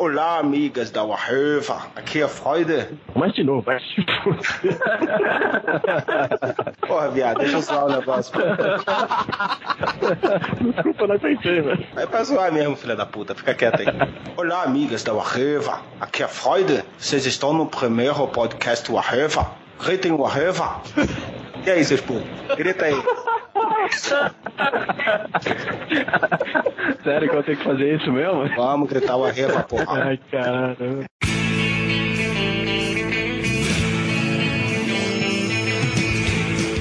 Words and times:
Olá, 0.00 0.38
amigas 0.38 0.90
da 0.90 1.04
Warhöfer. 1.04 1.76
Aqui 1.94 2.22
é 2.22 2.26
Freude. 2.26 2.88
Mas 3.14 3.34
de 3.34 3.44
novo, 3.44 3.60
vai 3.60 3.78
se 3.80 3.96
Porra, 6.88 7.10
viado, 7.10 7.36
deixa 7.40 7.56
eu 7.56 7.60
zoar 7.60 7.84
o 7.84 7.90
negócio. 7.90 8.32
Desculpa, 10.72 11.06
não 11.06 11.18
pensei, 11.18 11.60
velho. 11.60 11.86
É 11.96 12.06
pra 12.06 12.24
zoar 12.24 12.50
mesmo, 12.50 12.76
filha 12.76 12.96
da 12.96 13.04
puta. 13.04 13.34
Fica 13.34 13.52
quieto 13.52 13.80
aí. 13.80 13.86
Olá, 14.38 14.62
amigas 14.62 15.04
da 15.04 15.12
Warhöfer. 15.12 15.74
Aqui 16.00 16.22
é 16.22 16.28
Freude. 16.28 16.82
Vocês 16.96 17.26
estão 17.26 17.52
no 17.52 17.66
primeiro 17.66 18.26
podcast 18.28 18.90
Warhöfer. 18.90 19.44
Gritem 19.84 20.12
Warhöfer. 20.12 20.66
E 21.66 21.70
aí, 21.70 21.84
seus 21.84 22.00
putos? 22.00 22.24
Grita 22.56 22.86
aí. 22.86 22.94
Sério 27.04 27.30
que 27.30 27.36
eu 27.36 27.42
tenho 27.42 27.58
que 27.58 27.64
fazer 27.64 27.96
isso 27.96 28.12
mesmo? 28.12 28.48
Vamos 28.56 28.88
gritar 28.88 29.16
Warhöfer, 29.16 29.64
porra. 29.64 30.04
Ai, 30.04 30.18
caramba. 30.30 31.04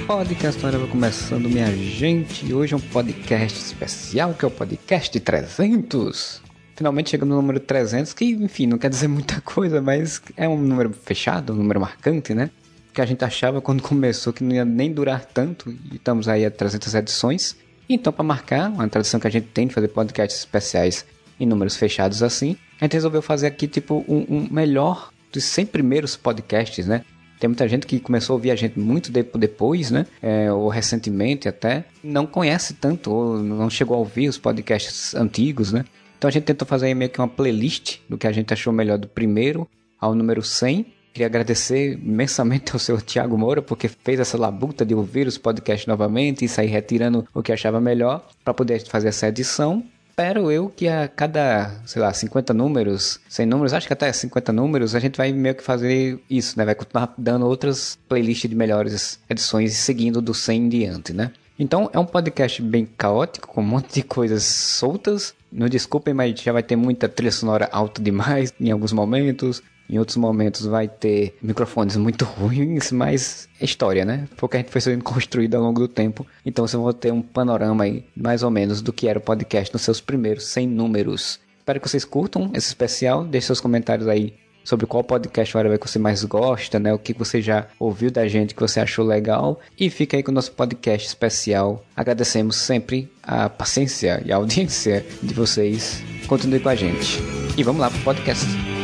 Podcast 0.07 0.65
Hora 0.65 0.79
vai 0.79 0.87
começando, 0.89 1.47
minha 1.47 1.67
gente. 1.71 2.51
Hoje 2.51 2.73
é 2.73 2.77
um 2.77 2.79
podcast 2.79 3.59
especial, 3.59 4.33
que 4.33 4.43
é 4.43 4.47
o 4.47 4.51
podcast 4.51 5.19
300. 5.19 6.41
Finalmente 6.75 7.11
chegamos 7.11 7.35
no 7.35 7.41
número 7.41 7.59
300, 7.59 8.11
que, 8.13 8.25
enfim, 8.25 8.65
não 8.65 8.79
quer 8.79 8.89
dizer 8.89 9.07
muita 9.07 9.39
coisa, 9.41 9.79
mas 9.81 10.19
é 10.35 10.49
um 10.49 10.57
número 10.57 10.91
fechado, 10.91 11.53
um 11.53 11.57
número 11.57 11.79
marcante, 11.79 12.33
né? 12.33 12.49
Que 12.93 13.01
a 13.01 13.05
gente 13.05 13.23
achava 13.23 13.61
quando 13.61 13.81
começou 13.83 14.33
que 14.33 14.43
não 14.43 14.55
ia 14.55 14.65
nem 14.65 14.91
durar 14.91 15.25
tanto, 15.25 15.69
e 15.69 15.95
estamos 15.95 16.27
aí 16.27 16.45
a 16.45 16.51
300 16.51 16.95
edições. 16.95 17.55
Então, 17.87 18.13
para 18.13 18.23
marcar 18.23 18.69
uma 18.69 18.87
tradição 18.87 19.19
que 19.19 19.27
a 19.27 19.31
gente 19.31 19.47
tem 19.47 19.67
de 19.67 19.73
fazer 19.73 19.87
podcasts 19.87 20.39
especiais 20.39 21.05
em 21.39 21.45
números 21.45 21.75
fechados 21.75 22.21
assim, 22.21 22.55
a 22.79 22.85
gente 22.85 22.93
resolveu 22.93 23.21
fazer 23.21 23.47
aqui, 23.47 23.67
tipo, 23.67 24.05
um, 24.07 24.25
um 24.29 24.47
melhor 24.51 25.11
dos 25.31 25.43
100 25.43 25.65
primeiros 25.67 26.15
podcasts, 26.15 26.85
né? 26.85 27.03
Tem 27.39 27.47
muita 27.47 27.67
gente 27.69 27.87
que 27.87 27.99
começou 27.99 28.33
a 28.33 28.35
ouvir 28.35 28.51
a 28.51 28.55
gente 28.55 28.77
muito 28.77 29.11
depois, 29.11 29.89
né? 29.89 30.05
É, 30.21 30.51
ou 30.51 30.67
recentemente 30.67 31.47
até. 31.47 31.85
Não 32.03 32.27
conhece 32.27 32.73
tanto, 32.73 33.11
ou 33.11 33.41
não 33.41 33.69
chegou 33.69 33.95
a 33.95 33.99
ouvir 33.99 34.27
os 34.27 34.37
podcasts 34.37 35.15
antigos, 35.15 35.71
né? 35.71 35.85
Então 36.17 36.27
a 36.27 36.31
gente 36.31 36.43
tentou 36.43 36.67
fazer 36.67 36.93
meio 36.93 37.09
que 37.09 37.19
uma 37.19 37.29
playlist 37.29 37.99
do 38.09 38.17
que 38.17 38.27
a 38.27 38.31
gente 38.33 38.53
achou 38.53 38.73
melhor 38.73 38.97
do 38.97 39.07
primeiro 39.07 39.67
ao 39.97 40.13
número 40.13 40.43
100. 40.43 40.85
Queria 41.13 41.27
agradecer 41.27 41.93
imensamente 41.93 42.71
ao 42.73 42.79
seu 42.79 42.99
Tiago 43.01 43.37
Moura, 43.37 43.61
porque 43.61 43.87
fez 43.87 44.19
essa 44.19 44.37
labuta 44.37 44.85
de 44.85 44.93
ouvir 44.93 45.27
os 45.27 45.37
podcasts 45.37 45.87
novamente 45.87 46.45
e 46.45 46.49
sair 46.49 46.67
retirando 46.67 47.27
o 47.33 47.41
que 47.41 47.51
achava 47.51 47.81
melhor 47.81 48.27
para 48.43 48.53
poder 48.53 48.79
fazer 48.85 49.09
essa 49.09 49.27
edição 49.27 49.83
espero 50.19 50.51
eu 50.51 50.67
que 50.67 50.85
a 50.85 51.07
cada, 51.07 51.79
sei 51.85 52.01
lá, 52.01 52.11
50 52.11 52.53
números, 52.53 53.21
100 53.29 53.45
números, 53.45 53.71
acho 53.71 53.87
que 53.87 53.93
até 53.93 54.11
50 54.11 54.51
números, 54.51 54.93
a 54.93 54.99
gente 54.99 55.15
vai 55.15 55.31
meio 55.31 55.55
que 55.55 55.63
fazer 55.63 56.19
isso, 56.29 56.59
né? 56.59 56.65
Vai 56.65 56.75
continuar 56.75 57.13
dando 57.17 57.47
outras 57.47 57.97
playlists 58.09 58.49
de 58.49 58.53
melhores 58.53 59.17
edições 59.29 59.77
seguindo 59.77 60.21
do 60.21 60.33
100 60.33 60.57
em 60.57 60.67
diante, 60.67 61.13
né? 61.13 61.31
Então 61.57 61.89
é 61.93 61.99
um 61.99 62.05
podcast 62.05 62.61
bem 62.61 62.85
caótico, 62.85 63.47
com 63.47 63.61
um 63.61 63.65
monte 63.65 63.93
de 63.95 64.03
coisas 64.03 64.43
soltas. 64.43 65.33
Não 65.49 65.69
desculpem, 65.69 66.13
mas 66.13 66.37
já 66.41 66.51
vai 66.51 66.63
ter 66.63 66.75
muita 66.75 67.07
trilha 67.07 67.31
sonora 67.31 67.69
alta 67.71 68.01
demais 68.01 68.53
em 68.59 68.71
alguns 68.71 68.91
momentos. 68.91 69.63
Em 69.89 69.97
outros 69.97 70.17
momentos 70.17 70.65
vai 70.65 70.87
ter 70.87 71.35
microfones 71.41 71.97
muito 71.97 72.23
ruins, 72.37 72.91
mas 72.91 73.49
é 73.59 73.65
história, 73.65 74.05
né? 74.05 74.27
Foi 74.35 74.47
o 74.47 74.49
que 74.49 74.57
a 74.57 74.59
gente 74.59 74.71
foi 74.71 74.81
sendo 74.81 75.03
construído 75.03 75.55
ao 75.55 75.63
longo 75.63 75.79
do 75.79 75.87
tempo. 75.87 76.25
Então 76.45 76.67
você 76.67 76.77
vai 76.77 76.93
ter 76.93 77.11
um 77.11 77.21
panorama 77.21 77.83
aí, 77.83 78.05
mais 78.15 78.43
ou 78.43 78.51
menos, 78.51 78.81
do 78.81 78.93
que 78.93 79.07
era 79.07 79.17
o 79.17 79.21
podcast 79.21 79.73
nos 79.73 79.81
seus 79.81 79.99
primeiros 79.99 80.45
100 80.45 80.67
números. 80.67 81.39
Espero 81.57 81.79
que 81.79 81.89
vocês 81.89 82.05
curtam 82.05 82.51
esse 82.53 82.67
especial. 82.67 83.23
Deixe 83.23 83.47
seus 83.47 83.61
comentários 83.61 84.07
aí 84.07 84.33
sobre 84.63 84.85
qual 84.85 85.03
podcast 85.03 85.55
que 85.55 85.87
você 85.89 85.97
mais 85.97 86.23
gosta, 86.23 86.79
né? 86.79 86.93
O 86.93 86.99
que 86.99 87.13
você 87.13 87.41
já 87.41 87.67
ouviu 87.79 88.11
da 88.11 88.27
gente 88.27 88.53
que 88.53 88.61
você 88.61 88.79
achou 88.79 89.05
legal. 89.05 89.59
E 89.79 89.89
fica 89.89 90.15
aí 90.15 90.21
com 90.21 90.31
o 90.31 90.33
nosso 90.33 90.51
podcast 90.51 91.07
especial. 91.07 91.83
Agradecemos 91.95 92.55
sempre 92.55 93.11
a 93.23 93.49
paciência 93.49 94.21
e 94.25 94.31
a 94.31 94.35
audiência 94.35 95.05
de 95.23 95.33
vocês. 95.33 96.03
Continue 96.27 96.59
com 96.59 96.69
a 96.69 96.75
gente. 96.75 97.19
E 97.57 97.63
vamos 97.63 97.81
lá 97.81 97.89
pro 97.89 97.99
podcast. 98.01 98.78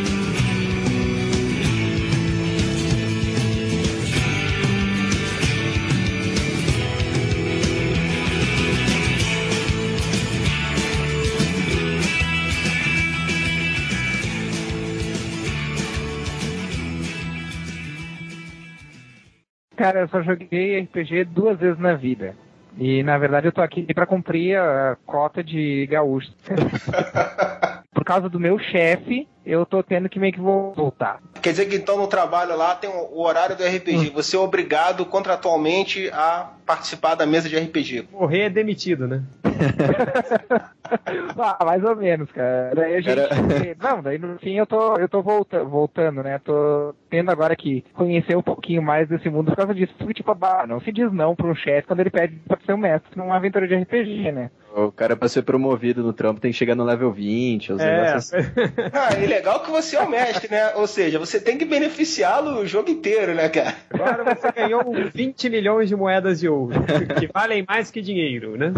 Cara, 19.75 20.02
eu 20.02 20.08
só 20.08 20.22
joguei 20.22 20.80
RPG 20.80 21.25
duas 21.25 21.59
vezes 21.59 21.80
na 21.80 21.94
vida. 21.94 22.36
E 22.78 23.03
na 23.03 23.18
verdade 23.18 23.47
eu 23.47 23.52
tô 23.52 23.62
aqui 23.62 23.94
pra 23.94 24.06
cumprir 24.06 24.58
a 24.58 24.97
cota 25.06 25.44
de 25.44 25.86
gaúcho. 25.88 26.31
Por 27.94 28.03
causa 28.03 28.30
do 28.30 28.40
meu 28.40 28.59
chefe, 28.59 29.28
eu 29.45 29.66
tô 29.66 29.83
tendo 29.83 30.09
que 30.09 30.19
meio 30.19 30.33
que 30.33 30.39
voltar. 30.39 31.19
Quer 31.41 31.51
dizer 31.51 31.66
que 31.67 31.75
então 31.75 31.97
no 31.97 32.07
trabalho 32.07 32.56
lá 32.57 32.75
tem 32.75 32.89
o 32.89 33.19
horário 33.22 33.56
do 33.56 33.63
RPG. 33.63 34.09
Você 34.11 34.35
é 34.35 34.39
obrigado 34.39 35.06
contratualmente 35.06 36.09
a 36.11 36.50
participar 36.66 37.16
da 37.16 37.25
mesa 37.25 37.47
de 37.47 37.57
RPG. 37.57 38.07
Morrer 38.11 38.45
é 38.45 38.50
demitido, 38.50 39.07
né? 39.07 39.23
ah, 41.38 41.66
mais 41.66 41.83
ou 41.83 41.95
menos, 41.95 42.31
cara. 42.31 42.72
Daí 42.75 42.95
a 42.95 43.01
gente. 43.01 43.09
Era- 43.09 43.29
Não, 43.81 44.01
daí 44.01 44.17
no 44.17 44.38
fim 44.39 44.53
eu 44.56 44.66
tô, 44.66 44.97
eu 44.97 45.07
tô 45.07 45.22
volta, 45.22 45.63
voltando, 45.63 46.23
né? 46.23 46.39
Tô 46.44 46.94
tendo 47.09 47.29
agora 47.31 47.56
que 47.56 47.83
conhecer 47.94 48.35
um 48.35 48.41
pouquinho 48.41 48.81
mais 48.81 49.07
desse 49.07 49.29
mundo 49.29 49.47
por 49.51 49.57
causa 49.57 49.73
disso. 49.73 49.94
Porque, 49.97 50.13
tipo, 50.16 50.33
bah, 50.33 50.66
não 50.67 50.79
se 50.81 50.91
diz 50.91 51.12
não 51.12 51.35
pra 51.35 51.47
um 51.47 51.56
chefe 51.56 51.88
quando 51.88 52.00
ele 52.00 52.09
pede 52.09 52.35
pra 52.47 52.57
ser 52.66 52.73
um 52.73 52.77
mestre 52.77 53.12
numa 53.16 53.35
aventura 53.35 53.67
de 53.67 53.75
RPG, 53.75 54.31
né? 54.31 54.50
O 54.78 54.91
cara, 54.91 55.16
pra 55.16 55.30
ser 55.30 55.44
promovido 55.44 56.03
no 56.03 56.12
trampo, 56.12 56.41
tem 56.41 56.52
que 56.52 56.58
chegar 56.58 56.75
no 56.75 56.84
level 56.84 57.09
20, 57.09 57.72
os 57.74 57.80
É, 57.80 58.08
negócios 58.08 58.34
assim. 58.34 58.50
Ah, 58.91 59.18
e 59.18 59.25
legal 59.25 59.62
que 59.62 59.72
você 59.72 59.96
é 59.96 60.02
o 60.02 60.09
mestre, 60.09 60.50
né? 60.52 60.74
Ou 60.75 60.86
seja, 60.86 61.18
você 61.18 61.40
tem 61.40 61.58
que 61.58 61.63
beneficiá-lo 61.63 62.59
o 62.59 62.66
jogo 62.68 62.90
inteiro, 62.90 63.34
né, 63.34 63.47
cara? 63.47 63.74
agora 63.94 64.36
você 64.36 64.52
ganhou 64.52 64.84
20 65.13 65.50
milhões 65.50 65.88
de 65.88 65.96
moedas 65.96 66.41
de 66.41 66.50
ouro, 66.50 66.75
que 67.19 67.30
valem 67.34 67.63
mais 67.66 67.90
que 67.90 68.02
dinheiro, 68.02 68.58
né? 68.58 68.74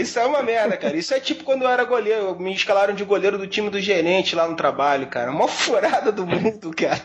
Isso 0.00 0.18
é 0.20 0.24
uma 0.26 0.42
merda, 0.42 0.76
cara. 0.76 0.96
Isso 0.96 1.12
é 1.12 1.18
tipo 1.18 1.42
quando 1.42 1.62
eu 1.62 1.68
era 1.68 1.84
goleiro. 1.84 2.38
Me 2.38 2.54
escalaram 2.54 2.94
de 2.94 3.04
goleiro 3.04 3.38
do 3.38 3.46
time 3.46 3.70
do 3.70 3.80
gerente 3.80 4.36
lá 4.36 4.46
no 4.46 4.54
trabalho, 4.54 5.08
cara. 5.08 5.32
Mó 5.32 5.48
furada 5.48 6.12
do 6.12 6.24
mundo, 6.26 6.70
cara. 6.76 7.00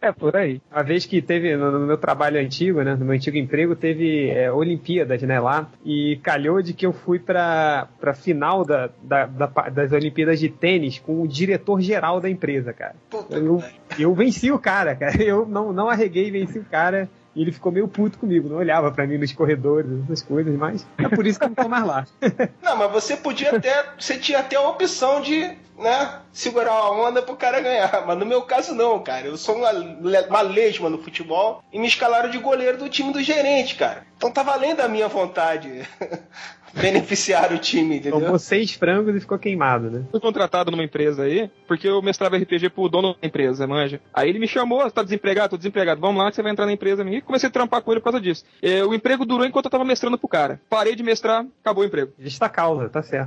É 0.00 0.10
por 0.10 0.36
aí. 0.36 0.60
Uma 0.70 0.82
vez 0.82 1.06
que 1.06 1.20
teve 1.22 1.56
no, 1.56 1.70
no 1.70 1.86
meu 1.86 1.96
trabalho 1.96 2.40
antigo, 2.40 2.82
né, 2.82 2.94
no 2.94 3.04
meu 3.04 3.14
antigo 3.14 3.36
emprego, 3.36 3.76
teve 3.76 4.30
é, 4.30 4.50
Olimpíadas, 4.50 5.22
né, 5.22 5.38
lá, 5.38 5.68
e 5.84 6.18
calhou 6.22 6.61
de 6.62 6.72
que 6.72 6.86
eu 6.86 6.92
fui 6.92 7.18
pra, 7.18 7.88
pra 8.00 8.14
final 8.14 8.64
da, 8.64 8.88
da- 9.02 9.26
da 9.26 9.46
das 9.68 9.92
Olimpíadas 9.92 10.38
de 10.40 10.48
tênis 10.48 10.98
com 10.98 11.20
o 11.22 11.28
diretor-geral 11.28 12.20
da 12.20 12.30
empresa, 12.30 12.72
cara. 12.72 12.94
Puta 13.10 13.36
Eu, 13.36 13.62
eu 13.98 14.14
venci 14.14 14.50
o 14.50 14.58
cara, 14.58 14.94
cara. 14.96 15.20
Eu 15.22 15.44
não, 15.46 15.72
não 15.72 15.88
arreguei 15.88 16.28
e 16.28 16.30
venci 16.30 16.58
o 16.58 16.64
cara. 16.64 17.08
E 17.34 17.42
ele 17.42 17.52
ficou 17.52 17.72
meio 17.72 17.88
puto 17.88 18.18
comigo, 18.18 18.48
não 18.48 18.56
olhava 18.56 18.90
pra 18.90 19.06
mim 19.06 19.16
nos 19.16 19.32
corredores, 19.32 19.90
essas 20.04 20.22
coisas, 20.22 20.54
mas 20.54 20.86
é 20.98 21.08
por 21.08 21.26
isso 21.26 21.38
que 21.38 21.46
eu 21.46 21.48
não 21.48 21.54
tô 21.54 21.68
mais 21.68 21.84
lá. 21.84 22.06
Não, 22.62 22.76
mas 22.76 22.90
você 22.90 23.16
podia 23.16 23.56
até. 23.56 23.84
Você 23.98 24.18
tinha 24.18 24.38
até 24.40 24.56
a 24.56 24.68
opção 24.68 25.20
de, 25.20 25.40
né, 25.78 26.20
segurar 26.32 26.72
a 26.72 26.90
onda 26.90 27.22
pro 27.22 27.36
cara 27.36 27.60
ganhar. 27.60 28.04
Mas 28.06 28.18
no 28.18 28.26
meu 28.26 28.42
caso, 28.42 28.74
não, 28.74 29.02
cara. 29.02 29.26
Eu 29.26 29.36
sou 29.36 29.56
uma, 29.56 29.70
uma 29.70 30.40
lesma 30.42 30.88
no 30.90 31.02
futebol 31.02 31.62
e 31.72 31.78
me 31.78 31.86
escalaram 31.86 32.30
de 32.30 32.38
goleiro 32.38 32.78
do 32.78 32.88
time 32.88 33.12
do 33.12 33.22
gerente, 33.22 33.76
cara. 33.76 34.06
Então 34.16 34.30
tá 34.30 34.42
valendo 34.42 34.80
a 34.80 34.88
minha 34.88 35.08
vontade 35.08 35.86
beneficiar 36.74 37.52
o 37.52 37.58
time, 37.58 37.96
entendeu? 37.96 38.20
Tomou 38.20 38.38
seis 38.38 38.72
frangos 38.72 39.14
e 39.14 39.20
ficou 39.20 39.38
queimado, 39.38 39.90
né? 39.90 40.04
fui 40.10 40.20
contratado 40.20 40.70
numa 40.70 40.84
empresa 40.84 41.24
aí, 41.24 41.50
porque 41.66 41.88
eu 41.88 42.00
mestrava 42.02 42.36
RPG 42.36 42.70
pro 42.70 42.88
dono 42.88 43.14
da 43.20 43.26
empresa, 43.26 43.66
manja. 43.66 44.00
Aí 44.12 44.28
ele 44.28 44.38
me 44.38 44.48
chamou, 44.48 44.82
você 44.82 44.90
tá 44.90 45.02
desempregado? 45.02 45.50
Tô 45.50 45.56
desempregado, 45.56 46.00
vamos 46.00 46.22
lá 46.22 46.30
que 46.30 46.36
você 46.36 46.42
vai 46.42 46.52
entrar 46.52 46.66
na 46.66 46.72
empresa 46.72 47.04
minha. 47.04 47.18
E 47.18 47.22
comecei 47.22 47.48
a 47.48 47.52
trampar 47.52 47.82
com 47.82 47.92
ele 47.92 48.00
por 48.00 48.04
causa 48.04 48.20
disso. 48.20 48.44
É, 48.62 48.84
o 48.84 48.94
emprego 48.94 49.24
durou 49.24 49.46
enquanto 49.46 49.66
eu 49.66 49.70
tava 49.70 49.84
mestrando 49.84 50.18
pro 50.18 50.28
cara. 50.28 50.60
Parei 50.68 50.94
de 50.94 51.02
mestrar, 51.02 51.44
acabou 51.60 51.84
o 51.84 51.86
emprego. 51.86 52.12
Justa 52.18 52.48
causa, 52.48 52.88
tá 52.88 53.02
certo. 53.02 53.26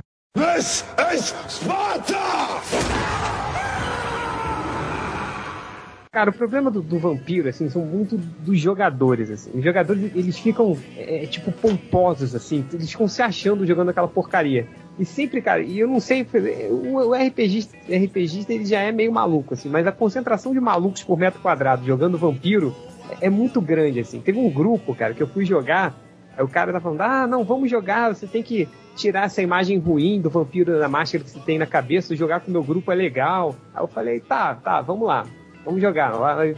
Cara, 6.16 6.30
o 6.30 6.32
problema 6.32 6.70
do, 6.70 6.80
do 6.80 6.98
vampiro, 6.98 7.46
assim, 7.46 7.68
são 7.68 7.82
muito 7.82 8.16
dos 8.16 8.58
jogadores, 8.58 9.30
assim. 9.30 9.50
Os 9.52 9.62
jogadores, 9.62 10.16
eles 10.16 10.38
ficam, 10.38 10.74
é, 10.96 11.26
tipo, 11.26 11.52
pomposos, 11.52 12.34
assim. 12.34 12.64
Eles 12.72 12.90
ficam 12.90 13.06
se 13.06 13.20
achando 13.20 13.66
jogando 13.66 13.90
aquela 13.90 14.08
porcaria. 14.08 14.66
E 14.98 15.04
sempre, 15.04 15.42
cara, 15.42 15.60
e 15.60 15.78
eu 15.78 15.86
não 15.86 16.00
sei, 16.00 16.26
o, 16.70 17.08
o 17.08 17.12
RPGista, 17.12 17.76
RPGista, 17.86 18.50
ele 18.50 18.64
já 18.64 18.80
é 18.80 18.90
meio 18.92 19.12
maluco, 19.12 19.52
assim. 19.52 19.68
Mas 19.68 19.86
a 19.86 19.92
concentração 19.92 20.54
de 20.54 20.58
malucos 20.58 21.04
por 21.04 21.18
metro 21.18 21.38
quadrado 21.38 21.84
jogando 21.84 22.16
vampiro 22.16 22.74
é, 23.10 23.26
é 23.26 23.28
muito 23.28 23.60
grande, 23.60 24.00
assim. 24.00 24.18
Teve 24.18 24.38
um 24.38 24.48
grupo, 24.48 24.94
cara, 24.94 25.12
que 25.12 25.22
eu 25.22 25.28
fui 25.28 25.44
jogar 25.44 25.94
Aí 26.34 26.44
o 26.44 26.48
cara 26.48 26.70
tá 26.70 26.80
falando, 26.80 27.00
ah, 27.00 27.26
não, 27.26 27.44
vamos 27.44 27.70
jogar, 27.70 28.14
você 28.14 28.26
tem 28.26 28.42
que 28.42 28.68
tirar 28.94 29.24
essa 29.24 29.40
imagem 29.40 29.78
ruim 29.78 30.20
do 30.20 30.28
vampiro 30.28 30.78
da 30.78 30.86
máscara 30.86 31.24
que 31.24 31.30
você 31.30 31.40
tem 31.40 31.58
na 31.58 31.66
cabeça, 31.66 32.14
jogar 32.14 32.40
com 32.40 32.48
o 32.48 32.52
meu 32.52 32.62
grupo 32.62 32.92
é 32.92 32.94
legal. 32.94 33.56
Aí 33.74 33.82
eu 33.82 33.88
falei, 33.88 34.20
tá, 34.20 34.54
tá, 34.54 34.82
vamos 34.82 35.06
lá, 35.06 35.24
vamos 35.66 35.82
jogar. 35.82 36.12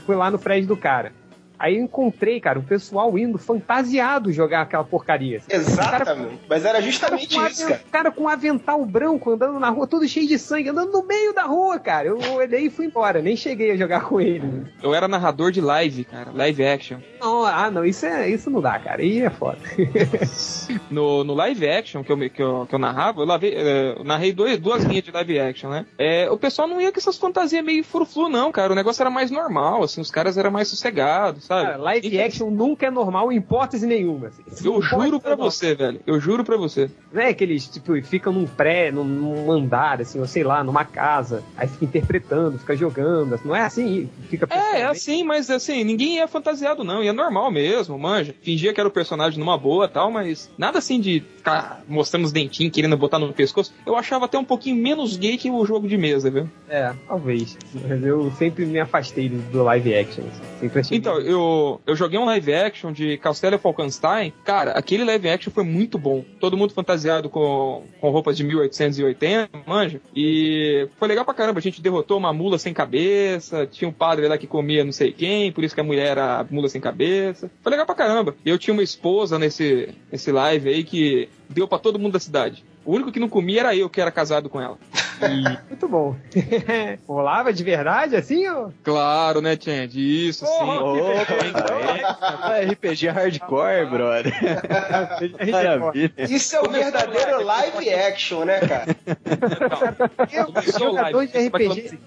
Fui 0.07 0.15
lá 0.15 0.31
no 0.31 0.39
prédio 0.39 0.69
do 0.69 0.77
cara. 0.77 1.13
Aí 1.59 1.77
eu 1.77 1.83
encontrei, 1.83 2.41
cara, 2.41 2.59
o 2.59 2.63
pessoal 2.63 3.19
indo 3.19 3.39
fantasiado 3.39 4.33
jogar 4.33 4.63
aquela 4.63 4.85
porcaria. 4.85 5.41
Exatamente. 5.49 6.41
Mas 6.49 6.65
era 6.65 6.81
justamente 6.81 7.35
com 7.35 7.47
isso, 7.47 7.67
cara. 7.67 7.83
O 7.87 7.91
cara 7.91 8.11
com 8.11 8.25
um 8.25 8.29
avental 8.29 8.85
branco 8.85 9.33
andando 9.33 9.59
na 9.59 9.71
rua, 9.71 9.87
todo 9.87 10.07
cheio 10.07 10.29
de 10.29 10.39
sangue, 10.39 10.69
andando 10.69 10.93
no 10.93 11.05
meio 11.05 11.35
da 11.35 11.45
rua, 11.45 11.79
cara. 11.79 12.09
Eu 12.09 12.19
olhei 12.35 12.67
e 12.67 12.71
fui 12.71 12.87
embora, 12.87 13.21
nem 13.21 13.37
cheguei 13.37 13.73
a 13.73 13.77
jogar 13.77 14.03
com 14.03 14.21
ele. 14.21 14.67
Eu 14.83 14.95
era 14.95 15.09
narrador 15.09 15.51
de 15.51 15.61
live, 15.61 16.05
cara, 16.05 16.31
live 16.33 16.65
action. 16.65 16.99
Não, 17.21 17.45
ah, 17.45 17.71
não, 17.71 17.85
isso, 17.85 18.07
é, 18.07 18.29
isso 18.29 18.51
não 18.51 18.61
dá, 18.61 18.79
cara. 18.79 19.03
Aí 19.03 19.21
é 19.23 19.31
foda. 19.31 19.59
No, 20.91 21.25
no 21.25 21.35
live 21.35 21.69
action 21.69 22.03
que 22.03 22.13
eu, 22.13 22.31
que 22.31 22.43
eu, 22.43 22.67
que 22.67 22.75
eu 22.75 22.79
narrava, 22.79 23.21
eu, 23.21 23.27
lavei, 23.27 23.55
eh, 23.55 23.95
eu 23.99 24.05
narrei 24.05 24.33
dois, 24.33 24.59
duas 24.59 24.85
linhas 24.85 25.05
de 25.05 25.11
live 25.11 25.39
action, 25.39 25.71
né? 25.71 25.87
É, 25.99 26.31
o 26.31 26.39
pessoal 26.39 26.69
não 26.69 26.81
ia 26.81 26.93
com 26.93 26.99
essas 26.99 27.17
fantasias 27.17 27.65
meio 27.65 27.85
furuflu, 27.85 28.29
não, 28.29 28.53
cara. 28.53 28.73
O 28.73 28.77
negócio 28.77 29.03
era 29.03 29.11
mais 29.11 29.31
normal, 29.31 29.83
assim, 29.83 30.01
os 30.01 30.11
caras 30.11 30.37
eram 30.39 30.51
mais 30.51 30.69
sossegados, 30.69 31.48
sabe? 31.49 31.67
Cara, 31.67 31.77
live 31.79 32.21
action 32.21 32.51
nunca 32.51 32.87
é 32.87 32.91
normal 32.91 33.33
em 33.33 33.37
hipótese 33.37 33.87
nenhuma. 33.87 34.29
assim. 34.29 34.43
Eu 34.63 34.81
juro 34.83 35.19
pra 35.19 35.31
normal. 35.31 35.51
você, 35.51 35.75
velho. 35.75 36.01
Eu 36.07 36.21
juro 36.21 36.45
pra 36.45 36.57
você. 36.57 36.91
Não 37.13 37.23
é 37.23 37.33
que 37.33 37.43
eles, 37.43 37.67
tipo, 37.67 38.01
ficam 38.03 38.33
num 38.33 38.47
pré, 38.47 38.93
num, 38.93 39.03
num 39.05 39.51
andar, 39.51 40.01
assim, 40.03 40.21
ou 40.21 40.27
sei 40.27 40.45
lá, 40.45 40.63
numa 40.63 40.85
casa, 40.85 41.43
aí 41.57 41.67
fica 41.67 41.87
interpretando, 41.87 42.59
fica 42.59 42.77
jogando. 42.77 43.35
assim, 43.35 43.49
Não 43.49 43.57
é 43.57 43.63
assim, 43.63 44.11
fica 44.29 44.47
É, 44.51 44.81
é 44.81 44.85
assim, 44.85 45.25
mas 45.25 45.51
assim, 45.51 45.83
ninguém 45.83 46.17
ia 46.17 46.29
fantasiado, 46.29 46.85
não. 46.85 47.03
Ia 47.03 47.13
normal 47.13 47.51
mesmo, 47.51 47.99
manja. 47.99 48.35
Fingia 48.43 48.75
que 48.75 48.81
era 48.81 48.89
o 48.89 48.93
personagem 48.93 49.39
numa 49.39 49.57
boa 49.57 49.87
e 49.87 49.89
tal, 49.89 50.11
mas 50.11 50.51
nada 50.59 50.79
assim 50.79 51.01
de 51.01 51.25
ficar 51.37 51.83
mostrando 51.89 52.25
os 52.27 52.33
dentinhos, 52.33 52.73
querendo 52.73 52.97
botar 52.97 53.19
no 53.19 53.33
pescoço. 53.33 53.73
Eu 53.87 53.97
achava 53.97 54.27
até 54.27 54.39
um 54.39 54.45
pouquinho 54.45 54.77
menos 54.77 55.17
gay 55.17 55.39
que 55.39 55.51
o 55.51 55.65
jogo 55.65 55.89
de 55.89 55.97
mesa, 55.97 56.31
viu? 56.31 56.49
É, 56.69 56.93
talvez. 57.07 57.57
Mas 57.89 58.05
eu 58.05 58.31
sempre 58.33 58.67
me 58.67 58.79
afastei 58.79 59.29
do, 59.29 59.39
do 59.51 59.63
live 59.63 59.95
action. 59.95 60.25
assim. 60.25 60.43
Sempre 60.61 60.81
achei 60.81 60.99
Então, 60.99 61.19
eu, 61.21 61.38
eu 61.87 61.97
joguei 61.97 62.19
um 62.19 62.25
live 62.25 62.55
action 62.55 62.93
de 62.93 63.19
Castelo 63.19 63.59
Falkenstein. 63.59 64.33
Cara, 64.45 64.73
aquele 64.73 65.05
live 65.05 65.29
action 65.29 65.53
foi 65.53 65.65
muito 65.65 65.99
bom. 65.99 66.25
Todo 66.41 66.57
mundo 66.57 66.73
fantasiado 66.73 67.29
com, 67.29 67.85
com 68.01 68.11
roupas 68.11 68.37
de 68.37 68.45
1880, 68.45 69.51
manja. 69.67 70.01
E 70.15 70.89
foi 70.99 71.09
legal 71.09 71.25
pra 71.25 71.35
caramba. 71.35 71.59
A 71.59 71.63
gente 71.63 71.83
derrotou 71.83 72.19
uma 72.19 72.33
mula 72.33 72.59
sem 72.59 72.73
cabeça. 72.73 73.67
Tinha 73.67 73.89
um 73.89 73.93
padre 73.93 74.29
lá 74.29 74.39
que 74.39 74.47
comia 74.47 74.85
não 74.85 74.93
sei 74.93 75.13
quem, 75.13 75.53
por 75.53 75.65
isso 75.65 75.75
que 75.75 75.81
a 75.81 75.85
mulher 75.85 76.09
era 76.09 76.47
mula 76.51 76.69
sem 76.69 76.81
cabeça. 76.81 77.51
Foi 77.63 77.71
legal 77.71 77.87
pra 77.87 77.95
caramba. 77.95 78.35
Eu 78.45 78.59
tinha 78.59 78.75
uma 78.75 78.83
esposa 78.83 79.39
nesse, 79.39 79.95
nesse 80.11 80.31
live 80.31 80.69
aí 80.69 80.85
que 80.85 81.29
deu 81.49 81.67
pra 81.67 81.79
todo 81.79 81.99
mundo 81.99 82.13
da 82.13 82.21
cidade. 82.21 82.65
O 82.85 82.93
único 82.93 83.13
que 83.13 83.21
não 83.21 83.29
comia 83.29 83.61
era 83.61 83.77
eu, 83.77 83.91
que 83.91 84.01
era 84.01 84.11
casado 84.11 84.49
com 84.49 84.61
ela. 84.61 84.79
Muito 85.69 85.89
bom. 85.89 86.17
Rolava 87.07 87.53
de 87.53 87.63
verdade, 87.65 88.17
assim, 88.17 88.47
ó? 88.49 88.71
Claro, 88.83 89.41
né, 89.41 89.57
Change? 89.61 90.29
Isso, 90.29 90.47
sim. 90.47 90.53
Opa, 90.53 92.57
é 92.59 92.65
RPG 92.67 93.09
hardcore, 93.09 93.87
brother. 93.87 94.33
Maravilha. 95.51 96.13
Isso 96.19 96.57
é 96.57 96.61
o 96.61 96.71
verdadeiro 96.71 97.43
live 97.45 97.91
action, 97.93 98.45
né, 98.45 98.61
cara? 98.61 98.87
Começou 100.47 100.87
o 100.87 100.91
jogador 100.91 101.17
live, 101.19 101.33
de 101.33 101.49
RPG. 101.49 101.99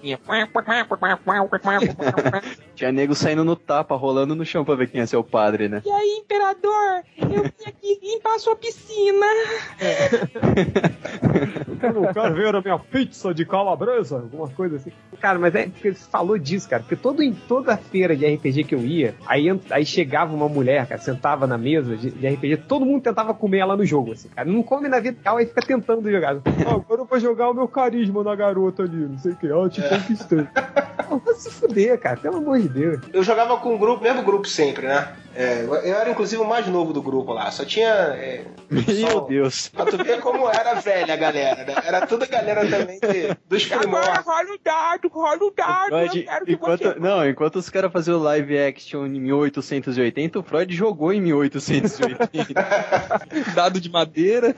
Tinha 2.76 2.92
nego 2.92 3.16
saindo 3.16 3.44
no 3.44 3.56
tapa, 3.56 3.96
rolando 3.96 4.36
no 4.36 4.46
chão 4.46 4.64
pra 4.66 4.76
ver 4.76 4.88
quem 4.88 5.02
ia 5.02 5.08
ser 5.08 5.18
o 5.18 5.24
padre, 5.24 5.68
né? 5.68 5.82
E 5.86 5.92
aí, 5.92 6.20
imperador, 6.22 7.04
eu 7.18 7.44
vim 7.44 7.66
aqui 7.66 8.00
limpar 8.02 8.40
sua 8.40 8.56
piscina. 8.56 9.26
O 12.10 12.14
cara 12.14 12.30
veio 12.32 12.52
na 12.52 12.62
minha 12.62 12.80
pizza 13.06 13.34
de 13.34 13.46
calabresa, 13.46 14.18
alguma 14.18 14.48
coisa 14.50 14.76
assim. 14.76 14.92
Cara, 15.20 15.40
mas 15.40 15.54
é 15.56 15.68
porque 15.68 15.94
você 15.94 16.10
falou 16.10 16.38
disso, 16.38 16.70
cara. 16.70 16.82
Porque 16.84 16.96
todo, 16.96 17.22
em 17.24 17.34
toda 17.34 17.76
feira 17.78 18.16
de 18.16 18.26
RPG 18.26 18.64
que 18.64 18.76
eu 18.76 18.80
ia, 18.82 19.16
aí, 19.26 19.48
aí 19.70 19.86
chegava 19.86 20.34
uma 20.34 20.48
mulher, 20.48 20.86
cara, 20.88 21.02
sentava 21.02 21.48
na 21.48 21.58
mesa 21.58 21.96
de, 21.98 22.12
de 22.12 22.28
RPG, 22.28 22.58
todo 22.68 22.86
mundo 22.86 23.02
tentava 23.04 23.34
comer 23.34 23.60
ela 23.60 23.76
no 23.76 23.86
jogo, 23.86 24.12
assim, 24.14 24.30
cara. 24.30 24.50
Não 24.50 24.62
come 24.64 24.88
na 24.88 25.00
vida 25.00 25.18
real, 25.24 25.38
aí 25.38 25.46
fica 25.46 25.62
tentando 25.62 26.10
jogar. 26.10 26.38
Ah, 26.64 26.74
agora 26.76 27.02
eu 27.02 27.06
vou 27.06 27.20
jogar 27.20 27.50
o 27.50 27.54
meu 27.54 27.68
carisma 27.68 28.24
na 28.24 28.36
garota 28.36 28.84
ali, 28.84 28.96
não 29.08 29.18
sei 29.18 29.32
o 29.32 29.36
que. 29.36 29.48
Eu 29.48 29.68
te 29.70 29.82
conquistei. 29.82 30.46
Pô, 31.10 31.18
Vai 31.18 31.34
se 31.34 31.50
fuder, 31.50 32.00
cara, 32.00 32.18
pelo 32.18 32.38
amor 32.38 32.60
de 32.60 32.70
Deus. 32.70 33.00
Eu 33.12 33.24
jogava 33.24 33.58
com 33.58 33.74
o 33.74 33.78
grupo, 33.80 34.04
mesmo 34.04 34.22
grupo 34.24 34.48
sempre, 34.48 34.86
né? 34.88 35.12
É, 35.36 35.64
eu 35.64 35.76
era 35.96 36.10
inclusive 36.12 36.42
o 36.42 36.46
mais 36.48 36.68
novo 36.68 36.94
do 36.94 37.02
grupo 37.02 37.34
lá. 37.34 37.50
Só 37.52 37.66
tinha. 37.66 37.88
é, 37.88 38.44
Meu 38.70 38.84
só- 38.84 39.20
Deus. 39.22 39.70
Pra 39.70 39.86
tu 39.86 39.98
ver 39.98 40.20
como 40.20 40.48
era 40.50 40.76
velha 40.76 41.14
a 41.14 41.18
galera, 41.18 41.64
né? 41.66 41.74
Era 41.86 42.06
tudo 42.06 42.24
a 42.24 42.28
galera 42.28 42.68
também 42.70 42.91
dos 43.48 43.66
primórdios. 43.68 44.26
rola 44.26 44.54
o 44.54 44.60
dado, 44.64 45.08
rola 45.10 45.38
o 45.44 45.52
dado. 45.56 45.88
Freud, 45.90 46.28
enquanto, 46.48 47.00
não, 47.00 47.28
enquanto 47.30 47.56
os 47.58 47.70
caras 47.70 47.92
faziam 47.92 48.18
o 48.20 48.24
live 48.24 48.58
action 48.58 49.06
em 49.06 49.20
1880, 49.20 50.40
o 50.40 50.44
Freud 50.44 50.76
jogou 50.76 51.14
em 51.14 51.22
1880. 51.22 52.54
Dado 53.56 53.80
de 53.80 53.90
madeira. 53.90 54.54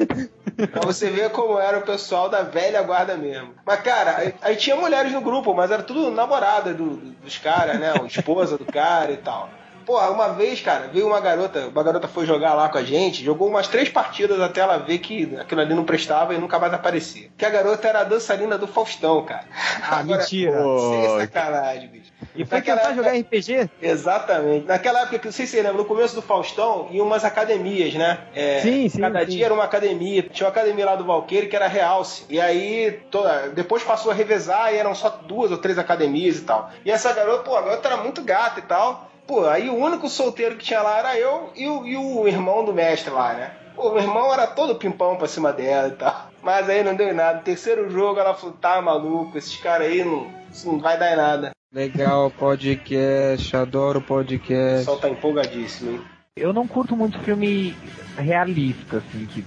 Pra 0.72 0.82
você 0.82 1.10
ver 1.10 1.30
como 1.32 1.58
era 1.60 1.78
o 1.80 1.82
pessoal 1.84 2.30
da 2.30 2.44
velha 2.44 2.82
guarda 2.84 3.16
mesmo. 3.18 3.54
Mas, 3.66 3.82
cara, 3.82 4.18
aí, 4.18 4.34
aí 4.42 4.56
tinha 4.56 4.76
mulheres 4.76 5.12
no 5.12 5.22
grupo, 5.22 5.54
mas 5.54 5.72
era 5.72 5.84
tudo 5.84 6.12
namorada 6.12 6.74
do- 6.74 6.98
do- 6.98 7.12
dos 7.24 7.38
caras, 7.38 7.80
né? 7.80 7.94
Esposa 8.06 8.58
do 8.58 8.66
cara 8.66 9.12
e 9.12 9.18
tal. 9.18 9.50
Porra, 9.86 10.10
uma 10.10 10.30
vez, 10.30 10.62
cara, 10.62 10.88
veio 10.92 11.08
uma 11.08 11.20
garota, 11.20 11.68
uma 11.68 11.84
garota 11.84 12.08
foi 12.08 12.26
jogar 12.26 12.54
lá 12.54 12.70
com 12.70 12.78
a 12.78 12.84
gente, 12.84 13.24
jogou 13.24 13.48
umas 13.50 13.68
três 13.68 13.90
partidas 13.90 14.40
até 14.40 14.62
ela 14.62 14.78
ver 14.78 15.00
que 15.00 15.36
aquilo 15.40 15.62
ali 15.62 15.74
não 15.74 15.84
prestava 15.84 16.34
e 16.34 16.38
nunca 16.38 16.58
mais 16.60 16.74
aparecia. 16.74 17.30
Que 17.38 17.46
a 17.46 17.50
garota 17.50 17.88
era 17.88 18.00
a 18.02 18.04
dançarina 18.04 18.58
do 18.58 18.68
Faustão, 18.68 19.24
cara. 19.24 19.46
Ah, 19.90 20.04
mentira. 20.04 20.58
Sem 20.62 21.20
sacanagem, 21.20 21.88
bicho. 21.90 22.12
E 22.36 22.46
foi 22.46 22.58
Naquela 22.60 22.78
tentar 22.80 22.92
época- 22.94 23.04
jogar 23.10 23.20
RPG? 23.20 23.70
Exatamente. 23.82 24.66
Naquela 24.68 25.02
época, 25.02 25.20
que 25.20 25.26
não 25.26 25.32
sei 25.32 25.46
se 25.46 25.52
você 25.54 25.62
lembra, 25.62 25.78
no 25.78 25.86
começo 25.86 26.16
do 26.16 26.22
Faustão, 26.22 26.88
iam 26.92 27.06
umas 27.06 27.24
academias, 27.26 27.94
né? 27.94 28.20
É, 28.34 28.62
Sim, 28.62 28.90
sim, 28.90 29.00
Cada 29.02 29.20
sim. 29.22 29.32
dia 29.32 29.46
era 29.46 29.54
uma 29.54 29.64
academia. 29.64 30.24
Tinha 30.24 30.46
uma 30.48 30.52
academia 30.52 30.86
lá 30.86 30.96
do 30.96 31.04
Valqueire 31.06 31.48
que 31.48 31.56
era 31.56 31.68
Realce. 31.68 32.26
E 32.30 32.40
aí, 32.40 33.00
toda... 33.12 33.50
depois 33.50 33.84
passou 33.84 34.12
a 34.12 34.16
revezar 34.16 34.74
e 34.74 34.78
eram 34.78 34.96
só 34.96 35.10
duas 35.10 35.52
ou 35.52 35.58
três 35.58 35.78
academias 35.78 36.38
e 36.38 36.42
tal. 36.42 36.70
E 36.86 36.92
essa 36.92 37.12
garota, 37.14 37.44
pô, 37.44 37.56
a 37.56 37.62
garota 37.62 37.88
era 37.88 37.98
muito 37.98 38.22
gata 38.24 38.60
e 38.60 38.64
tal. 38.64 39.10
Pô, 39.28 39.46
aí 39.48 39.70
o 39.70 39.76
único 39.76 40.10
solteiro 40.10 40.56
que 40.58 40.66
tinha 40.66 40.82
lá 40.82 41.00
era 41.00 41.18
eu 41.18 41.52
e 41.56 41.68
o, 41.68 41.88
e 41.88 41.96
o 41.98 42.28
irmão 42.28 42.66
do 42.66 42.74
mestre 42.74 43.12
lá, 43.12 43.34
né? 43.34 43.52
Pô, 43.76 43.90
meu 43.92 44.02
irmão 44.02 44.34
era 44.34 44.46
todo 44.48 44.76
pimpão 44.76 45.16
pra 45.16 45.28
cima 45.28 45.52
dela 45.52 45.88
e 45.88 45.92
tal. 45.92 46.30
Mas 46.42 46.70
aí 46.70 46.84
não 46.84 46.94
deu 46.94 47.08
em 47.10 47.14
nada. 47.14 47.40
Terceiro 47.40 47.90
jogo 47.90 48.20
ela 48.20 48.34
falou, 48.36 48.56
tá 48.56 48.82
maluco, 48.82 49.38
esses 49.38 49.56
caras 49.58 49.88
aí 49.88 50.04
não, 50.04 50.28
isso 50.52 50.70
não 50.70 50.80
vai 50.80 50.98
dar 50.98 51.14
em 51.14 51.16
nada. 51.16 51.52
Legal, 51.74 52.30
podcast, 52.32 53.56
adoro 53.56 54.00
O 54.00 54.04
podcast. 54.04 54.80
pessoal 54.80 55.00
tá 55.00 55.10
empolgadíssimo, 55.10 55.92
hein? 55.92 56.02
Eu 56.36 56.52
não 56.52 56.68
curto 56.68 56.96
muito 56.96 57.18
filme 57.20 57.76
realista, 58.18 58.98
assim, 58.98 59.26
que 59.26 59.44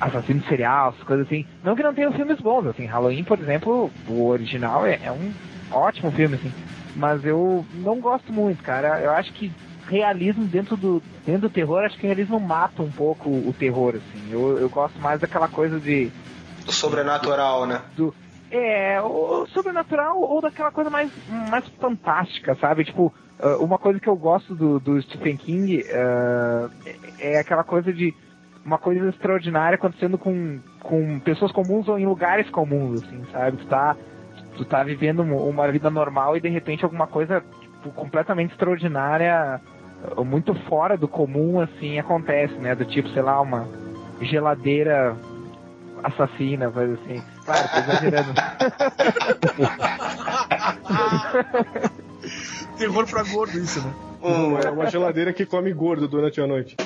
assassino 0.00 0.44
serial, 0.48 0.90
essas 0.90 1.02
coisas 1.04 1.26
assim. 1.26 1.46
Não 1.64 1.74
que 1.74 1.82
não 1.82 1.94
tenham 1.94 2.12
filmes 2.12 2.38
bons, 2.40 2.66
assim, 2.66 2.86
Halloween, 2.86 3.24
por 3.24 3.38
exemplo, 3.38 3.90
o 4.08 4.26
original 4.28 4.86
é, 4.86 5.00
é 5.02 5.10
um 5.10 5.32
ótimo 5.72 6.12
filme, 6.12 6.36
assim. 6.36 6.52
Mas 6.96 7.24
eu 7.24 7.64
não 7.74 8.00
gosto 8.00 8.32
muito, 8.32 8.62
cara. 8.62 9.00
Eu 9.00 9.12
acho 9.12 9.32
que 9.32 9.52
realismo 9.86 10.44
dentro 10.46 10.76
do, 10.76 11.02
dentro 11.24 11.42
do 11.42 11.50
terror, 11.50 11.84
acho 11.84 11.96
que 11.96 12.04
o 12.04 12.08
realismo 12.08 12.38
mata 12.38 12.82
um 12.82 12.90
pouco 12.90 13.28
o 13.28 13.54
terror, 13.58 13.94
assim. 13.96 14.30
Eu, 14.30 14.58
eu 14.58 14.68
gosto 14.68 14.98
mais 15.00 15.20
daquela 15.20 15.48
coisa 15.48 15.80
de 15.80 16.10
O 16.66 16.72
sobrenatural, 16.72 17.66
né? 17.66 17.82
é, 18.50 19.00
o 19.00 19.46
sobrenatural 19.48 20.20
ou 20.20 20.40
daquela 20.40 20.70
coisa 20.70 20.90
mais, 20.90 21.10
mais 21.28 21.66
fantástica, 21.80 22.54
sabe? 22.56 22.84
Tipo, 22.84 23.12
ah, 23.38 23.56
uma 23.58 23.78
coisa 23.78 24.00
que 24.00 24.08
eu 24.08 24.16
gosto 24.16 24.54
do, 24.54 24.80
do 24.80 25.00
Stephen 25.02 25.36
King 25.36 25.84
é 25.86 26.68
é 27.18 27.38
aquela 27.38 27.64
coisa 27.64 27.92
de 27.92 28.14
uma 28.64 28.78
coisa 28.78 29.08
extraordinária 29.08 29.76
acontecendo 29.76 30.18
com, 30.18 30.60
com 30.80 31.20
pessoas 31.20 31.50
comuns 31.52 31.88
ou 31.88 31.98
em 31.98 32.06
lugares 32.06 32.48
comuns, 32.50 33.02
assim, 33.04 33.24
sabe? 33.32 33.56
Tu 33.56 33.66
tá, 33.66 33.96
tu 34.58 34.64
tá 34.64 34.82
vivendo 34.82 35.22
uma 35.22 35.70
vida 35.70 35.88
normal 35.88 36.36
e 36.36 36.40
de 36.40 36.48
repente 36.48 36.84
alguma 36.84 37.06
coisa 37.06 37.42
tipo, 37.60 37.90
completamente 37.92 38.50
extraordinária, 38.50 39.60
muito 40.18 40.52
fora 40.68 40.96
do 40.96 41.06
comum, 41.06 41.60
assim, 41.60 41.96
acontece, 41.98 42.54
né? 42.54 42.74
Do 42.74 42.84
tipo, 42.84 43.08
sei 43.10 43.22
lá, 43.22 43.40
uma 43.40 43.68
geladeira 44.20 45.16
assassina, 46.02 46.68
coisa 46.70 46.94
assim. 46.94 47.22
Claro, 47.44 47.68
tô 47.68 47.78
exagerando. 47.78 48.34
Terror 52.78 53.06
pra 53.08 53.22
gordo 53.22 53.58
isso, 53.58 53.80
né? 53.80 53.92
É 54.64 54.70
uma 54.70 54.90
geladeira 54.90 55.32
que 55.32 55.46
come 55.46 55.72
gordo 55.72 56.08
durante 56.08 56.40
a 56.40 56.46
noite. 56.46 56.76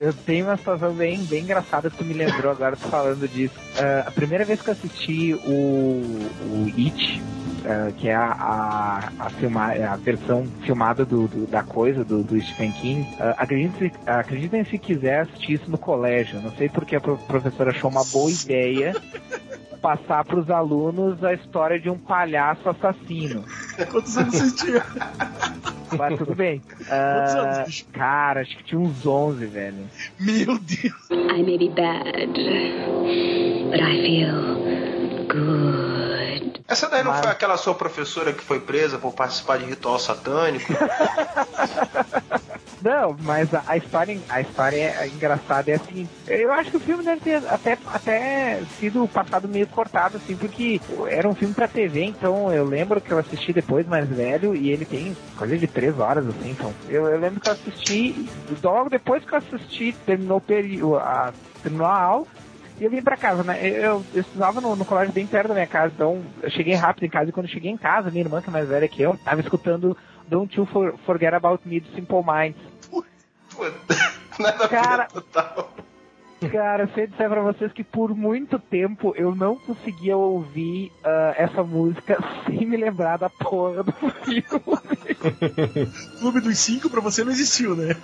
Eu 0.00 0.12
tenho 0.12 0.46
uma 0.46 0.56
situação 0.56 0.94
bem, 0.94 1.24
bem 1.24 1.42
engraçada 1.42 1.90
que 1.90 1.96
tu 1.96 2.04
me 2.04 2.14
lembrou 2.14 2.52
agora 2.52 2.76
falando 2.76 3.26
disso. 3.26 3.54
Ah, 3.76 4.04
a 4.06 4.10
primeira 4.12 4.44
vez 4.44 4.62
que 4.62 4.68
eu 4.70 4.72
assisti 4.74 5.34
o, 5.34 5.50
o 5.50 6.66
It, 6.76 7.20
ah, 7.66 7.90
que 7.98 8.08
é 8.08 8.14
a, 8.14 8.30
a, 8.30 9.12
a, 9.18 9.30
filma, 9.30 9.72
a 9.72 9.96
versão 9.96 10.46
filmada 10.64 11.04
do, 11.04 11.26
do- 11.26 11.48
da 11.48 11.64
coisa, 11.64 12.04
do, 12.04 12.22
do 12.22 12.40
Stephen 12.40 12.70
King. 12.80 13.04
Ah, 13.18 13.34
acreditem, 13.38 13.90
se- 13.90 13.96
acreditem 14.08 14.64
se 14.66 14.78
quiser 14.78 15.22
assistir 15.22 15.54
isso 15.54 15.68
no 15.68 15.78
colégio. 15.78 16.40
Não 16.42 16.52
sei 16.52 16.68
porque 16.68 16.94
a 16.94 17.00
pro- 17.00 17.18
professora 17.18 17.70
achou 17.70 17.90
uma 17.90 18.04
boa 18.04 18.30
ideia 18.30 18.94
passar 19.82 20.24
para 20.24 20.38
os 20.38 20.48
alunos 20.48 21.24
a 21.24 21.34
história 21.34 21.80
de 21.80 21.90
um 21.90 21.98
palhaço 21.98 22.68
assassino. 22.68 23.44
Quantos 23.90 24.16
anos 24.16 24.32
você 24.32 24.54
tinha? 24.64 24.84
Mas 25.96 26.18
tudo 26.18 26.34
bem. 26.34 26.60
Quantos 26.76 26.88
Ah, 26.90 27.40
anos, 27.40 27.66
bicho? 27.66 27.84
cara, 27.92 28.40
acho 28.42 28.56
que 28.56 28.64
tinha 28.64 28.80
uns 28.80 29.06
11, 29.06 29.46
velho. 29.46 29.88
Meu 30.18 30.58
Deus. 30.58 31.10
I 31.10 31.42
may 31.42 31.56
be 31.58 31.68
bad, 31.68 32.32
but 33.70 33.80
I 33.80 34.02
feel 34.02 35.26
good. 35.28 36.58
Essa 36.68 36.88
daí 36.90 37.02
não 37.02 37.12
Mas- 37.12 37.20
foi 37.20 37.30
aquela 37.30 37.56
sua 37.56 37.74
professora 37.74 38.32
que 38.32 38.42
foi 38.42 38.60
presa 38.60 38.98
por 38.98 39.12
participar 39.14 39.58
de 39.58 39.64
ritual 39.64 39.98
satânico? 39.98 40.72
Não, 42.80 43.12
mas 43.18 43.48
a, 43.66 43.76
história, 43.76 44.22
a 44.28 44.40
história 44.40 44.76
é 44.76 45.08
engraçada 45.08 45.70
é 45.70 45.74
a 45.74 45.80
seguinte. 45.80 46.12
Eu 46.26 46.52
acho 46.52 46.70
que 46.70 46.76
o 46.76 46.80
filme 46.80 47.02
deve 47.02 47.20
ter 47.20 47.44
até, 47.48 47.76
até 47.86 48.62
sido 48.78 49.08
passado 49.08 49.48
meio 49.48 49.66
cortado, 49.66 50.16
assim, 50.18 50.36
porque 50.36 50.80
era 51.08 51.28
um 51.28 51.34
filme 51.34 51.54
pra 51.54 51.66
TV, 51.66 52.04
então 52.04 52.52
eu 52.52 52.64
lembro 52.64 53.00
que 53.00 53.12
eu 53.12 53.18
assisti 53.18 53.52
depois 53.52 53.86
mais 53.86 54.08
velho 54.08 54.54
e 54.54 54.70
ele 54.70 54.84
tem 54.84 55.16
coisa 55.36 55.58
de 55.58 55.66
três 55.66 55.98
horas, 55.98 56.26
assim, 56.28 56.50
então. 56.50 56.72
Eu, 56.88 57.08
eu 57.08 57.18
lembro 57.18 57.40
que 57.40 57.48
eu 57.48 57.52
assisti, 57.52 58.30
logo 58.62 58.90
depois 58.90 59.24
que 59.24 59.34
eu 59.34 59.38
assisti, 59.38 59.92
terminou, 60.06 60.40
a, 60.98 61.32
terminou 61.62 61.86
a 61.86 62.00
aula, 62.00 62.26
e 62.80 62.84
eu 62.84 62.90
vim 62.90 63.02
pra 63.02 63.16
casa, 63.16 63.42
né? 63.42 63.58
Eu, 63.60 64.04
eu, 64.14 64.20
estudava 64.20 64.60
no, 64.60 64.76
no 64.76 64.84
colégio 64.84 65.12
bem 65.12 65.26
perto 65.26 65.48
da 65.48 65.54
minha 65.54 65.66
casa, 65.66 65.92
então 65.92 66.22
eu 66.40 66.50
cheguei 66.50 66.74
rápido 66.74 67.04
em 67.04 67.10
casa 67.10 67.28
e 67.28 67.32
quando 67.32 67.48
cheguei 67.48 67.72
em 67.72 67.76
casa, 67.76 68.10
minha 68.10 68.22
irmã, 68.22 68.40
que 68.40 68.48
é 68.48 68.52
mais 68.52 68.68
velha 68.68 68.88
que 68.88 69.02
eu, 69.02 69.16
tava 69.18 69.40
escutando 69.40 69.96
Don't 70.28 70.56
You 70.56 70.66
For- 70.66 70.96
Forget 71.06 71.34
About 71.34 71.66
Me 71.68 71.80
do 71.80 71.88
Simple 71.94 72.22
Minds. 72.24 72.60
Puta, 72.90 73.08
Nada 74.38 74.64
a 74.64 74.66
ver 74.66 74.68
Cara. 74.68 75.04
total. 75.06 75.74
Cara, 76.52 76.84
eu 76.84 76.88
sei 76.94 77.08
dizer 77.08 77.28
pra 77.28 77.42
vocês 77.42 77.72
que 77.72 77.82
por 77.82 78.14
muito 78.14 78.60
tempo 78.60 79.12
eu 79.16 79.34
não 79.34 79.56
conseguia 79.56 80.16
ouvir 80.16 80.92
ah, 81.02 81.34
essa 81.36 81.64
música 81.64 82.16
sem 82.46 82.64
me 82.64 82.76
lembrar 82.76 83.16
da 83.16 83.28
porra 83.28 83.82
do 83.82 83.90
filme. 83.92 84.44
Clube 86.20 86.40
dos 86.40 86.56
Cinco 86.58 86.88
pra 86.88 87.00
você 87.00 87.24
não 87.24 87.32
existiu, 87.32 87.74
né? 87.74 87.96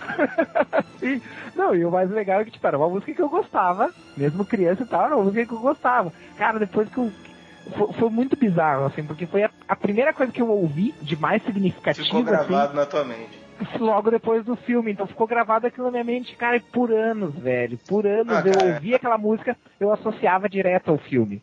Sim. 0.99 1.23
Não, 1.54 1.76
e 1.76 1.85
o 1.85 1.90
mais 1.93 2.11
legal 2.11 2.40
é 2.40 2.45
que, 2.45 2.50
tipo, 2.50 2.66
era 2.66 2.76
uma 2.76 2.88
música 2.88 3.14
que 3.14 3.23
eu 3.23 3.28
gostava, 3.28 3.93
mesmo 4.16 4.45
criança 4.45 4.83
e 4.83 4.87
tal, 4.87 5.04
era 5.04 5.14
uma 5.14 5.25
música 5.25 5.47
que 5.47 5.52
eu 5.54 5.61
gostava. 5.61 6.12
Cara, 6.37 6.59
depois 6.59 6.88
que 6.88 6.99
eu. 6.99 7.12
Foi, 7.76 7.92
foi 7.94 8.11
muito 8.11 8.37
bizarro, 8.37 8.85
assim, 8.87 9.02
porque 9.04 9.26
foi 9.26 9.44
a, 9.44 9.50
a 9.68 9.75
primeira 9.76 10.12
coisa 10.12 10.30
que 10.33 10.42
eu 10.42 10.50
ouvi 10.50 10.94
de 11.00 11.16
mais 11.16 11.42
significativa, 11.44 12.04
Ficou 12.04 12.21
assim, 12.21 12.28
gravado 12.30 12.75
na 12.75 12.85
tua 12.87 13.04
mente. 13.04 13.38
logo 13.80 14.11
depois 14.11 14.44
do 14.44 14.54
filme. 14.56 14.92
Então 14.92 15.06
ficou 15.06 15.26
gravado 15.26 15.66
aquilo 15.66 15.87
na 15.87 15.92
minha 15.92 16.04
mente, 16.04 16.37
cara, 16.37 16.56
e 16.56 16.61
por 16.61 16.92
anos, 16.92 17.35
velho. 17.35 17.78
Por 17.88 18.06
anos 18.06 18.35
Ah, 18.37 18.42
eu 18.44 18.52
cara. 18.52 18.75
ouvia 18.75 18.97
aquela 18.97 19.18
música, 19.18 19.56
eu 19.80 19.92
associava 19.92 20.49
direto 20.49 20.90
ao 20.90 20.99
filme. 20.99 21.42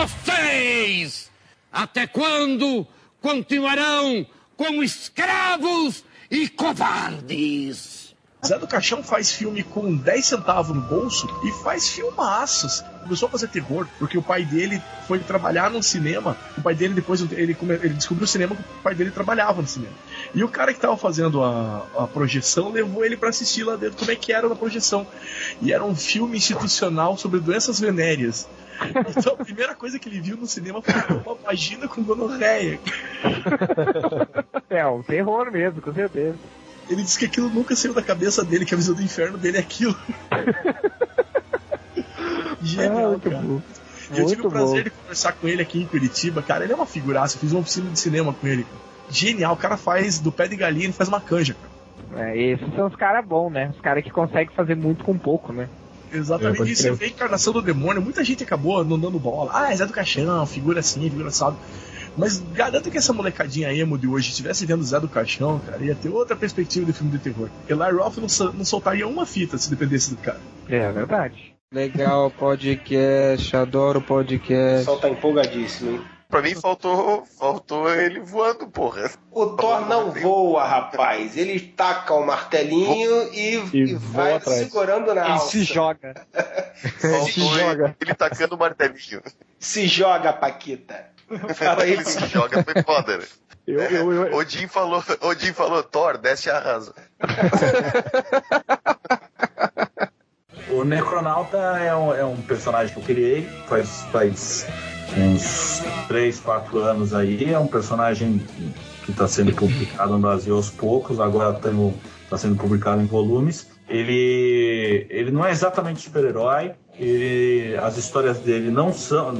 Vocês, 0.00 1.30
até 1.72 2.06
quando 2.06 2.86
continuarão 3.20 4.26
como 4.56 4.82
escravos 4.82 6.04
e 6.30 6.48
covardes? 6.48 8.00
Zé 8.46 8.58
do 8.58 8.66
Caixão 8.66 9.02
faz 9.02 9.30
filme 9.30 9.62
com 9.62 9.94
10 9.94 10.24
centavos 10.24 10.74
no 10.74 10.80
bolso 10.80 11.28
e 11.44 11.52
faz 11.62 11.90
filmaços. 11.90 12.82
Começou 13.02 13.28
a 13.28 13.32
fazer 13.32 13.48
terror, 13.48 13.86
porque 13.98 14.16
o 14.16 14.22
pai 14.22 14.44
dele 14.44 14.82
foi 15.06 15.18
trabalhar 15.18 15.70
no 15.70 15.82
cinema. 15.82 16.36
O 16.56 16.62
pai 16.62 16.74
dele, 16.74 16.94
depois, 16.94 17.20
ele, 17.20 17.54
ele 17.60 17.94
descobriu 17.94 18.24
o 18.24 18.28
cinema 18.28 18.56
que 18.56 18.62
o 18.62 18.82
pai 18.82 18.94
dele 18.94 19.10
trabalhava 19.10 19.60
no 19.60 19.68
cinema. 19.68 19.92
E 20.34 20.44
o 20.44 20.48
cara 20.48 20.72
que 20.72 20.80
tava 20.80 20.96
fazendo 20.96 21.42
a, 21.42 21.86
a 21.96 22.06
projeção 22.06 22.70
levou 22.70 23.04
ele 23.04 23.16
pra 23.16 23.30
assistir 23.30 23.64
lá 23.64 23.76
dentro 23.76 23.98
como 23.98 24.10
é 24.10 24.16
que 24.16 24.32
era 24.32 24.48
na 24.48 24.54
projeção. 24.54 25.06
E 25.60 25.72
era 25.72 25.84
um 25.84 25.94
filme 25.94 26.36
institucional 26.36 27.16
sobre 27.16 27.40
doenças 27.40 27.80
venéreas. 27.80 28.48
Então 29.16 29.34
a 29.34 29.44
primeira 29.44 29.74
coisa 29.74 29.98
que 29.98 30.08
ele 30.08 30.20
viu 30.20 30.36
no 30.36 30.46
cinema 30.46 30.80
foi 30.80 31.16
uma 31.16 31.34
vagina 31.34 31.88
com 31.88 32.02
gonorreia. 32.02 32.80
É, 34.70 34.86
um 34.86 35.02
terror 35.02 35.50
mesmo, 35.50 35.82
com 35.82 35.92
certeza. 35.92 36.36
Ele 36.88 37.02
disse 37.02 37.18
que 37.18 37.24
aquilo 37.24 37.50
nunca 37.50 37.74
saiu 37.74 37.92
da 37.92 38.00
cabeça 38.00 38.44
dele, 38.44 38.64
que 38.64 38.72
a 38.72 38.76
visão 38.76 38.94
do 38.94 39.02
inferno 39.02 39.36
dele 39.36 39.56
é 39.56 39.60
aquilo. 39.60 39.96
Genial, 42.62 43.10
muito 43.10 43.28
cara. 43.28 43.42
bom. 43.42 43.60
E 44.12 44.20
eu 44.20 44.26
tive 44.26 44.46
o 44.46 44.50
prazer 44.50 44.76
bom. 44.76 44.82
de 44.84 44.90
conversar 44.90 45.32
com 45.32 45.48
ele 45.48 45.60
aqui 45.60 45.80
em 45.80 45.86
Curitiba. 45.86 46.40
Cara, 46.40 46.62
ele 46.62 46.72
é 46.72 46.76
uma 46.76 46.86
figuraça. 46.86 47.36
Eu 47.36 47.40
fiz 47.40 47.50
uma 47.50 47.60
oficina 47.60 47.90
de 47.90 47.98
cinema 47.98 48.32
com 48.32 48.46
ele. 48.46 48.64
Genial. 49.10 49.54
O 49.54 49.56
cara 49.56 49.76
faz 49.76 50.18
do 50.18 50.30
pé 50.32 50.48
de 50.48 50.56
galinha, 50.56 50.86
ele 50.86 50.92
faz 50.92 51.08
uma 51.08 51.20
canja. 51.20 51.54
Cara. 52.12 52.30
É, 52.30 52.36
esses 52.38 52.74
são 52.74 52.86
os 52.86 52.96
caras 52.96 53.24
bons, 53.24 53.50
né? 53.50 53.70
Os 53.74 53.80
caras 53.80 54.02
que 54.02 54.10
conseguem 54.10 54.54
fazer 54.54 54.74
muito 54.74 55.04
com 55.04 55.16
pouco, 55.16 55.52
né? 55.52 55.68
Exatamente 56.12 56.62
É, 56.62 56.72
isso. 56.72 56.82
Você 56.82 56.90
vê 56.92 57.04
a 57.04 57.08
encarnação 57.08 57.52
do 57.52 57.62
demônio. 57.62 58.02
Muita 58.02 58.24
gente 58.24 58.42
acabou 58.42 58.84
não 58.84 58.98
dando 58.98 59.18
bola. 59.18 59.50
Ah, 59.54 59.72
é 59.72 59.76
Zé 59.76 59.86
do 59.86 59.92
Caixão, 59.92 60.44
figura 60.46 60.80
assim, 60.80 61.02
figura 61.08 61.28
assado. 61.28 61.56
Mas 62.16 62.40
garanto 62.52 62.90
que 62.90 62.98
essa 62.98 63.12
molecadinha 63.12 63.72
emo 63.72 63.96
de 63.96 64.08
hoje 64.08 64.30
estivesse 64.30 64.66
vendo 64.66 64.82
Zé 64.82 64.98
do 64.98 65.08
Caixão, 65.08 65.60
cara, 65.60 65.82
ia 65.84 65.94
ter 65.94 66.08
outra 66.08 66.34
perspectiva 66.34 66.84
de 66.84 66.92
filme 66.92 67.12
de 67.12 67.18
terror. 67.18 67.48
Eli 67.68 67.92
Roth 67.96 68.16
não, 68.16 68.52
não 68.52 68.64
soltaria 68.64 69.06
uma 69.06 69.24
fita 69.24 69.56
se 69.56 69.70
dependesse 69.70 70.10
do 70.10 70.16
cara. 70.16 70.40
É 70.68 70.90
verdade. 70.90 71.54
Legal 71.72 72.28
podcast, 72.32 73.56
adoro 73.56 74.00
O 74.00 74.02
podcast. 74.02 74.78
pessoal 74.78 74.98
tá 74.98 75.08
empolgadíssimo, 75.08 75.92
hein? 75.92 76.00
Pra 76.30 76.40
mim 76.42 76.54
faltou, 76.54 77.26
faltou 77.38 77.92
ele 77.92 78.20
voando, 78.20 78.68
porra. 78.68 79.10
O 79.32 79.46
Thor 79.46 79.88
não 79.88 80.12
voa, 80.12 80.64
rapaz. 80.64 81.36
Ele 81.36 81.58
taca 81.58 82.14
o 82.14 82.24
martelinho 82.24 83.32
e, 83.34 83.56
E 83.72 83.78
e 83.78 83.94
voa 83.94 84.22
vai 84.24 84.34
atrás. 84.34 84.58
segurando 84.60 85.12
na 85.12 85.22
Ele 85.22 85.30
alça. 85.32 85.50
se 85.50 85.64
joga. 85.64 86.14
Faltou 87.00 87.26
se 87.26 87.40
ele, 87.40 87.58
joga. 87.58 87.96
ele 88.00 88.14
tacando 88.14 88.54
o 88.54 88.58
martelinho. 88.58 89.20
Se 89.58 89.88
joga, 89.88 90.32
Paquita. 90.32 91.06
Fala 91.54 91.86
ele 91.86 92.04
se 92.04 92.24
joga, 92.28 92.62
foi 92.62 92.80
foda, 92.82 93.18
né? 93.18 93.24
Eu, 93.66 93.80
eu, 93.80 94.12
eu, 94.26 94.34
Odin 94.36 94.66
falou, 94.68 95.02
Odin 95.20 95.52
falou, 95.52 95.82
Thor, 95.82 96.16
desce 96.16 96.48
a 96.50 96.56
arrasa. 96.58 96.94
O 100.72 100.84
Necronauta 100.84 101.56
é 101.58 101.94
um, 101.94 102.14
é 102.14 102.24
um 102.24 102.40
personagem 102.42 102.94
que 102.94 103.00
eu 103.00 103.04
criei 103.04 103.42
faz, 103.66 104.02
faz 104.12 104.66
uns 105.16 105.82
3, 106.08 106.40
4 106.40 106.78
anos 106.78 107.14
aí. 107.14 107.52
É 107.52 107.58
um 107.58 107.66
personagem 107.66 108.40
que 109.04 109.10
está 109.10 109.26
sendo 109.26 109.52
publicado 109.54 110.12
no 110.12 110.18
Brasil 110.18 110.54
aos 110.54 110.70
poucos, 110.70 111.20
agora 111.20 111.56
está 111.56 112.38
sendo 112.38 112.56
publicado 112.56 113.00
em 113.00 113.06
volumes. 113.06 113.68
Ele, 113.88 115.06
ele 115.10 115.30
não 115.30 115.44
é 115.44 115.50
exatamente 115.50 116.00
super-herói, 116.00 116.72
as 117.82 117.96
histórias 117.96 118.38
dele 118.38 118.70
não 118.70 118.92
são, 118.92 119.34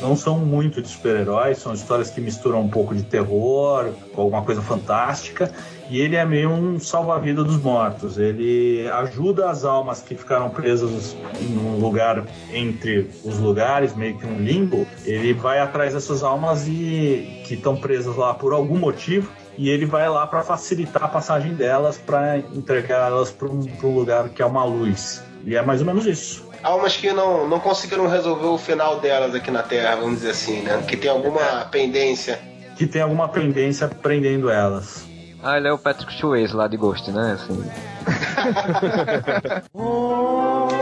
não 0.00 0.16
são 0.16 0.38
muito 0.38 0.80
de 0.80 0.88
super-heróis, 0.88 1.58
são 1.58 1.72
histórias 1.72 2.10
que 2.10 2.20
misturam 2.20 2.62
um 2.62 2.68
pouco 2.68 2.94
de 2.94 3.02
terror 3.02 3.92
com 4.14 4.22
alguma 4.22 4.42
coisa 4.42 4.62
fantástica. 4.62 5.52
E 5.90 6.00
ele 6.00 6.14
é 6.14 6.24
meio 6.24 6.50
um 6.50 6.78
salva-vida 6.78 7.42
dos 7.42 7.60
mortos. 7.60 8.16
Ele 8.16 8.88
ajuda 8.88 9.50
as 9.50 9.64
almas 9.64 10.00
que 10.00 10.14
ficaram 10.14 10.48
presas 10.48 11.16
num 11.40 11.80
lugar 11.80 12.24
entre 12.52 13.10
os 13.24 13.38
lugares, 13.38 13.94
meio 13.96 14.16
que 14.16 14.24
um 14.24 14.38
limbo. 14.38 14.86
Ele 15.04 15.32
vai 15.32 15.58
atrás 15.58 15.92
dessas 15.92 16.22
almas 16.22 16.68
e 16.68 17.42
que 17.44 17.54
estão 17.54 17.76
presas 17.76 18.14
lá 18.16 18.32
por 18.32 18.52
algum 18.52 18.78
motivo. 18.78 19.32
E 19.58 19.68
ele 19.68 19.84
vai 19.84 20.08
lá 20.08 20.26
para 20.28 20.42
facilitar 20.42 21.02
a 21.02 21.08
passagem 21.08 21.54
delas, 21.54 21.98
para 21.98 22.38
entregar 22.38 23.08
elas 23.08 23.32
para 23.32 23.48
um, 23.48 23.60
um 23.82 23.94
lugar 23.94 24.28
que 24.28 24.40
é 24.40 24.46
uma 24.46 24.64
luz. 24.64 25.22
E 25.44 25.56
é 25.56 25.62
mais 25.62 25.80
ou 25.80 25.86
menos 25.88 26.06
isso. 26.06 26.49
Almas 26.62 26.96
que 26.96 27.12
não, 27.12 27.48
não 27.48 27.58
conseguiram 27.58 28.06
resolver 28.06 28.46
o 28.46 28.58
final 28.58 29.00
delas 29.00 29.34
aqui 29.34 29.50
na 29.50 29.62
Terra, 29.62 29.96
vamos 29.96 30.16
dizer 30.16 30.30
assim, 30.30 30.60
né? 30.60 30.82
Que 30.86 30.96
tem 30.96 31.10
alguma 31.10 31.64
pendência. 31.70 32.38
Que 32.76 32.86
tem 32.86 33.00
alguma 33.02 33.28
pendência 33.28 33.88
prendendo 33.88 34.50
elas. 34.50 35.06
Ah, 35.42 35.56
ele 35.56 35.68
é 35.68 35.72
o 35.72 35.78
Patrick 35.78 36.12
Swayze 36.14 36.54
lá 36.54 36.68
de 36.68 36.76
Ghost, 36.76 37.10
né? 37.10 37.32
Assim. 37.32 37.64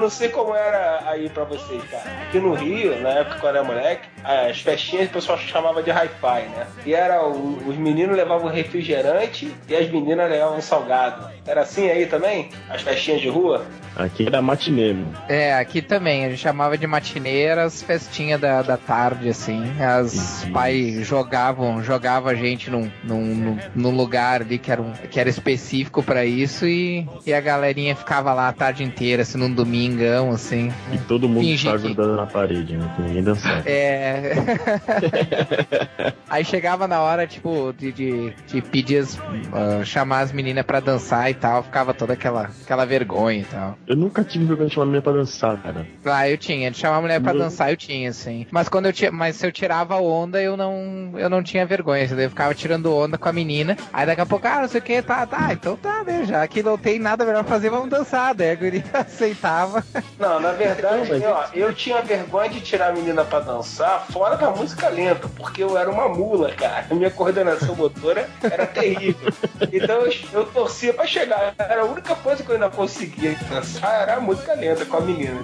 não 0.00 0.10
sei 0.10 0.28
como 0.28 0.54
era 0.54 1.02
aí 1.06 1.28
pra 1.28 1.44
vocês, 1.44 1.82
cara. 1.84 2.04
Aqui 2.22 2.38
no 2.40 2.54
Rio, 2.54 3.00
na 3.00 3.10
época 3.10 3.38
quando 3.40 3.56
eu 3.56 3.62
era 3.62 3.64
moleque, 3.64 4.08
as 4.24 4.60
festinhas 4.60 5.08
o 5.08 5.12
pessoal 5.12 5.38
chamava 5.38 5.82
de 5.82 5.90
hi-fi, 5.90 6.48
né? 6.54 6.66
E 6.84 6.94
era 6.94 7.24
o- 7.26 7.62
os 7.66 7.76
meninos 7.76 8.16
levavam 8.16 8.48
refrigerante 8.50 9.50
e 9.68 9.74
as 9.74 9.90
meninas 9.90 10.30
levavam 10.30 10.60
salgado. 10.60 11.26
Era 11.46 11.62
assim 11.62 11.88
aí 11.90 12.06
também? 12.06 12.48
As 12.68 12.82
festinhas 12.82 13.20
de 13.20 13.28
rua? 13.28 13.64
Aqui 13.96 14.24
era 14.26 14.40
matinê, 14.40 14.92
meu. 14.92 15.06
É, 15.28 15.52
aqui 15.54 15.82
também, 15.82 16.24
a 16.24 16.28
gente 16.30 16.38
chamava 16.40 16.78
de 16.78 16.86
matineiras, 16.86 17.82
festinha 17.82 18.38
da, 18.38 18.62
da 18.62 18.76
tarde, 18.76 19.28
assim. 19.28 19.60
As 19.80 20.46
pais 20.52 21.04
jogavam, 21.06 21.82
jogavam 21.82 22.30
a 22.30 22.34
gente 22.34 22.70
num, 22.70 22.88
num, 23.02 23.20
num- 23.34 23.58
num 23.74 23.90
lugar 23.90 24.42
ali 24.42 24.58
que 24.58 24.70
era, 24.70 24.80
um, 24.80 24.92
que 24.92 25.18
era 25.18 25.28
específico 25.28 26.02
pra 26.04 26.24
isso 26.24 26.66
e, 26.66 27.06
e 27.26 27.34
a 27.34 27.40
galerinha 27.40 27.96
ficava 27.96 28.32
lá 28.32 28.48
a 28.48 28.52
tarde 28.52 28.84
inteira, 28.84 29.22
assim, 29.22 29.36
num 29.38 29.52
domingão, 29.52 30.30
assim. 30.30 30.72
E 30.92 30.98
todo 30.98 31.28
mundo 31.28 31.40
Fingi 31.40 31.58
ficava 31.58 31.78
que- 31.88 32.16
na 32.16 32.26
parede, 32.26 32.76
né? 32.76 32.88
Que 32.94 33.02
ninguém 33.02 33.22
dançava. 33.24 33.62
É. 33.68 34.09
Aí 36.28 36.44
chegava 36.44 36.86
na 36.86 37.00
hora, 37.00 37.26
tipo, 37.26 37.72
de, 37.76 37.92
de, 37.92 38.30
de 38.46 38.62
pedir, 38.62 38.98
as, 38.98 39.18
ah, 39.52 39.84
chamar 39.84 40.20
as 40.20 40.32
meninas 40.32 40.64
pra 40.64 40.80
dançar 40.80 41.30
e 41.30 41.34
tal, 41.34 41.62
ficava 41.62 41.92
toda 41.92 42.12
aquela, 42.12 42.50
aquela 42.62 42.84
vergonha 42.84 43.40
e 43.40 43.44
tal. 43.44 43.76
Eu 43.86 43.96
nunca 43.96 44.22
tive 44.22 44.44
vergonha 44.44 44.68
de 44.68 44.74
chamar 44.74 44.84
a 44.84 44.86
menina 44.86 45.02
pra 45.02 45.12
dançar, 45.12 45.56
cara. 45.60 45.86
Ah, 46.04 46.28
eu 46.28 46.38
tinha. 46.38 46.70
De 46.70 46.78
chamar 46.78 46.98
a 46.98 47.00
mulher 47.00 47.20
pra 47.20 47.32
Meu- 47.32 47.42
dançar, 47.42 47.70
eu 47.70 47.76
tinha, 47.76 48.12
sim. 48.12 48.46
Mas 48.50 48.68
quando 48.68 48.86
eu 48.86 48.92
tinha. 48.92 49.10
Mas 49.10 49.36
se 49.36 49.46
eu 49.46 49.52
tirava 49.52 49.96
onda, 49.96 50.40
eu 50.40 50.56
não. 50.56 51.12
Eu 51.16 51.28
não 51.28 51.42
tinha 51.42 51.66
vergonha. 51.66 52.04
Eu 52.08 52.30
ficava 52.30 52.54
tirando 52.54 52.94
onda 52.94 53.18
com 53.18 53.28
a 53.28 53.32
menina. 53.32 53.76
Aí 53.92 54.06
daqui 54.06 54.20
a 54.20 54.26
pouco, 54.26 54.46
ah, 54.46 54.60
não 54.62 54.68
sei 54.68 54.80
o 54.80 54.84
que, 54.84 55.02
tá, 55.02 55.26
tá, 55.26 55.52
então 55.52 55.76
tá, 55.76 56.04
né? 56.04 56.24
Já 56.24 56.46
que 56.46 56.62
não 56.62 56.78
tem 56.78 56.98
nada 56.98 57.24
melhor 57.24 57.42
pra 57.44 57.54
fazer, 57.54 57.70
vamos 57.70 57.90
dançar. 57.90 58.34
Daí 58.34 58.50
a 58.52 58.54
guria 58.54 58.84
aceitava. 58.94 59.84
Não, 60.18 60.38
na 60.38 60.52
verdade, 60.52 61.10
ó, 61.26 61.46
eu 61.54 61.74
tinha 61.74 62.00
vergonha 62.02 62.50
de 62.50 62.60
tirar 62.60 62.90
a 62.90 62.92
menina 62.92 63.24
pra 63.24 63.40
dançar 63.40 63.99
fora 64.00 64.36
da 64.36 64.50
música 64.50 64.88
lenta, 64.88 65.28
porque 65.36 65.62
eu 65.62 65.76
era 65.76 65.90
uma 65.90 66.08
mula, 66.08 66.50
cara. 66.52 66.86
A 66.90 66.94
minha 66.94 67.10
coordenação 67.10 67.74
motora 67.74 68.28
era 68.42 68.66
terrível. 68.66 69.32
Então 69.72 70.06
eu, 70.06 70.12
eu 70.32 70.46
torcia 70.46 70.92
pra 70.92 71.06
chegar. 71.06 71.54
Era 71.58 71.82
a 71.82 71.84
única 71.84 72.14
coisa 72.14 72.42
que 72.42 72.50
eu 72.50 72.54
ainda 72.54 72.70
conseguia 72.70 73.36
dançar 73.48 74.02
era 74.02 74.16
a 74.16 74.20
música 74.20 74.54
lenta 74.54 74.84
com 74.84 74.96
a 74.96 75.00
menina? 75.00 75.40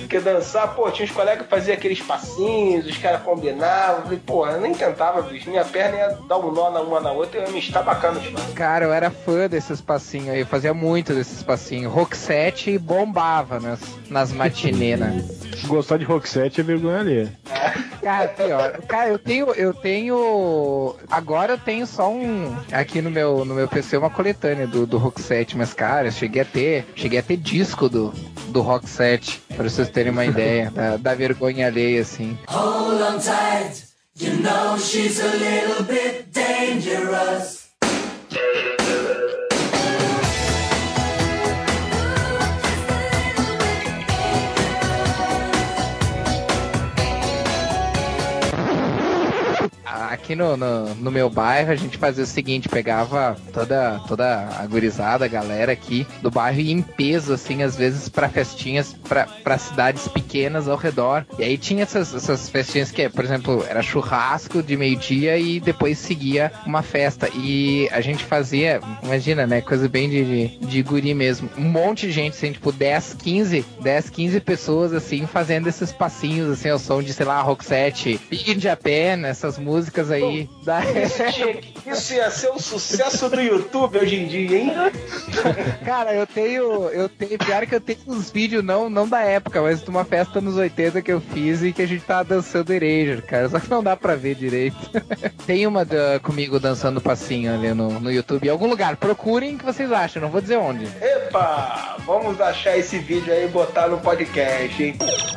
Porque 0.00 0.20
dançar, 0.20 0.74
pô, 0.74 0.90
tinha 0.90 1.06
uns 1.06 1.12
colegas 1.12 1.44
que 1.44 1.48
faziam 1.48 1.74
aqueles 1.74 2.00
passinhos, 2.00 2.86
os 2.86 2.96
caras 2.98 3.22
combinavam. 3.22 4.02
Falei, 4.02 4.20
pô, 4.24 4.46
eu 4.46 4.60
nem 4.60 4.74
tentava, 4.74 5.22
bicho. 5.22 5.48
Minha 5.48 5.64
perna 5.64 5.96
ia 5.96 6.18
dar 6.28 6.38
um 6.38 6.50
nó 6.50 6.70
na 6.70 6.80
uma 6.80 7.00
na 7.00 7.12
outra 7.12 7.38
e 7.38 7.42
eu 7.42 7.46
ia 7.46 7.52
me 7.52 7.60
estabacar 7.60 8.12
no 8.12 8.22
chão. 8.22 8.32
Cara, 8.54 8.84
eu 8.84 8.92
era 8.92 9.10
fã 9.10 9.48
desses 9.48 9.80
passinhos 9.80 10.30
aí. 10.30 10.40
Eu 10.40 10.46
fazia 10.46 10.74
muito 10.74 11.14
desses 11.14 11.42
passinhos. 11.42 11.92
Rock 11.92 12.16
7 12.16 12.78
bombava 12.78 13.60
nas, 13.60 13.80
nas 14.08 14.32
matinê, 14.32 14.96
né? 14.96 15.24
Gostar 15.66 15.98
de 15.98 16.04
rock 16.04 16.28
set 16.28 16.60
é 16.60 16.64
vergonha 16.64 17.00
alheia. 17.00 17.32
Cara, 18.02 18.28
pior. 18.28 18.80
Cara, 18.86 19.08
eu 19.10 19.18
tenho, 19.18 19.52
eu 19.52 19.74
tenho. 19.74 20.96
Agora 21.10 21.52
eu 21.52 21.58
tenho 21.58 21.86
só 21.86 22.10
um. 22.10 22.56
Aqui 22.72 23.02
no 23.02 23.10
meu, 23.10 23.44
no 23.44 23.54
meu 23.54 23.68
PC 23.68 23.96
uma 23.96 24.10
coletânea 24.10 24.66
do, 24.66 24.86
do 24.86 24.98
Rock 24.98 25.20
7, 25.20 25.56
mas, 25.56 25.74
cara, 25.74 26.08
eu 26.08 26.12
cheguei 26.12 26.42
a 26.42 26.44
ter. 26.44 26.86
Cheguei 26.94 27.18
a 27.18 27.22
ter 27.22 27.36
disco 27.36 27.88
do, 27.88 28.12
do 28.48 28.60
Rock 28.60 28.88
7, 28.88 29.42
pra 29.54 29.68
vocês 29.68 29.88
terem 29.88 30.12
uma 30.12 30.24
ideia 30.24 30.70
da, 30.74 30.96
da 30.96 31.14
vergonha 31.14 31.66
alheia, 31.66 32.02
assim. 32.02 32.38
Hold 32.48 33.00
on 33.02 33.18
tight, 33.18 33.84
you 34.18 34.34
know 34.42 34.78
she's 34.78 35.20
a 35.20 35.28
little 35.36 35.84
bit 35.84 36.30
dangerous. 36.32 37.60
Aqui 50.30 50.36
no, 50.36 50.56
no, 50.56 50.94
no 50.94 51.10
meu 51.10 51.28
bairro 51.28 51.72
a 51.72 51.74
gente 51.74 51.98
fazia 51.98 52.22
o 52.22 52.26
seguinte, 52.26 52.68
pegava 52.68 53.36
toda, 53.52 53.98
toda 54.06 54.46
a 54.60 54.64
gurizada, 54.64 55.24
a 55.24 55.28
galera 55.28 55.72
aqui 55.72 56.06
do 56.22 56.30
bairro 56.30 56.60
e 56.60 56.70
em 56.70 56.82
peso, 56.82 57.32
assim, 57.32 57.64
às 57.64 57.74
vezes 57.74 58.08
pra 58.08 58.28
festinhas, 58.28 58.94
pra 59.42 59.58
cidades 59.58 60.06
pequenas 60.06 60.68
ao 60.68 60.76
redor. 60.76 61.26
E 61.36 61.42
aí 61.42 61.58
tinha 61.58 61.82
essas, 61.82 62.14
essas 62.14 62.48
festinhas 62.48 62.92
que, 62.92 63.08
por 63.08 63.24
exemplo, 63.24 63.66
era 63.68 63.82
churrasco 63.82 64.62
de 64.62 64.76
meio-dia 64.76 65.36
e 65.36 65.58
depois 65.58 65.98
seguia 65.98 66.52
uma 66.64 66.80
festa. 66.80 67.28
E 67.34 67.88
a 67.90 68.00
gente 68.00 68.22
fazia, 68.22 68.80
imagina, 69.02 69.48
né, 69.48 69.60
coisa 69.60 69.88
bem 69.88 70.08
de, 70.08 70.24
de, 70.24 70.58
de 70.64 70.82
guri 70.84 71.12
mesmo. 71.12 71.50
Um 71.58 71.68
monte 71.68 72.06
de 72.06 72.12
gente, 72.12 72.34
assim, 72.34 72.52
tipo 72.52 72.70
10, 72.70 73.16
15, 73.20 73.64
10, 73.82 74.10
15 74.10 74.40
pessoas, 74.42 74.92
assim, 74.92 75.26
fazendo 75.26 75.68
esses 75.68 75.90
passinhos, 75.90 76.52
assim, 76.52 76.68
ao 76.68 76.78
som 76.78 77.02
de, 77.02 77.12
sei 77.12 77.26
lá, 77.26 77.42
Rock 77.42 77.64
7, 77.64 78.20
Big 78.30 78.60
Japan, 78.60 79.26
essas 79.26 79.58
músicas 79.58 80.08
aí. 80.08 80.19
Da... 80.64 80.80
Isso, 80.84 81.22
tinha- 81.32 81.94
isso 81.94 82.14
ia 82.14 82.30
ser 82.30 82.48
o 82.50 82.58
sucesso 82.60 83.28
do 83.28 83.40
YouTube 83.40 83.98
hoje 83.98 84.16
em 84.16 84.26
dia, 84.26 84.58
hein? 84.58 84.72
Cara, 85.84 86.14
eu 86.14 86.26
tenho. 86.26 86.88
Eu 86.88 87.08
tenho. 87.08 87.38
Pior 87.38 87.66
que 87.66 87.74
eu 87.74 87.80
tenho 87.80 87.98
uns 88.06 88.30
vídeos, 88.30 88.64
não, 88.64 88.88
não 88.90 89.08
da 89.08 89.20
época, 89.22 89.60
mas 89.62 89.82
de 89.82 89.88
uma 89.90 90.04
festa 90.04 90.40
nos 90.40 90.56
80 90.56 91.02
que 91.02 91.12
eu 91.12 91.20
fiz 91.20 91.62
e 91.62 91.72
que 91.72 91.82
a 91.82 91.86
gente 91.86 92.04
tava 92.04 92.24
dançando 92.24 92.72
Erasure, 92.72 93.22
cara. 93.22 93.48
Só 93.48 93.58
que 93.60 93.70
não 93.70 93.82
dá 93.82 93.96
pra 93.96 94.14
ver 94.16 94.34
direito. 94.34 94.76
Tem 95.46 95.66
uma 95.66 95.84
da- 95.84 96.20
comigo 96.22 96.58
dançando 96.60 97.00
passinho 97.00 97.52
ali 97.54 97.72
no, 97.74 97.98
no 98.00 98.10
YouTube 98.12 98.46
em 98.46 98.50
algum 98.50 98.66
lugar. 98.68 98.96
Procurem 98.96 99.54
o 99.54 99.58
que 99.58 99.64
vocês 99.64 99.90
acham, 99.92 100.22
não 100.22 100.30
vou 100.30 100.40
dizer 100.40 100.56
onde. 100.56 100.86
Epa, 101.00 101.96
vamos 102.04 102.40
achar 102.40 102.76
esse 102.76 102.98
vídeo 102.98 103.32
aí 103.32 103.44
e 103.44 103.48
botar 103.48 103.88
no 103.88 103.98
podcast, 103.98 104.82
hein? 104.82 104.96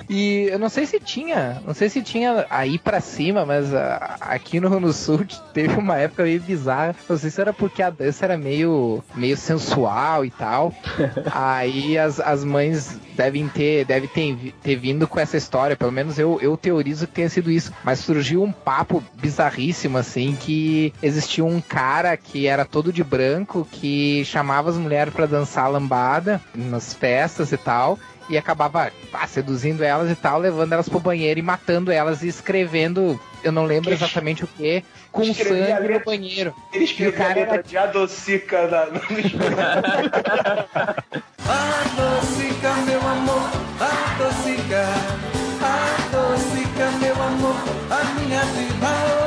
E 0.10 0.48
eu 0.52 0.60
não 0.60 0.69
sei 0.69 0.86
se 0.86 1.00
tinha, 1.00 1.62
não 1.65 1.74
sei 1.74 1.89
se 1.89 2.02
tinha 2.02 2.46
aí 2.50 2.78
pra 2.78 3.00
cima, 3.00 3.46
mas 3.46 3.74
ah, 3.74 4.17
aqui 4.19 4.60
no, 4.60 4.73
no 4.80 4.94
sul 4.94 5.26
teve 5.54 5.76
uma 5.76 5.98
época 5.98 6.24
meio 6.24 6.42
bizarra. 6.42 6.96
Não 7.08 7.18
sei 7.18 7.30
se 7.30 7.42
era 7.42 7.54
porque 7.54 7.82
a 7.82 7.90
dança 7.90 8.26
era 8.26 8.38
meio, 8.38 9.04
meio 9.16 9.38
sensual 9.38 10.26
e 10.26 10.32
tal. 10.32 10.74
aí 11.32 11.98
as, 11.98 12.20
as 12.20 12.44
mães 12.44 13.00
devem 13.16 13.48
ter, 13.48 13.86
devem 13.86 14.10
ter, 14.10 14.54
ter 14.62 14.76
vindo 14.76 15.08
com 15.08 15.20
essa 15.20 15.38
história, 15.38 15.76
pelo 15.76 15.92
menos 15.92 16.18
eu, 16.18 16.40
eu 16.42 16.58
teorizo 16.58 17.08
que 17.08 17.14
tenha 17.14 17.30
sido 17.30 17.52
isso. 17.52 17.72
Mas 17.84 18.00
surgiu 18.00 18.44
um 18.44 18.52
papo 18.52 19.04
bizarríssimo, 19.16 19.98
assim, 19.98 20.36
que 20.40 20.94
existia 21.02 21.46
um 21.46 21.62
cara 21.62 22.16
que 22.18 22.48
era 22.48 22.66
todo 22.66 22.92
de 22.92 23.04
branco, 23.04 23.68
que 23.72 24.24
chamava 24.26 24.70
as 24.70 24.78
mulheres 24.78 25.14
pra 25.14 25.26
dançar 25.26 25.70
lambada 25.70 26.42
nas 26.56 26.94
festas 26.94 27.52
e 27.52 27.58
tal 27.58 27.98
e 28.30 28.38
acabava 28.38 28.92
ah, 29.14 29.28
seduzindo 29.28 29.84
elas 29.84 30.10
e 30.12 30.16
tal, 30.16 30.40
levando 30.40 30.74
elas 30.74 30.88
pro 30.90 31.00
banheiro 31.00 31.40
e 31.40 31.44
matando 31.44 31.92
elas 31.92 32.24
e 32.24 32.28
escrevendo, 32.28 33.20
eu 33.44 33.52
não 33.52 33.66
lembro 33.66 33.92
exatamente 33.92 34.44
o 34.44 34.48
que, 34.48 34.84
com 35.12 35.22
Escrevia 35.24 35.58
sangue 35.60 35.72
a 35.72 35.80
no 35.80 35.88
letra- 35.88 36.06
banheiro. 36.06 36.56
Ele 36.72 36.82
E 36.82 36.86
o 36.86 36.90
escreveu 36.90 37.26
a 37.26 37.28
letra 37.30 37.54
era 37.56 37.64
de 37.64 37.78
adocica 37.78 38.68
na, 38.68 38.86
no 38.88 39.00
Adocica, 41.46 42.74
meu 42.86 43.02
amor, 43.02 43.50
adocica, 43.80 44.86
adocica, 45.62 46.92
meu 47.02 47.22
amor, 47.22 47.56
a 47.90 48.04
minha 48.20 48.42
vida. 48.46 49.23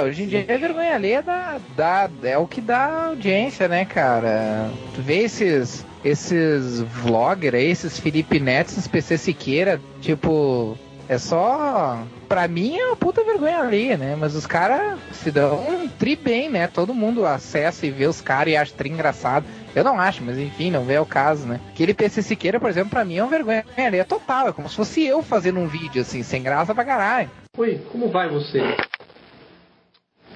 É, 0.00 0.02
hoje 0.02 0.22
em 0.22 0.26
dia 0.26 0.44
é 0.48 0.56
vergonha 0.56 0.94
alheia 0.94 1.22
da, 1.22 1.60
da, 1.76 2.10
é 2.22 2.38
o 2.38 2.46
que 2.46 2.60
dá 2.60 3.08
audiência, 3.08 3.68
né, 3.68 3.84
cara? 3.84 4.70
Tu 4.94 5.02
vê 5.02 5.18
esses, 5.18 5.84
esses 6.02 6.80
vloggers 6.80 7.54
aí, 7.54 7.70
esses 7.70 8.00
Felipe 8.00 8.40
Neto, 8.40 8.68
esses 8.70 8.88
PC 8.88 9.18
Siqueira, 9.18 9.80
tipo, 10.00 10.76
é 11.06 11.18
só. 11.18 12.02
Pra 12.28 12.48
mim 12.48 12.78
é 12.78 12.86
uma 12.86 12.96
puta 12.96 13.24
vergonha 13.24 13.58
alheia, 13.58 13.96
né? 13.98 14.16
Mas 14.18 14.34
os 14.34 14.46
caras 14.46 14.98
se 15.12 15.30
dão 15.30 15.58
um 15.68 15.88
tri 15.88 16.16
bem, 16.16 16.48
né? 16.48 16.66
Todo 16.66 16.94
mundo 16.94 17.26
acessa 17.26 17.84
e 17.84 17.90
vê 17.90 18.06
os 18.06 18.20
caras 18.20 18.52
e 18.52 18.56
acha 18.56 18.72
tri 18.72 18.88
engraçado. 18.88 19.44
Eu 19.74 19.84
não 19.84 20.00
acho, 20.00 20.22
mas 20.22 20.38
enfim, 20.38 20.70
não 20.70 20.84
vê 20.84 20.98
o 20.98 21.04
caso, 21.04 21.46
né? 21.46 21.60
Aquele 21.70 21.92
PC 21.92 22.22
Siqueira, 22.22 22.58
por 22.58 22.70
exemplo, 22.70 22.90
pra 22.90 23.04
mim 23.04 23.18
é 23.18 23.22
uma 23.22 23.30
vergonha 23.30 23.64
alheia 23.76 24.04
total. 24.04 24.48
É 24.48 24.52
como 24.52 24.68
se 24.68 24.76
fosse 24.76 25.04
eu 25.04 25.22
fazendo 25.22 25.60
um 25.60 25.66
vídeo 25.66 26.00
assim, 26.00 26.22
sem 26.22 26.42
graça 26.42 26.74
pra 26.74 26.84
caralho. 26.84 27.30
Oi, 27.58 27.84
como 27.90 28.08
vai 28.08 28.28
você? 28.28 28.60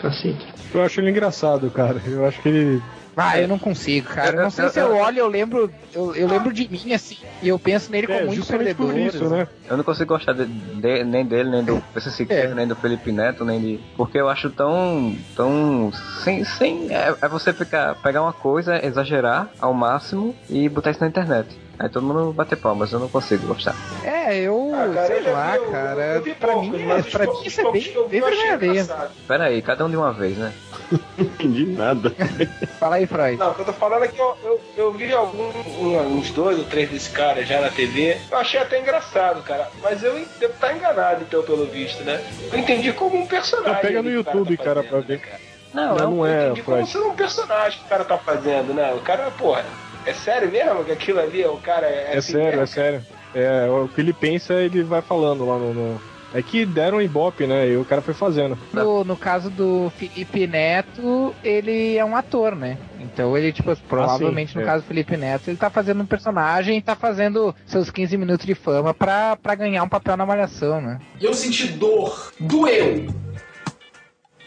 Cacete. 0.08 0.46
Eu 0.74 0.82
acho 0.82 1.00
ele 1.00 1.10
engraçado, 1.10 1.70
cara. 1.70 2.00
Eu 2.06 2.26
acho 2.26 2.40
que 2.42 2.48
ele. 2.48 2.82
Ah, 3.16 3.40
eu 3.40 3.46
não 3.46 3.60
consigo, 3.60 4.08
cara. 4.08 4.42
Não 4.42 4.50
sei 4.50 4.68
se 4.70 4.80
eu 4.80 4.92
olho, 4.92 5.20
eu 5.20 5.28
lembro, 5.28 5.70
eu, 5.94 6.16
eu 6.16 6.26
lembro 6.26 6.52
de 6.52 6.68
mim 6.68 6.92
assim, 6.92 7.16
e 7.40 7.48
eu 7.48 7.56
penso 7.60 7.92
nele 7.92 8.08
como 8.08 8.26
muito 8.26 8.44
perdedor. 8.44 8.92
né? 8.92 9.46
Eu 9.70 9.76
não 9.76 9.84
consigo 9.84 10.08
gostar 10.12 10.32
de- 10.32 10.46
de- 10.46 11.04
nem 11.04 11.24
dele, 11.24 11.48
nem 11.48 11.62
do 11.62 11.80
PC 11.94 12.10
Siqueira, 12.10 12.48
É. 12.50 12.54
nem 12.54 12.66
do 12.66 12.74
Felipe 12.74 13.12
Neto, 13.12 13.44
nem 13.44 13.60
de. 13.60 13.80
Porque 13.96 14.18
eu 14.18 14.28
acho 14.28 14.50
tão. 14.50 15.14
tão. 15.36 15.92
sem. 16.24 16.44
sem 16.44 16.92
é, 16.92 17.14
é 17.22 17.28
você 17.28 17.52
ficar. 17.52 17.94
pegar 18.02 18.20
uma 18.20 18.32
coisa, 18.32 18.84
exagerar 18.84 19.48
ao 19.60 19.72
máximo 19.72 20.34
e 20.50 20.68
botar 20.68 20.90
isso 20.90 21.00
na 21.00 21.06
internet. 21.06 21.46
Aí 21.78 21.88
todo 21.88 22.06
mundo 22.06 22.32
bater 22.32 22.56
palmas, 22.56 22.92
eu 22.92 23.00
não 23.00 23.08
consigo 23.08 23.46
gostar. 23.48 23.74
É, 24.04 24.36
eu. 24.38 24.70
cara, 24.72 24.86
eu 25.00 25.06
sei 25.06 25.22
já 25.22 25.30
lá, 25.32 25.50
vi, 25.52 25.56
eu- 25.56 25.70
cara. 25.70 26.00
eu 26.14 26.22
vi 26.22 26.34
pra 26.34 26.52
poucos, 26.52 26.68
mim, 26.70 26.84
mas 26.86 27.06
os 27.06 27.12
pra 27.12 27.24
poucos- 27.24 27.40
mim 27.42 27.46
isso 27.48 27.60
é 27.60 27.72
bem, 27.72 27.92
eu 27.94 28.08
bem 28.08 28.20
eu 28.20 28.28
engraçado. 28.74 29.10
Pera 29.26 29.44
aí, 29.44 29.60
cada 29.60 29.84
um 29.84 29.90
de 29.90 29.96
uma 29.96 30.12
vez, 30.12 30.36
né? 30.38 30.52
Não 31.18 31.24
entendi 31.24 31.66
nada. 31.66 32.10
Fala 32.78 32.96
aí, 32.96 33.06
Freud. 33.06 33.36
Não, 33.38 33.50
o 33.50 33.54
que 33.54 33.60
eu 33.62 33.64
tô 33.66 33.72
falando 33.72 34.04
é 34.04 34.08
que 34.08 34.18
eu, 34.20 34.36
eu, 34.44 34.60
eu 34.76 34.92
vi 34.92 35.12
algum, 35.12 35.42
um- 35.80 36.16
uns 36.18 36.30
dois 36.30 36.58
ou 36.58 36.64
três 36.64 36.88
desse 36.90 37.10
cara 37.10 37.44
já 37.44 37.60
na 37.60 37.70
TV. 37.70 38.18
Eu 38.30 38.38
achei 38.38 38.60
até 38.60 38.80
engraçado, 38.80 39.42
cara. 39.42 39.68
Mas 39.82 40.02
eu 40.02 40.14
devo 40.38 40.52
estar 40.54 40.72
enganado, 40.74 41.22
então, 41.22 41.42
pelo 41.42 41.66
visto, 41.66 42.04
né? 42.04 42.22
Eu 42.52 42.58
entendi 42.58 42.92
como 42.92 43.16
um 43.18 43.26
personagem. 43.26 43.80
Pega 43.82 44.00
no 44.02 44.04
cara 44.22 44.36
YouTube, 44.36 44.56
tá 44.56 44.64
cara, 44.64 44.76
fazendo, 44.82 44.90
pra 44.90 45.00
ver. 45.00 45.14
né, 45.18 45.22
cara? 45.26 45.40
Não, 45.74 45.96
eu 45.98 46.10
não 46.10 46.24
é, 46.26 46.44
entendi 46.46 46.62
como 46.62 46.86
sendo 46.86 47.08
um 47.08 47.14
personagem 47.16 47.78
que 47.80 47.84
o 47.84 47.88
cara 47.88 48.04
tá 48.04 48.16
fazendo, 48.16 48.72
né? 48.72 48.94
O 48.94 49.00
cara, 49.00 49.28
porra, 49.32 49.64
é 50.06 50.12
sério 50.12 50.50
mesmo 50.50 50.84
que 50.84 50.92
aquilo 50.92 51.20
ali, 51.20 51.44
o 51.44 51.56
cara 51.58 51.86
é. 51.86 52.10
É 52.14 52.18
assim 52.18 52.32
sério, 52.32 52.48
é 52.48 52.56
mesmo? 52.56 52.66
sério. 52.66 53.02
É, 53.34 53.68
o 53.68 53.88
que 53.88 54.00
ele 54.00 54.12
pensa, 54.12 54.54
ele 54.54 54.82
vai 54.82 55.02
falando 55.02 55.44
lá 55.46 55.58
no. 55.58 55.74
no- 55.74 56.00
É 56.32 56.42
que 56.42 56.66
deram 56.66 56.98
um 56.98 57.00
ibope, 57.00 57.46
né? 57.46 57.68
E 57.68 57.76
o 57.76 57.84
cara 57.84 58.02
foi 58.02 58.12
fazendo. 58.14 58.58
No, 58.72 59.04
no 59.04 59.16
caso 59.16 59.48
do 59.50 59.90
Felipe 59.96 60.48
Neto, 60.48 61.32
ele 61.44 61.96
é 61.96 62.04
um 62.04 62.16
ator, 62.16 62.56
né? 62.56 62.76
Então 63.00 63.36
ele, 63.38 63.52
tipo, 63.52 63.74
provavelmente 63.88 64.52
sim, 64.52 64.58
no 64.58 64.64
é. 64.64 64.66
caso 64.66 64.82
do 64.82 64.88
Felipe 64.88 65.16
Neto, 65.16 65.48
ele 65.48 65.56
tá 65.56 65.70
fazendo 65.70 66.02
um 66.02 66.06
personagem 66.06 66.76
e 66.78 66.82
tá 66.82 66.96
fazendo 66.96 67.54
seus 67.66 67.88
15 67.88 68.16
minutos 68.16 68.44
de 68.46 68.54
fama 68.54 68.92
pra, 68.92 69.36
pra 69.36 69.54
ganhar 69.54 69.84
um 69.84 69.88
papel 69.88 70.16
na 70.16 70.26
malhação, 70.26 70.80
né? 70.80 70.98
E 71.20 71.24
eu 71.24 71.34
senti 71.34 71.68
dor. 71.68 72.32
Doeu. 72.40 73.06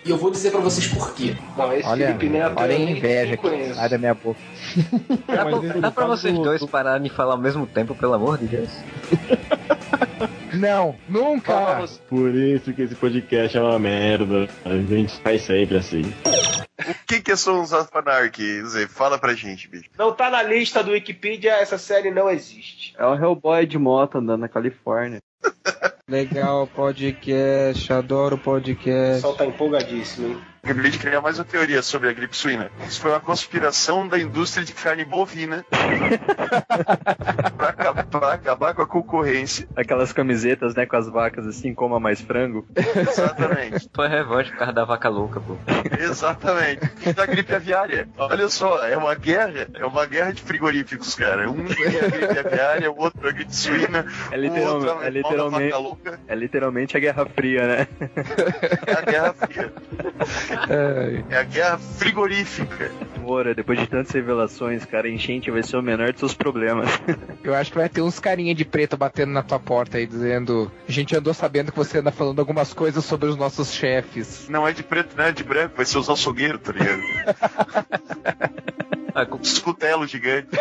E 0.07 0.09
eu 0.09 0.17
vou 0.17 0.31
dizer 0.31 0.51
pra 0.51 0.61
vocês 0.61 0.87
por 0.87 1.13
quê. 1.13 1.35
Não, 1.57 1.73
esse 1.73 1.85
Olha, 1.85 2.07
Felipe 2.07 2.29
Neto 2.29 2.53
olha 2.55 2.75
a 2.75 2.79
inveja 2.79 3.35
que 3.35 3.43
conheço. 3.49 3.75
sai 3.75 3.89
da 3.89 3.97
minha 3.97 4.13
boca. 4.13 4.39
Dá, 5.27 5.43
pra, 5.45 5.51
ele 5.51 5.81
dá 5.81 5.91
pra 5.91 6.05
vocês 6.07 6.33
do- 6.33 6.43
dois 6.43 6.61
do- 6.61 6.67
pararem 6.67 7.03
de 7.03 7.09
falar 7.09 7.33
ao 7.33 7.37
mesmo 7.39 7.67
tempo, 7.67 7.93
pelo 7.93 8.13
amor 8.13 8.37
de 8.37 8.45
Deus? 8.47 8.69
Não, 10.53 10.95
nunca! 11.09 11.83
Por 12.09 12.33
isso 12.33 12.71
que 12.73 12.81
esse 12.83 12.95
podcast 12.95 13.57
é 13.57 13.61
uma 13.61 13.77
merda. 13.77 14.47
A 14.65 14.69
gente 14.77 15.13
faz 15.19 15.41
sempre 15.41 15.77
assim. 15.77 16.01
O 16.79 16.93
que 17.07 17.21
que 17.21 17.31
é 17.31 17.35
Sons 17.35 17.71
of 17.73 17.89
Anarchy, 17.93 18.63
Zé? 18.65 18.87
Fala 18.87 19.17
pra 19.17 19.33
gente, 19.33 19.67
bicho. 19.67 19.89
Não 19.97 20.13
tá 20.13 20.29
na 20.29 20.43
lista 20.43 20.83
do 20.83 20.91
Wikipedia, 20.91 21.53
essa 21.53 21.77
série 21.77 22.11
não 22.11 22.29
existe. 22.29 22.93
É 22.97 23.05
o 23.05 23.15
Hellboy 23.15 23.65
de 23.65 23.77
moto 23.79 24.17
andando 24.19 24.41
na 24.41 24.49
Califórnia. 24.49 25.19
Legal 26.09 26.67
podcast, 26.67 27.91
adoro 27.91 28.35
O 28.35 28.39
podcast. 28.39 29.15
pessoal 29.15 29.35
tá 29.35 29.45
empolgadíssimo, 29.45 30.27
hein? 30.29 30.41
Acabei 30.63 30.91
de 30.91 30.99
criar 30.99 31.21
mais 31.21 31.37
uma 31.39 31.45
teoria 31.45 31.81
sobre 31.81 32.09
a 32.09 32.13
gripe 32.13 32.35
suína. 32.35 32.69
Isso 32.85 32.99
foi 32.99 33.11
uma 33.11 33.19
conspiração 33.21 34.05
da 34.07 34.19
indústria 34.19 34.65
de 34.65 34.73
carne 34.73 35.05
bovina 35.05 35.65
pra, 37.57 37.69
aca- 37.69 38.03
pra 38.03 38.33
acabar 38.33 38.73
com 38.73 38.81
a 38.81 38.87
concorrência. 38.87 39.65
Aquelas 39.77 40.11
camisetas, 40.11 40.75
né, 40.75 40.85
com 40.85 40.97
as 40.97 41.07
vacas 41.07 41.47
assim, 41.47 41.73
coma 41.73 42.01
mais 42.01 42.19
frango. 42.19 42.67
Exatamente. 42.75 43.89
Foi 43.95 44.07
revanche 44.09 44.51
por 44.51 44.57
causa 44.57 44.73
da 44.73 44.83
vaca 44.83 45.07
louca, 45.07 45.39
pô. 45.39 45.55
Exatamente. 46.01 46.66
E 47.05 47.13
da 47.13 47.25
gripe 47.25 47.53
aviária. 47.53 48.07
Olha 48.17 48.49
só, 48.49 48.85
é 48.85 48.95
uma 48.97 49.15
guerra, 49.15 49.67
é 49.73 49.85
uma 49.85 50.05
guerra 50.05 50.31
de 50.33 50.41
frigoríficos, 50.41 51.15
cara. 51.15 51.49
Um 51.49 51.65
é 51.67 52.05
a 52.05 52.09
gripe 52.09 52.39
aviária, 52.39 52.91
o 52.91 52.99
outro 52.99 53.25
é 53.27 53.29
a 53.29 53.33
gripe 53.33 53.55
suína, 53.55 54.05
É, 54.31 54.37
o 54.37 54.41
literal- 54.41 54.73
outro 54.75 54.89
é 55.01 55.03
da 55.03 55.09
literalmente, 55.09 55.75
é 56.27 56.35
literalmente 56.35 56.97
a 56.97 56.99
Guerra 56.99 57.25
Fria, 57.25 57.67
né? 57.67 57.87
é 58.85 58.91
a 58.93 59.01
guerra 59.01 59.33
fria. 59.33 59.73
É 61.29 61.37
a 61.37 61.43
guerra 61.43 61.77
frigorífica. 61.77 62.91
Moura, 63.21 63.53
depois 63.53 63.79
de 63.79 63.87
tantas 63.87 64.11
revelações, 64.11 64.85
cara, 64.85 65.09
enchente 65.09 65.51
vai 65.51 65.61
ser 65.63 65.77
o 65.77 65.81
menor 65.81 66.11
dos 66.11 66.19
seus 66.19 66.33
problemas. 66.33 66.87
Eu 67.43 67.53
acho 67.53 67.71
que 67.71 67.77
vai 67.77 67.89
ter 67.89 68.01
uns 68.01 68.19
carinha 68.19 68.53
de 68.55 68.63
preto 68.65 68.95
batendo 68.97 69.31
na 69.31 69.43
tua 69.43 69.59
porta 69.59 69.97
aí, 69.97 70.05
dizendo: 70.05 70.71
A 70.87 70.91
gente 70.91 71.15
andou 71.15 71.33
sabendo 71.33 71.71
que 71.71 71.77
você 71.77 71.99
anda 71.99 72.11
falando 72.11 72.39
algumas 72.39 72.73
coisas 72.73 73.03
sobre 73.03 73.27
os 73.29 73.35
nossos 73.35 73.73
chefes. 73.73 74.47
Não 74.49 74.67
é 74.67 74.71
de 74.71 74.83
preto, 74.83 75.15
não 75.17 75.25
é 75.25 75.31
de 75.31 75.43
branco, 75.43 75.75
vai 75.75 75.85
ser 75.85 75.97
os 75.97 76.09
açougueiros, 76.09 76.56
tá 76.59 76.71
ligado? 76.71 77.01
Ah, 79.19 79.25
com- 79.25 79.39
Os 79.39 79.57
cutelos 79.57 80.11
gigantes. 80.11 80.51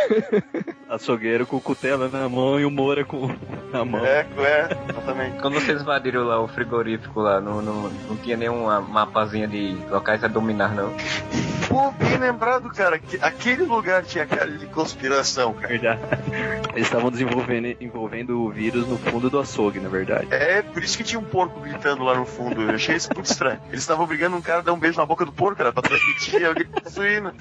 Açougueiro 0.88 1.47
com 1.47 1.57
o 1.57 1.61
cutela 1.61 2.09
na 2.09 2.27
mão 2.29 2.59
e 2.59 2.64
o 2.64 2.71
Moura 2.71 3.05
com 3.05 3.29
na 3.73 3.85
mão. 3.85 4.05
É, 4.07 4.21
é, 4.38 4.69
exatamente. 4.90 5.38
Quando 5.42 5.55
vocês 5.61 5.83
invadiram 5.83 6.25
lá 6.25 6.40
o 6.40 6.49
frigorífico 6.49 7.21
lá, 7.21 7.38
não, 7.40 7.61
não, 7.61 7.90
não 7.90 8.16
tinha 8.16 8.37
nenhuma 8.37 8.81
mapazinha 8.81 9.47
de 9.47 9.77
locais 9.90 10.25
a 10.25 10.29
dominar, 10.29 10.75
não. 10.75 10.90
Pô, 11.69 11.90
bem 11.90 12.16
lembrado, 12.16 12.71
cara, 12.71 12.97
que 12.99 13.19
aquele 13.21 13.64
lugar 13.64 14.05
tinha 14.05 14.25
cara 14.25 14.49
de 14.51 14.64
conspiração, 14.66 15.53
cara. 15.53 15.66
Verdade. 15.69 16.01
Eles 16.73 16.87
estavam 16.87 17.11
desenvolvendo 17.11 17.77
envolvendo 17.81 18.40
o 18.40 18.51
vírus 18.51 18.87
no 18.87 18.97
fundo 18.97 19.29
do 19.29 19.38
açougue, 19.40 19.81
na 19.81 19.88
verdade. 19.88 20.29
É, 20.31 20.62
por 20.62 20.83
isso 20.83 20.97
que 20.97 21.03
tinha 21.05 21.19
um 21.19 21.25
porco 21.25 21.61
gritando 21.61 22.05
lá 22.05 22.14
no 22.14 22.25
fundo. 22.25 22.62
Eu 22.62 22.71
achei 22.71 22.95
isso 22.97 23.11
muito 23.12 23.27
estranho. 23.27 23.59
Eles 23.69 23.81
estavam 23.81 24.05
obrigando 24.05 24.37
um 24.37 24.40
cara 24.40 24.61
a 24.61 24.62
dar 24.62 24.73
um 24.73 24.79
beijo 24.79 24.97
na 24.99 25.05
boca 25.05 25.25
do 25.27 25.33
porco, 25.33 25.57
cara, 25.59 25.73
pra 25.73 25.83
transmitir 25.83 26.47
a 26.49 26.53
gripe 26.55 26.88
suína. 26.88 27.35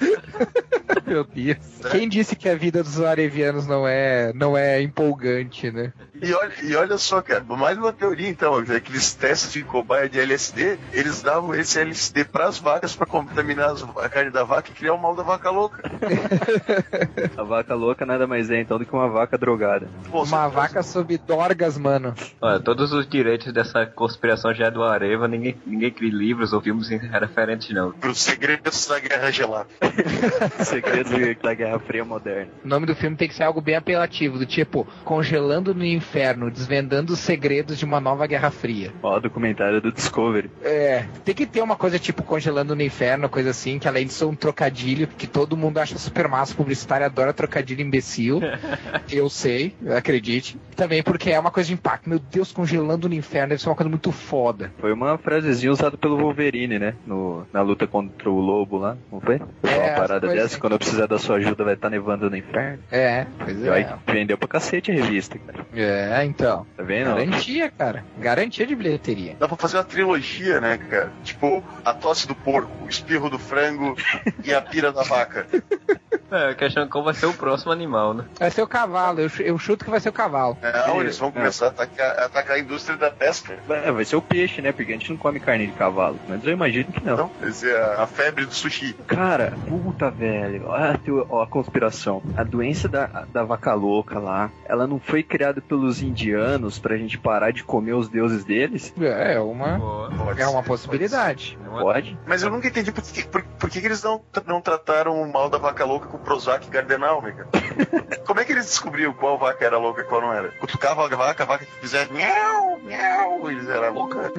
Meu 1.06 1.24
Deus. 1.24 1.56
Quem 1.90 2.08
disse 2.08 2.34
que 2.34 2.48
a 2.48 2.56
vida 2.56 2.82
dos 2.82 3.00
arevianos 3.00 3.66
não 3.66 3.86
é, 3.86 4.32
não 4.34 4.56
é 4.56 4.82
empolgante, 4.82 5.70
né? 5.70 5.92
E 6.22 6.32
olha, 6.32 6.52
e 6.62 6.74
olha 6.76 6.98
só, 6.98 7.20
cara, 7.22 7.44
mais 7.44 7.76
uma 7.76 7.92
teoria 7.92 8.28
então, 8.28 8.54
aqueles 8.56 9.14
testes 9.14 9.52
de 9.52 9.62
cobaia 9.62 10.08
de 10.08 10.18
LSD, 10.20 10.78
eles 10.92 11.22
davam 11.22 11.54
esse 11.54 11.78
LSD 11.78 12.24
pras 12.24 12.58
vacas 12.58 12.94
pra 12.96 13.06
contaminar 13.06 13.70
as- 13.70 13.82
a 13.98 14.08
carne 14.08 14.30
da 14.30 14.42
vaca 14.44 14.70
e 14.70 14.74
criar 14.74 14.94
o 14.94 14.98
mal 14.98 15.14
da 15.14 15.22
vaca 15.22 15.50
louca. 15.50 15.82
A 17.36 17.42
vaca 17.42 17.74
louca 17.74 18.06
nada 18.06 18.26
mais 18.26 18.50
é 18.50 18.60
então 18.60 18.78
do 18.78 18.84
que 18.86 18.92
uma 18.92 19.08
vaca 19.08 19.36
drogada. 19.36 19.88
Pô, 20.10 20.22
Uma 20.22 20.48
vaca 20.48 20.82
sob 20.82 21.16
dorgas, 21.18 21.76
mano. 21.78 22.14
Olha, 22.40 22.60
todos 22.60 22.92
os 22.92 23.06
direitos 23.08 23.52
dessa 23.52 23.84
conspiração 23.86 24.54
já 24.54 24.66
é 24.66 24.70
do 24.70 24.82
Areva, 24.82 25.28
ninguém, 25.28 25.56
ninguém 25.66 25.90
cria 25.90 26.10
livros 26.12 26.52
ou 26.52 26.60
filmes 26.60 26.88
referentes, 26.88 27.70
não. 27.74 27.92
Pros 27.92 28.18
segredos 28.20 28.86
da 28.86 28.98
guerra 28.98 29.30
gelada. 29.30 29.68
Segredos 30.64 31.12
da 31.42 31.54
Guerra 31.54 31.78
Fria 31.78 32.04
moderna. 32.04 32.50
O 32.64 32.68
nome 32.68 32.86
do 32.86 32.94
filme 32.94 33.16
tem 33.16 33.28
que 33.28 33.34
ser 33.34 33.42
algo 33.44 33.60
bem 33.60 33.76
apelativo, 33.76 34.38
do 34.38 34.46
tipo 34.46 34.86
Congelando 35.04 35.74
no 35.74 35.84
Inferno, 35.84 36.05
desvendando 36.50 37.12
os 37.12 37.18
segredos 37.18 37.78
de 37.78 37.84
uma 37.84 38.00
nova 38.00 38.26
Guerra 38.26 38.50
Fria. 38.50 38.92
Ó, 39.02 39.18
documentário 39.18 39.80
do 39.80 39.92
Discovery. 39.92 40.50
É, 40.62 41.06
tem 41.24 41.34
que 41.34 41.46
ter 41.46 41.62
uma 41.62 41.76
coisa 41.76 41.98
tipo 41.98 42.22
Congelando 42.22 42.74
no 42.74 42.82
Inferno, 42.82 43.28
coisa 43.28 43.50
assim, 43.50 43.78
que 43.78 43.88
além 43.88 44.06
de 44.06 44.12
ser 44.12 44.24
um 44.24 44.34
trocadilho, 44.34 45.06
que 45.06 45.26
todo 45.26 45.56
mundo 45.56 45.78
acha 45.78 45.98
super 45.98 46.28
massa, 46.28 46.54
o 46.54 46.56
publicitário 46.56 47.06
adora 47.06 47.32
trocadilho 47.32 47.82
imbecil. 47.82 48.40
eu 49.10 49.28
sei, 49.28 49.74
acredite. 49.96 50.58
Também 50.74 51.02
porque 51.02 51.30
é 51.30 51.38
uma 51.38 51.50
coisa 51.50 51.68
de 51.68 51.74
impacto. 51.74 52.08
Meu 52.08 52.18
Deus, 52.18 52.52
Congelando 52.52 53.08
no 53.08 53.14
Inferno 53.14 53.50
deve 53.50 53.62
ser 53.62 53.68
uma 53.68 53.76
coisa 53.76 53.90
muito 53.90 54.12
foda. 54.12 54.72
Foi 54.78 54.92
uma 54.92 55.18
frasezinha 55.18 55.72
usada 55.72 55.96
pelo 55.96 56.18
Wolverine, 56.18 56.78
né? 56.78 56.94
No, 57.06 57.46
na 57.52 57.62
luta 57.62 57.86
contra 57.86 58.30
o 58.30 58.40
lobo 58.40 58.78
lá, 58.78 58.96
não 59.10 59.20
foi? 59.20 59.40
É, 59.62 59.90
uma 59.90 59.96
parada 59.96 60.28
dessa, 60.28 60.44
assim. 60.46 60.58
quando 60.58 60.72
eu 60.74 60.78
precisar 60.78 61.06
da 61.06 61.18
sua 61.18 61.36
ajuda 61.36 61.64
vai 61.64 61.74
estar 61.74 61.90
nevando 61.90 62.30
no 62.30 62.36
inferno. 62.36 62.78
É, 62.90 63.26
pois 63.38 63.62
E 63.62 63.68
aí 63.68 63.82
é. 63.82 63.96
vendeu 64.12 64.38
pra 64.38 64.48
cacete 64.48 64.90
a 64.90 64.94
revista, 64.94 65.38
cara. 65.38 65.65
É, 65.76 66.24
então. 66.24 66.66
Tá 66.76 66.82
vendo? 66.82 67.14
Garantia, 67.14 67.70
cara. 67.70 68.04
Garantia 68.18 68.66
de 68.66 68.74
bilheteria. 68.74 69.36
Dá 69.38 69.46
pra 69.46 69.56
fazer 69.56 69.76
uma 69.76 69.84
trilogia, 69.84 70.60
né, 70.60 70.78
cara? 70.78 71.12
Tipo, 71.22 71.62
a 71.84 71.92
tosse 71.92 72.26
do 72.26 72.34
porco, 72.34 72.84
o 72.84 72.88
espirro 72.88 73.28
do 73.28 73.38
frango 73.38 73.94
e 74.42 74.54
a 74.54 74.62
pira 74.62 74.90
da 74.90 75.02
vaca. 75.02 75.46
É, 76.30 76.50
a 76.50 76.54
questão 76.54 76.82
é 76.82 76.86
qual 76.86 77.04
vai 77.04 77.14
ser 77.14 77.26
o 77.26 77.34
próximo 77.34 77.72
animal, 77.72 78.14
né? 78.14 78.24
Vai 78.38 78.50
ser 78.50 78.62
o 78.62 78.66
cavalo, 78.66 79.20
eu, 79.20 79.30
eu 79.40 79.58
chuto 79.58 79.84
que 79.84 79.90
vai 79.90 80.00
ser 80.00 80.08
o 80.08 80.12
cavalo. 80.12 80.56
Não, 80.86 81.00
eles 81.00 81.18
vão 81.18 81.30
começar 81.30 81.66
a 81.66 81.68
atacar, 81.68 82.18
a 82.18 82.24
atacar 82.26 82.56
a 82.56 82.58
indústria 82.58 82.96
da 82.96 83.10
pesca. 83.10 83.56
É, 83.68 83.90
vai 83.92 84.04
ser 84.04 84.16
o 84.16 84.22
peixe, 84.22 84.60
né? 84.60 84.72
Porque 84.72 84.92
a 84.92 84.94
gente 84.96 85.10
não 85.10 85.16
come 85.16 85.38
carne 85.40 85.66
de 85.66 85.72
cavalo. 85.72 86.18
Mas 86.28 86.44
eu 86.44 86.52
imagino 86.52 86.92
que 86.92 87.04
não. 87.04 87.16
Não, 87.16 87.30
vai 87.40 87.52
ser 87.52 87.76
a, 87.76 88.02
a 88.02 88.06
febre 88.06 88.44
do 88.44 88.52
sushi. 88.54 88.94
Cara, 89.06 89.54
puta, 89.68 90.10
velho. 90.10 90.66
Olha 90.66 90.92
a, 90.92 90.98
teo- 90.98 91.26
ó, 91.30 91.42
a 91.42 91.46
conspiração. 91.46 92.22
A 92.36 92.42
doença 92.42 92.88
da, 92.88 93.06
da 93.32 93.44
vaca 93.44 93.72
louca 93.74 94.18
lá, 94.18 94.50
ela 94.66 94.86
não 94.86 94.98
foi 94.98 95.22
criada 95.22 95.60
pelos 95.60 96.02
indianos 96.02 96.78
pra 96.78 96.96
gente 96.96 97.18
parar 97.18 97.52
de 97.52 97.62
comer 97.62 97.94
os 97.94 98.08
deuses 98.08 98.44
deles? 98.44 98.92
É, 99.00 99.34
é 99.34 99.40
uma, 99.40 99.78
Pode 100.16 100.40
é 100.40 100.44
ser, 100.44 100.50
uma 100.50 100.62
pode 100.62 100.66
possibilidade. 100.66 101.58
Pode? 101.70 102.18
Mas 102.26 102.42
eu 102.42 102.50
nunca 102.50 102.66
entendi 102.68 102.90
por 102.90 103.02
que, 103.02 103.22
por, 103.24 103.42
por 103.42 103.70
que 103.70 103.80
que 103.80 103.86
eles 103.86 104.02
não, 104.02 104.20
não 104.46 104.60
trataram 104.60 105.20
o 105.22 105.30
mal 105.32 105.48
da 105.48 105.58
vaca 105.58 105.84
louca 105.84 106.06
com 106.06 106.15
Prozac 106.18 106.66
e 106.66 106.70
Gardenal, 106.70 107.22
né, 107.22 107.32
cara? 107.32 108.16
Como 108.26 108.40
é 108.40 108.44
que 108.44 108.52
eles 108.52 108.66
descobriam 108.66 109.12
qual 109.12 109.38
vaca 109.38 109.64
era 109.64 109.78
louca 109.78 110.00
e 110.00 110.04
qual 110.04 110.20
não 110.20 110.32
era? 110.32 110.48
Cutucava 110.60 111.06
a 111.06 111.08
vaca, 111.16 111.42
a 111.42 111.46
vaca 111.46 111.64
que 111.64 111.72
fizesse 111.72 112.12
miau, 112.12 112.78
miau, 112.80 113.50
eles 113.50 113.68
eram 113.68 113.94
louca. 113.94 114.32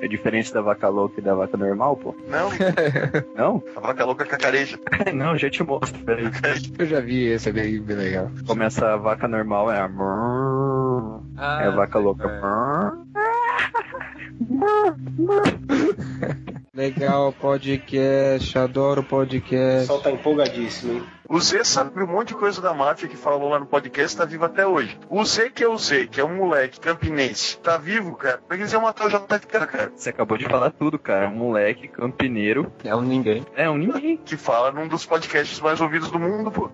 É 0.00 0.08
diferente 0.08 0.52
da 0.52 0.60
vaca 0.60 0.88
louca 0.88 1.20
e 1.20 1.22
da 1.22 1.34
vaca 1.34 1.56
normal, 1.56 1.96
pô? 1.96 2.14
Não, 2.28 2.50
Não? 3.34 3.62
a 3.74 3.80
vaca 3.80 4.04
louca 4.04 4.24
cacareja. 4.26 4.78
não, 5.14 5.36
já 5.36 5.48
te 5.50 5.62
mostro. 5.62 5.98
Peraí. 6.04 6.30
Eu 6.78 6.86
já 6.86 7.00
vi 7.00 7.26
esse, 7.26 7.48
é 7.48 7.52
bem, 7.52 7.80
bem 7.80 7.96
legal. 7.96 8.30
Começa 8.46 8.94
a 8.94 8.96
vaca 8.96 9.26
normal, 9.26 9.70
é 9.70 9.80
a... 9.80 9.90
é 11.62 11.66
a 11.66 11.70
vaca 11.70 11.98
louca. 11.98 12.26
Legal 16.76 17.32
podcast, 17.32 18.58
adoro 18.58 19.00
O 19.00 19.04
podcast. 19.04 19.80
pessoal 19.80 20.00
tá 20.02 20.10
empolgadíssimo, 20.10 20.92
hein? 20.92 21.02
O 21.26 21.40
Z 21.40 21.64
sabe 21.64 22.02
um 22.02 22.06
monte 22.06 22.28
de 22.28 22.34
coisa 22.34 22.60
da 22.60 22.74
máfia 22.74 23.08
que 23.08 23.16
falou 23.16 23.48
lá 23.48 23.58
no 23.58 23.64
podcast, 23.64 24.14
tá 24.14 24.26
vivo 24.26 24.44
até 24.44 24.66
hoje. 24.66 24.98
O 25.08 25.24
Z 25.24 25.48
que 25.48 25.64
é 25.64 25.68
o 25.68 25.78
Z, 25.78 26.08
que 26.08 26.20
é 26.20 26.24
um 26.24 26.36
moleque 26.36 26.78
campinense, 26.78 27.56
tá 27.60 27.78
vivo, 27.78 28.14
cara. 28.14 28.38
Por 28.46 28.54
que 28.54 28.62
eles 28.62 28.72
iam 28.74 28.82
matar 28.82 29.06
o 29.06 29.08
JFK, 29.08 29.66
cara? 29.66 29.92
Você 29.96 30.10
acabou 30.10 30.36
de 30.36 30.44
falar 30.44 30.70
tudo, 30.70 30.98
cara. 30.98 31.28
Um 31.30 31.36
moleque 31.36 31.88
campineiro. 31.88 32.70
É 32.84 32.94
um 32.94 33.00
ninguém. 33.00 33.46
É 33.56 33.70
um 33.70 33.78
ninguém. 33.78 34.18
Que 34.18 34.36
fala 34.36 34.70
num 34.70 34.86
dos 34.86 35.06
podcasts 35.06 35.58
mais 35.60 35.80
ouvidos 35.80 36.10
do 36.10 36.18
mundo, 36.18 36.50
pô. 36.52 36.70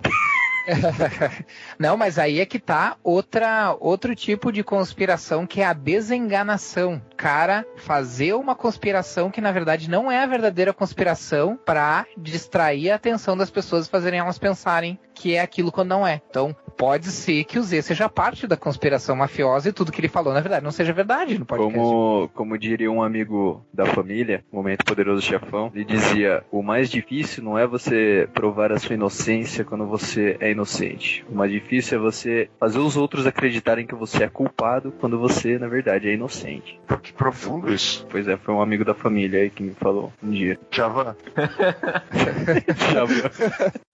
Não, 1.79 1.97
mas 1.97 2.19
aí 2.19 2.41
é 2.41 2.47
que 2.47 2.59
tá 2.59 2.97
outra, 3.03 3.77
outro 3.81 4.15
tipo 4.15 4.53
de 4.53 4.63
conspiração 4.63 5.47
que 5.47 5.61
é 5.61 5.65
a 5.65 5.73
desenganação. 5.73 7.01
Cara, 7.17 7.67
fazer 7.77 8.35
uma 8.35 8.55
conspiração 8.55 9.31
que 9.31 9.41
na 9.41 9.53
verdade 9.53 9.89
não 9.89 10.11
é 10.11 10.23
a 10.23 10.27
verdadeira 10.27 10.73
conspiração 10.73 11.59
pra 11.65 12.07
distrair 12.17 12.91
a 12.91 12.97
atenção 12.97 13.37
das 13.37 13.51
pessoas 13.51 13.87
e 13.87 13.91
fazerem 13.91 14.21
elas 14.21 14.39
pensarem 14.39 14.99
que 15.15 15.35
é 15.35 15.41
aquilo 15.41 15.73
quando 15.73 15.89
não 15.89 16.07
é. 16.07 16.21
Então, 16.29 16.55
pode 16.83 17.13
ser 17.13 17.45
que 17.45 17.61
o 17.61 17.63
Z 17.63 17.81
seja 17.83 18.09
parte 18.09 18.45
da 18.45 18.57
conspiração 18.57 19.15
mafiosa 19.15 19.69
e 19.69 19.73
tudo 19.73 19.93
que 19.93 20.01
ele 20.01 20.09
falou, 20.09 20.35
na 20.35 20.41
verdade, 20.41 20.65
não 20.65 20.73
seja 20.73 20.93
verdade 20.93 21.39
no 21.39 21.47
podcast. 21.47 21.79
Como, 21.79 22.29
como 22.35 22.59
diria 22.59 22.91
um 22.91 23.05
amigo 23.05 23.65
da 23.73 23.87
família, 23.87 24.45
Momento 24.51 24.85
Poderoso 24.85 25.23
Chefão, 25.23 25.71
ele 25.73 25.85
dizia: 25.85 26.43
o 26.51 26.61
mais 26.61 26.91
difícil 26.91 27.45
não 27.45 27.57
é 27.57 27.69
você 27.69 28.29
provar 28.35 28.73
a 28.73 28.81
sua 28.81 28.95
inocência 28.95 29.65
quando 29.65 29.87
você 29.87 30.37
é 30.41 30.51
inocente. 30.51 31.25
O 31.31 31.37
mais 31.37 31.53
difícil 31.53 31.99
é 31.99 32.01
você 32.01 32.51
fazer 32.59 32.81
os 32.81 32.97
outros 32.97 33.29
acreditarem 33.29 33.87
que 33.87 33.95
você 33.95 34.25
é 34.25 34.29
culpado 34.29 34.93
quando 34.99 35.21
você, 35.21 35.61
na 35.61 35.69
verdade, 35.69 36.09
é 36.09 36.15
inocente. 36.15 36.81
Que 37.01 37.13
profundo 37.13 37.73
isso. 37.73 38.05
Pois 38.11 38.27
é, 38.27 38.37
foi 38.37 38.55
um 38.55 38.61
amigo 38.61 38.85
da 38.85 38.93
família 38.93 39.43
aí 39.43 39.51
que 39.51 39.63
me 39.63 39.75
falou 39.75 40.13
um 40.21 40.33
dia. 40.33 40.59
Javan. 40.73 41.15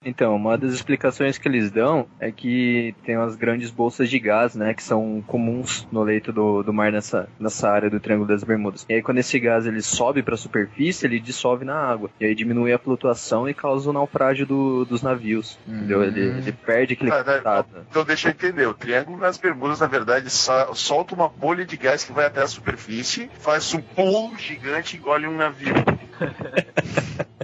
Então, 0.04 0.36
uma 0.36 0.56
das 0.56 0.72
explicações 0.72 1.36
que 1.36 1.48
eles 1.48 1.70
dão 1.70 2.06
é 2.20 2.30
que 2.30 2.77
tem 3.04 3.16
umas 3.16 3.36
grandes 3.36 3.70
bolsas 3.70 4.08
de 4.10 4.18
gás, 4.18 4.54
né, 4.54 4.74
que 4.74 4.82
são 4.82 5.22
comuns 5.26 5.86
no 5.90 6.02
leito 6.02 6.32
do, 6.32 6.62
do 6.62 6.72
mar 6.72 6.90
nessa, 6.92 7.28
nessa 7.38 7.68
área 7.70 7.90
do 7.90 8.00
Triângulo 8.00 8.28
das 8.28 8.42
Bermudas. 8.44 8.84
E 8.88 8.94
aí 8.94 9.02
quando 9.02 9.18
esse 9.18 9.38
gás 9.38 9.66
ele 9.66 9.82
sobe 9.82 10.22
para 10.22 10.34
a 10.34 10.38
superfície, 10.38 11.06
ele 11.06 11.18
dissolve 11.20 11.64
na 11.64 11.76
água. 11.76 12.10
E 12.20 12.24
aí 12.24 12.34
diminui 12.34 12.72
a 12.72 12.78
flutuação 12.78 13.48
e 13.48 13.54
causa 13.54 13.90
o 13.90 13.92
naufrágio 13.92 14.46
do- 14.46 14.84
dos 14.84 15.02
navios. 15.02 15.58
Entendeu? 15.66 16.02
Ele, 16.02 16.20
ele 16.20 16.52
perde 16.52 16.94
aquele 16.94 17.10
Ah, 17.10 17.22
né, 17.24 17.36
contato. 17.38 17.68
Então 17.90 18.04
deixa 18.04 18.28
eu 18.28 18.32
entender. 18.32 18.66
O 18.66 18.74
Triângulo 18.74 19.18
nas 19.18 19.36
Bermudas, 19.38 19.80
na 19.80 19.86
verdade, 19.86 20.28
solta 20.30 21.14
uma 21.14 21.28
bolha 21.28 21.64
de 21.64 21.76
gás 21.76 22.04
que 22.04 22.12
vai 22.12 22.26
até 22.26 22.42
a 22.42 22.46
superfície, 22.46 23.30
faz 23.38 23.72
um 23.74 23.80
pulo 23.80 24.36
gigante 24.36 24.96
e 24.96 24.98
engole 24.98 25.26
um 25.26 25.36
navio. 25.36 25.74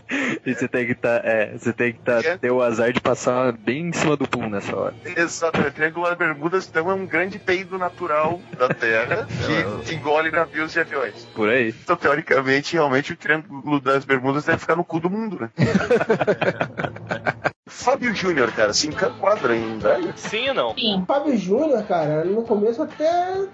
E 0.45 0.55
você 0.55 0.69
tem 0.69 0.87
que 0.87 0.95
tá, 0.95 1.21
é, 1.25 1.53
você 1.57 1.73
tem 1.73 1.93
que 1.93 1.99
tá, 2.01 2.21
ter 2.39 2.51
o 2.51 2.63
azar 2.63 2.93
de 2.93 3.01
passar 3.01 3.53
bem 3.53 3.89
em 3.89 3.93
cima 3.93 4.17
do 4.17 4.29
pum 4.29 4.49
nessa 4.49 4.77
hora. 4.77 4.95
Exato, 5.17 5.61
o 5.61 5.71
Triângulo 5.71 6.07
das 6.07 6.17
Bermudas 6.19 6.69
então 6.69 6.91
é 6.91 6.95
um 6.95 7.07
grande 7.07 7.39
peido 7.39 7.79
natural 7.79 8.41
da 8.59 8.69
Terra 8.69 9.27
que 9.85 9.95
engole 9.95 10.31
navios 10.31 10.77
e 10.77 10.81
aviões. 10.81 11.27
Por 11.35 11.49
aí. 11.49 11.69
Então, 11.71 11.97
teoricamente, 11.97 12.75
realmente 12.75 13.13
o 13.13 13.17
Triângulo 13.17 13.81
das 13.81 14.05
Bermudas 14.05 14.45
deve 14.45 14.59
ficar 14.59 14.77
no 14.77 14.85
cu 14.85 15.01
do 15.01 15.11
mundo, 15.11 15.41
né? 15.41 15.51
Fábio 17.67 18.15
Júnior, 18.15 18.53
cara, 18.53 18.75
se 18.75 18.89
enquadra 18.89 19.57
em 19.57 19.79
velho? 19.79 20.13
Sim 20.17 20.51
ou 20.51 20.55
não? 20.55 20.75
Sim. 20.75 21.03
Fábio 21.09 21.35
Júnior, 21.39 21.83
cara, 21.85 22.23
no 22.23 22.43
começo 22.43 22.83
até 22.83 23.47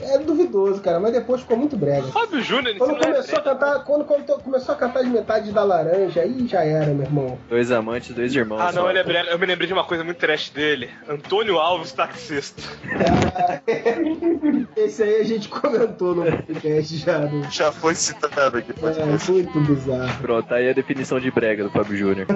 é 0.00 0.18
duvidoso, 0.18 0.82
cara, 0.82 1.00
mas 1.00 1.14
depois 1.14 1.40
ficou 1.40 1.56
muito 1.56 1.74
brega. 1.74 2.06
Fábio 2.08 2.42
Júnior, 2.42 2.76
Quando 2.76 3.02
é 3.02 3.06
começou 3.06 3.38
a 3.38 3.42
cantar, 3.42 3.84
quando, 3.84 4.04
quando 4.04 4.42
começou 4.42 4.74
a 4.74 4.78
cantar 4.78 5.02
de 5.02 5.08
metade 5.08 5.50
da 5.50 5.64
laranja, 5.64 6.20
aí 6.20 6.46
já 6.46 6.62
era, 6.62 6.92
meu 6.92 7.06
irmão. 7.06 7.38
Dois 7.48 7.70
amantes, 7.70 8.14
dois 8.14 8.34
irmãos. 8.34 8.60
Ah, 8.60 8.70
não, 8.70 8.86
eu, 8.86 8.92
lembrei, 8.92 9.32
eu 9.32 9.38
me 9.38 9.46
lembrei 9.46 9.66
de 9.66 9.72
uma 9.72 9.84
coisa 9.84 10.04
muito 10.04 10.18
trash 10.18 10.50
dele. 10.50 10.90
Antônio 11.08 11.58
Alves, 11.58 11.90
taxista. 11.92 12.62
Esse 14.76 15.02
aí 15.04 15.20
a 15.20 15.24
gente 15.24 15.48
comentou 15.48 16.14
no 16.14 16.24
podcast 16.24 16.96
já. 16.98 17.18
No... 17.20 17.50
Já 17.50 17.72
foi 17.72 17.94
citado 17.94 18.58
aqui. 18.58 18.74
É, 18.82 19.30
muito 19.32 19.60
bizarro. 19.60 20.20
Pronto, 20.20 20.52
aí 20.52 20.66
é 20.66 20.70
a 20.70 20.74
definição 20.74 21.18
de 21.18 21.30
brega 21.30 21.64
do 21.64 21.70
Fábio 21.70 21.96
Júnior. 21.96 22.26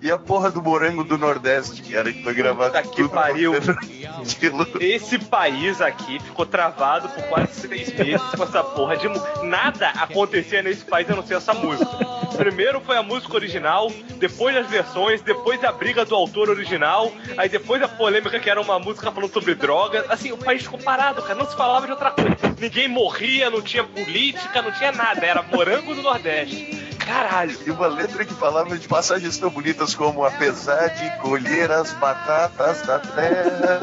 E 0.00 0.10
a 0.10 0.18
porra 0.18 0.50
do 0.50 0.62
morango 0.76 1.02
do 1.02 1.16
Nordeste, 1.16 1.82
cara, 1.90 2.12
que 2.12 2.22
foi 2.22 2.34
gravado 2.34 2.72
Puta 2.72 2.82
que 2.94 3.08
pariu. 3.08 3.54
Esse 4.78 5.18
país 5.18 5.80
aqui 5.80 6.20
ficou 6.20 6.44
travado 6.44 7.08
por 7.08 7.22
quase 7.24 7.60
seis 7.60 7.92
meses 7.94 8.20
com 8.36 8.42
essa 8.42 8.62
porra 8.62 8.96
de 8.96 9.06
Nada 9.44 9.88
acontecia 9.90 10.62
nesse 10.62 10.84
país 10.84 11.10
a 11.10 11.16
não 11.16 11.26
ser 11.26 11.36
essa 11.36 11.54
música. 11.54 11.86
Primeiro 12.36 12.80
foi 12.80 12.96
a 12.96 13.02
música 13.02 13.34
original, 13.34 13.90
depois 14.18 14.54
as 14.54 14.66
versões, 14.66 15.22
depois 15.22 15.62
a 15.64 15.72
briga 15.72 16.04
do 16.04 16.14
autor 16.14 16.50
original, 16.50 17.10
aí 17.38 17.48
depois 17.48 17.82
a 17.82 17.88
polêmica 17.88 18.38
que 18.38 18.50
era 18.50 18.60
uma 18.60 18.78
música 18.78 19.10
falando 19.10 19.32
sobre 19.32 19.54
drogas. 19.54 20.04
Assim, 20.10 20.32
o 20.32 20.36
país 20.36 20.62
ficou 20.62 20.78
parado, 20.78 21.22
cara, 21.22 21.34
não 21.36 21.48
se 21.48 21.56
falava 21.56 21.86
de 21.86 21.92
outra 21.92 22.10
coisa. 22.10 22.36
Ninguém 22.58 22.88
morria, 22.88 23.48
não 23.48 23.62
tinha 23.62 23.84
política, 23.84 24.60
não 24.60 24.72
tinha 24.72 24.92
nada, 24.92 25.24
era 25.24 25.42
morango 25.42 25.94
do 25.94 26.02
Nordeste. 26.02 26.85
Caralho. 27.06 27.56
E 27.64 27.70
uma 27.70 27.86
letra 27.86 28.24
que 28.24 28.34
falava 28.34 28.76
de 28.76 28.88
passagens 28.88 29.38
tão 29.38 29.48
bonitas 29.48 29.94
como 29.94 30.24
apesar 30.24 30.88
de 30.88 31.08
colher 31.22 31.70
as 31.70 31.92
batatas 31.92 32.82
da 32.82 32.98
terra. 32.98 33.80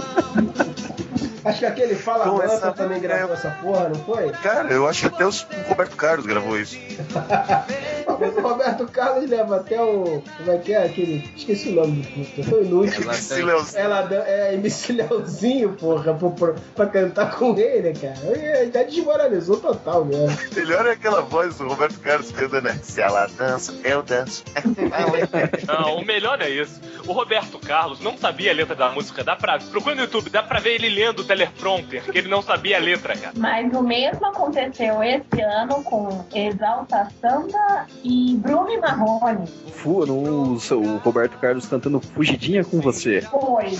Acho 1.45 1.59
que 1.59 1.65
aquele 1.65 1.95
Fala 1.95 2.25
Com 2.25 2.37
Mansa 2.37 2.53
essa 2.53 2.71
também 2.71 2.99
gravou 3.01 3.33
essa 3.33 3.49
porra, 3.61 3.89
não 3.89 3.95
foi? 4.03 4.29
Cara, 4.31 4.71
eu 4.71 4.87
acho 4.87 5.01
que 5.09 5.15
até 5.15 5.25
os- 5.25 5.43
o 5.43 5.69
Roberto 5.69 5.95
Carlos 5.95 6.25
gravou 6.25 6.57
isso. 6.57 6.77
Mas 8.19 8.37
o 8.37 8.41
Roberto 8.41 8.87
Carlos 8.87 9.29
leva 9.29 9.57
até 9.57 9.81
o. 9.81 10.21
Como 10.37 10.51
é 10.51 10.57
que 10.57 10.73
é 10.73 10.85
aquele. 10.85 11.29
Esqueci 11.35 11.69
o 11.69 11.73
nome 11.75 12.01
do 12.01 12.07
puto. 12.25 12.43
Foi 12.49 12.63
inútil. 12.63 13.03
MC 13.03 13.41
Leozinho. 13.41 13.81
Ela 13.83 14.01
dá- 14.03 14.23
é 14.27 14.53
MC 14.53 14.93
Leozinho, 14.93 15.73
porra, 15.73 16.13
pra, 16.13 16.29
pra, 16.29 16.53
pra 16.75 16.85
cantar 16.87 17.31
com 17.35 17.57
ele, 17.57 17.93
cara. 17.93 18.19
Ele 18.25 18.71
já 18.71 18.83
desmoralizou 18.83 19.57
total 19.59 20.05
mesmo. 20.05 20.37
Melhor 20.55 20.85
é 20.85 20.91
aquela 20.91 21.21
voz 21.21 21.57
do 21.57 21.67
Roberto 21.67 21.99
Carlos 21.99 22.31
cantando, 22.31 22.61
né? 22.69 22.79
Se 22.83 23.01
ela 23.01 23.27
dança, 23.27 23.73
eu 23.83 24.01
danço. 24.03 24.43
Não, 25.67 25.97
o 25.97 26.05
melhor 26.05 26.41
é 26.41 26.49
isso. 26.49 26.79
O 27.07 27.11
Roberto 27.13 27.59
Carlos 27.59 27.99
não 27.99 28.17
sabia 28.17 28.51
a 28.51 28.53
letra 28.53 28.75
da 28.75 28.89
música. 28.89 29.23
Dá 29.23 29.35
pra. 29.35 29.57
Procura 29.59 29.95
no 29.95 30.01
YouTube, 30.01 30.29
dá 30.29 30.43
pra 30.43 30.59
ver 30.59 30.75
ele 30.75 30.89
lendo 30.89 31.19
o 31.19 31.23
teleprompter, 31.33 32.03
que 32.03 32.17
ele 32.17 32.29
não 32.29 32.41
sabia 32.41 32.77
a 32.77 32.79
letra, 32.79 33.17
cara. 33.17 33.33
Mas 33.35 33.73
o 33.73 33.81
mesmo 33.81 34.25
aconteceu 34.25 35.01
esse 35.03 35.41
ano 35.41 35.83
com 35.83 36.23
Exalta 36.33 37.07
Samba 37.19 37.87
e 38.03 38.35
Bruno 38.37 38.69
e 38.69 38.77
Marrone. 38.79 39.47
Fu, 39.73 40.05
no, 40.05 40.53
o 40.53 40.97
Roberto 40.97 41.37
Carlos 41.39 41.65
cantando 41.65 41.99
Fugidinha 41.99 42.63
com 42.63 42.79
você. 42.79 43.21
Foi. 43.21 43.71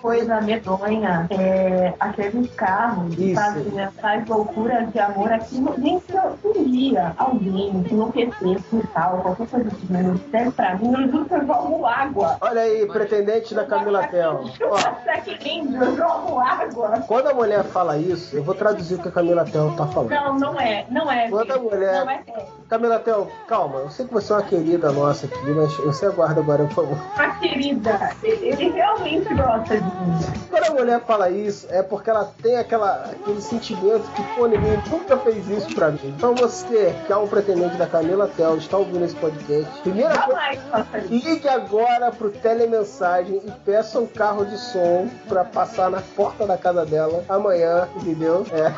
Coisa 0.00 0.40
medonha. 0.40 1.26
É, 1.30 1.92
aqueles 2.00 2.50
carros 2.54 3.14
que 3.14 3.34
fazem 3.34 3.80
essas 3.80 4.26
loucuras 4.26 4.90
de 4.92 4.98
amor 4.98 5.32
aqui. 5.32 5.56
Gente, 5.56 6.04
se 6.06 6.16
eu 6.16 6.52
queria 6.52 7.14
alguém 7.16 7.82
que 7.82 7.94
enlouquecesse 7.94 8.76
e 8.76 8.86
tal, 8.94 9.20
qualquer 9.22 9.46
coisa 9.46 9.70
que 9.70 9.92
não 9.92 10.18
serve 10.30 10.50
pra 10.52 10.76
mim, 10.76 10.92
eu 10.92 11.10
juro 11.10 11.24
que 11.24 11.34
eu 11.34 11.46
jogo 11.46 11.86
água. 11.86 12.36
Olha 12.40 12.62
aí, 12.62 12.86
pretendente 12.86 13.54
da 13.54 13.64
Camila 13.64 14.06
Tel. 14.08 14.44
Que 15.28 15.34
lindo, 15.44 15.76
eu 15.76 15.96
jogo 16.08 16.38
água. 16.40 17.04
quando 17.06 17.28
a 17.28 17.34
mulher 17.34 17.64
fala 17.64 17.98
isso, 17.98 18.36
eu 18.36 18.42
vou 18.42 18.54
traduzir 18.54 18.94
o 18.94 19.02
que 19.02 19.08
a 19.08 19.12
Camila 19.12 19.44
Tel 19.44 19.74
tá 19.76 19.86
falando. 19.86 20.10
Não, 20.10 20.38
não 20.38 20.60
é, 20.60 20.86
não 20.90 21.10
é. 21.10 21.28
Quando 21.28 21.52
a 21.52 21.58
mulher. 21.58 22.04
Não 22.04 22.10
é. 22.10 22.24
Camila 22.68 22.98
Tel, 22.98 23.28
calma, 23.46 23.80
eu 23.80 23.90
sei 23.90 24.06
que 24.06 24.12
você 24.12 24.32
é 24.32 24.36
uma 24.36 24.42
querida 24.42 24.92
nossa 24.92 25.26
aqui, 25.26 25.50
mas 25.50 25.74
você 25.76 26.06
aguarda 26.06 26.40
agora, 26.40 26.64
por 26.64 26.74
favor. 26.74 26.98
A 27.16 27.30
querida, 27.38 28.10
ele 28.22 28.70
realmente 28.70 29.34
gosta 29.34 29.76
de 29.76 29.84
mim. 29.84 30.46
Quando 30.50 30.64
a 30.64 30.70
mulher 30.70 31.00
fala 31.00 31.30
isso, 31.30 31.66
é 31.70 31.82
porque 31.82 32.10
ela 32.10 32.30
tem 32.42 32.56
aquela, 32.56 33.04
aquele 33.10 33.40
sentimento 33.40 34.10
que, 34.14 34.22
pô, 34.34 34.46
ninguém 34.46 34.82
nunca 34.90 35.16
fez 35.18 35.48
isso 35.48 35.74
pra 35.74 35.90
mim. 35.90 36.00
Então 36.04 36.34
você, 36.34 36.94
que 37.06 37.12
é 37.12 37.16
um 37.16 37.26
pretendente 37.26 37.76
da 37.76 37.86
Camila 37.86 38.30
Tel, 38.36 38.56
está 38.56 38.76
ouvindo 38.76 39.04
esse 39.04 39.16
podcast, 39.16 39.80
primeira 39.82 40.18
coisa, 40.18 40.38
Jamais 40.70 41.10
ligue 41.10 41.48
agora 41.48 42.10
pro 42.10 42.30
telemensagem 42.30 43.40
e 43.44 43.50
peça 43.64 43.98
um 43.98 44.06
carro 44.06 44.44
de 44.44 44.58
som 44.58 45.08
pra 45.28 45.44
passar 45.44 45.90
na 45.90 45.97
porta 46.00 46.46
da 46.46 46.56
casa 46.56 46.84
dela 46.84 47.24
amanhã, 47.28 47.88
entendeu? 47.96 48.46
É. 48.52 48.72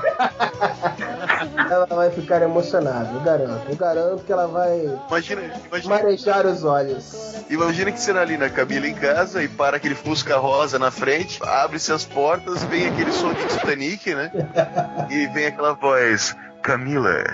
ela 1.70 1.86
vai 1.86 2.10
ficar 2.10 2.42
emocionada, 2.42 3.10
eu 3.12 3.20
garanto. 3.20 3.62
Eu 3.68 3.76
garanto 3.76 4.24
que 4.24 4.32
ela 4.32 4.46
vai 4.46 4.98
Imagina, 5.08 5.42
imagina, 5.66 5.94
marejar 5.94 6.46
os 6.46 6.64
olhos. 6.64 7.34
imagina 7.48 7.92
que 7.92 8.00
cena 8.00 8.20
ali 8.20 8.36
na 8.36 8.48
Camila 8.50 8.86
em 8.86 8.94
casa 8.94 9.42
e 9.42 9.48
para 9.48 9.76
aquele 9.76 9.94
Fusca 9.94 10.36
rosa 10.36 10.78
na 10.78 10.90
frente, 10.90 11.40
abre-se 11.42 11.92
as 11.92 12.04
portas, 12.04 12.62
vem 12.64 12.88
aquele 12.88 13.12
som 13.12 13.32
de 13.32 13.46
Titanic, 13.46 14.14
né? 14.14 14.30
E 15.10 15.26
vem 15.28 15.46
aquela 15.46 15.74
voz: 15.74 16.36
Camila, 16.62 17.24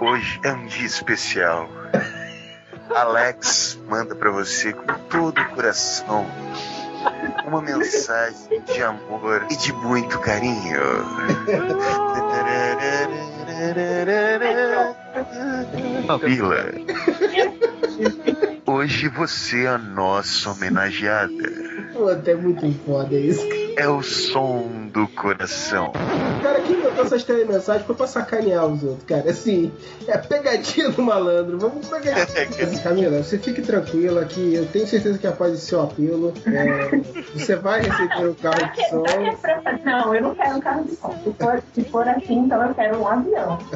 hoje 0.00 0.40
é 0.44 0.52
um 0.52 0.66
dia 0.66 0.86
especial. 0.86 1.68
Alex 2.94 3.78
manda 3.88 4.14
pra 4.14 4.30
você 4.30 4.72
com 4.72 4.86
todo 5.10 5.40
o 5.40 5.48
coração 5.50 6.26
uma 7.46 7.62
mensagem 7.62 8.62
de 8.62 8.82
amor 8.82 9.46
e 9.50 9.56
de 9.56 9.72
muito 9.72 10.18
carinho. 10.20 10.80
Vila. 16.24 16.72
Hoje 18.66 19.08
você 19.08 19.64
é 19.64 19.68
a 19.68 19.78
nossa 19.78 20.50
homenageada. 20.50 21.85
Puta, 21.96 22.30
é 22.30 22.34
muito 22.34 22.70
foda 22.84 23.14
isso. 23.14 23.46
É 23.76 23.88
o 23.88 24.02
som 24.02 24.88
do 24.92 25.06
coração. 25.08 25.92
Cara, 26.42 26.60
quem 26.60 26.80
botou 26.80 27.04
essas 27.04 27.24
telemensagens 27.24 27.86
foi 27.86 27.94
pra 27.94 28.06
sacanear 28.06 28.64
os 28.66 28.82
outros, 28.82 29.04
cara. 29.04 29.30
Assim, 29.30 29.70
é 30.06 30.16
pegadinha 30.16 30.90
do 30.90 31.02
malandro. 31.02 31.58
Vamos 31.58 31.86
pegar. 31.88 32.26
Camila, 32.82 33.22
você 33.22 33.38
fique 33.38 33.60
tranquila 33.62 34.24
que 34.24 34.54
eu 34.54 34.66
tenho 34.66 34.86
certeza 34.86 35.18
que 35.18 35.26
após 35.26 35.52
esse 35.54 35.66
seu 35.66 35.82
apelo, 35.82 36.32
é, 36.46 36.96
você 37.34 37.56
vai 37.56 37.82
receber 37.82 38.28
o 38.28 38.34
carro 38.34 38.72
de 38.72 38.88
som. 38.88 39.04
É 39.06 39.32
pra- 39.60 39.78
Não, 39.84 40.14
eu 40.14 40.22
não 40.22 40.34
quero 40.34 40.56
um 40.56 40.60
carro 40.60 40.84
de 40.84 40.96
som. 40.96 41.14
Se 41.24 41.32
for, 41.32 41.62
se 41.74 41.84
for 41.84 42.08
assim, 42.08 42.38
então 42.40 42.62
eu 42.66 42.74
quero 42.74 42.98
um 43.00 43.08
avião. 43.08 43.58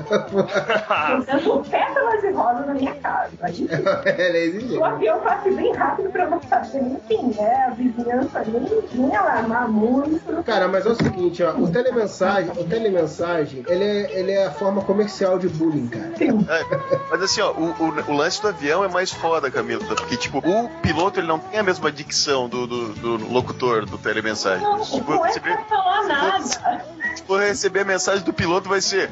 Eu 1.11 1.25
tenho 1.25 1.65
pétalas 1.65 2.21
de 2.21 2.31
rosa 2.31 2.67
na 2.67 2.75
minha 2.75 2.95
casa. 2.97 3.31
Ela 3.41 4.37
é 4.37 4.45
exigente. 4.45 4.77
o 4.79 4.85
avião 4.85 5.21
passa 5.21 5.51
bem 5.51 5.73
rápido 5.75 6.11
pra 6.11 6.25
eu 6.25 6.31
não 6.31 6.41
fazer 6.41 6.79
enfim, 6.81 7.35
né? 7.37 7.67
A 7.67 7.71
vizinhança 8.19 8.43
nem, 8.47 9.07
nem 9.07 9.17
alarmar 9.17 9.69
muito. 9.71 10.43
Cara, 10.45 10.69
mas 10.69 10.85
é 10.87 10.91
o 10.91 10.95
seguinte, 10.95 11.43
ó, 11.43 11.53
o 11.53 11.71
telemensagem, 11.71 12.51
o 12.57 12.65
telemensagem, 12.65 13.65
ele 13.69 13.85
é, 13.85 14.19
ele 14.19 14.33
é 14.33 14.47
a 14.47 14.51
forma 14.51 14.83
comercial 14.83 15.39
de 15.39 15.49
bullying, 15.49 15.89
cara. 15.89 16.13
É, 16.21 16.65
mas 17.11 17.23
assim, 17.23 17.41
ó, 17.41 17.53
o, 17.53 17.71
o- 17.79 18.13
o 18.13 18.17
lance 18.17 18.41
do 18.43 18.49
avião 18.49 18.85
é 18.85 18.89
mais 18.89 19.11
foda, 19.11 19.51
Camila. 19.51 19.85
Porque, 19.85 20.17
tipo, 20.17 20.39
o 20.39 20.69
piloto 20.83 21.21
ele 21.21 21.27
não 21.27 21.39
tem 21.39 21.61
a 21.61 21.63
mesma 21.63 21.91
dicção 21.93 22.49
do, 22.49 22.67
do, 22.67 22.89
do 22.95 23.33
locutor 23.33 23.87
do 23.87 23.99
telemensagem. 23.99 24.63
Não, 24.63 24.85
Se 24.85 24.97
não 24.99 25.05
for 25.05 25.25
é 25.25 25.29
receber, 25.29 25.57
pra 25.57 25.65
falar 25.65 26.07
nada. 26.07 26.43
se 26.45 27.23
for 27.27 27.41
receber 27.41 27.81
a 27.81 27.85
mensagem 27.85 28.25
do 28.25 28.33
piloto, 28.33 28.69
vai 28.69 28.81
ser. 28.81 29.11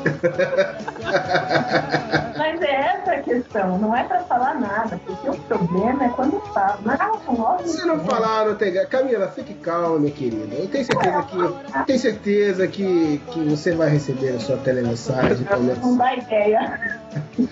Mas 2.36 2.60
é 2.62 2.74
essa 2.74 3.12
a 3.12 3.22
questão, 3.22 3.78
não 3.78 3.94
é 3.94 4.02
pra 4.04 4.20
falar 4.20 4.58
nada, 4.58 4.98
porque 5.04 5.28
o 5.28 5.34
problema 5.42 6.04
é 6.04 6.08
quando 6.08 6.40
fala. 6.52 6.78
Não, 6.84 7.36
logo 7.36 7.66
Se 7.66 7.86
não 7.86 8.00
falar, 8.00 8.46
não 8.46 8.54
tem. 8.54 8.72
Camila, 8.86 9.28
fique 9.28 9.54
calma, 9.54 9.98
minha 9.98 10.12
querida. 10.12 10.54
Eu 10.54 10.68
tenho 10.68 10.84
certeza 10.84 11.22
que. 11.22 11.38
eu 11.38 11.56
tenho 11.86 11.98
certeza 11.98 12.66
que, 12.66 13.20
que 13.30 13.40
você 13.44 13.72
vai 13.72 13.90
receber 13.90 14.36
a 14.36 14.40
sua 14.40 14.56
menos. 14.56 15.08
não 15.80 15.96
dá 15.96 16.14
ideia. 16.14 17.00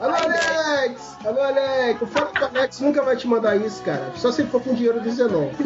Alô, 0.00 0.14
Alex! 0.14 1.18
Alô, 1.24 1.42
Alex! 1.42 2.00
O 2.00 2.06
foda 2.06 2.30
do 2.38 2.44
Alex 2.46 2.80
nunca 2.80 3.02
vai 3.02 3.16
te 3.16 3.26
mandar 3.26 3.56
isso, 3.56 3.82
cara. 3.82 4.12
Só 4.16 4.32
se 4.32 4.44
for 4.44 4.62
com 4.62 4.72
dinheiro 4.74 5.00
do 5.00 5.10
Zenon. 5.10 5.50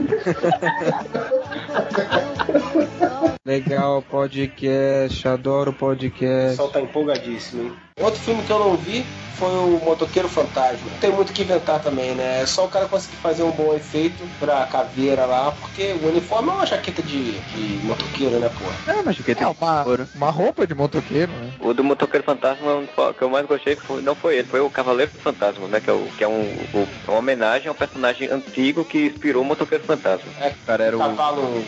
Legal 3.45 4.03
podcast, 4.03 5.29
adoro 5.29 5.62
O 5.70 5.72
podcast. 5.72 6.51
pessoal 6.51 6.70
tá 6.70 6.81
empolgadíssimo, 6.81 7.62
hein? 7.62 7.92
Outro 8.01 8.21
filme 8.21 8.43
que 8.43 8.53
eu 8.53 8.59
não 8.59 8.77
vi 8.77 9.07
foi 9.35 9.51
o 9.51 9.81
Motoqueiro 9.85 10.29
Fantasma. 10.29 10.91
Não 10.91 10.99
tem 10.99 11.11
muito 11.11 11.31
o 11.31 11.33
que 11.33 11.43
inventar 11.43 11.81
também, 11.81 12.15
né? 12.15 12.43
É 12.43 12.47
só 12.47 12.65
o 12.65 12.69
cara 12.69 12.87
conseguir 12.87 13.17
fazer 13.17 13.43
um 13.43 13.51
bom 13.51 13.75
efeito 13.75 14.29
pra 14.39 14.65
caveira 14.67 15.25
lá, 15.27 15.51
porque 15.53 15.93
o 15.93 16.09
uniforme 16.09 16.51
é 16.51 16.53
uma 16.53 16.67
jaqueta 16.67 17.03
de, 17.03 17.33
de 17.41 17.81
motoqueiro, 17.85 18.39
né, 18.39 18.49
pô? 18.49 18.65
É, 18.87 18.95
uma 19.01 19.13
jaqueta 19.13 19.45
É 19.45 19.47
uma, 19.47 19.85
uma 20.15 20.31
roupa 20.31 20.67
de 20.67 20.75
motoqueiro, 20.75 21.33
né? 21.33 21.51
O 21.61 21.73
do 21.73 21.83
Motoqueiro 21.85 22.25
Fantasma, 22.25 22.83
o 22.97 23.15
que 23.15 23.23
eu 23.23 23.31
mais 23.31 23.47
gostei 23.47 23.77
foi, 23.77 24.03
não 24.03 24.15
foi 24.15 24.37
ele, 24.39 24.49
foi 24.49 24.61
o 24.61 24.69
Cavaleiro 24.71 25.13
Fantasma, 25.23 25.67
né? 25.69 25.81
Que 25.81 25.91
é, 25.91 25.93
o, 25.93 26.07
que 26.17 26.25
é 26.25 26.29
um, 26.29 26.43
o- 26.75 26.89
é 27.07 27.11
uma 27.11 27.19
homenagem 27.19 27.69
ao 27.69 27.75
personagem 27.75 28.29
antigo 28.31 28.85
que 28.85 29.07
inspirou 29.07 29.43
o 29.43 29.47
Motoqueiro 29.47 29.85
Fantasma. 29.85 30.31
É, 30.41 30.53
cara, 30.67 30.85
era 30.85 30.97
o. 30.97 31.01
Cavalo 31.01 31.65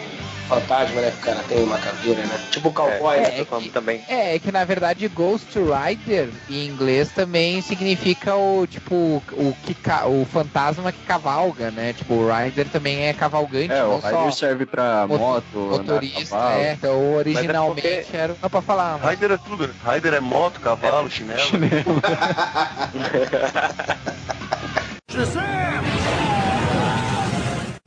fantasma, 0.48 1.00
né? 1.00 1.10
Que 1.10 1.16
o 1.16 1.20
cara 1.20 1.42
tem 1.42 1.62
uma 1.62 1.78
caveira, 1.78 2.22
né? 2.26 2.38
Tipo 2.50 2.68
o 2.68 2.72
cowboy, 2.72 3.16
é, 3.16 3.20
né? 3.22 3.40
é, 3.40 3.44
que... 3.44 3.70
também. 3.70 4.04
É, 4.06 4.34
é 4.34 4.38
que 4.38 4.52
na 4.52 4.64
verdade 4.64 5.08
Ghost 5.08 5.48
Rider 5.58 6.13
em 6.48 6.66
inglês 6.66 7.10
também 7.12 7.60
significa 7.62 8.34
o 8.36 8.66
tipo 8.66 9.22
o 9.32 9.56
que 9.64 9.74
ca- 9.74 10.06
o 10.06 10.26
fantasma 10.30 10.92
que 10.92 11.04
cavalga, 11.06 11.70
né? 11.70 11.92
Tipo, 11.92 12.14
o 12.14 12.28
Rider 12.32 12.68
também 12.68 13.06
é 13.06 13.12
cavalgante, 13.12 13.72
É, 13.72 13.84
o 13.84 13.96
Rider 13.96 14.10
só 14.10 14.30
serve 14.30 14.66
pra 14.66 15.06
moto- 15.06 15.44
motorista, 15.56 16.36
cavalo. 16.36 16.60
é. 16.60 16.72
Então 16.72 17.14
originalmente 17.16 18.06
era 18.12 18.34
não 18.42 18.50
pra 18.50 18.62
falar, 18.62 18.98
mas 19.02 19.10
Rider 19.10 19.32
é 19.32 19.38
tudo, 19.38 19.68
né? 19.68 19.74
Rider 19.92 20.14
é 20.14 20.20
moto, 20.20 20.60
cavalo, 20.60 21.10
chinelo. 21.10 21.40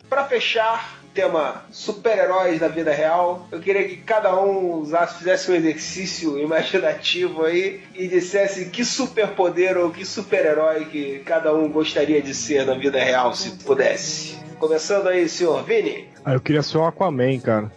Pra 0.10 0.24
fechar, 0.26 0.98
tema 1.18 1.64
super-heróis 1.72 2.60
da 2.60 2.68
vida 2.68 2.94
real, 2.94 3.48
eu 3.52 3.60
queria 3.60 3.88
que 3.88 3.98
cada 3.98 4.40
um 4.40 4.74
usasse, 4.76 5.18
fizesse 5.18 5.50
um 5.50 5.56
exercício 5.56 6.38
imaginativo 6.38 7.44
aí 7.44 7.82
e 7.96 8.08
dissesse 8.08 8.66
que 8.66 8.86
superpoder 8.86 9.80
ou 9.80 9.90
que 9.90 10.06
super-herói 10.06 10.86
que 10.86 11.24
cada 11.26 11.56
um 11.56 11.72
gostaria 11.72 12.22
de 12.22 12.36
ser 12.36 12.68
na 12.68 12.76
vida 12.76 13.00
real, 13.04 13.34
se 13.34 13.50
pudesse. 13.64 14.38
Começando 14.60 15.08
aí, 15.08 15.28
senhor 15.28 15.64
Vini. 15.64 16.08
Ah, 16.24 16.34
eu 16.34 16.40
queria 16.40 16.62
ser 16.62 16.78
o 16.78 16.86
Aquaman, 16.86 17.40
cara. 17.40 17.72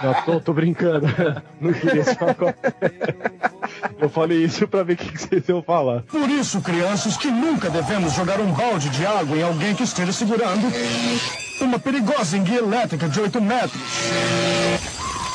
Não, 0.00 0.14
tô, 0.24 0.40
tô 0.40 0.52
brincando. 0.52 1.06
Não 1.60 1.72
queria 1.72 2.04
ser 2.04 2.22
o 2.22 2.30
Aquaman. 2.30 2.54
Eu 3.98 4.08
falei 4.08 4.44
isso 4.44 4.68
pra 4.68 4.84
ver 4.84 4.92
o 4.92 4.96
que 4.96 5.10
que 5.10 5.18
vocês 5.18 5.48
iam 5.48 5.62
falar. 5.62 6.02
Por 6.02 6.28
isso, 6.30 6.60
crianças, 6.60 7.16
que 7.16 7.28
nunca 7.28 7.68
devemos 7.70 8.12
jogar 8.12 8.38
um 8.40 8.52
balde 8.52 8.88
de 8.90 9.04
água 9.04 9.36
em 9.36 9.42
alguém 9.42 9.74
que 9.74 9.82
esteja 9.82 10.12
segurando 10.12 10.70
uma 11.60 11.78
perigosa 11.78 12.36
enguia 12.36 12.58
elétrica 12.58 13.08
de 13.08 13.20
8 13.20 13.40
metros. 13.40 13.82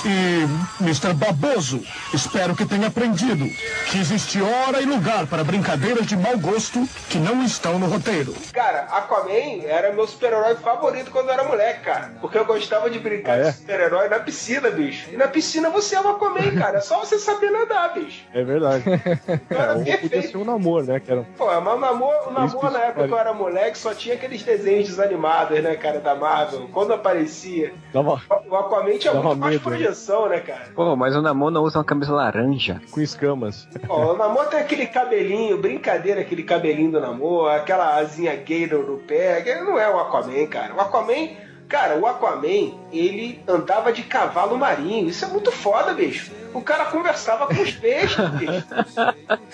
E, 0.05 0.81
Mr. 0.81 1.13
Baboso, 1.13 1.83
espero 2.13 2.55
que 2.55 2.65
tenha 2.65 2.87
aprendido 2.87 3.45
que 3.91 3.97
existe 3.99 4.41
hora 4.41 4.81
e 4.81 4.85
lugar 4.85 5.27
para 5.27 5.43
brincadeiras 5.43 6.05
de 6.05 6.15
mau 6.15 6.37
gosto 6.37 6.87
que 7.09 7.17
não 7.17 7.43
estão 7.43 7.77
no 7.77 7.87
roteiro. 7.87 8.33
Cara, 8.53 8.83
Aquaman 8.83 9.61
era 9.65 9.91
meu 9.91 10.07
super-herói 10.07 10.55
favorito 10.55 11.11
quando 11.11 11.27
eu 11.27 11.33
era 11.33 11.43
moleque, 11.43 11.81
cara. 11.81 12.13
Porque 12.21 12.37
eu 12.37 12.45
gostava 12.45 12.89
de 12.89 12.97
brincar 12.97 13.33
Ah, 13.33 13.37
é? 13.37 13.51
de 13.51 13.57
super-herói 13.57 14.07
na 14.07 14.19
piscina, 14.19 14.69
bicho. 14.69 15.09
E 15.11 15.17
na 15.17 15.27
piscina 15.27 15.69
você 15.69 15.95
é 15.95 16.01
o 16.01 16.07
Aquaman, 16.07 16.55
cara. 16.57 16.77
É 16.77 16.81
só 16.81 16.99
você 16.99 17.19
saber 17.19 17.51
nadar, 17.51 17.93
bicho. 17.93 18.23
É 18.33 18.43
verdade. 18.43 18.83
É, 19.49 19.73
ou 19.93 19.97
podia 19.99 20.21
ser 20.21 20.37
um 20.37 20.45
namoro, 20.45 20.85
né? 20.85 20.99
Que 20.99 21.11
era... 21.11 21.23
Pô, 21.37 21.45
mas 21.45 21.73
o 21.75 21.79
namoro, 21.79 22.29
o 22.29 22.31
namoro 22.31 22.71
na 22.71 22.79
época 22.79 23.07
que 23.07 23.13
eu 23.13 23.17
era 23.17 23.33
moleque 23.33 23.77
só 23.77 23.93
tinha 23.93 24.15
aqueles 24.15 24.43
desenhos 24.43 24.99
animados, 24.99 25.61
né, 25.61 25.75
cara, 25.75 25.99
da 25.99 26.15
Marvel. 26.15 26.69
Quando 26.71 26.93
aparecia, 26.93 27.73
Dava 27.93 28.21
o 28.49 28.55
Aquaman 28.55 28.97
tinha 28.97 29.13
Dava 29.13 29.29
muito 29.29 29.39
mais 29.39 29.53
medo, 29.53 29.88
né? 29.89 29.95
projeção, 29.95 30.29
né, 30.29 30.39
cara? 30.39 30.67
Pô, 30.75 30.95
mas 30.95 31.15
o 31.15 31.21
Namor 31.21 31.51
não 31.51 31.63
usa 31.63 31.77
uma 31.79 31.83
camisa 31.85 32.11
laranja. 32.13 32.81
com 32.91 33.01
escamas. 33.01 33.67
Ó, 33.87 34.13
o 34.13 34.17
Namor 34.17 34.47
tem 34.47 34.59
aquele 34.59 34.85
cabelinho, 34.87 35.57
brincadeira, 35.57 36.21
aquele 36.21 36.43
cabelinho 36.43 36.91
do 36.91 36.99
Namor, 36.99 37.51
aquela 37.51 37.95
asinha 37.97 38.35
gay 38.35 38.67
no, 38.67 38.83
no 38.83 38.97
pé. 38.99 39.41
que 39.41 39.53
Não 39.55 39.77
é 39.79 39.89
o 39.89 39.99
Aquaman, 39.99 40.45
cara. 40.47 40.73
O 40.75 40.79
Aquaman, 40.81 41.29
cara, 41.67 41.97
o 41.97 42.05
Aquaman, 42.05 42.73
ele 42.91 43.41
andava 43.47 43.91
de 43.91 44.03
cavalo 44.03 44.57
marinho. 44.57 45.07
Isso 45.09 45.25
é 45.25 45.27
muito 45.27 45.51
foda, 45.51 45.93
bicho. 45.93 46.31
O 46.53 46.61
cara 46.61 46.85
conversava 46.85 47.45
com 47.47 47.61
os 47.61 47.71
peixes, 47.71 48.17
bicho. 48.31 48.65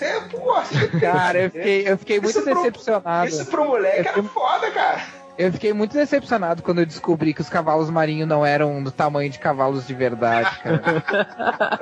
É, 0.00 0.20
porra, 0.30 0.62
tem- 0.62 1.00
Cara, 1.00 1.38
eu 1.42 1.50
fiquei, 1.50 1.88
eu 1.88 1.98
fiquei 1.98 2.20
muito 2.20 2.30
Isso 2.38 2.42
pro- 2.42 2.54
decepcionado. 2.54 3.28
Isso 3.28 3.46
pro 3.46 3.64
moleque 3.66 4.08
Eu 4.08 4.12
era 4.12 4.22
foda, 4.22 4.70
cara. 4.70 5.02
Eu 5.38 5.52
fiquei 5.52 5.72
muito 5.72 5.92
decepcionado 5.92 6.62
quando 6.62 6.78
eu 6.78 6.86
descobri 6.86 7.34
que 7.34 7.42
os 7.42 7.48
cavalos 7.48 7.90
marinhos 7.90 8.26
não 8.26 8.44
eram 8.44 8.82
do 8.82 8.90
tamanho 8.90 9.30
de 9.30 9.38
cavalos 9.38 9.86
de 9.86 9.92
verdade, 9.92 10.50
cara. 10.60 10.82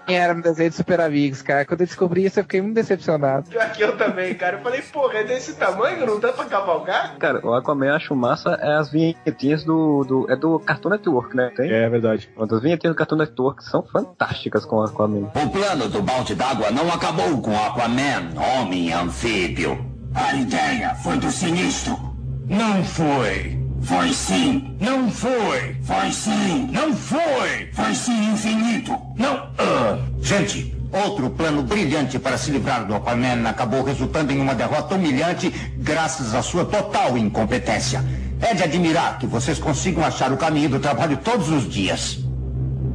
Nem 0.09 0.19
era 0.19 0.35
no 0.35 0.43
desenho 0.43 0.71
de 0.71 0.77
Super 0.77 1.01
Amigos, 1.01 1.41
cara. 1.41 1.65
Quando 1.65 1.83
eu 1.83 1.87
descobri 1.87 2.25
isso, 2.25 2.41
eu 2.41 2.45
fiquei 2.45 2.61
muito 2.61 2.75
decepcionado. 2.75 3.49
Pior 3.49 3.71
que 3.71 3.83
eu 3.83 3.97
também, 3.97 4.35
cara. 4.35 4.57
Eu 4.57 4.63
falei, 4.63 4.83
porra, 4.83 5.19
é 5.19 5.25
desse 5.25 5.55
tamanho? 5.55 6.05
Não 6.05 6.19
dá 6.19 6.33
pra 6.33 6.47
cavalgar? 6.47 7.17
Cara, 7.19 7.47
o 7.47 7.55
Aquaman 7.55 7.87
eu 7.87 7.95
acho 7.95 8.17
massa 8.17 8.59
é 8.61 8.75
as 8.75 8.91
vinhetinhas 8.91 9.63
do, 9.63 10.05
do. 10.05 10.31
É 10.31 10.37
do 10.37 10.59
Cartoon 10.59 10.91
Network, 10.91 11.37
né? 11.37 11.53
Tem? 11.57 11.71
É 11.71 11.89
verdade. 11.89 12.29
Uma 12.37 12.47
das 12.47 12.61
vinhetinhas 12.61 12.95
do 12.95 12.99
Cartoon 12.99 13.17
Network 13.17 13.65
são 13.65 13.85
fantásticas 13.85 14.65
com 14.65 14.77
o 14.77 14.83
Aquaman. 14.83 15.31
O 15.35 15.51
plano 15.51 15.89
do 15.89 16.03
balde 16.03 16.35
d'água 16.35 16.71
não 16.71 16.93
acabou 16.93 17.41
com 17.41 17.57
Aquaman, 17.57 18.33
homem 18.37 18.93
anfíbio. 18.93 19.79
A 20.15 20.35
ideia 20.35 20.95
foi 20.97 21.17
do 21.19 21.31
sinistro. 21.31 22.14
Não 22.47 22.85
foi. 22.85 23.59
Foi 23.83 24.13
sim. 24.13 24.77
Não 24.81 25.11
foi. 25.11 25.77
Foi 25.83 26.13
sim. 26.13 26.69
Não 26.71 26.95
foi. 26.95 27.71
Foi 27.73 27.95
sim, 27.95 28.33
infinito. 28.33 28.99
Não. 29.17 29.49
Ah, 29.59 29.99
gente, 30.21 30.75
outro 30.93 31.31
plano 31.31 31.63
brilhante 31.63 32.19
para 32.19 32.37
se 32.37 32.51
livrar 32.51 32.87
do 32.87 32.95
Aquaman 32.95 33.49
acabou 33.49 33.83
resultando 33.83 34.33
em 34.33 34.41
uma 34.41 34.55
derrota 34.55 34.95
humilhante 34.95 35.51
graças 35.79 36.35
à 36.35 36.43
sua 36.43 36.65
total 36.65 37.17
incompetência. 37.17 38.05
É 38.41 38.55
de 38.55 38.63
admirar 38.63 39.19
que 39.19 39.27
vocês 39.27 39.59
consigam 39.59 40.05
achar 40.05 40.33
o 40.33 40.37
caminho 40.37 40.69
do 40.69 40.81
trabalho 40.81 41.17
todos 41.17 41.49
os 41.49 41.69
dias. 41.69 42.19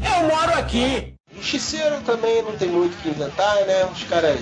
Eu 0.01 0.27
moro 0.27 0.59
aqui. 0.59 1.18
Justiceiro 1.39 2.01
também 2.01 2.41
não 2.43 2.51
tem 2.53 2.67
muito 2.69 2.93
o 2.93 2.97
que 2.97 3.09
inventar, 3.09 3.55
né? 3.65 3.85
Os 3.85 4.03
caras 4.03 4.39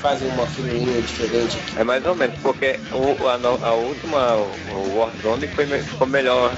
fazem 0.00 0.28
uma 0.28 0.46
figurinha 0.46 1.00
diferente 1.00 1.56
aqui. 1.58 1.80
É 1.80 1.84
mais 1.84 2.04
ou 2.04 2.14
menos, 2.14 2.38
porque 2.40 2.78
o, 2.92 3.26
a, 3.28 3.34
a 3.66 3.72
última, 3.74 4.36
o, 4.36 4.98
Warzone 4.98 5.48
foi, 5.48 5.64
me- 5.66 5.78
ficou 5.82 6.06
melhor 6.06 6.52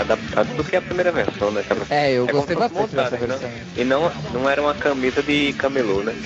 adaptado 0.00 0.54
do 0.56 0.62
que 0.64 0.76
a 0.76 0.80
primeira 0.82 1.10
versão, 1.10 1.50
né? 1.50 1.62
É, 1.90 2.12
eu 2.12 2.28
É 2.28 2.32
gostei 2.32 2.54
bastante 2.56 2.94
dessa 2.94 3.10
montado, 3.16 3.26
versão. 3.26 3.48
né? 3.50 3.60
E 3.76 3.84
não, 3.84 4.10
não 4.32 4.48
era 4.48 4.62
uma 4.62 4.74
camisa 4.74 5.22
de 5.22 5.52
camelô, 5.54 6.02
né? 6.02 6.14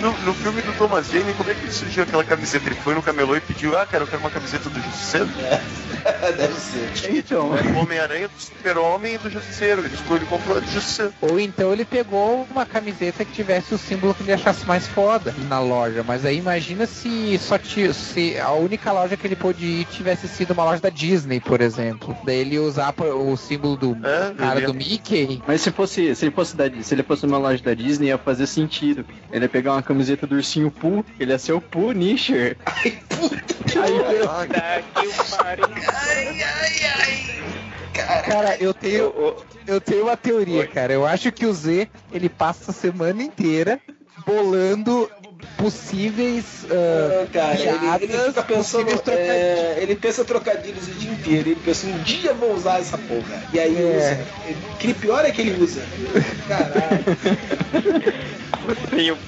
No, 0.00 0.10
no 0.26 0.34
filme 0.34 0.60
do 0.62 0.72
Thomas 0.74 1.08
Jane, 1.08 1.32
como 1.34 1.50
é 1.50 1.54
que 1.54 1.70
surgiu 1.72 2.02
aquela 2.02 2.24
camiseta? 2.24 2.66
Ele 2.68 2.74
foi 2.76 2.94
no 2.94 3.02
camelô 3.02 3.36
e 3.36 3.40
pediu, 3.40 3.78
ah, 3.78 3.86
cara, 3.86 4.02
eu 4.04 4.06
quero 4.08 4.20
uma 4.20 4.30
camiseta 4.30 4.68
do 4.68 4.80
Justiceiro. 4.80 5.28
Deve 6.36 6.54
ser. 6.54 7.16
Então, 7.16 7.56
é 7.56 7.62
o 7.62 7.78
Homem-Aranha 7.82 8.28
do 8.28 8.40
Super-Homem 8.40 9.14
e 9.14 9.18
do 9.18 9.30
Justiceiro. 9.30 9.84
Ele 9.84 9.94
escolheu 9.94 10.23
comprar 10.26 10.60
do 10.60 10.66
Justiceiro. 10.66 11.12
Ou 11.20 11.38
então 11.40 11.72
ele 11.72 11.84
pegou 11.84 12.46
uma 12.50 12.66
camiseta 12.66 13.24
que 13.24 13.32
tivesse 13.32 13.74
o 13.74 13.78
símbolo 13.78 14.14
que 14.14 14.22
ele 14.22 14.32
achasse 14.32 14.66
mais 14.66 14.86
foda 14.86 15.34
na 15.48 15.60
loja. 15.60 16.02
Mas 16.02 16.24
aí 16.24 16.38
imagina 16.38 16.86
se 16.86 17.38
só 17.38 17.58
se 17.92 18.38
a 18.38 18.52
única 18.52 18.92
loja 18.92 19.16
que 19.16 19.26
ele 19.26 19.36
pôde 19.36 19.64
ir 19.64 19.84
tivesse 19.86 20.28
sido 20.28 20.52
uma 20.52 20.64
loja 20.64 20.80
da 20.80 20.90
Disney, 20.90 21.40
por 21.40 21.60
exemplo. 21.60 22.16
Daí 22.24 22.38
ele 22.38 22.54
ia 22.54 22.62
usar 22.62 22.94
o 22.98 23.36
símbolo 23.36 23.76
do 23.76 23.96
cara 24.36 24.60
do 24.60 24.74
Mickey. 24.74 25.42
Mas 25.46 25.60
se 25.60 25.70
fosse, 25.70 26.14
se 26.14 26.24
ele 26.24 26.34
fosse 26.34 26.56
da, 26.56 26.70
se 26.82 26.94
ele 26.94 27.02
fosse 27.02 27.26
numa 27.26 27.38
loja 27.38 27.62
da 27.62 27.74
Disney, 27.74 28.08
ia 28.08 28.18
fazer 28.18 28.46
sentido. 28.46 29.04
Ele 29.32 29.44
ia 29.44 29.48
pegar 29.48 29.72
uma 29.72 29.82
camiseta 29.82 30.26
do 30.26 30.36
ursinho 30.36 30.70
Pooh, 30.70 31.04
ele 31.18 31.32
ia 31.32 31.38
ser 31.38 31.52
o 31.52 31.60
Punisher. 31.60 32.56
Aí, 32.76 34.24
Cara, 37.94 38.56
eu 38.60 38.74
tenho, 38.74 39.12
eu 39.66 39.80
tenho 39.80 40.02
uma 40.04 40.16
teoria, 40.16 40.66
cara. 40.66 40.92
Eu 40.92 41.06
acho 41.06 41.30
que 41.32 41.46
o 41.46 41.52
Z 41.52 41.88
ele 42.12 42.28
passa 42.28 42.70
a 42.70 42.74
semana 42.74 43.22
inteira 43.22 43.80
bolando 44.26 45.10
possíveis 45.58 46.64
Ah, 46.70 47.26
cara, 47.32 47.54
ele, 47.54 47.68
ele 47.68 47.78
piadas, 48.08 48.26
fica 48.28 48.42
pensando, 48.42 48.84
possíveis 48.84 49.00
trocadilhos. 49.00 49.36
é, 49.36 49.78
ele 49.82 49.94
pensa 49.96 50.24
trocadilhos 50.24 50.88
o 50.88 50.90
dia 50.92 51.10
inteiro, 51.12 51.48
ele 51.50 51.60
pensa, 51.62 51.86
um 51.86 51.98
dia 52.02 52.30
eu 52.30 52.34
vou 52.34 52.54
usar 52.54 52.80
essa 52.80 52.96
porra. 52.98 53.42
E 53.52 53.60
aí 53.60 53.76
É. 53.76 53.96
usa. 53.96 54.66
Que 54.78 54.94
pior 54.94 55.24
é 55.24 55.30
que 55.30 55.40
ele 55.42 55.62
usa. 55.62 55.82
Caralho. 56.48 57.04
Tenho 58.90 59.18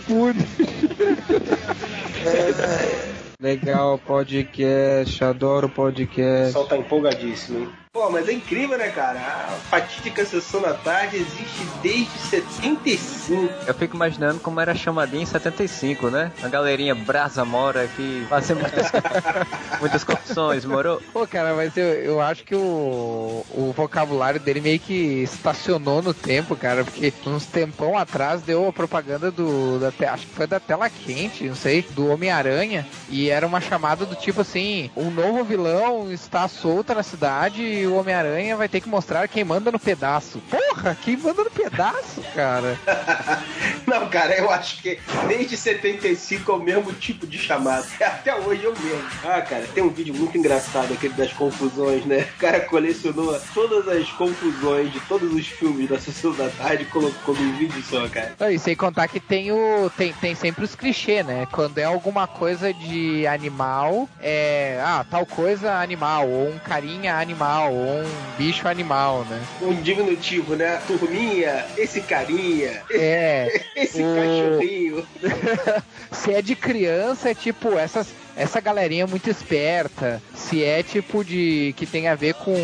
Legal, 3.40 3.98
podcast, 3.98 5.22
adoro 5.22 5.66
O 5.66 5.70
podcast. 5.70 6.46
pessoal 6.46 6.66
tá 6.66 6.76
empolgadíssimo, 6.78 7.58
hein? 7.60 7.68
Pô, 7.96 8.10
mas 8.10 8.28
é 8.28 8.32
incrível, 8.34 8.76
né, 8.76 8.90
cara? 8.90 9.18
A 9.18 9.58
fatídica 9.70 10.22
sessão 10.22 10.60
da 10.60 10.74
tarde 10.74 11.16
existe 11.16 11.66
desde 11.82 12.18
75. 12.18 13.48
Eu 13.66 13.72
fico 13.72 13.96
imaginando 13.96 14.38
como 14.38 14.60
era 14.60 14.72
a 14.72 14.74
chamadinha 14.74 15.22
em 15.22 15.26
75, 15.26 16.10
né? 16.10 16.30
A 16.42 16.48
galerinha 16.48 16.94
Brasa 16.94 17.42
Mora 17.42 17.88
que 17.88 18.26
fazia 18.28 18.54
muitas, 18.54 18.92
muitas 19.80 20.04
confusões, 20.04 20.66
morou? 20.66 21.00
Pô, 21.10 21.26
cara, 21.26 21.54
mas 21.54 21.74
eu, 21.74 21.86
eu 21.86 22.20
acho 22.20 22.44
que 22.44 22.54
o, 22.54 23.46
o 23.48 23.72
vocabulário 23.74 24.40
dele 24.40 24.60
meio 24.60 24.78
que 24.78 25.22
estacionou 25.22 26.02
no 26.02 26.12
tempo, 26.12 26.54
cara, 26.54 26.84
porque 26.84 27.14
uns 27.24 27.46
tempão 27.46 27.96
atrás 27.96 28.42
deu 28.42 28.68
a 28.68 28.72
propaganda 28.74 29.30
do. 29.30 29.78
Da, 29.78 30.12
acho 30.12 30.26
que 30.26 30.34
foi 30.34 30.46
da 30.46 30.60
tela 30.60 30.90
quente, 30.90 31.48
não 31.48 31.56
sei, 31.56 31.80
do 31.80 32.08
Homem-Aranha, 32.08 32.86
e 33.08 33.30
era 33.30 33.46
uma 33.46 33.62
chamada 33.62 34.04
do 34.04 34.14
tipo 34.14 34.42
assim: 34.42 34.90
um 34.94 35.10
novo 35.10 35.42
vilão 35.44 36.12
está 36.12 36.46
solto 36.46 36.94
na 36.94 37.02
cidade 37.02 37.85
o 37.86 37.96
Homem-Aranha 37.96 38.56
vai 38.56 38.68
ter 38.68 38.80
que 38.80 38.88
mostrar 38.88 39.28
quem 39.28 39.44
manda 39.44 39.70
no 39.70 39.78
pedaço. 39.78 40.40
Porra, 40.50 40.96
quem 41.02 41.16
manda 41.16 41.44
no 41.44 41.50
pedaço, 41.50 42.22
cara? 42.34 42.78
Não, 43.86 44.08
cara, 44.08 44.36
eu 44.36 44.50
acho 44.50 44.82
que 44.82 44.98
desde 45.28 45.56
75 45.56 46.50
é 46.50 46.54
o 46.54 46.58
mesmo 46.58 46.92
tipo 46.92 47.26
de 47.26 47.38
chamada. 47.38 47.86
Até 48.00 48.34
hoje 48.34 48.64
é 48.64 48.68
o 48.68 48.78
mesmo. 48.78 49.08
Ah, 49.24 49.40
cara, 49.40 49.66
tem 49.74 49.82
um 49.82 49.90
vídeo 49.90 50.14
muito 50.14 50.36
engraçado, 50.36 50.92
aquele 50.92 51.14
das 51.14 51.32
confusões, 51.32 52.04
né? 52.04 52.28
O 52.36 52.40
cara 52.40 52.60
colecionou 52.60 53.38
todas 53.54 53.88
as 53.88 54.10
confusões 54.12 54.92
de 54.92 55.00
todos 55.00 55.32
os 55.32 55.46
filmes 55.46 55.88
da 55.88 55.98
Sessão 55.98 56.32
da 56.32 56.48
Tarde 56.48 56.82
e 56.82 56.86
colocou 56.86 57.34
num 57.34 57.56
vídeo 57.56 57.82
só, 57.82 58.08
cara. 58.08 58.34
Não, 58.38 58.50
e 58.50 58.58
sem 58.58 58.74
contar 58.74 59.08
que 59.08 59.20
tem 59.20 59.52
o. 59.52 59.90
Tem, 59.96 60.12
tem 60.14 60.34
sempre 60.34 60.64
os 60.64 60.74
clichês, 60.74 61.24
né? 61.24 61.46
Quando 61.50 61.78
é 61.78 61.84
alguma 61.84 62.26
coisa 62.26 62.72
de 62.72 63.26
animal, 63.26 64.08
é. 64.20 64.80
Ah, 64.82 65.04
tal 65.08 65.24
coisa 65.24 65.74
animal, 65.74 66.28
ou 66.28 66.50
um 66.50 66.58
carinha 66.58 67.16
animal, 67.16 67.65
ou 67.66 68.00
um 68.00 68.36
bicho 68.38 68.66
animal, 68.68 69.24
né? 69.28 69.40
Um 69.62 69.74
diminutivo, 69.80 70.54
né? 70.56 70.80
Turminha, 70.86 71.64
esse 71.76 72.00
carinha, 72.00 72.82
É. 72.90 73.62
esse 73.76 74.02
o- 74.02 74.14
cachorrinho. 74.14 75.06
Se 76.12 76.32
é 76.32 76.42
de 76.42 76.54
criança, 76.56 77.30
é 77.30 77.34
tipo, 77.34 77.76
essas. 77.78 78.08
Essa 78.38 78.60
galerinha 78.60 79.06
muito 79.06 79.30
esperta. 79.30 80.20
Se 80.34 80.62
é 80.62 80.82
tipo 80.82 81.24
de. 81.24 81.72
que 81.76 81.86
tem 81.86 82.06
a 82.08 82.14
ver 82.14 82.34
com, 82.34 82.54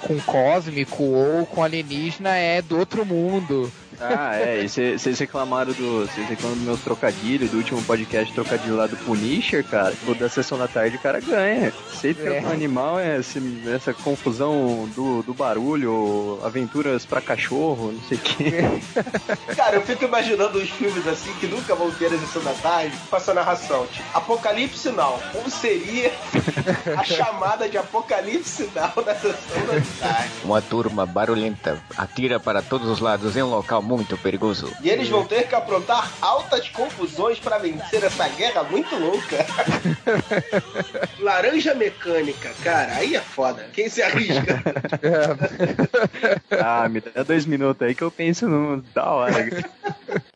com 0.00 0.20
cósmico 0.20 1.02
ou 1.02 1.46
com 1.46 1.62
alienígena, 1.62 2.36
é 2.36 2.60
do 2.60 2.78
outro 2.78 3.04
mundo. 3.06 3.72
Ah, 4.02 4.36
é, 4.36 4.64
e 4.64 4.68
vocês 4.68 5.18
reclamaram 5.18 5.72
do. 5.72 6.06
Vocês 6.06 6.28
reclamam 6.28 6.56
dos 6.56 6.64
meus 6.66 6.80
trocadilhos, 6.80 7.50
do 7.50 7.58
último 7.58 7.82
podcast 7.82 8.32
trocadilho 8.34 8.76
lá 8.76 8.86
do 8.86 8.96
Punisher, 8.98 9.64
cara. 9.64 9.94
O 10.06 10.14
da 10.14 10.28
sessão 10.28 10.58
da 10.58 10.66
tarde 10.68 10.96
o 10.96 11.00
cara 11.00 11.20
ganha. 11.20 11.72
Sempre 12.00 12.28
É. 12.34 12.38
é. 12.38 12.40
um 12.42 12.50
animal, 12.50 12.98
é 12.98 13.18
esse- 13.18 13.62
essa 13.72 13.92
confusão 13.94 14.88
do, 14.94 15.22
do 15.22 15.32
barulho, 15.34 16.38
aventuras 16.44 17.04
pra 17.06 17.20
cachorro, 17.20 17.92
não 17.92 18.02
sei 18.08 18.18
o 18.18 18.20
quê. 18.20 18.52
Cara, 19.56 19.76
eu 19.76 19.82
fico 19.82 20.04
imaginando 20.04 20.58
os 20.58 20.68
filmes 20.70 21.06
assim 21.06 21.32
que 21.34 21.46
nunca 21.46 21.74
vão 21.74 21.90
ter 21.90 22.06
a 22.06 22.18
sessão 22.18 22.42
da 22.42 22.52
tarde 22.54 22.96
com 23.08 23.16
essa 23.16 23.32
narração. 23.34 23.86
Tipo, 23.86 24.04
Apocalipse 24.14 24.90
Now. 24.90 25.20
Como 25.32 25.50
seria 25.50 26.12
a 26.96 27.04
chamada 27.04 27.68
de 27.68 27.78
Apocalipse 27.78 28.68
Now 28.74 29.04
na 29.04 29.14
sessão 29.14 29.66
da 29.66 29.80
tarde? 30.00 30.30
Uma 30.44 30.60
turma 30.60 31.06
barulhenta 31.06 31.78
atira 31.96 32.40
para 32.40 32.62
todos 32.62 32.88
os 32.88 33.00
lados 33.00 33.36
em 33.36 33.42
um 33.42 33.50
local 33.50 33.82
muito 33.96 34.16
perigoso. 34.18 34.72
E 34.82 34.88
eles 34.88 35.08
vão 35.08 35.24
ter 35.24 35.48
que 35.48 35.54
aprontar 35.54 36.12
altas 36.20 36.68
confusões 36.68 37.38
pra 37.38 37.58
vencer 37.58 38.02
essa 38.02 38.28
guerra 38.28 38.62
muito 38.64 38.94
louca. 38.96 39.44
Laranja 41.20 41.74
mecânica, 41.74 42.50
cara, 42.62 42.94
aí 42.94 43.14
é 43.14 43.20
foda. 43.20 43.66
Quem 43.72 43.88
se 43.88 44.02
arrisca? 44.02 44.62
Ah, 46.64 46.88
me 46.88 47.00
dá 47.00 47.22
dois 47.22 47.46
minutos 47.46 47.86
aí 47.86 47.94
que 47.94 48.02
eu 48.02 48.10
penso 48.10 48.48
no. 48.48 48.82
Da 48.94 49.10
hora. 49.10 49.64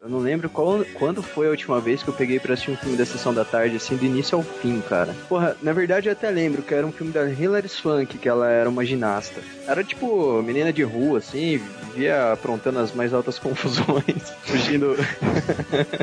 Eu 0.01 0.09
não 0.09 0.19
lembro 0.19 0.49
qual, 0.49 0.85
quando 0.95 1.23
foi 1.23 1.47
a 1.47 1.51
última 1.51 1.81
vez 1.81 2.03
que 2.03 2.09
eu 2.09 2.15
peguei 2.15 2.39
pra 2.39 2.55
assistir 2.55 2.71
um 2.71 2.77
filme 2.77 2.97
da 2.97 3.05
sessão 3.05 3.33
da 3.35 3.45
tarde, 3.45 3.77
assim, 3.77 3.97
do 3.97 4.05
início 4.05 4.37
ao 4.37 4.43
fim, 4.43 4.81
cara. 4.81 5.15
Porra, 5.29 5.57
na 5.63 5.73
verdade 5.73 6.09
eu 6.09 6.13
até 6.13 6.31
lembro 6.31 6.63
que 6.63 6.75
era 6.75 6.87
um 6.87 6.93
filme 6.93 7.13
da 7.13 7.29
Hilary 7.29 7.69
Swank, 7.69 8.19
que 8.19 8.29
ela 8.29 8.49
era 8.49 8.69
uma 8.69 8.85
ginasta. 8.85 9.41
Era 9.67 9.83
tipo 9.85 10.43
menina 10.43 10.73
de 10.73 10.83
rua, 10.83 11.19
assim, 11.19 11.61
vivia 11.97 12.33
aprontando 12.33 12.79
as 12.79 12.93
mais 12.93 13.13
altas 13.13 13.39
confusões, 13.47 14.31
fugindo. 14.43 14.97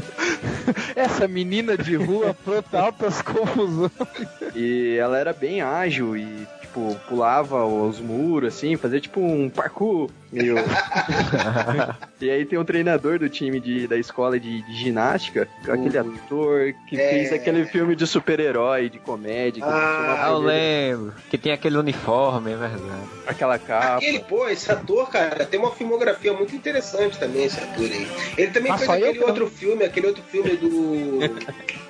Essa 0.96 1.28
menina 1.28 1.78
de 1.78 1.96
rua 1.96 2.34
pronta 2.34 2.80
altas 2.80 3.22
confusões. 3.22 3.92
E 4.56 4.96
ela 4.98 5.18
era 5.18 5.34
bem 5.34 5.62
ágil 5.62 6.16
e, 6.16 6.48
tipo, 6.74 6.96
pulava 7.08 7.64
os 7.66 8.00
muros, 8.00 8.56
assim, 8.56 8.76
fazia 8.76 9.00
tipo 9.00 9.20
um 9.22 9.48
parkour 9.50 10.10
meio. 10.32 10.56
e 12.20 12.30
aí 12.30 12.46
tem 12.46 12.58
um 12.58 12.66
treinador 12.66 13.20
do 13.20 13.30
time 13.30 13.60
de, 13.60 13.88
da 13.88 13.96
escola 13.98 14.40
de, 14.40 14.64
de 14.64 14.74
ginástica, 14.74 15.48
aquele 15.68 15.98
ator 15.98 16.74
que 16.90 17.00
É. 17.00 17.10
fez 17.10 17.34
aquele 17.34 17.66
filme 17.66 17.96
de 17.96 18.08
super-herói, 18.08 18.90
de 18.90 18.98
comédia. 18.98 19.62
que 19.64 19.70
costumava 19.72 20.26
Ah, 20.26 20.30
eu 20.32 20.40
lembro. 20.40 21.14
Que 21.30 21.38
tem 21.38 21.52
aquele 21.52 21.78
uniforme, 21.78 22.54
é 22.54 22.56
verdade. 22.56 23.10
Aquela 23.28 23.60
capa. 23.60 23.98
Aquele, 23.98 24.20
pô, 24.20 24.48
esse 24.50 24.72
ator, 24.72 25.08
cara, 25.10 25.46
tem 25.46 25.60
uma 25.60 25.72
filmografia 25.72 26.34
muito 26.34 26.56
interessante 26.56 27.20
também, 27.20 27.46
esse 27.46 27.60
ator 27.60 27.86
aí. 27.86 28.08
Ele 28.38 28.52
também 28.52 28.72
Mas 28.72 28.82
fez 28.82 28.90
aquele 28.92 29.20
outro 29.24 29.48
filme, 29.48 29.84
aquele 29.84 30.08
outro 30.08 30.24
filme 30.24 30.56
do. 30.58 31.20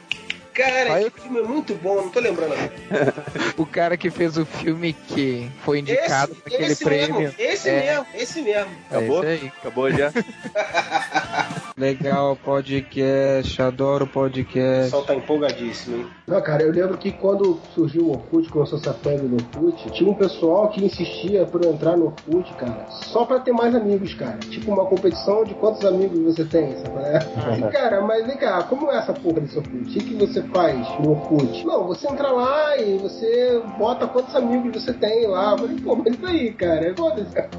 Cara, 0.53 1.01
esse 1.01 1.11
filme 1.21 1.39
é 1.39 1.43
muito 1.43 1.73
bom, 1.75 1.95
não 1.95 2.09
tô 2.09 2.19
lembrando. 2.19 2.53
O 3.57 3.65
cara 3.67 3.95
que 3.95 4.09
fez 4.09 4.35
o 4.37 4.45
filme 4.45 4.93
que 4.93 5.47
foi 5.63 5.79
indicado 5.79 6.31
Esse, 6.33 6.41
aquele 6.55 6.71
esse 6.71 6.83
prêmio. 6.83 7.19
mesmo, 7.19 7.35
esse 7.39 7.69
É. 7.69 7.81
mesmo, 7.81 8.05
esse 8.15 8.41
mesmo. 8.41 8.71
Acabou? 8.89 9.23
É. 9.23 9.39
Acabou 9.61 9.91
já? 9.91 10.11
Legal, 11.77 12.35
podcast, 12.35 13.61
adoro 13.61 14.05
O 14.05 14.07
podcast. 14.07 14.83
pessoal 14.85 15.03
tá 15.05 15.15
empolgadíssimo, 15.15 15.97
hein? 15.97 16.07
Não, 16.27 16.41
cara, 16.41 16.63
eu 16.63 16.71
lembro 16.71 16.97
que 16.97 17.11
quando 17.11 17.59
surgiu 17.73 18.03
o 18.05 18.11
Orkut, 18.11 18.47
começou 18.49 18.77
essa 18.79 18.93
febre 18.93 19.27
do 19.27 19.35
Orkut, 19.35 19.91
tinha 19.91 20.09
um 20.09 20.13
pessoal 20.13 20.69
que 20.69 20.83
insistia 20.85 21.45
por 21.45 21.63
eu 21.63 21.73
entrar 21.73 21.97
no 21.97 22.05
Orkut, 22.07 22.53
cara, 22.55 22.85
só 22.89 23.25
pra 23.25 23.39
ter 23.39 23.51
mais 23.51 23.73
amigos, 23.75 24.13
cara. 24.13 24.37
Tipo 24.37 24.71
uma 24.71 24.85
competição 24.85 25.43
de 25.43 25.53
quantos 25.55 25.83
amigos 25.85 26.19
você 26.19 26.45
tem, 26.45 26.75
sabe? 26.77 27.69
cara, 27.73 28.01
mas 28.01 28.25
vem 28.25 28.37
cá, 28.37 28.63
como 28.63 28.91
é 28.91 28.97
essa 28.97 29.13
porra 29.13 29.41
desse 29.41 29.57
Orkut? 29.57 29.75
O 29.77 29.85
que, 29.85 30.03
que 30.03 30.13
você 30.15 30.42
faz 30.49 30.87
no 30.99 31.11
Orkut? 31.11 31.65
Não, 31.65 31.87
você 31.87 32.07
entra 32.07 32.31
lá 32.31 32.77
e 32.77 32.97
você 32.97 33.61
bota 33.77 34.07
quantos 34.07 34.35
amigos 34.35 34.83
você 34.83 34.93
tem 34.93 35.27
lá. 35.27 35.51
Eu 35.51 35.57
falei, 35.59 35.79
pô, 35.79 35.95
mas 35.95 36.13
isso 36.13 36.25
aí, 36.25 36.53
cara, 36.53 36.93
foda-se. 36.95 37.49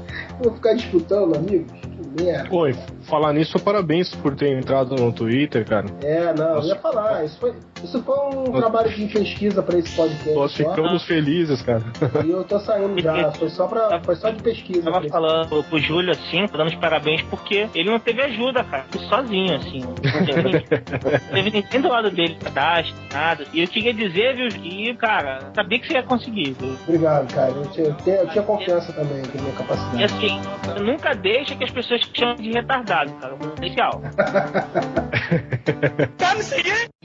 Vou 0.41 0.53
ficar 0.53 0.73
disputando 0.73 1.35
amigos? 1.35 1.71
Que 1.71 2.23
Merda. 2.23 2.55
Oi, 2.55 2.75
falar 3.05 3.33
nisso, 3.33 3.57
parabéns 3.59 4.13
por 4.15 4.35
ter 4.35 4.57
entrado 4.57 4.95
no 4.95 5.11
Twitter, 5.11 5.65
cara. 5.65 5.85
É, 6.03 6.33
não, 6.33 6.55
eu 6.57 6.63
ia 6.63 6.75
falar. 6.75 7.23
Isso 7.25 7.39
foi, 7.39 7.53
isso 7.83 8.01
foi 8.03 8.15
um 8.35 8.51
trabalho 8.51 8.89
de 8.89 9.05
pesquisa 9.07 9.61
pra 9.63 9.77
esse 9.77 9.95
podcast. 9.95 10.33
Nós 10.33 10.51
só. 10.51 10.69
ficamos 10.69 11.03
felizes, 11.05 11.61
cara. 11.61 11.83
E 12.25 12.29
eu 12.29 12.43
tô 12.43 12.59
saindo 12.59 13.01
já. 13.01 13.31
Foi 13.35 13.49
só, 13.49 13.67
pra, 13.67 13.99
foi 14.03 14.15
só 14.15 14.29
de 14.29 14.41
pesquisa. 14.41 14.83
Tava 14.83 14.97
pra 14.97 15.05
esse- 15.07 15.11
falando 15.13 15.63
pro 15.63 15.79
Júlio 15.79 16.11
assim, 16.11 16.45
dando 16.51 16.67
os 16.67 16.75
parabéns, 16.75 17.21
porque 17.23 17.67
ele 17.75 17.89
não 17.89 17.99
teve 17.99 18.21
ajuda, 18.21 18.63
cara. 18.63 18.85
Foi 18.89 19.01
sozinho, 19.07 19.55
assim. 19.55 19.81
Não 20.15 20.25
teve 20.25 20.41
ninguém, 20.43 20.63
não 20.91 21.33
teve 21.33 21.51
ninguém 21.51 21.81
do 21.81 21.87
lado 21.89 22.11
dele, 22.11 22.37
cadastro, 22.41 22.95
nada. 23.13 23.45
E 23.53 23.61
eu 23.61 23.67
queria 23.67 23.93
dizer, 23.93 24.35
viu, 24.35 24.47
que, 24.49 24.93
cara, 24.95 25.51
sabia 25.53 25.79
que 25.79 25.87
você 25.87 25.93
ia 25.93 26.03
conseguir, 26.03 26.55
viu? 26.59 26.75
Obrigado, 26.87 27.33
cara. 27.33 27.51
Eu 27.51 27.65
tinha, 27.71 27.87
eu 27.87 27.95
tinha- 27.95 28.15
eu 28.15 28.27
tinha 28.29 28.43
confiança 28.43 28.93
também 28.93 29.21
na 29.35 29.41
minha 29.41 29.53
capacidade. 29.55 30.01
E 30.01 30.03
assim, 30.03 30.41
nunca 30.83 31.13
deixa 31.13 31.55
que 31.55 31.63
as 31.63 31.71
pessoas 31.71 32.01
te 32.01 32.19
chamem 32.19 32.35
de 32.37 32.51
retardado, 32.51 32.85
cara. 33.19 33.35
Potencial. 33.35 34.01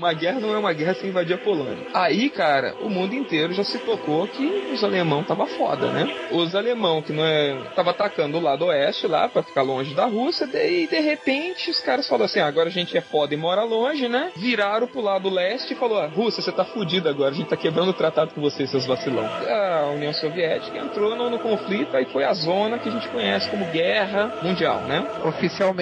Uma 0.00 0.14
guerra 0.14 0.40
não 0.40 0.54
é 0.54 0.58
uma 0.58 0.72
guerra 0.72 0.94
sem 0.94 1.10
invadir 1.10 1.34
a 1.34 1.38
Polônia. 1.38 1.86
Aí, 1.92 2.30
cara, 2.30 2.74
o 2.80 2.88
mundo 2.88 3.14
inteiro 3.14 3.52
já 3.52 3.62
se 3.62 3.78
tocou 3.80 4.26
que 4.26 4.70
os 4.72 4.82
alemão 4.82 5.22
tava 5.22 5.46
foda, 5.46 5.88
né? 5.88 6.10
Os 6.30 6.54
alemão 6.54 7.02
que 7.02 7.12
não 7.12 7.22
é 7.22 7.54
tava 7.76 7.90
atacando 7.90 8.38
o 8.38 8.40
lado 8.40 8.64
oeste 8.64 9.06
lá 9.06 9.28
pra 9.28 9.42
ficar 9.42 9.60
longe 9.60 9.94
da 9.94 10.06
Rússia, 10.06 10.46
daí 10.46 10.86
de 10.86 10.98
repente 11.00 11.70
os 11.70 11.80
caras 11.80 12.08
falaram 12.08 12.24
assim: 12.24 12.40
ah, 12.40 12.46
agora 12.46 12.68
a 12.68 12.72
gente 12.72 12.96
é 12.96 13.02
foda 13.02 13.34
e 13.34 13.36
mora 13.36 13.62
longe, 13.62 14.08
né? 14.08 14.32
Viraram 14.36 14.86
pro 14.86 15.02
lado 15.02 15.28
leste 15.28 15.74
e 15.74 15.76
falou: 15.76 15.98
ah, 15.98 16.06
Rússia, 16.06 16.42
você 16.42 16.50
tá 16.50 16.64
fudido 16.64 17.08
agora, 17.08 17.30
a 17.30 17.36
gente 17.36 17.50
tá 17.50 17.56
quebrando 17.56 17.90
o 17.90 17.94
tratado 17.94 18.32
com 18.34 18.40
vocês, 18.40 18.70
seus 18.70 18.86
vacilão. 18.86 19.26
A 19.26 19.90
União 19.94 20.14
Soviética 20.14 20.78
entrou 20.78 21.14
no, 21.14 21.28
no 21.28 21.38
conflito, 21.38 21.94
aí 21.94 22.06
foi 22.06 22.24
a 22.24 22.32
zona 22.32 22.78
que 22.78 22.88
a 22.88 22.92
gente 22.92 23.06
conhece 23.08 23.50
como 23.50 23.66
Guerra 23.66 24.32
Mundial, 24.42 24.80
né? 24.82 25.06
Oficialmente, 25.24 25.79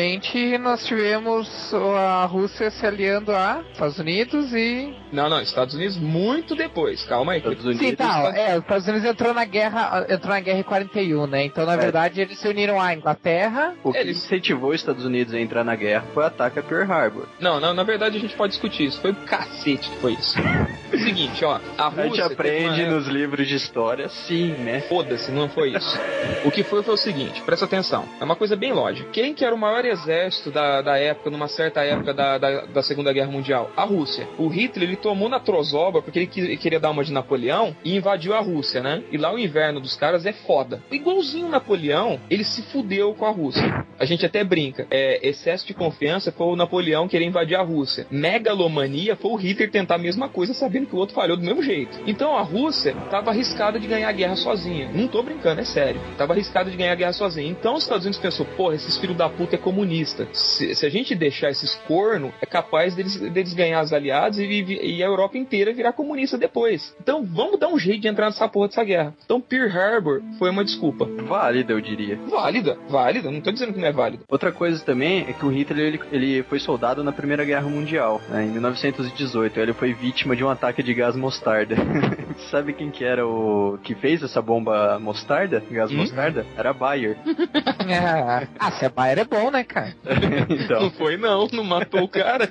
nós 0.61 0.87
tivemos 0.87 1.73
a 1.75 2.25
Rússia 2.27 2.71
se 2.71 2.87
aliando 2.87 3.33
a 3.35 3.63
Estados 3.73 3.99
Unidos 3.99 4.53
e. 4.55 4.95
Não, 5.13 5.29
não, 5.29 5.41
Estados 5.41 5.75
Unidos 5.75 5.97
muito 5.97 6.55
depois, 6.55 7.03
calma 7.05 7.33
aí. 7.33 7.39
Estados 7.39 7.79
Sim, 7.79 7.95
tá. 7.95 8.33
É, 8.37 8.57
os 8.57 8.63
Estados 8.63 8.87
Unidos 8.89 9.09
entrou 9.09 9.35
na 9.35 9.45
guerra, 9.45 10.07
entrou 10.09 10.35
na 10.35 10.41
guerra 10.41 10.61
em 10.61 10.63
41, 10.63 11.27
né? 11.27 11.45
Então, 11.45 11.67
na 11.67 11.75
É. 11.75 11.77
verdade, 11.77 12.21
eles 12.21 12.39
se 12.39 12.49
uniram 12.49 12.81
à 12.81 12.95
Inglaterra. 12.95 13.75
O 13.83 13.93
que 13.93 14.11
incentivou 14.11 14.71
os 14.71 14.77
Estados 14.77 15.05
Unidos 15.05 15.35
a 15.35 15.41
entrar 15.41 15.65
na 15.65 15.75
guerra 15.75 16.05
foi 16.15 16.23
o 16.23 16.27
ataque 16.27 16.59
a 16.59 16.63
Pearl 16.63 16.91
Harbor. 16.91 17.27
Não, 17.41 17.59
não, 17.59 17.75
na 17.75 17.83
verdade 17.83 18.19
a 18.19 18.21
gente 18.21 18.37
pode 18.37 18.53
discutir 18.53 18.85
isso. 18.85 19.01
Foi 19.01 19.11
o 19.11 19.15
cacete 19.15 19.89
que 19.91 19.97
foi 19.99 20.13
isso. 20.13 20.37
Seguinte, 21.09 21.43
ó, 21.45 21.59
a 21.79 21.85
A 21.87 21.89
Rússia. 21.89 22.05
gente 22.05 22.15
teve 22.17 22.33
aprende 22.35 22.83
uma- 22.83 22.93
nos 22.97 23.07
livros 23.07 23.49
de 23.49 23.55
história, 23.55 24.09
sim, 24.11 24.49
né? 24.59 24.81
Foda-se, 24.83 25.31
não 25.33 25.49
foi 25.49 25.71
isso. 25.75 25.99
O 26.45 26.51
que 26.51 26.63
foi 26.63 26.83
foi 26.83 26.95
o 26.95 26.99
seguinte, 26.99 27.41
presta 27.43 27.65
atenção. 27.65 28.05
É 28.21 28.25
uma 28.25 28.37
coisa 28.37 28.55
bem 28.55 28.73
lógica. 28.73 29.09
Quem 29.11 29.33
que 29.33 29.43
era 29.45 29.55
o 29.55 29.59
maior 29.59 29.85
exército 29.87 30.51
da, 30.51 30.83
da 30.83 30.99
época, 30.99 31.31
numa 31.31 31.49
certa 31.49 31.83
época 31.83 32.13
da, 32.13 32.37
da, 32.37 32.61
da 32.67 32.83
Segunda 32.83 33.11
Guerra 33.13 33.31
Mundial? 33.31 33.71
A 33.75 33.85
Rússia. 33.85 34.29
O 34.39 34.49
Hitler, 34.49 34.87
ele 34.89 34.97
tomou 34.97 35.29
na 35.31 35.41
Trozoba 35.41 36.03
porque 36.03 36.19
ele 36.19 36.27
que- 36.27 36.57
queria 36.59 36.79
dar 36.79 36.91
uma 36.91 37.03
de 37.03 37.13
Napoleão 37.13 37.75
e 37.83 37.97
invadiu 37.97 38.35
a 38.35 38.41
Rússia, 38.41 38.83
né? 38.83 39.03
E 39.11 39.17
lá 39.17 39.33
o 39.33 39.39
inverno 39.39 39.81
dos 39.81 39.97
caras 39.97 40.27
é 40.27 40.33
foda. 40.35 40.83
Igualzinho 40.93 41.49
Napoleão, 41.49 42.21
ele 42.29 42.45
se 42.45 42.61
fudeu 42.63 43.15
com 43.15 43.25
a 43.25 43.31
Rússia. 43.31 43.87
A 43.99 44.05
gente 44.05 44.27
até 44.27 44.45
brinca. 44.45 44.87
É, 44.91 45.27
excesso 45.27 45.67
de 45.67 45.73
confiança 45.75 46.31
foi 46.31 46.47
o 46.49 46.57
Napoleão 46.57 47.09
querer 47.09 47.25
invadir 47.25 47.57
a 47.57 47.63
Rússia. 47.63 48.07
Megalomania 48.11 49.17
foi 49.17 49.31
o 49.33 49.37
Hitler 49.37 49.71
tentar 49.71 49.95
a 49.95 49.99
mesma 49.99 50.29
coisa 50.29 50.53
sabendo 50.53 50.87
que 50.87 50.98
o 50.99 51.01
outro 51.01 51.15
falhou 51.15 51.37
do 51.37 51.43
mesmo 51.45 51.63
jeito. 51.63 51.99
Então 52.07 52.37
a 52.37 52.43
Rússia 52.43 52.95
tava 53.11 53.31
arriscada 53.31 53.79
de 53.79 53.87
ganhar 53.87 54.09
a 54.09 54.13
guerra 54.13 54.37
sozinha. 54.37 54.91
Não 54.93 55.09
tô 55.09 55.23
brincando, 55.23 55.61
é 55.61 55.65
sério. 55.65 56.01
Tava 56.17 56.33
arriscada 56.33 56.71
de 56.71 56.77
ganhar 56.77 56.93
a 56.93 56.97
guerra 56.97 57.13
sozinha. 57.13 57.49
Então 57.49 57.75
os 57.75 57.83
Estados 57.85 58.05
Unidos 58.05 58.21
pensou, 58.21 58.45
porra, 58.57 58.75
esses 58.75 58.97
filhos 58.99 59.17
da 59.17 59.29
puta 59.29 59.55
é 59.55 59.59
comunista. 59.59 60.27
Se, 60.33 60.75
se 60.75 60.85
a 60.87 60.91
gente 60.91 61.15
deixar 61.15 61.51
esses 61.51 61.75
corno, 61.87 62.33
é 62.41 62.47
capaz 62.47 62.95
deles, 62.95 63.17
deles 63.19 63.55
ganhar 63.55 63.83
os 63.83 63.93
aliados 63.93 64.39
e, 64.39 64.43
e- 64.45 64.97
e 64.99 65.03
a 65.03 65.07
Europa 65.07 65.39
inteira 65.39 65.73
virar 65.73 65.93
comunista 65.93 66.37
depois. 66.37 66.95
Então 67.01 67.25
vamos 67.25 67.59
dar 67.59 67.69
um 67.69 67.79
jeito 67.79 68.01
de 68.03 68.09
entrar 68.09 68.27
nessa 68.27 68.49
porra 68.49 68.69
dessa 68.69 68.85
guerra. 68.85 69.15
Então 69.25 69.41
Pearl 69.41 69.69
Harbor 69.71 70.23
foi 70.39 70.51
uma 70.51 70.65
desculpa. 70.65 71.05
Válida, 71.27 71.73
eu 71.73 71.81
diria. 71.81 72.19
Válida, 72.29 72.77
válida, 72.89 73.31
não 73.31 73.41
tô 73.41 73.51
dizendo 73.53 73.73
que 73.73 73.79
não 73.81 73.89
é 73.89 73.93
válida. 73.93 74.23
Outra 74.29 74.51
coisa 74.53 74.85
também 74.85 75.25
é 75.29 75.33
que 75.33 75.45
o 75.45 75.49
Hitler 75.49 75.87
ele, 75.87 76.01
ele 76.11 76.43
foi 76.43 76.59
soldado 76.59 77.03
na 77.05 77.13
Primeira 77.13 77.45
Guerra 77.45 77.69
Mundial, 77.69 78.21
né, 78.29 78.45
em 78.45 78.49
1918. 78.49 79.59
Ele 79.61 79.73
foi 79.73 79.93
vítima 79.93 80.35
de 80.35 80.43
um 80.45 80.49
ataque 80.49 80.83
de 80.83 80.88
gás 80.95 81.17
mostarda. 81.17 81.77
Sabe 82.51 82.73
quem 82.73 82.91
que 82.91 83.05
era 83.05 83.27
o 83.27 83.79
que 83.83 83.95
fez 83.95 84.23
essa 84.23 84.41
bomba 84.41 84.99
mostarda? 84.99 85.63
Gás 85.71 85.91
mostarda? 85.91 86.47
Era 86.57 86.73
Bayer. 86.73 87.17
ah, 88.59 88.71
se 88.73 88.85
a 88.85 88.89
Bayer 88.89 89.19
é 89.21 89.25
bom, 89.25 89.51
né, 89.51 89.65
cara? 89.65 89.95
então. 90.49 90.83
Não 90.83 90.91
foi 90.91 91.17
não, 91.17 91.49
não 91.53 91.65
matou 91.65 92.03
o 92.03 92.09
cara. 92.09 92.49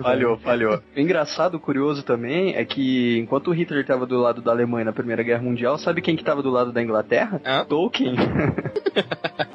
Falhou, 0.00 0.36
falhou. 0.38 0.82
O 0.96 1.00
engraçado, 1.00 1.58
curioso 1.58 2.02
também, 2.02 2.54
é 2.54 2.64
que 2.64 3.18
enquanto 3.18 3.48
o 3.48 3.52
Hitler 3.52 3.80
estava 3.80 4.06
do 4.06 4.18
lado 4.18 4.40
da 4.42 4.50
Alemanha 4.52 4.86
na 4.86 4.92
Primeira 4.92 5.22
Guerra 5.22 5.42
Mundial, 5.42 5.78
sabe 5.78 6.00
quem 6.02 6.16
que 6.16 6.22
estava 6.22 6.42
do 6.42 6.50
lado 6.50 6.72
da 6.72 6.82
Inglaterra? 6.82 7.40
Tolkien. 7.68 8.14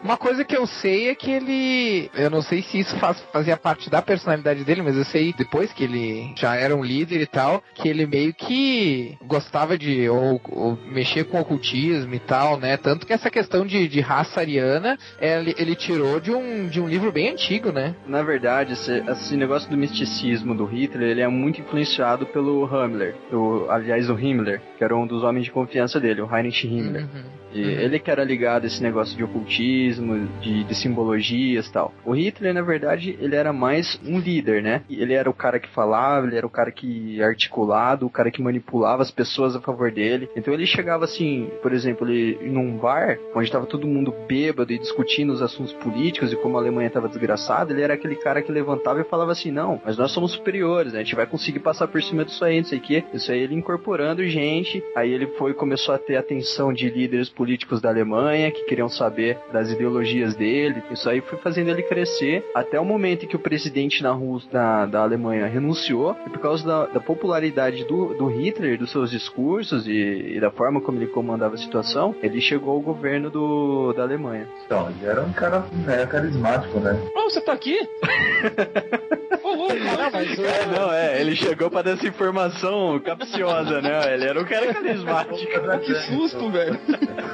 Uma 0.03 0.17
coisa 0.17 0.43
que 0.43 0.55
eu 0.55 0.65
sei 0.65 1.09
é 1.09 1.15
que 1.15 1.31
ele. 1.31 2.09
Eu 2.15 2.29
não 2.29 2.41
sei 2.41 2.61
se 2.61 2.79
isso 2.79 2.95
faz- 2.97 3.21
fazia 3.31 3.55
parte 3.55 3.89
da 3.89 4.01
personalidade 4.01 4.63
dele, 4.63 4.81
mas 4.81 4.97
eu 4.97 5.05
sei 5.05 5.33
depois 5.37 5.71
que 5.71 5.83
ele 5.83 6.33
já 6.35 6.55
era 6.55 6.75
um 6.75 6.83
líder 6.83 7.21
e 7.21 7.25
tal, 7.27 7.63
que 7.75 7.87
ele 7.91 8.05
meio 8.05 8.33
que 8.33 9.17
gostava 9.25 9.77
de 9.77 10.09
ou, 10.09 10.41
ou 10.49 10.77
mexer 10.87 11.25
com 11.25 11.39
ocultismo 11.39 12.13
e 12.13 12.19
tal, 12.19 12.59
né? 12.59 12.77
Tanto 12.77 13.05
que 13.05 13.13
essa 13.13 13.29
questão 13.29 13.65
de, 13.65 13.87
de 13.87 13.99
raça 13.99 14.39
ariana 14.39 14.97
ele, 15.19 15.53
ele 15.57 15.75
tirou 15.75 16.19
de 16.19 16.31
um, 16.31 16.67
de 16.67 16.81
um 16.81 16.87
livro 16.87 17.11
bem 17.11 17.29
antigo, 17.29 17.71
né? 17.71 17.95
Na 18.07 18.23
verdade, 18.23 18.73
esse, 18.73 19.03
esse 19.09 19.37
negócio 19.37 19.69
do 19.69 19.77
misticismo 19.77 20.55
do 20.55 20.65
Hitler, 20.65 21.09
ele 21.09 21.21
é 21.21 21.27
muito 21.27 21.61
influenciado 21.61 22.25
pelo 22.25 22.65
Himmler, 22.65 23.15
o, 23.31 23.67
aliás, 23.69 24.09
o 24.09 24.17
Himmler, 24.17 24.61
que 24.77 24.83
era 24.83 24.95
um 24.95 25.05
dos 25.05 25.23
homens 25.23 25.45
de 25.45 25.51
confiança 25.51 25.99
dele, 25.99 26.21
o 26.21 26.35
Heinrich 26.35 26.67
Himmler. 26.67 27.05
E 27.53 27.61
ele 27.61 27.99
que 27.99 28.09
era 28.09 28.23
ligado 28.23 28.63
a 28.63 28.67
esse 28.67 28.81
negócio 28.81 29.15
de 29.15 29.23
ocultismo, 29.23 30.27
de, 30.41 30.63
de 30.63 30.75
simbologias 30.75 31.67
e 31.67 31.71
tal. 31.71 31.93
O 32.05 32.13
Hitler, 32.13 32.53
na 32.53 32.61
verdade, 32.61 33.17
ele 33.19 33.35
era 33.35 33.51
mais 33.53 33.99
um 34.05 34.19
líder, 34.19 34.61
né? 34.63 34.83
Ele 34.89 35.13
era 35.13 35.29
o 35.29 35.33
cara 35.33 35.59
que 35.59 35.69
falava, 35.69 36.25
ele 36.25 36.37
era 36.37 36.45
o 36.45 36.49
cara 36.49 36.71
que 36.71 37.21
articulado, 37.21 38.05
o 38.05 38.09
cara 38.09 38.31
que 38.31 38.41
manipulava 38.41 39.01
as 39.01 39.11
pessoas 39.11 39.55
a 39.55 39.61
favor 39.61 39.91
dele. 39.91 40.29
Então 40.35 40.53
ele 40.53 40.65
chegava 40.65 41.05
assim, 41.05 41.49
por 41.61 41.73
exemplo, 41.73 42.09
ele 42.09 42.49
num 42.49 42.77
bar, 42.77 43.17
onde 43.35 43.45
estava 43.45 43.65
todo 43.65 43.87
mundo 43.87 44.13
bêbado 44.27 44.71
e 44.71 44.79
discutindo 44.79 45.31
os 45.31 45.41
assuntos 45.41 45.73
políticos 45.73 46.31
e 46.31 46.35
como 46.35 46.57
a 46.57 46.61
Alemanha 46.61 46.87
estava 46.87 47.07
desgraçada, 47.07 47.71
ele 47.71 47.81
era 47.81 47.93
aquele 47.93 48.15
cara 48.15 48.41
que 48.41 48.51
levantava 48.51 49.01
e 49.01 49.05
falava 49.05 49.31
assim: 49.31 49.51
não, 49.51 49.81
mas 49.85 49.97
nós 49.97 50.11
somos 50.11 50.31
superiores, 50.31 50.93
né? 50.93 50.99
a 50.99 51.03
gente 51.03 51.15
vai 51.15 51.25
conseguir 51.25 51.59
passar 51.59 51.87
por 51.87 52.01
cima 52.01 52.23
disso 52.25 52.43
aí, 52.43 52.57
não 52.57 52.65
sei 52.65 52.79
o 52.79 52.81
quê. 52.81 53.03
Isso 53.13 53.31
aí 53.31 53.39
ele 53.39 53.55
incorporando 53.55 54.25
gente, 54.25 54.83
aí 54.95 55.11
ele 55.11 55.27
foi 55.37 55.53
começou 55.53 55.93
a 55.93 55.97
ter 55.97 56.15
atenção 56.15 56.73
de 56.73 56.89
líderes 56.89 57.29
políticos 57.29 57.40
da 57.81 57.89
Alemanha 57.89 58.51
que 58.51 58.63
queriam 58.65 58.89
saber 58.89 59.37
das 59.51 59.69
ideologias 59.69 60.35
dele. 60.35 60.83
Isso 60.91 61.09
aí 61.09 61.21
foi 61.21 61.37
fazendo 61.39 61.69
ele 61.69 61.83
crescer 61.83 62.43
até 62.55 62.79
o 62.79 62.85
momento 62.85 63.25
em 63.25 63.27
que 63.27 63.35
o 63.35 63.39
presidente 63.39 64.03
na 64.03 64.11
Rússia, 64.11 64.51
da, 64.51 64.85
da 64.85 65.01
Alemanha 65.01 65.47
renunciou 65.47 66.15
e 66.25 66.29
por 66.29 66.39
causa 66.39 66.65
da, 66.65 66.85
da 66.87 66.99
popularidade 66.99 67.83
do, 67.85 68.13
do 68.13 68.27
Hitler, 68.27 68.77
dos 68.77 68.91
seus 68.91 69.09
discursos 69.11 69.87
e, 69.87 70.35
e 70.35 70.39
da 70.39 70.51
forma 70.51 70.81
como 70.81 70.97
ele 70.97 71.07
comandava 71.07 71.55
a 71.55 71.57
situação, 71.57 72.15
ele 72.21 72.39
chegou 72.41 72.73
ao 72.73 72.81
governo 72.81 73.29
do, 73.29 73.93
da 73.93 74.03
Alemanha. 74.03 74.47
Então, 74.65 74.89
ele 74.89 75.09
era 75.09 75.21
um 75.21 75.33
cara 75.33 75.65
né, 75.85 76.05
carismático, 76.05 76.79
né? 76.79 76.99
Oh, 77.15 77.29
você 77.29 77.41
tá 77.41 77.53
aqui? 77.53 77.77
É, 79.43 80.79
não, 80.79 80.91
é, 80.91 81.19
ele 81.19 81.35
chegou 81.35 81.69
pra 81.69 81.81
dar 81.81 81.91
essa 81.91 82.07
informação 82.07 82.99
capciosa, 82.99 83.81
né? 83.81 84.13
Ele 84.13 84.25
era 84.25 84.39
um 84.39 84.45
cara 84.45 84.73
carismático. 84.73 85.37
Que 85.83 85.95
susto, 85.95 86.49
velho. 86.49 86.79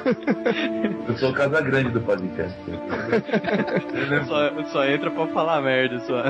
Eu 1.07 1.17
sou 1.17 1.31
o 1.31 1.33
casa 1.33 1.61
grande 1.61 1.89
do 1.91 2.01
podcast. 2.01 2.57
Só, 4.27 4.63
só 4.71 4.85
entra 4.85 5.11
pra 5.11 5.27
falar 5.27 5.61
merda, 5.61 5.99
só. 6.01 6.21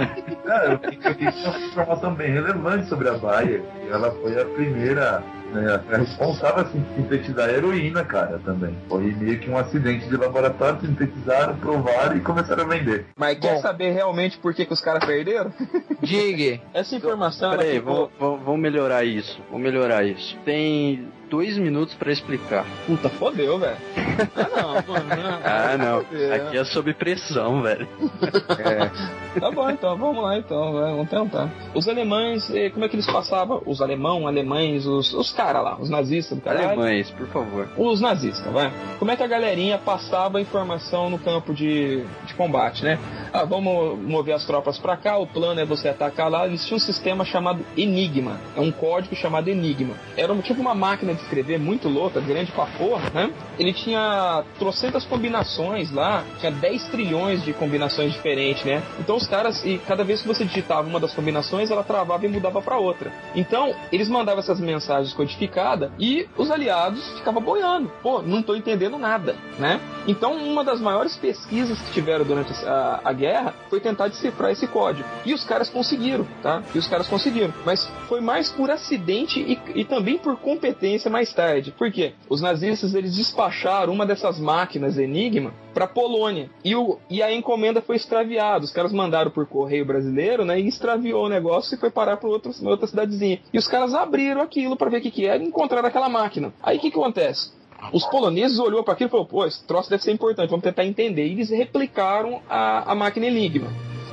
Ah, 0.48 0.66
eu 0.66 0.78
tenho 0.80 1.02
uma 1.02 1.60
informação 1.60 2.14
bem 2.14 2.32
relevante 2.32 2.88
sobre 2.88 3.10
a 3.10 3.14
Bayer. 3.14 3.62
Ela 3.92 4.12
foi 4.12 4.40
a 4.42 4.46
primeira, 4.46 5.24
né, 5.54 5.82
a 5.92 5.98
responsável 5.98 6.64
assim, 6.64 6.84
sintetizar 6.96 7.50
heroína, 7.50 8.04
cara, 8.04 8.40
também. 8.44 8.76
Foi 8.90 9.02
meio 9.04 9.40
que 9.40 9.50
um 9.50 9.58
acidente 9.58 10.08
de 10.08 10.18
laboratório, 10.18 10.80
sintetizaram, 10.82 11.56
provaram 11.58 12.16
e 12.18 12.20
começaram 12.22 12.64
a 12.64 12.68
vender. 12.68 13.06
Mas 13.18 13.40
quer 13.40 13.60
saber 13.60 13.92
realmente 13.92 14.38
por 14.38 14.54
que, 14.54 14.66
que 14.66 14.74
os 14.74 14.82
caras 14.82 15.04
perderam? 15.06 15.52
Diga. 16.02 16.60
Essa 16.74 16.96
informação 16.96 17.52
Peraí, 17.52 17.74
ficou- 17.76 17.94
vamos, 17.96 18.10
vamos- 18.20 18.46
vamos 18.46 18.62
melhorar 18.62 19.04
isso. 19.04 19.40
Vamos 19.52 19.64
melhorar 19.64 20.04
isso. 20.04 20.38
Tem 20.46 21.08
dois 21.30 21.58
minutos 21.58 21.94
pra 21.96 22.12
explicar. 22.12 22.66
Puta, 22.86 23.10
fodeu, 23.10 23.58
velho. 23.60 23.78
Ah, 24.36 24.50
não, 24.56 24.94
mano. 24.94 25.06
não. 25.10 25.40
Ah, 25.44 25.78
não. 25.78 26.04
Fodeu. 26.06 26.34
Aqui 26.34 26.58
é 26.58 26.64
sob 26.64 26.94
pressão, 26.94 27.62
velho. 27.62 27.88
Tá 29.40 29.52
bom, 29.52 29.70
então, 29.70 29.96
vamos 29.98 30.24
lá, 30.24 30.38
então, 30.38 30.74
vamos 30.74 31.10
tentar. 31.10 31.50
Os 31.76 31.88
alemães, 31.88 32.50
eh, 32.54 32.70
como 32.72 32.86
é 32.86 32.90
que 32.90 32.96
eles 32.96 33.06
passavam? 33.06 33.62
Os 33.68 33.82
alemão, 33.82 34.26
alemães, 34.28 34.86
os, 34.88 35.14
os 35.14 35.32
caras 35.38 35.64
lá, 35.64 35.78
os 35.80 35.90
nazistas 35.90 36.38
do 36.38 36.44
caralho. 36.44 36.70
Alemães, 36.70 37.12
por 37.12 37.28
favor. 37.28 37.70
Os 37.78 38.02
nazistas, 38.02 38.52
vai. 38.52 38.74
Como 38.98 39.12
é 39.12 39.16
que 39.16 39.22
a 39.22 39.28
galerinha 39.28 39.78
passava 39.78 40.40
a 40.40 40.42
informação 40.42 41.10
no 41.10 41.20
campo 41.20 41.54
de, 41.54 42.04
de 42.26 42.34
combate, 42.34 42.84
né? 42.84 43.00
Ah, 43.32 43.46
vamos 43.46 44.00
mover 44.00 44.34
as 44.34 44.46
tropas 44.46 44.80
pra 44.80 44.98
cá, 44.98 45.18
o 45.18 45.28
plano 45.28 45.60
é 45.62 45.66
você 45.66 45.88
atacar 45.88 46.30
lá. 46.30 46.48
Eles 46.48 46.66
tinham 46.66 46.78
um 46.78 46.80
sistema 46.80 47.24
chamado 47.24 47.64
Enigma. 47.78 48.40
É 48.56 48.60
um 48.60 48.72
código 48.72 49.16
chamado 49.16 49.48
Enigma. 49.48 49.94
Era 50.18 50.36
tipo 50.38 50.60
uma 50.60 50.74
máquina 50.74 51.14
de 51.14 51.22
escrever 51.22 51.60
muito 51.60 51.88
louca, 51.88 52.20
grande 52.20 52.52
pra 52.52 52.66
porra, 52.66 53.10
né? 53.14 53.32
Ele 53.60 53.74
tinha 53.74 54.44
trocentas 54.58 55.06
combinações 55.06 55.92
lá, 55.92 56.24
tinha 56.40 56.52
10 56.52 56.88
trilhões 56.88 57.44
de 57.44 57.54
combinações 57.54 58.12
diferentes, 58.14 58.64
né? 58.64 58.82
Então 59.00 59.16
os 59.16 59.28
caras, 59.28 59.64
e 59.64 59.78
cada 59.78 60.04
vez 60.04 60.22
que 60.22 60.28
você 60.28 60.44
digitava 60.44 60.88
uma 60.88 61.00
das 61.00 61.14
combinações, 61.14 61.70
ela 61.70 61.84
travava 61.84 62.26
e 62.26 62.30
mudava 62.30 62.62
pra 62.62 62.78
outra. 62.78 63.12
Então, 63.36 63.76
eles 63.92 64.10
mandavam 64.10 64.40
essas 64.40 64.60
mensagens 64.60 65.14
codificadas 65.28 65.92
e 66.00 66.28
os 66.38 66.50
aliados 66.50 67.06
ficavam 67.18 67.42
boiando. 67.42 67.92
Pô, 68.02 68.22
não 68.22 68.42
tô 68.42 68.56
entendendo 68.56 68.98
nada, 68.98 69.36
né? 69.60 69.80
Então, 70.08 70.34
uma 70.34 70.64
das 70.64 70.80
maiores 70.80 71.18
pesquisas 71.18 71.80
que 71.82 71.92
tiveram 71.92 72.24
durante 72.24 72.54
a, 72.66 73.02
a 73.04 73.14
guerra 73.14 73.54
foi 73.70 73.80
tentar 73.80 74.08
decifrar 74.08 74.52
esse 74.52 74.68
código. 74.68 75.08
E 75.26 75.34
os 75.34 75.44
caras 75.44 75.70
conseguiram, 75.70 76.26
tá? 76.42 76.64
E 76.74 76.78
os 76.78 76.88
caras 76.88 77.08
conseguiram. 77.08 77.54
Mas 77.66 77.86
foi 78.08 78.22
mais 78.22 78.50
por 78.50 78.72
acidente 78.72 79.40
e, 79.40 79.80
e 79.80 79.84
também 79.84 80.18
por 80.18 80.38
competência 80.38 81.12
mais 81.12 81.34
tarde. 81.34 81.72
Por 81.78 81.92
quê? 81.92 82.14
Os 82.30 82.42
nazistas, 82.42 82.94
eles 82.96 83.16
despacharam 83.16 83.92
uma 83.92 84.06
dessas 84.06 84.40
máquinas 84.40 84.98
Enigma 84.98 85.52
para 85.74 85.88
Polônia. 85.88 86.50
E, 86.64 86.76
o, 86.76 86.98
e 87.08 87.22
a 87.22 87.32
encomenda 87.32 87.82
foi 87.82 87.98
extraviada. 87.98 88.66
Os 88.66 88.72
caras 88.72 88.92
mandaram 88.92 89.30
por 89.30 89.46
correio 89.46 89.86
brasileiro, 89.86 90.44
né? 90.44 90.60
E 90.60 90.68
extraviou 90.68 91.26
o 91.26 91.30
negócio 91.30 91.76
e 91.76 91.78
foi 91.78 91.92
parar 91.92 92.18
para 92.18 92.30
outra 92.30 92.88
cidadezinha. 92.88 93.40
E 93.54 93.58
os 93.60 93.68
caras 93.68 93.94
abriram 93.94 94.42
aquilo 94.42 94.76
para 94.76 94.90
ver 94.90 94.98
o 94.98 95.02
que, 95.02 95.12
que 95.18 95.26
era 95.26 95.44
e 95.44 95.48
encontraram 95.48 95.88
aquela 95.88 96.08
máquina. 96.08 96.54
Aí 96.62 96.78
o 96.78 96.80
que, 96.80 96.92
que 96.92 97.00
acontece? 97.00 97.52
Os 97.92 98.06
poloneses 98.06 98.60
olhou 98.60 98.84
para 98.84 98.94
aquilo 98.94 99.08
e 99.08 99.12
falou: 99.12 99.26
pô, 99.26 99.46
esse 99.48 99.66
troço 99.66 99.90
deve 99.90 100.04
ser 100.04 100.12
importante, 100.12 100.52
vamos 100.52 100.64
tentar 100.64 100.86
entender. 100.86 101.26
E 101.26 101.32
eles 101.32 101.50
replicaram 101.50 102.40
a, 102.48 102.92
a 102.92 102.94
máquina 102.94 103.26
Enigma. 103.26 103.68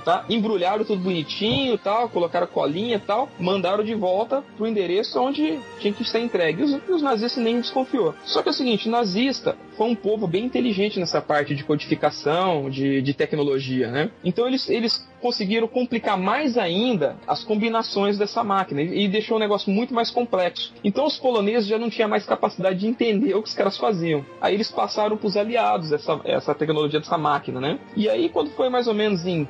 Tá? 0.05 0.24
Embrulharam 0.28 0.84
tudo 0.84 1.02
bonitinho 1.02 1.78
tal, 1.78 2.09
colocaram 2.09 2.46
colinha 2.46 3.00
tal, 3.05 3.28
mandaram 3.38 3.82
de 3.82 3.94
volta 3.94 4.44
pro 4.57 4.66
endereço 4.66 5.18
onde 5.20 5.59
tinha 5.80 5.92
que 5.92 6.05
ser 6.05 6.20
entregue. 6.20 6.62
E 6.62 6.64
os, 6.64 6.88
os 6.88 7.02
nazistas 7.02 7.42
nem 7.42 7.61
desconfiou. 7.61 8.14
Só 8.24 8.42
que 8.42 8.48
é 8.48 8.52
o 8.52 8.55
seguinte, 8.55 8.88
nazista 8.88 9.57
foi 9.76 9.88
um 9.88 9.94
povo 9.94 10.26
bem 10.26 10.44
inteligente 10.44 11.00
nessa 11.00 11.20
parte 11.20 11.55
de 11.55 11.64
codificação, 11.64 12.70
de, 12.70 13.02
de 13.02 13.14
tecnologia, 13.14 13.90
né? 13.90 14.11
Então 14.24 14.46
eles, 14.46 14.68
eles 14.68 15.07
conseguiram 15.20 15.66
complicar 15.66 16.18
mais 16.18 16.59
ainda 16.59 17.16
as 17.26 17.42
combinações 17.42 18.18
dessa 18.18 18.44
máquina 18.44 18.82
e, 18.82 19.05
e 19.05 19.09
deixou 19.09 19.36
o 19.36 19.40
negócio 19.40 19.72
muito 19.72 19.94
mais 19.94 20.11
complexo. 20.11 20.72
Então 20.84 21.07
os 21.07 21.18
poloneses 21.18 21.66
já 21.66 21.78
não 21.78 21.90
tinham 21.90 22.09
mais 22.09 22.26
capacidade 22.26 22.78
de 22.78 22.86
entender 22.86 23.34
o 23.34 23.42
que 23.42 23.48
os 23.48 23.55
caras 23.55 23.76
faziam. 23.76 24.24
Aí 24.40 24.55
eles 24.55 24.70
passaram 24.70 25.16
pros 25.16 25.36
aliados 25.36 25.92
essa, 25.92 26.20
essa 26.24 26.55
tecnologia 26.55 27.00
dessa 27.00 27.18
máquina, 27.18 27.61
né? 27.61 27.78
E 27.96 28.09
aí 28.09 28.28
quando 28.28 28.50
foi 28.50 28.68
mais 28.68 28.86
ou 28.86 28.94
menos 28.94 29.26
em 29.26 29.44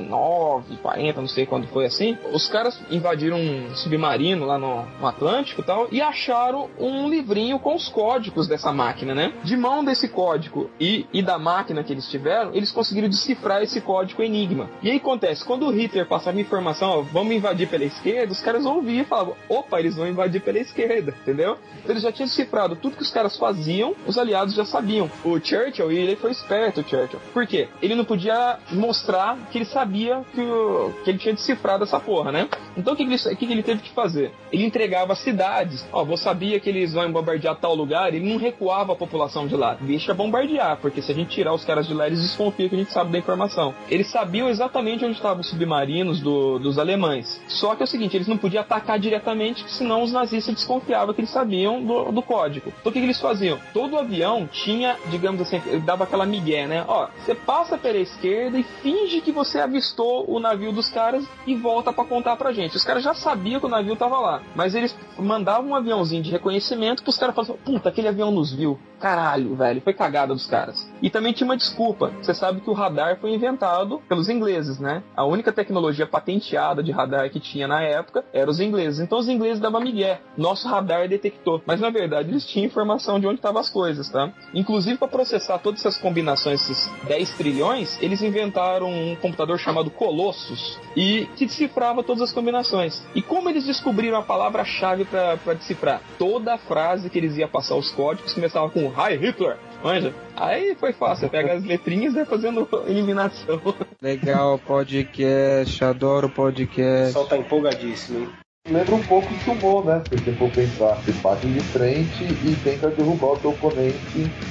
39, 0.00 0.76
40, 0.78 1.20
não 1.20 1.28
sei 1.28 1.46
quando 1.46 1.66
foi 1.68 1.84
assim, 1.84 2.16
os 2.32 2.48
caras 2.48 2.80
invadiram 2.90 3.38
um 3.38 3.74
submarino 3.74 4.46
lá 4.46 4.58
no, 4.58 4.84
no 4.98 5.06
Atlântico 5.06 5.60
e 5.60 5.64
tal 5.64 5.88
e 5.90 6.00
acharam 6.00 6.68
um 6.78 7.08
livrinho 7.08 7.58
com 7.58 7.74
os 7.74 7.88
códigos 7.88 8.46
dessa 8.46 8.72
máquina, 8.72 9.14
né? 9.14 9.32
De 9.42 9.56
mão 9.56 9.84
desse 9.84 10.08
código 10.08 10.70
e, 10.80 11.06
e 11.12 11.22
da 11.22 11.38
máquina 11.38 11.84
que 11.84 11.92
eles 11.92 12.08
tiveram, 12.08 12.54
eles 12.54 12.72
conseguiram 12.72 13.08
decifrar 13.08 13.62
esse 13.62 13.80
código 13.80 14.22
Enigma. 14.22 14.70
E 14.82 14.90
aí 14.90 14.96
acontece, 14.96 15.44
quando 15.44 15.66
o 15.66 15.70
Hitler 15.70 16.06
passava 16.06 16.40
informação, 16.40 16.90
ó, 16.90 17.00
vamos 17.02 17.34
invadir 17.34 17.68
pela 17.68 17.84
esquerda, 17.84 18.32
os 18.32 18.40
caras 18.40 18.64
ouviam 18.64 19.02
e 19.02 19.04
falavam, 19.04 19.34
opa, 19.48 19.78
eles 19.78 19.96
vão 19.96 20.08
invadir 20.08 20.40
pela 20.40 20.58
esquerda, 20.58 21.14
entendeu? 21.22 21.58
Então 21.78 21.92
eles 21.92 22.02
já 22.02 22.12
tinham 22.12 22.28
decifrado 22.28 22.76
tudo 22.76 22.96
que 22.96 23.02
os 23.02 23.10
caras 23.10 23.36
faziam, 23.36 23.94
os 24.06 24.18
aliados 24.18 24.54
já 24.54 24.64
sabiam. 24.64 25.10
O 25.24 25.38
Churchill, 25.38 25.90
ele 25.90 26.16
foi 26.16 26.30
esperto, 26.30 26.80
o 26.80 26.84
Churchill. 26.88 27.20
Por 27.32 27.46
quê? 27.46 27.68
Ele 27.82 27.94
não 27.94 28.04
podia 28.04 28.58
mostrar 28.70 29.36
que 29.50 29.58
ele 29.58 29.64
sabia 29.64 29.89
que, 29.90 30.40
o- 30.40 30.92
que 31.04 31.10
ele 31.10 31.18
tinha 31.18 31.34
decifrado 31.34 31.84
essa 31.84 31.98
porra, 32.00 32.30
né? 32.32 32.48
Então 32.76 32.94
o 32.94 32.96
que, 32.96 33.04
que, 33.04 33.12
ele, 33.12 33.36
que, 33.36 33.46
que 33.46 33.52
ele 33.52 33.62
teve 33.62 33.82
que 33.82 33.90
fazer? 33.90 34.32
Ele 34.52 34.64
entregava 34.64 35.14
cidades. 35.14 35.86
Ó, 35.92 36.04
você 36.04 36.24
sabia 36.24 36.60
que 36.60 36.68
eles 36.68 36.92
vão 36.92 37.10
bombardear 37.10 37.56
tal 37.56 37.74
lugar, 37.74 38.12
ele 38.14 38.28
não 38.30 38.38
recuava 38.38 38.92
a 38.92 38.96
população 38.96 39.46
de 39.46 39.56
lá. 39.56 39.76
Deixa 39.80 40.14
bombardear, 40.14 40.78
porque 40.80 41.02
se 41.02 41.10
a 41.10 41.14
gente 41.14 41.30
tirar 41.30 41.52
os 41.52 41.64
caras 41.64 41.86
de 41.86 41.94
lá, 41.94 42.06
eles 42.06 42.20
desconfiam 42.22 42.68
que 42.68 42.74
a 42.74 42.78
gente 42.78 42.92
sabe 42.92 43.10
da 43.10 43.18
informação. 43.18 43.74
Eles 43.88 44.06
sabiam 44.08 44.48
exatamente 44.48 45.04
onde 45.04 45.14
estavam 45.14 45.40
os 45.40 45.48
submarinos 45.48 46.20
do- 46.20 46.58
dos 46.58 46.78
alemães. 46.78 47.40
Só 47.48 47.74
que 47.74 47.82
é 47.82 47.84
o 47.84 47.88
seguinte, 47.88 48.16
eles 48.16 48.28
não 48.28 48.36
podiam 48.36 48.60
atacar 48.60 48.98
diretamente, 48.98 49.64
senão 49.70 50.02
os 50.02 50.12
nazistas 50.12 50.54
desconfiavam 50.54 51.14
que 51.14 51.20
eles 51.20 51.30
sabiam 51.30 51.82
do, 51.82 52.12
do 52.12 52.22
código. 52.22 52.72
Então 52.80 52.90
o 52.90 52.92
que, 52.92 53.00
que 53.00 53.06
eles 53.06 53.20
faziam? 53.20 53.58
Todo 53.72 53.98
avião 53.98 54.46
tinha, 54.46 54.96
digamos 55.10 55.40
assim, 55.40 55.60
dava 55.84 56.04
aquela 56.04 56.26
migué, 56.26 56.66
né? 56.66 56.84
Ó, 56.86 57.08
você 57.24 57.34
passa 57.34 57.76
pela 57.78 57.98
esquerda 57.98 58.58
e 58.58 58.62
finge 58.62 59.20
que 59.20 59.32
você 59.32 59.58
avistou 59.58 59.79
o 60.26 60.38
navio 60.38 60.72
dos 60.72 60.88
caras 60.88 61.24
e 61.46 61.54
volta 61.54 61.92
pra 61.92 62.04
contar 62.04 62.36
pra 62.36 62.52
gente. 62.52 62.76
Os 62.76 62.84
caras 62.84 63.02
já 63.02 63.14
sabiam 63.14 63.60
que 63.60 63.66
o 63.66 63.70
navio 63.70 63.96
tava 63.96 64.18
lá, 64.18 64.42
mas 64.54 64.74
eles 64.74 64.96
mandavam 65.18 65.70
um 65.70 65.74
aviãozinho 65.74 66.22
de 66.22 66.30
reconhecimento 66.30 67.02
pros 67.02 67.18
caras 67.18 67.34
falavam, 67.34 67.56
puta, 67.64 67.88
aquele 67.88 68.08
avião 68.08 68.30
nos 68.30 68.52
viu. 68.52 68.78
Caralho, 69.00 69.56
velho, 69.56 69.80
foi 69.80 69.94
cagada 69.94 70.34
dos 70.34 70.46
caras. 70.46 70.88
E 71.00 71.08
também 71.08 71.32
tinha 71.32 71.46
uma 71.46 71.56
desculpa. 71.56 72.12
Você 72.20 72.34
sabe 72.34 72.60
que 72.60 72.68
o 72.68 72.74
radar 72.74 73.18
foi 73.18 73.32
inventado 73.32 74.02
pelos 74.06 74.28
ingleses, 74.28 74.78
né? 74.78 75.02
A 75.16 75.24
única 75.24 75.50
tecnologia 75.50 76.06
patenteada 76.06 76.82
de 76.82 76.92
radar 76.92 77.30
que 77.30 77.40
tinha 77.40 77.66
na 77.66 77.82
época 77.82 78.22
era 78.32 78.50
os 78.50 78.60
ingleses. 78.60 79.00
Então 79.00 79.18
os 79.18 79.28
ingleses 79.28 79.58
davam 79.58 79.80
migué. 79.80 80.20
Nosso 80.36 80.68
radar 80.68 81.08
detectou. 81.08 81.62
Mas 81.64 81.80
na 81.80 81.88
verdade 81.88 82.28
eles 82.28 82.46
tinham 82.46 82.66
informação 82.66 83.18
de 83.18 83.26
onde 83.26 83.36
estavam 83.36 83.60
as 83.60 83.70
coisas, 83.70 84.10
tá? 84.10 84.30
Inclusive 84.52 84.98
para 84.98 85.08
processar 85.08 85.58
todas 85.58 85.80
essas 85.80 85.96
combinações, 85.96 86.60
esses 86.60 86.90
10 87.04 87.30
trilhões, 87.38 87.98
eles 88.02 88.20
inventaram 88.20 88.90
um 88.90 89.16
computador 89.16 89.58
chamado 89.58 89.90
Colossus 89.90 90.78
e 90.94 91.26
que 91.36 91.46
decifrava 91.46 92.02
todas 92.02 92.22
as 92.22 92.32
combinações. 92.32 93.02
E 93.14 93.22
como 93.22 93.48
eles 93.48 93.64
descobriram 93.64 94.18
a 94.18 94.22
palavra-chave 94.22 95.06
para 95.06 95.54
decifrar? 95.54 96.02
Toda 96.18 96.54
a 96.54 96.58
frase 96.58 97.08
que 97.08 97.18
eles 97.18 97.38
iam 97.38 97.48
passar 97.48 97.76
os 97.76 97.90
códigos 97.90 98.34
começava 98.34 98.68
com 98.68 98.89
Hi 98.96 99.16
Hitler. 99.16 99.56
Manja? 99.82 100.12
Aí 100.36 100.74
foi 100.74 100.92
fácil, 100.92 101.22
você 101.26 101.28
pega 101.30 101.54
as 101.54 101.64
letrinhas 101.64 102.12
e 102.12 102.16
vai 102.16 102.24
fazendo 102.24 102.68
eliminação. 102.86 103.60
Legal 104.00 104.58
podcast, 104.58 105.84
adoro 105.84 106.28
podcast. 106.28 107.02
O 107.02 107.06
pessoal 107.06 107.26
tá 107.26 107.36
empolgadíssimo, 107.38 108.20
hein? 108.20 108.28
Lembra 108.70 108.94
um 108.94 109.02
pouco 109.02 109.28
de 109.34 109.40
sumô, 109.44 109.82
né? 109.82 110.00
Se 110.08 110.14
você 110.16 110.32
for 110.32 110.48
pensar, 110.50 110.94
você 111.04 111.10
bate 111.20 111.46
de 111.48 111.60
frente 111.60 112.22
e 112.22 112.56
tenta 112.62 112.88
derrubar 112.90 113.32
o 113.32 113.36
teu 113.36 113.50
oponente. 113.50 113.96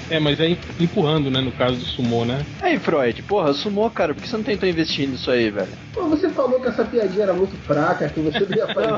É, 0.10 0.20
mas 0.20 0.40
é 0.42 0.58
empurrando, 0.80 1.32
né? 1.32 1.40
No 1.40 1.52
caso 1.54 1.78
do 1.78 1.86
sumô, 1.86 2.26
né? 2.26 2.46
Aí, 2.62 2.78
Freud, 2.78 3.22
porra, 3.24 3.54
sumou, 3.54 3.90
cara, 3.90 4.14
por 4.14 4.22
que 4.22 4.28
você 4.28 4.36
não 4.36 4.44
tentou 4.44 4.68
investir 4.68 5.08
nisso 5.08 5.32
aí, 5.32 5.50
velho? 5.50 5.70
Pô, 5.94 6.08
você 6.10 6.28
falou 6.30 6.60
que 6.60 6.68
essa 6.68 6.84
piadinha 6.84 7.24
era 7.24 7.34
muito 7.34 7.56
fraca, 7.66 8.10
que 8.10 8.20
você 8.20 8.40
não 8.42 8.58
ia 8.58 8.68
fazer. 8.68 8.90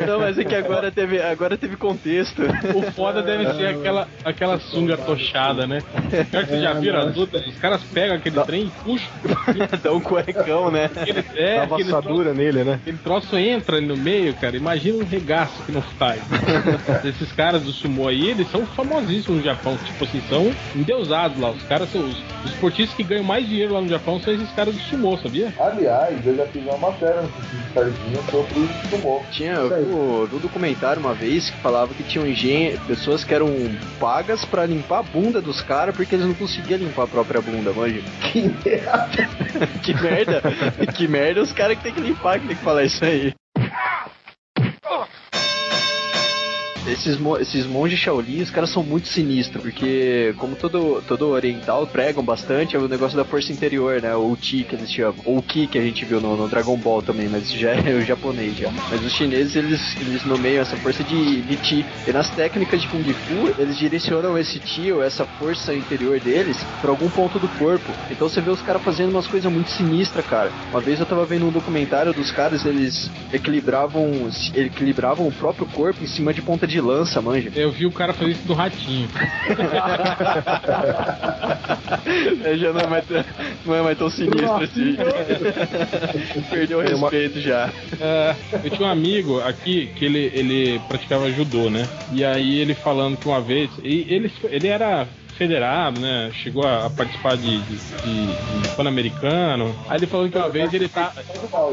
Não, 0.06 0.20
mas 0.20 0.38
é 0.38 0.44
que 0.44 0.54
agora 0.54 0.90
teve, 0.90 1.20
agora 1.20 1.56
teve 1.56 1.76
contexto. 1.76 2.42
O 2.74 2.82
foda 2.92 3.22
deve 3.22 3.52
ser 3.54 3.66
aquela, 3.66 4.08
aquela 4.24 4.58
sunga 4.58 4.96
tochada, 4.96 5.66
né? 5.66 5.82
Pior 6.30 6.44
que 6.44 6.50
você 6.50 6.60
já 6.60 6.72
viram 6.74 7.00
as 7.00 7.16
lutas? 7.16 7.46
Os 7.46 7.56
caras 7.58 7.82
pegam 7.84 8.16
aquele 8.16 8.42
trem 8.44 8.64
e 8.66 8.70
puxam. 8.82 9.08
Dá 9.82 9.92
um 9.92 10.00
cuecão, 10.00 10.70
né? 10.70 10.90
Aquele, 10.94 11.24
é, 11.34 11.56
Dá 11.56 11.62
aquele 11.64 11.84
vassadura 11.84 12.24
troço- 12.24 12.38
nele, 12.38 12.64
né? 12.64 12.74
Aquele 12.74 12.98
troço 12.98 13.36
entra 13.36 13.80
no 13.80 13.96
meio, 14.00 14.34
cara. 14.34 14.56
Imagina 14.56 14.98
um 14.98 15.06
regaço 15.06 15.62
que 15.64 15.72
não 15.72 15.82
faz. 15.82 16.22
Esses 17.04 17.30
caras 17.32 17.62
do 17.62 17.72
sumo 17.72 18.08
aí, 18.08 18.28
eles 18.30 18.50
são 18.50 18.66
famosíssimos 18.66 19.38
no 19.38 19.44
Japão. 19.44 19.76
Tipo 19.84 20.04
assim, 20.04 20.20
são 20.28 20.52
endeusados 20.74 21.38
lá. 21.38 21.50
Os 21.50 21.62
caras 21.64 21.90
são 21.90 22.00
os, 22.02 22.16
os 22.44 22.52
esportistas 22.52 22.96
que 22.96 23.02
ganham 23.02 23.24
mais 23.24 23.46
dinheiro 23.46 23.74
lá 23.74 23.80
no 23.80 23.88
Japão 23.88 24.18
são 24.20 24.32
esses 24.34 24.50
caras 24.52 24.74
do 24.74 24.80
sumô, 24.82 25.16
sabia? 25.18 25.52
Aliás, 25.60 26.26
eu 26.26 26.36
já 26.36 26.46
fiz 26.46 26.62
uma 26.64 26.78
matéria 26.78 27.22
no 27.22 27.30
Sardinha 27.74 28.22
sobre 28.30 28.58
o 28.60 28.88
sumô. 28.90 29.22
Tinha 29.30 29.60
o, 29.64 30.26
do 30.30 30.38
documentário 30.40 31.00
uma 31.00 31.14
vez 31.14 31.50
que 31.50 31.56
falava 31.58 31.92
que 31.94 32.02
tinham 32.02 32.26
engen- 32.26 32.76
pessoas 32.86 33.24
que 33.24 33.34
eram 33.34 33.48
pagas 33.98 34.44
pra 34.44 34.66
limpar 34.66 35.00
a 35.00 35.02
bunda 35.02 35.40
dos 35.40 35.60
caras 35.60 35.94
porque 35.94 36.14
eles 36.14 36.26
não 36.26 36.34
conseguiam 36.34 36.78
limpar 36.78 37.04
a 37.04 37.08
própria 37.08 37.40
bunda, 37.40 37.72
manja. 37.72 38.00
Que 38.30 38.42
merda! 38.64 39.28
que 39.82 39.94
merda! 39.94 40.42
que 40.96 41.08
merda 41.08 41.42
os 41.42 41.52
caras 41.52 41.76
que 41.76 41.82
tem 41.82 41.92
que 41.92 42.00
limpar 42.00 42.38
que 42.38 42.46
tem 42.46 42.56
que 42.56 42.62
falar 42.62 42.84
isso 42.84 43.04
aí. 43.04 43.32
Ugh. 44.90 45.08
Esses, 46.86 47.18
esses 47.40 47.66
monges 47.66 47.98
Shaolin, 47.98 48.42
os 48.42 48.50
caras 48.50 48.70
são 48.70 48.82
muito 48.82 49.08
sinistros, 49.08 49.62
porque 49.62 50.34
como 50.38 50.56
todo, 50.56 51.02
todo 51.06 51.28
oriental 51.28 51.86
pregam 51.86 52.24
bastante, 52.24 52.76
é 52.76 52.78
o 52.78 52.88
negócio 52.88 53.16
da 53.16 53.24
força 53.24 53.52
interior, 53.52 54.00
né? 54.00 54.14
O 54.14 54.36
Chi 54.40 54.64
que 54.64 54.74
eles 54.74 54.90
chamam. 54.90 55.14
Ou 55.24 55.38
o 55.38 55.42
Ki 55.42 55.66
que 55.66 55.78
a 55.78 55.82
gente 55.82 56.04
viu 56.04 56.20
no, 56.20 56.36
no 56.36 56.48
Dragon 56.48 56.76
Ball 56.76 57.02
também, 57.02 57.28
mas 57.28 57.50
já 57.50 57.70
é 57.76 57.94
o 57.94 58.02
japonês 58.02 58.56
já. 58.56 58.70
Mas 58.90 59.04
os 59.04 59.12
chineses, 59.12 59.54
eles, 59.56 59.96
eles 60.00 60.24
nomeiam 60.24 60.62
essa 60.62 60.76
força 60.76 61.04
de, 61.04 61.42
de 61.42 61.56
Chi. 61.64 61.84
E 62.06 62.12
nas 62.12 62.30
técnicas 62.30 62.80
de 62.80 62.88
Kung 62.88 63.04
Fu, 63.04 63.54
eles 63.60 63.76
direcionam 63.76 64.38
esse 64.38 64.60
Chi 64.64 64.92
ou 64.92 65.02
essa 65.02 65.24
força 65.24 65.74
interior 65.74 66.18
deles 66.20 66.56
pra 66.80 66.90
algum 66.90 67.10
ponto 67.10 67.38
do 67.38 67.48
corpo. 67.58 67.90
Então 68.10 68.28
você 68.28 68.40
vê 68.40 68.50
os 68.50 68.62
caras 68.62 68.82
fazendo 68.82 69.10
umas 69.10 69.26
coisas 69.26 69.50
muito 69.52 69.70
sinistras, 69.70 70.26
cara. 70.26 70.50
Uma 70.70 70.80
vez 70.80 70.98
eu 71.00 71.06
tava 71.06 71.24
vendo 71.26 71.46
um 71.46 71.50
documentário 71.50 72.12
dos 72.12 72.30
caras, 72.30 72.64
eles 72.64 73.10
equilibravam, 73.32 74.28
equilibravam 74.54 75.26
o 75.26 75.32
próprio 75.32 75.66
corpo 75.66 76.02
em 76.02 76.06
cima 76.06 76.32
de 76.32 76.42
ponta 76.42 76.66
de 76.70 76.80
lança, 76.80 77.20
manja. 77.20 77.50
Eu 77.54 77.70
vi 77.70 77.84
o 77.86 77.92
cara 77.92 78.12
fazer 78.12 78.30
isso 78.32 78.46
do 78.46 78.54
ratinho. 78.54 79.08
É, 82.44 82.56
já 82.56 82.72
não 82.72 82.80
é, 82.80 82.86
mais, 82.86 83.04
tão- 83.06 83.24
não 83.66 83.74
é 83.74 83.82
mais 83.82 83.98
tão 83.98 84.10
sinistro 84.10 84.54
assim. 84.56 84.96
Perdeu 86.50 86.78
o 86.78 86.82
respeito 86.82 87.40
já. 87.40 87.70
É, 88.00 88.34
eu 88.64 88.70
tinha 88.70 88.88
um 88.88 88.90
amigo 88.90 89.40
aqui 89.40 89.88
que 89.96 90.04
ele, 90.04 90.30
ele 90.34 90.78
praticava 90.88 91.30
judô, 91.30 91.68
né? 91.70 91.88
E 92.12 92.24
aí 92.24 92.58
ele 92.60 92.74
falando 92.74 93.16
que 93.16 93.26
uma 93.28 93.40
vez. 93.40 93.70
E 93.82 94.06
ele, 94.08 94.30
ele 94.50 94.68
era 94.68 95.06
federado, 95.36 95.98
né? 96.00 96.30
Chegou 96.32 96.66
a, 96.66 96.86
a 96.86 96.90
participar 96.90 97.36
de, 97.36 97.60
de, 97.62 97.76
de- 97.76 98.60
de 98.62 98.68
Pan-Americano. 98.76 99.74
Aí 99.88 99.98
ele 99.98 100.06
falou 100.06 100.28
que 100.28 100.36
uma 100.38 100.48
vez 100.48 100.72
ele 100.74 100.88
tá. 100.88 101.12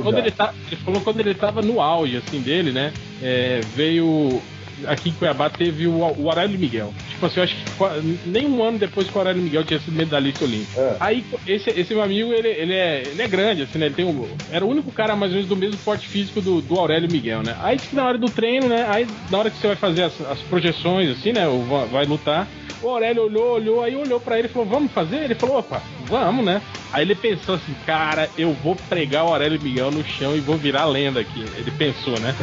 Quando 0.04 0.18
ele 0.18 0.32
tá. 0.32 0.54
Ele 0.68 0.76
falou 0.78 1.02
quando 1.02 1.20
ele 1.20 1.34
tava 1.34 1.62
no 1.62 1.82
auge, 1.82 2.18
assim, 2.18 2.42
dele, 2.42 2.72
né? 2.72 2.92
É, 3.22 3.62
veio. 3.76 4.42
Aqui 4.86 5.10
em 5.10 5.14
Cuiabá 5.14 5.50
teve 5.50 5.88
o, 5.88 5.98
o 5.98 6.30
Aurélio 6.30 6.60
Miguel. 6.60 6.94
Tipo 7.10 7.26
assim, 7.26 7.40
eu 7.40 7.44
acho 7.44 7.56
que 7.56 8.30
nem 8.30 8.46
um 8.46 8.64
ano 8.64 8.78
depois 8.78 9.10
que 9.10 9.16
o 9.16 9.20
Aurélio 9.20 9.42
Miguel 9.42 9.64
tinha 9.64 9.80
sido 9.80 9.96
medalhista 9.96 10.46
olímpico. 10.46 10.80
Aí 11.00 11.26
esse, 11.48 11.70
esse 11.70 11.94
meu 11.94 12.04
amigo, 12.04 12.32
ele, 12.32 12.48
ele, 12.48 12.74
é, 12.74 13.08
ele 13.12 13.22
é 13.22 13.28
grande, 13.28 13.64
assim, 13.64 13.78
né? 13.80 13.88
Ele 13.88 13.96
tem 13.96 14.06
um, 14.06 14.28
era 14.52 14.66
o 14.66 14.70
único 14.70 14.92
cara 14.92 15.16
mais 15.16 15.32
ou 15.32 15.36
menos 15.36 15.50
do 15.50 15.56
mesmo 15.56 15.78
porte 15.80 16.08
físico 16.08 16.42
do, 16.42 16.62
do 16.62 16.78
Aurélio 16.78 17.10
Miguel, 17.10 17.42
né? 17.42 17.56
Aí 17.62 17.78
que 17.78 17.96
na 17.96 18.06
hora 18.06 18.18
do 18.18 18.30
treino, 18.30 18.68
né? 18.68 18.86
Aí 18.88 19.08
na 19.30 19.38
hora 19.40 19.50
que 19.50 19.58
você 19.58 19.68
vai 19.68 19.76
fazer 19.76 20.04
as, 20.04 20.22
as 20.22 20.40
projeções, 20.42 21.10
assim, 21.10 21.32
né? 21.32 21.48
Ou 21.48 21.64
vai, 21.64 21.86
vai 21.88 22.06
lutar, 22.06 22.48
o 22.82 22.90
Aurélio 22.90 23.24
olhou, 23.24 23.54
olhou, 23.56 23.84
aí 23.84 23.96
olhou 23.96 24.20
pra 24.20 24.38
ele 24.38 24.48
e 24.48 24.52
falou, 24.52 24.68
vamos 24.68 24.92
fazer? 24.92 25.18
Ele 25.24 25.36
falou, 25.36 25.58
opa, 25.58 25.82
vamos, 26.08 26.46
né? 26.46 26.62
Aí 26.92 27.04
ele 27.04 27.16
pensou 27.16 27.56
assim, 27.56 27.76
cara, 27.86 28.30
eu 28.38 28.54
vou 28.54 28.76
pregar 28.76 29.26
o 29.26 29.30
Aurélio 29.30 29.62
Miguel 29.62 29.92
no 29.92 30.06
chão 30.06 30.36
e 30.36 30.40
vou 30.40 30.56
virar 30.56 30.86
lenda 30.86 31.20
aqui. 31.20 31.46
Ele 31.58 31.72
pensou, 31.72 32.18
né? 32.20 32.34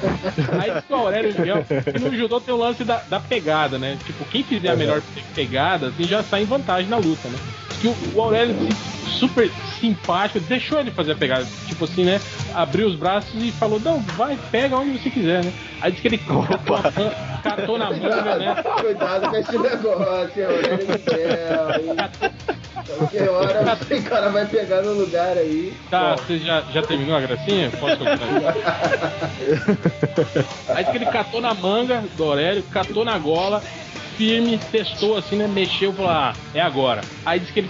Aí 0.60 0.82
que 0.82 0.92
o 0.92 0.96
Aurélio 0.96 1.34
Miguel, 1.38 1.64
que 1.82 1.98
no 1.98 2.16
judô 2.16 2.40
tem 2.40 2.54
o 2.54 2.58
lance 2.58 2.84
da, 2.84 3.02
da 3.08 3.20
pegada, 3.20 3.78
né? 3.78 3.98
Tipo, 4.04 4.24
quem 4.26 4.42
fizer 4.42 4.70
a 4.70 4.76
melhor 4.76 5.02
pegada, 5.34 5.88
assim, 5.88 6.04
já 6.04 6.22
sai 6.22 6.42
em 6.42 6.46
vantagem 6.46 6.88
na 6.88 6.96
luta, 6.96 7.28
né? 7.28 7.38
Que 7.80 7.88
o, 7.88 7.96
o 8.14 8.22
Aurélio, 8.22 8.54
super 9.18 9.50
simpático, 9.80 10.40
deixou 10.40 10.78
ele 10.78 10.90
fazer 10.90 11.12
a 11.12 11.16
pegada. 11.16 11.46
Tipo 11.66 11.84
assim, 11.84 12.04
né? 12.04 12.20
Abriu 12.54 12.86
os 12.86 12.94
braços 12.94 13.42
e 13.42 13.50
falou, 13.52 13.80
não, 13.80 14.00
vai, 14.00 14.38
pega 14.50 14.76
onde 14.76 14.98
você 14.98 15.10
quiser, 15.10 15.44
né? 15.44 15.52
Aí 15.80 15.90
disse 15.90 16.02
que 16.02 16.08
ele 16.08 16.18
catou, 16.18 16.78
catou 17.42 17.78
na 17.78 17.90
manga, 17.90 18.36
né? 18.36 18.62
Cuidado 18.80 19.28
com 19.28 19.36
esse 19.36 19.58
negócio, 19.58 20.42
hein? 20.42 20.48
Qualquer 22.86 23.28
hora 23.28 23.78
o 23.90 24.02
cara 24.04 24.28
vai 24.30 24.46
pegar 24.46 24.82
no 24.82 24.92
lugar 24.92 25.36
aí. 25.36 25.74
Tá, 25.90 26.14
você 26.14 26.38
já, 26.38 26.62
já 26.72 26.82
terminou 26.82 27.16
a 27.16 27.20
gracinha? 27.20 27.70
Posso 27.70 27.96
continuar? 27.96 28.54
Aí 30.68 30.84
disse 30.84 30.90
que 30.90 30.98
ele 30.98 31.06
catou 31.06 31.40
na 31.40 31.52
manga 31.52 32.04
do 32.16 32.24
Aurélio, 32.24 32.62
catou 32.64 33.04
na 33.04 33.18
gola, 33.18 33.62
firme, 34.16 34.58
testou 34.70 35.16
assim, 35.16 35.36
né? 35.36 35.46
Mexeu 35.46 35.92
falou, 35.92 36.10
ah, 36.10 36.34
é 36.54 36.60
agora. 36.60 37.02
Aí 37.24 37.40
disse 37.40 37.52
que 37.52 37.60
ele. 37.60 37.68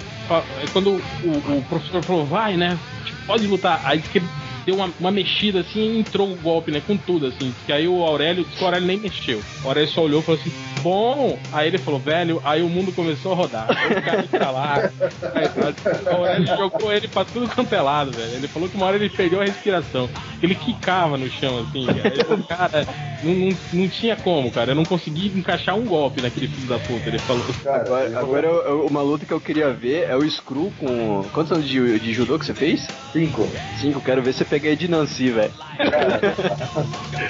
Quando 0.73 0.91
o, 0.91 1.59
o 1.59 1.65
professor 1.69 2.03
falou, 2.03 2.25
vai, 2.25 2.57
né? 2.57 2.79
Pode 3.27 3.47
lutar. 3.47 3.81
Aí 3.85 3.99
disse 3.99 4.11
que 4.11 4.19
ele 4.19 4.29
deu 4.67 4.75
uma, 4.75 4.91
uma 5.01 5.11
mexida 5.11 5.61
assim 5.61 5.95
e 5.95 5.99
entrou 6.01 6.31
o 6.31 6.37
golpe, 6.37 6.71
né? 6.73 6.83
Com 6.85 6.97
tudo, 6.97 7.27
assim. 7.27 7.55
Que 7.65 7.73
aí 7.73 7.87
o 7.89 8.03
Aurélio, 8.05 8.45
disse 8.45 8.57
que 8.57 8.63
o 8.63 8.67
Aurélio 8.67 8.87
nem 8.87 8.99
mexeu. 8.99 9.41
O 9.65 9.69
Aurélio 9.69 9.89
só 9.91 10.03
olhou 10.03 10.21
e 10.21 10.23
falou 10.25 10.41
assim, 10.41 10.53
bom. 10.83 11.39
Aí 11.53 11.69
ele 11.69 11.79
falou, 11.79 12.01
velho, 12.01 12.41
aí 12.45 12.63
o 12.63 12.69
mundo 12.69 12.93
começou 12.93 13.33
a 13.33 13.35
rodar. 13.37 13.67
Aí 13.71 13.99
o 13.99 14.03
cara 14.03 14.23
pra 14.25 14.51
lá. 14.51 14.91
Aí, 15.35 16.13
o 16.13 16.17
Aurélio 16.17 16.47
jogou 16.47 16.93
ele 16.93 17.09
pra 17.09 17.25
tudo 17.25 17.49
quanto 17.49 17.73
é 17.75 17.81
lado, 17.81 18.11
velho. 18.11 18.33
Ele 18.35 18.49
falou 18.49 18.69
que 18.69 18.77
uma 18.77 18.87
hora 18.87 18.97
ele 18.97 19.09
perdeu 19.09 19.41
a 19.41 19.45
respiração. 19.45 20.09
Ele 20.43 20.55
quicava 20.55 21.17
no 21.17 21.31
chão, 21.31 21.61
assim. 21.61 21.87
Cara, 21.87 22.09
ele 22.15 22.25
falou, 22.25 22.45
cara 22.45 22.87
não, 23.23 23.33
não, 23.35 23.57
não 23.73 23.89
tinha 23.89 24.17
como, 24.17 24.51
cara. 24.51 24.73
Eu 24.73 24.75
não 24.75 24.85
consegui 24.85 25.29
encaixar 25.37 25.77
um 25.77 25.85
golpe 25.85 26.21
naquele 26.21 26.49
filho 26.49 26.67
da 26.69 26.79
puta. 26.79 27.09
Ele 27.09 27.19
falou. 27.21 27.45
Agora, 27.67 28.19
agora 28.19 28.47
eu- 28.47 28.63
eu- 28.63 28.87
uma 28.87 29.03
luta 29.03 29.25
que 29.25 29.33
eu 29.33 29.41
queria 29.41 29.71
ver 29.73 30.09
é 30.09 30.17
o 30.17 30.29
Screw 30.29 30.73
com. 30.79 31.23
Quantos 31.33 31.53
anos 31.53 31.69
de, 31.69 31.99
de 31.99 32.13
judô 32.13 32.39
que 32.39 32.45
você 32.47 32.55
fez? 32.55 32.87
Cinco. 33.13 33.49
Cinco, 33.81 34.01
quero 34.01 34.23
ver 34.23 34.33
você 34.33 34.45
pegar 34.45 34.56
aí 34.65 34.77
de 34.77 34.89
Nancy, 34.89 35.31
velho. 35.31 35.53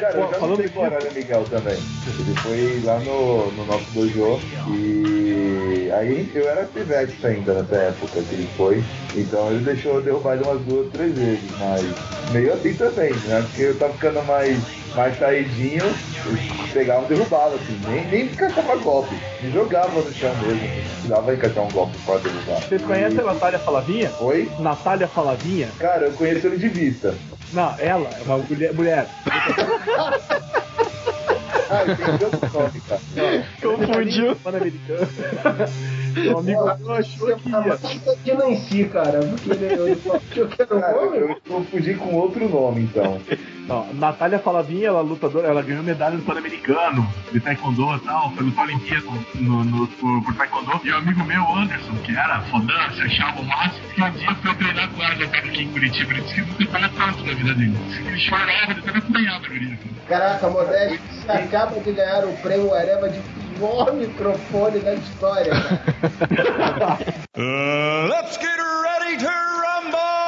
Cara, 0.01 0.18
eu 0.18 0.31
já 0.31 0.47
lutei 0.47 0.68
com 0.68 0.81
o 0.81 0.85
Aurélio 0.85 1.12
Miguel 1.12 1.45
também. 1.51 1.74
Ele 1.74 2.35
foi 2.41 2.81
lá 2.85 2.99
no, 3.01 3.51
no 3.53 3.66
nosso 3.66 3.85
dojo 3.93 4.41
e 4.68 5.91
aí 5.93 6.31
eu 6.35 6.49
era 6.49 6.64
pivete 6.64 7.27
ainda 7.27 7.55
nessa 7.55 7.77
época 7.77 8.22
que 8.22 8.35
ele 8.35 8.49
foi. 8.57 8.85
Então 9.14 9.51
ele 9.51 9.64
deixou 9.64 9.95
eu 9.97 10.03
derrubar 10.03 10.35
ele 10.35 10.45
umas 10.45 10.61
duas, 10.62 10.93
três 10.93 11.14
vezes, 11.14 11.51
mas 11.59 11.85
meio 12.33 12.53
assim 12.53 12.74
também, 12.74 13.12
né? 13.12 13.43
Porque 13.49 13.62
eu 13.62 13.79
tava 13.79 13.93
ficando 13.95 14.22
mais, 14.24 14.59
mais 14.95 15.18
caidinho, 15.18 15.85
eu 15.85 16.68
pegava 16.72 17.05
e 17.05 17.09
derrubava, 17.09 17.55
assim, 17.55 17.81
nem, 17.89 18.07
nem 18.09 18.24
encaixava 18.27 18.77
golpe, 18.77 19.14
me 19.43 19.51
jogava 19.53 20.01
no 20.01 20.12
chão 20.12 20.35
mesmo, 20.37 21.09
dava 21.09 21.35
encaixar 21.35 21.64
um 21.64 21.70
golpe 21.70 21.97
pra 22.05 22.18
derrubar. 22.18 22.61
Vocês 22.68 22.83
conhecem 22.83 23.20
a 23.20 23.24
Natália 23.24 23.59
Falavinha? 23.59 24.12
Oi? 24.20 24.51
Natália 24.59 25.09
Falavinha? 25.09 25.68
Cara, 25.79 26.07
eu 26.07 26.12
conheço 26.12 26.47
ele 26.47 26.59
de 26.59 26.68
vista. 26.68 27.14
Não, 27.53 27.74
ela 27.78 28.11
é 28.11 28.22
uma 28.22 28.38
mulher. 28.38 28.74
mulher. 28.74 29.09
Ah, 31.68 31.84
tem 31.84 32.26
outro 32.26 32.61
nome, 32.61 32.80
cara. 32.82 33.01
Confundiu. 33.61 34.36
Pan-Americano. 34.36 35.09
Um 36.17 36.39
amigo 36.39 36.64
meu 36.79 36.93
achou 36.93 37.37
que 37.37 37.49
ia. 37.49 38.17
Que 38.25 38.35
não 38.35 38.51
em 38.51 38.57
si, 38.57 38.85
cara. 38.85 39.21
Porque 39.45 39.64
ele, 39.64 39.83
ele 39.83 39.97
falou 39.97 40.21
que 40.21 40.39
eu 40.41 40.49
quero 40.49 40.81
Cara, 40.81 40.97
homem. 40.97 41.21
eu 41.21 41.41
confundi 41.49 41.95
com 41.95 42.14
outro 42.14 42.49
nome, 42.49 42.83
então. 42.83 43.21
Não, 43.67 43.93
Natália 43.95 44.39
Falavinha, 44.39 44.87
ela 44.87 45.01
é 45.01 45.03
lutadora, 45.03 45.49
ela 45.49 45.61
ganhou 45.61 45.83
medalha 45.83 46.17
no 46.17 46.23
Pan-Americano, 46.23 47.05
de 47.33 47.41
Taekwondo 47.41 47.97
e 47.97 47.99
tal, 47.99 48.31
foi 48.31 48.45
lutar 48.45 48.64
Olimpíada 48.64 49.07
no, 49.35 49.64
no, 49.64 49.89
por, 49.89 50.23
por 50.23 50.35
Taekwondo. 50.37 50.81
E 50.85 50.91
o 50.93 50.97
amigo 50.97 51.25
meu, 51.25 51.43
Anderson, 51.53 51.97
que 52.05 52.12
era 52.12 52.41
fodão, 52.43 52.91
se 52.95 53.03
achava 53.03 53.41
o 53.41 53.45
máximo, 53.45 53.89
que 53.89 54.01
um 54.01 54.11
dia 54.12 54.35
foi 54.37 54.55
treinar 54.55 54.89
com 54.91 55.03
ela 55.03 55.17
já 55.17 55.27
tava 55.27 55.47
aqui 55.49 55.62
em 55.64 55.73
Curitiba, 55.73 56.12
ele 56.12 56.21
disse 56.23 56.35
que 56.35 56.64
nunca 56.64 56.79
tava 56.79 56.89
tanto 56.91 57.27
na 57.27 57.35
vida 57.35 57.55
dele. 57.55 57.77
Ele 58.07 58.19
chorava, 58.21 58.71
ele 58.71 58.81
até 58.89 58.99
apanhava. 58.99 59.47
Caraca, 60.09 60.49
Modeste, 60.49 61.01
você 61.09 61.33
acaba 61.33 61.81
de 61.81 61.93
ganhar 61.93 62.25
o 62.25 62.33
prêmio 62.37 62.73
Areva 62.73 63.09
de 63.09 63.21
pior 63.57 63.93
microfone 63.95 64.81
da 64.81 64.95
história. 64.95 65.53
Uh, 67.39 68.09
let's 68.09 68.39
get 68.39 68.57
ready 68.59 69.19
to 69.19 69.29
rumble! 69.29 70.26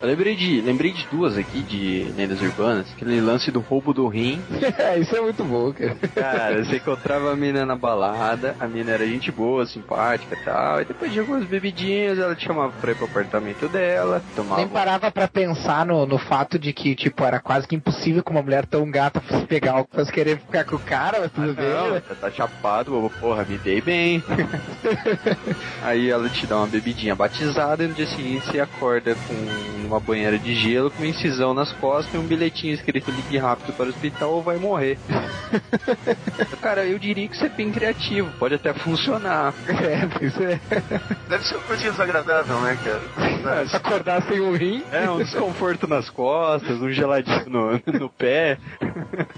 Eu 0.00 0.08
lembrei 0.08 0.34
de, 0.34 0.60
lembrei 0.60 0.92
de 0.92 1.06
duas 1.06 1.38
aqui 1.38 1.62
de 1.62 2.12
lendas 2.16 2.40
urbanas. 2.42 2.92
Aquele 2.92 3.20
lance 3.20 3.50
do 3.52 3.60
roubo 3.60 3.94
do 3.94 4.08
rim. 4.08 4.42
É, 4.76 4.98
isso 4.98 5.14
é 5.14 5.20
muito 5.20 5.44
bom, 5.44 5.72
cara. 5.72 5.94
Cara, 6.14 6.64
você 6.64 6.76
encontrava 6.76 7.32
a 7.32 7.36
mina 7.36 7.64
na 7.64 7.76
balada, 7.76 8.56
a 8.58 8.66
mina 8.66 8.90
era 8.90 9.06
gente 9.06 9.30
boa, 9.30 9.64
simpática 9.66 10.34
e 10.34 10.44
tal. 10.44 10.80
E 10.80 10.84
depois 10.84 11.12
de 11.12 11.20
algumas 11.20 11.44
bebidinhas, 11.44 12.18
ela 12.18 12.34
te 12.34 12.44
chamava 12.44 12.72
pra 12.80 12.90
ir 12.90 12.96
pro 12.96 13.04
apartamento 13.04 13.68
dela, 13.68 14.22
tomava. 14.34 14.56
Nem 14.56 14.68
parava 14.68 15.10
pra 15.12 15.28
pensar 15.28 15.86
no, 15.86 16.06
no 16.06 16.18
fato 16.18 16.58
de 16.58 16.72
que, 16.72 16.94
tipo, 16.94 17.22
era 17.24 17.38
quase 17.38 17.68
que 17.68 17.76
impossível 17.76 18.22
que 18.22 18.30
uma 18.30 18.42
mulher 18.42 18.66
tão 18.66 18.90
gata 18.90 19.20
fosse 19.20 19.46
pegar 19.46 19.72
algo, 19.72 19.88
fosse 19.92 20.12
querer 20.12 20.38
ficar 20.38 20.64
com 20.64 20.76
o 20.76 20.80
cara, 20.80 21.20
mas 21.20 21.30
tudo 21.30 21.54
bem. 21.54 21.68
Não, 21.68 21.90
né? 21.92 22.02
tá 22.20 22.30
chapado, 22.30 22.90
bobo, 22.90 23.10
porra, 23.20 23.44
me 23.44 23.58
dei 23.58 23.80
bem. 23.80 24.22
Aí 25.82 26.10
ela 26.10 26.28
te 26.28 26.46
dá 26.46 26.56
uma 26.56 26.66
bebidinha 26.66 27.14
batizada 27.14 27.84
e 27.84 27.86
no 27.86 27.94
dia 27.94 28.06
seguinte 28.06 28.46
você 28.46 28.60
acorda 28.60 29.14
com 29.14 29.83
uma 29.86 30.00
banheira 30.00 30.38
de 30.38 30.54
gelo, 30.54 30.90
com 30.90 30.98
uma 31.02 31.06
incisão 31.08 31.54
nas 31.54 31.72
costas 31.72 32.14
e 32.14 32.18
um 32.18 32.26
bilhetinho 32.26 32.74
escrito 32.74 33.10
ligue 33.10 33.38
rápido 33.38 33.72
para 33.74 33.86
o 33.86 33.88
hospital 33.88 34.30
ou 34.32 34.42
vai 34.42 34.56
morrer. 34.56 34.98
Cara, 36.60 36.84
eu 36.84 36.98
diria 36.98 37.28
que 37.28 37.36
você 37.36 37.46
é 37.46 37.48
bem 37.48 37.70
criativo, 37.70 38.30
pode 38.38 38.54
até 38.54 38.72
funcionar. 38.72 39.52
É, 39.68 40.06
pois 40.06 40.40
é. 40.40 40.60
Deve 41.28 41.44
ser 41.44 41.56
uma 41.56 41.64
coisa 41.64 41.82
desagradável, 41.90 42.60
né, 42.60 42.78
cara? 42.82 43.66
Se 43.66 43.76
acordar 43.76 44.22
sem 44.22 44.40
o 44.40 44.52
rim. 44.56 44.82
É, 44.90 45.08
um 45.10 45.18
desconforto 45.18 45.86
nas 45.86 46.08
costas, 46.10 46.80
um 46.80 46.90
geladinho 46.90 47.44
no, 47.48 47.72
no 47.98 48.08
pé. 48.08 48.58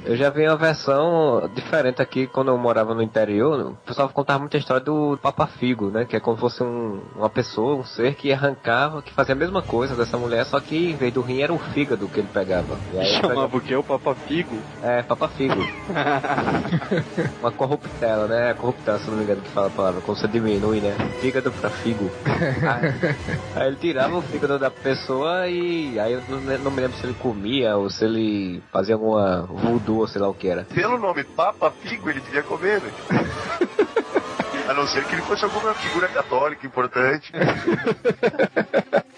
Eu 0.05 0.17
já 0.17 0.31
vi 0.31 0.47
uma 0.47 0.57
versão 0.57 1.51
diferente 1.55 2.01
aqui 2.01 2.27
quando 2.27 2.49
eu 2.49 2.59
morava 2.59 2.95
no 2.95 3.03
interior. 3.03 3.73
O 3.73 3.75
pessoal 3.87 4.09
contava 4.09 4.39
muita 4.41 4.57
história 4.57 4.83
do 4.85 5.19
Papa 5.21 5.47
Figo, 5.47 5.91
né? 5.91 6.05
Que 6.05 6.17
é 6.17 6.21
como 6.21 6.37
se 6.37 6.41
fosse 6.41 6.63
um- 6.63 7.01
uma 7.17 7.29
pessoa, 7.31 7.77
um 7.77 7.85
ser 7.85 8.15
que 8.15 8.33
arrancava, 8.33 9.03
que 9.03 9.13
fazia 9.13 9.35
a 9.35 9.39
mesma 9.39 9.63
coisa 9.63 9.97
dessa 9.97 10.17
mulher 10.17 10.36
né? 10.37 10.45
Só 10.45 10.61
que 10.61 10.91
em 10.91 10.97
vez 10.97 11.13
do 11.13 11.21
rim 11.21 11.41
era 11.41 11.53
o 11.53 11.59
fígado 11.59 12.07
que 12.09 12.21
ele 12.21 12.29
pegava. 12.33 12.79
E 12.93 12.99
aí 12.99 13.07
Chamava 13.07 13.57
o 13.57 13.61
quê? 13.61 13.75
O 13.75 13.83
Papa 13.83 14.15
Figo? 14.15 14.57
É, 14.83 15.03
Papa 15.03 15.29
Figo. 15.29 15.55
Uma 17.41 17.51
corruptela, 17.51 18.27
né? 18.27 18.55
Corruptela, 18.55 18.99
se 18.99 19.11
não 19.11 19.17
me 19.17 19.25
engano 19.25 19.41
que 19.41 19.51
fala 19.51 19.69
a 19.69 19.71
palavra. 19.71 20.01
Quando 20.03 20.19
você 20.19 20.29
diminui, 20.29 20.81
né? 20.81 20.95
Fígado 21.21 21.51
pra 21.53 21.71
figo. 21.71 22.11
Aí, 22.25 23.27
aí 23.57 23.69
ele 23.69 23.77
tirava 23.77 24.17
o 24.17 24.23
fígado 24.23 24.59
da 24.59 24.71
pessoa 24.71 25.49
e 25.49 25.99
aí 25.99 26.13
eu 26.13 26.23
não, 26.29 26.59
não 26.59 26.71
me 26.71 26.81
lembro 26.83 26.97
se 26.97 27.07
ele 27.07 27.15
comia 27.15 27.77
ou 27.77 27.89
se 27.89 28.05
ele 28.05 28.63
fazia 28.73 28.95
alguma 28.95 29.43
voodoo 29.43 30.01
ou 30.01 30.07
sei 30.07 30.21
lá 30.21 30.29
o 30.29 30.35
que 30.35 30.49
era. 30.49 30.65
Pelo 30.65 30.99
nome 30.99 31.25
Papa 31.25 31.71
Figo, 31.71 32.11
ele 32.11 32.21
devia 32.21 32.43
comer, 32.43 32.81
né? 32.83 32.91
A 34.69 34.75
não 34.75 34.85
ser 34.89 35.05
que 35.05 35.15
ele 35.15 35.23
fosse 35.23 35.45
alguma 35.45 35.73
figura 35.75 36.09
católica 36.09 36.67
importante. 36.67 37.33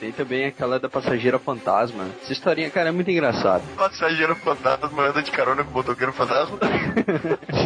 Tem 0.00 0.12
também 0.12 0.46
aquela 0.46 0.78
da 0.78 0.88
passageira 0.88 1.38
fantasma. 1.40 2.06
Essa 2.22 2.32
historinha, 2.32 2.70
cara, 2.70 2.90
é 2.90 2.92
muito 2.92 3.10
engraçada. 3.10 3.64
Passageiro 3.76 4.36
fantasma 4.36 5.02
anda 5.08 5.22
de 5.22 5.30
carona 5.30 5.64
com 5.64 5.70
o 5.70 5.74
motoqueiro 5.74 6.12
fantasma. 6.12 6.56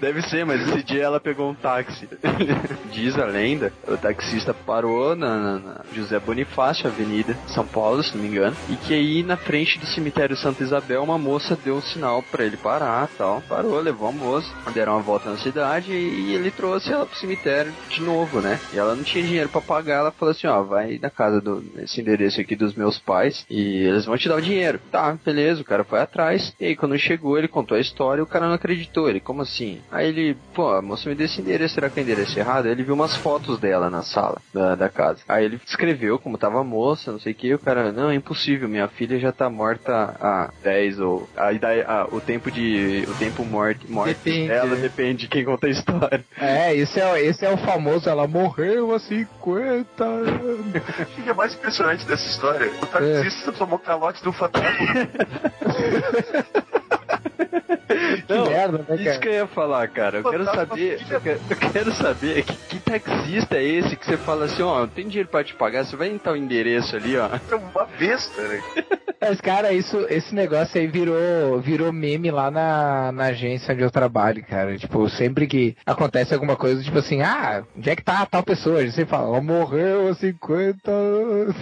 Deve 0.00 0.22
ser, 0.22 0.44
mas 0.44 0.60
esse 0.68 0.82
dia 0.82 1.02
ela 1.04 1.20
pegou 1.20 1.50
um 1.50 1.54
táxi. 1.54 2.08
Diz 2.92 3.16
a 3.18 3.24
lenda, 3.26 3.72
o 3.86 3.96
taxista 3.96 4.52
parou 4.52 5.14
na, 5.14 5.36
na- 5.36 5.58
na 5.58 5.76
José 5.92 6.18
Bonifácio, 6.18 6.86
Avenida 6.88 7.36
São 7.48 7.66
Paulo, 7.66 8.02
se 8.02 8.14
não 8.16 8.22
me 8.22 8.28
engano, 8.28 8.56
e 8.68 8.76
que 8.76 8.94
aí 8.94 9.22
na 9.22 9.36
frente 9.36 9.78
do 9.78 9.86
cemitério 9.86 10.36
Santa 10.36 10.62
Isabel 10.62 11.02
uma 11.02 11.18
moça 11.18 11.56
deu 11.64 11.76
um 11.76 11.82
sinal 11.82 12.22
pra 12.22 12.44
ele 12.44 12.56
parar 12.56 13.08
tal. 13.16 13.42
Parou, 13.48 13.80
levou 13.80 14.08
a 14.08 14.12
moça, 14.12 14.48
deram 14.74 14.94
uma 14.94 15.02
volta 15.02 15.30
na 15.30 15.36
cidade 15.38 15.92
e 15.92 16.34
ele 16.34 16.50
trouxe 16.50 16.92
ela 16.92 17.06
pro 17.06 17.18
cemitério 17.18 17.72
de 17.88 18.00
novo, 18.02 18.40
né? 18.40 18.58
E 18.72 18.78
ela 18.78 18.94
não 18.94 19.02
tinha 19.04 19.22
dinheiro 19.24 19.48
pra 19.48 19.60
pagar, 19.60 19.98
ela 19.98 20.07
falou 20.12 20.32
assim, 20.32 20.46
ó, 20.46 20.62
vai 20.62 20.98
na 21.00 21.10
casa 21.10 21.40
do 21.40 21.64
esse 21.78 22.00
endereço 22.00 22.40
aqui 22.40 22.54
dos 22.56 22.74
meus 22.74 22.98
pais 22.98 23.44
e 23.50 23.82
eles 23.84 24.04
vão 24.04 24.16
te 24.16 24.28
dar 24.28 24.36
o 24.36 24.42
dinheiro. 24.42 24.80
Tá, 24.90 25.16
beleza, 25.24 25.60
o 25.62 25.64
cara 25.64 25.84
foi 25.84 26.00
atrás. 26.00 26.54
E 26.60 26.66
aí 26.66 26.76
quando 26.76 26.98
chegou, 26.98 27.36
ele 27.38 27.48
contou 27.48 27.76
a 27.76 27.80
história 27.80 28.20
e 28.20 28.22
o 28.22 28.26
cara 28.26 28.46
não 28.46 28.54
acreditou. 28.54 29.08
Ele, 29.08 29.20
como 29.20 29.42
assim? 29.42 29.80
Aí 29.90 30.08
ele, 30.08 30.36
pô, 30.54 30.70
a 30.72 30.82
moça 30.82 31.08
me 31.08 31.14
deu 31.14 31.26
esse 31.26 31.40
endereço, 31.40 31.74
será 31.74 31.90
que 31.90 31.98
é 31.98 32.02
o 32.02 32.04
endereço 32.04 32.38
errado? 32.38 32.66
Aí 32.66 32.72
ele 32.72 32.82
viu 32.84 32.94
umas 32.94 33.16
fotos 33.16 33.58
dela 33.58 33.88
na 33.90 34.02
sala 34.02 34.40
da, 34.52 34.74
da 34.74 34.88
casa. 34.88 35.20
Aí 35.28 35.44
ele 35.44 35.60
escreveu 35.66 36.18
como 36.18 36.38
tava 36.38 36.60
a 36.60 36.64
moça, 36.64 37.12
não 37.12 37.18
sei 37.20 37.32
o 37.32 37.34
que, 37.34 37.54
o 37.54 37.58
cara, 37.58 37.92
não, 37.92 38.10
é 38.10 38.14
impossível, 38.14 38.68
minha 38.68 38.88
filha 38.88 39.18
já 39.18 39.32
tá 39.32 39.48
morta 39.50 39.92
há 40.20 40.50
10 40.62 41.00
ou. 41.00 41.28
A, 41.36 41.52
idade- 41.52 41.82
a- 41.86 42.06
o 42.10 42.20
tempo 42.20 42.50
de. 42.50 43.04
O 43.08 43.14
tempo 43.14 43.44
morte, 43.44 43.90
morte 43.90 44.14
Depende, 44.24 44.48
dela 44.48 44.74
né? 44.74 44.80
depende 44.82 45.18
de 45.20 45.28
quem 45.28 45.44
conta 45.44 45.66
a 45.66 45.70
história. 45.70 46.24
É, 46.40 46.74
esse 46.74 47.00
é, 47.00 47.24
esse 47.24 47.44
é 47.44 47.50
o 47.50 47.56
famoso, 47.58 48.08
ela 48.08 48.26
morreu 48.26 48.94
há 48.94 48.98
50 48.98 49.97
anos. 50.00 50.28
O 51.18 51.22
que 51.22 51.30
é 51.30 51.34
mais 51.34 51.54
impressionante 51.54 52.06
dessa 52.06 52.26
história? 52.26 52.70
O 52.82 52.86
taxista 52.86 53.52
tomou 53.52 53.78
calote 53.78 54.22
do 54.22 54.32
fantasma. 54.32 54.68
Não, 58.28 58.46
merda, 58.46 58.78
né, 58.78 58.94
Isso 58.96 59.04
cara? 59.04 59.18
que 59.18 59.28
eu 59.28 59.32
ia 59.32 59.46
falar, 59.46 59.88
cara. 59.88 60.18
Eu 60.18 60.30
quero 60.30 60.44
Fantasma 60.44 60.66
saber. 60.68 61.00
Eu 61.10 61.20
quero, 61.20 61.40
eu 61.50 61.56
quero 61.56 61.92
saber 61.92 62.42
que, 62.44 62.56
que 62.56 62.78
taxista 62.78 63.56
é 63.56 63.64
esse 63.64 63.96
que 63.96 64.06
você 64.06 64.16
fala 64.16 64.44
assim, 64.44 64.62
ó, 64.62 64.80
não 64.80 64.88
tem 64.88 65.08
dinheiro 65.08 65.28
pra 65.28 65.44
te 65.44 65.54
pagar, 65.54 65.84
você 65.84 65.96
vai 65.96 66.08
em 66.08 66.18
tal 66.18 66.36
endereço 66.36 66.96
ali, 66.96 67.16
ó. 67.16 67.28
É 67.50 67.54
uma 67.54 67.86
besta, 67.98 68.42
né? 68.42 68.62
Mas, 69.20 69.40
cara, 69.40 69.72
isso, 69.72 70.06
esse 70.08 70.32
negócio 70.32 70.80
aí 70.80 70.86
virou, 70.86 71.60
virou 71.60 71.92
meme 71.92 72.30
lá 72.30 72.50
na, 72.50 73.10
na 73.10 73.24
agência 73.24 73.74
onde 73.74 73.82
eu 73.82 73.90
trabalho, 73.90 74.44
cara. 74.44 74.78
Tipo, 74.78 75.08
sempre 75.08 75.46
que 75.46 75.76
acontece 75.84 76.32
alguma 76.32 76.56
coisa, 76.56 76.82
tipo 76.82 76.98
assim, 76.98 77.20
ah, 77.20 77.64
onde 77.76 77.90
é 77.90 77.96
que 77.96 78.04
tá 78.04 78.24
tal 78.24 78.44
pessoa? 78.44 78.78
A 78.78 78.82
gente 78.82 78.94
sempre 78.94 79.10
fala, 79.10 79.26
ela 79.26 79.40
morreu 79.40 80.08
há 80.08 80.14
50 80.14 80.90
anos. 80.90 81.56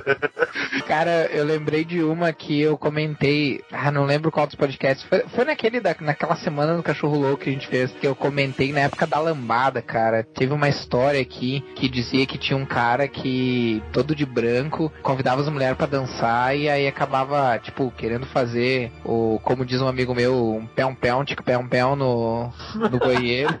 cara, 0.88 1.26
eu 1.32 1.44
lembrei 1.44 1.84
de 1.84 2.02
uma 2.02 2.32
que 2.32 2.60
eu 2.60 2.78
comentei, 2.78 3.62
ah, 3.70 3.90
não 3.90 4.06
lembro 4.06 4.32
qual 4.32 4.46
dos 4.46 4.56
podcasts. 4.56 5.06
Foi, 5.06 5.20
foi 5.28 5.39
naquele 5.44 5.80
da, 5.80 5.94
naquela 6.00 6.36
semana 6.36 6.76
do 6.76 6.82
Cachorro 6.82 7.18
Louco 7.18 7.44
que 7.44 7.50
a 7.50 7.52
gente 7.52 7.66
fez, 7.66 7.90
que 7.92 8.06
eu 8.06 8.14
comentei 8.14 8.72
na 8.72 8.80
época 8.80 9.06
da 9.06 9.18
lambada, 9.18 9.82
cara. 9.82 10.22
Teve 10.22 10.52
uma 10.52 10.68
história 10.68 11.20
aqui 11.20 11.64
que 11.74 11.88
dizia 11.88 12.26
que 12.26 12.38
tinha 12.38 12.56
um 12.56 12.66
cara 12.66 13.08
que, 13.08 13.82
todo 13.92 14.14
de 14.14 14.26
branco, 14.26 14.92
convidava 15.02 15.40
as 15.42 15.48
mulheres 15.48 15.76
pra 15.76 15.86
dançar 15.86 16.56
e 16.56 16.68
aí 16.68 16.86
acabava, 16.86 17.58
tipo, 17.58 17.92
querendo 17.96 18.26
fazer 18.26 18.92
o, 19.04 19.40
como 19.42 19.64
diz 19.64 19.80
um 19.80 19.88
amigo 19.88 20.14
meu, 20.14 20.56
um 20.56 20.66
pé 20.66 20.84
um 20.86 20.94
pé 20.94 21.14
um 21.14 21.24
tic 21.24 21.42
pé 21.42 21.56
um 21.58 21.68
pé 21.68 21.82
no, 21.82 22.50
no 22.74 22.98
banheiro. 22.98 23.58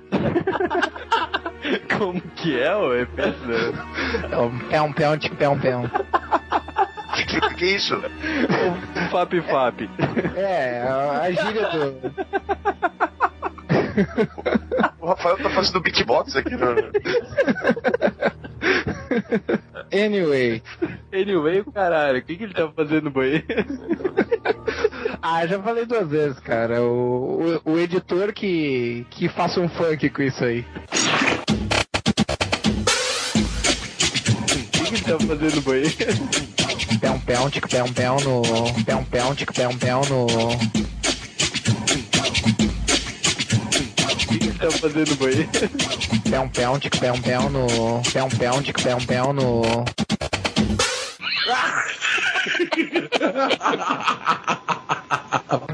Como 1.98 2.20
que 2.20 2.58
é? 2.58 2.98
Repete, 2.98 3.38
né? 3.46 4.36
Um 4.36 4.58
pé 4.68 4.80
um 4.80 4.92
pé 4.92 5.10
um 5.10 5.18
tic 5.18 5.34
pé 5.34 5.48
um 5.48 5.58
pé. 5.58 5.72
Que, 7.14 7.54
que, 7.54 7.64
é 7.64 7.68
isso? 7.68 7.96
Um 7.96 9.08
Fap 9.10 9.32
Fap. 9.42 9.88
É, 10.36 10.82
a, 10.82 11.22
a 11.22 11.30
gíria 11.30 11.68
do. 11.70 12.14
O 15.00 15.06
Rafael 15.06 15.38
tá 15.38 15.50
fazendo 15.50 15.80
beatbox 15.80 16.36
aqui, 16.36 16.54
né? 16.56 16.66
Anyway. 19.92 20.62
Anyway, 21.12 21.64
caralho, 21.74 22.18
o 22.18 22.22
que, 22.22 22.36
que 22.36 22.44
ele 22.44 22.54
tava 22.54 22.72
fazendo 22.72 23.04
no 23.04 23.10
banheiro? 23.10 23.44
Ah, 25.22 25.46
já 25.46 25.60
falei 25.60 25.84
duas 25.84 26.08
vezes, 26.08 26.38
cara. 26.40 26.82
O, 26.82 27.60
o, 27.64 27.72
o 27.72 27.78
editor 27.78 28.32
que, 28.32 29.04
que 29.10 29.28
faça 29.28 29.60
um 29.60 29.68
funk 29.68 30.08
com 30.10 30.22
isso 30.22 30.44
aí. 30.44 30.64
O 34.50 34.70
que, 34.70 34.84
que 34.84 34.94
ele 34.94 35.02
tava 35.02 35.20
fazendo 35.20 35.56
no 35.56 35.62
banheiro? 35.62 36.59
Pé 37.00 37.08
um 37.08 37.18
pé 37.18 37.38
um 37.38 37.48
tic 37.50 37.66
pé 37.66 37.82
um 37.82 37.92
pé 37.92 38.10
um 38.10 38.16
no. 38.24 38.42
Pé 38.84 38.94
um 38.94 39.04
pé 39.04 39.20
um 39.22 39.34
tic 39.34 39.52
pé 39.52 39.66
um 39.66 39.78
pé 39.78 39.94
um 39.94 40.02
no. 40.10 40.26
Tava 44.58 44.72
fazendo 44.72 45.16
banheiro? 45.16 45.48
Pé 46.30 46.38
um 46.38 46.48
pé 46.48 46.66
um 46.68 46.78
tic 46.78 46.98
pé 47.00 47.10
um 47.10 47.20
pé 47.22 47.38
um 47.38 47.50
no. 47.50 47.66
Pé 48.12 48.20
um 48.20 48.28
pé 48.28 48.48
um 48.50 48.62
tic 48.62 48.82
pé 48.82 48.92
um 48.92 49.06
pé 49.06 49.20
um 49.22 49.32
no. 49.32 49.84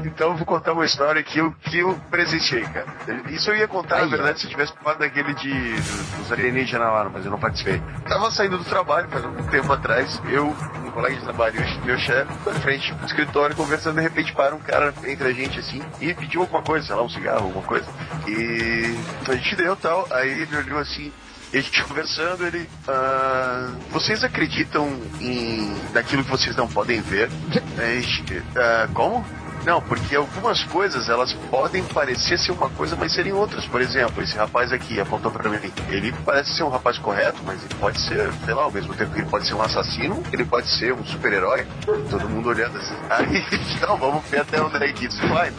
Então 0.05 0.31
eu 0.31 0.35
vou 0.35 0.45
contar 0.45 0.73
uma 0.73 0.85
história 0.85 1.21
que 1.21 1.39
eu, 1.39 1.51
que 1.61 1.79
eu 1.79 1.93
presenciei, 2.09 2.63
cara. 2.63 2.87
Isso 3.29 3.51
eu 3.51 3.55
ia 3.55 3.67
contar, 3.67 4.01
na 4.01 4.07
verdade, 4.07 4.39
se 4.39 4.45
eu 4.45 4.51
tivesse 4.51 4.73
participado 4.73 4.99
daquele 4.99 5.33
de 5.33 6.17
dos 6.17 6.31
alienígenas 6.31 6.87
lá, 6.87 7.09
mas 7.09 7.25
eu 7.25 7.31
não 7.31 7.39
participei. 7.39 7.81
Tava 8.07 8.31
saindo 8.31 8.57
do 8.57 8.63
trabalho 8.63 9.07
faz 9.09 9.23
um 9.25 9.33
tempo 9.47 9.71
atrás, 9.71 10.21
eu, 10.29 10.47
um 10.47 10.91
colega 10.91 11.15
de 11.15 11.21
trabalho, 11.21 11.55
meu 11.85 11.97
chefe, 11.97 12.31
na 12.45 12.53
frente 12.59 12.93
do 12.93 13.05
escritório, 13.05 13.55
conversando, 13.55 13.95
de 13.95 14.01
repente 14.01 14.33
para 14.33 14.55
um 14.55 14.59
cara 14.59 14.93
entre 15.05 15.27
a 15.27 15.33
gente 15.33 15.59
assim 15.59 15.81
e 16.01 16.13
pediu 16.13 16.41
alguma 16.41 16.61
coisa, 16.61 16.85
sei 16.87 16.95
lá, 16.95 17.03
um 17.03 17.09
cigarro, 17.09 17.45
alguma 17.45 17.65
coisa. 17.65 17.87
E 18.27 18.95
a 19.29 19.35
gente 19.35 19.55
deu 19.55 19.75
tal, 19.75 20.07
aí 20.11 20.41
ele 20.41 20.57
olhou 20.57 20.79
assim, 20.79 21.11
e 21.53 21.57
a 21.57 21.61
gente 21.61 21.83
conversando, 21.85 22.45
ele. 22.45 22.69
ah, 22.87 23.71
vocês 23.91 24.23
acreditam 24.23 24.87
em 25.21 25.73
naquilo 25.93 26.23
que 26.23 26.29
vocês 26.29 26.55
não 26.55 26.67
podem 26.67 27.01
ver? 27.01 27.29
Aí 27.77 27.97
a 27.97 28.01
gente, 28.01 28.43
ah, 28.55 28.89
como? 28.93 29.25
Não, 29.67 29.81
porque 29.81 30.15
algumas 30.15 30.63
coisas 30.63 31.09
elas 31.09 31.33
podem 31.51 31.83
parecer 31.83 32.39
ser 32.39 32.53
uma 32.53 32.69
coisa, 32.69 32.95
mas 32.95 33.11
serem 33.11 33.33
outras. 33.33 33.65
Por 33.65 33.81
exemplo, 33.81 34.23
esse 34.23 34.37
rapaz 34.37 34.71
aqui 34.71 34.97
apontou 34.97 35.29
pra 35.29 35.49
mim. 35.49 35.59
Ele 35.89 36.13
parece 36.23 36.55
ser 36.55 36.63
um 36.63 36.69
rapaz 36.69 36.97
correto, 36.97 37.41
mas 37.45 37.61
ele 37.65 37.75
pode 37.75 37.99
ser, 37.99 38.31
sei 38.45 38.53
lá, 38.53 38.63
ao 38.63 38.71
mesmo 38.71 38.93
tempo 38.93 39.11
que 39.11 39.19
ele 39.19 39.29
pode 39.29 39.45
ser 39.45 39.55
um 39.55 39.61
assassino, 39.61 40.23
ele 40.31 40.45
pode 40.45 40.69
ser 40.69 40.93
um 40.93 41.03
super-herói. 41.03 41.67
Todo 42.09 42.29
mundo 42.29 42.47
olhando 42.47 42.77
assim. 42.77 42.95
Aí, 43.11 43.45
não, 43.81 43.97
vamos 43.97 44.23
ver 44.29 44.39
até 44.39 44.61
onde 44.61 44.81
é 44.81 44.93
que 44.93 45.05
isso 45.05 45.27
vai. 45.27 45.51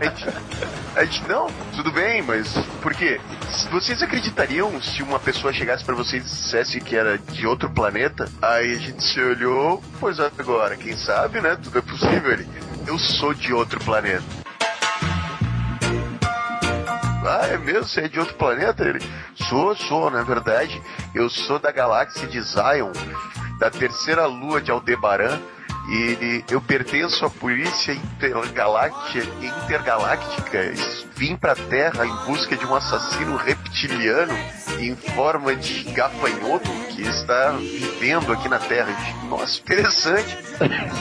A 0.00 0.04
gente, 0.04 0.26
a 0.96 1.04
gente, 1.04 1.28
não, 1.28 1.48
tudo 1.76 1.92
bem, 1.92 2.22
mas 2.22 2.50
por 2.80 2.94
quê? 2.94 3.20
Vocês 3.70 4.02
acreditariam 4.02 4.80
se 4.80 5.02
uma 5.02 5.18
pessoa 5.18 5.52
chegasse 5.52 5.84
pra 5.84 5.94
vocês 5.94 6.22
e 6.22 6.26
dissesse 6.26 6.80
que 6.80 6.96
era 6.96 7.18
de 7.18 7.46
outro 7.46 7.68
planeta? 7.68 8.26
Aí 8.40 8.72
a 8.72 8.78
gente 8.78 9.04
se 9.04 9.20
olhou, 9.20 9.82
pois 10.00 10.18
agora, 10.18 10.78
quem 10.78 10.96
sabe, 10.96 11.42
né? 11.42 11.58
Tudo 11.62 11.78
é 11.78 11.82
possível. 11.82 12.32
Ele, 12.32 12.48
eu 12.86 12.98
sou 12.98 13.34
de 13.34 13.52
outro 13.52 13.78
planeta. 13.80 14.24
Ah, 17.24 17.46
é 17.46 17.58
mesmo? 17.58 17.84
Você 17.84 18.00
é 18.00 18.08
de 18.08 18.18
outro 18.18 18.34
planeta? 18.34 18.82
Ele, 18.82 18.98
sou, 19.48 19.76
sou, 19.76 20.10
na 20.10 20.22
verdade. 20.22 20.80
Eu 21.14 21.28
sou 21.28 21.58
da 21.58 21.70
galáxia 21.70 22.26
de 22.26 22.40
Zion, 22.40 22.92
da 23.58 23.70
terceira 23.70 24.26
lua 24.26 24.60
de 24.60 24.70
Aldebaran. 24.70 25.40
E 25.88 26.44
eu 26.48 26.60
pertenço 26.60 27.24
à 27.24 27.30
polícia 27.30 27.92
intergaláctica, 27.92 29.26
intergaláctica. 29.64 30.72
Vim 31.16 31.36
pra 31.36 31.54
Terra 31.54 32.06
em 32.06 32.14
busca 32.26 32.56
de 32.56 32.64
um 32.64 32.74
assassino 32.74 33.36
reptiliano 33.36 34.32
em 34.78 34.94
forma 34.94 35.54
de 35.56 35.84
gafanhoto 35.92 36.70
que 36.90 37.02
está 37.02 37.52
vivendo 37.52 38.32
aqui 38.32 38.48
na 38.48 38.58
Terra. 38.58 38.94
Nossa, 39.28 39.58
interessante. 39.60 40.38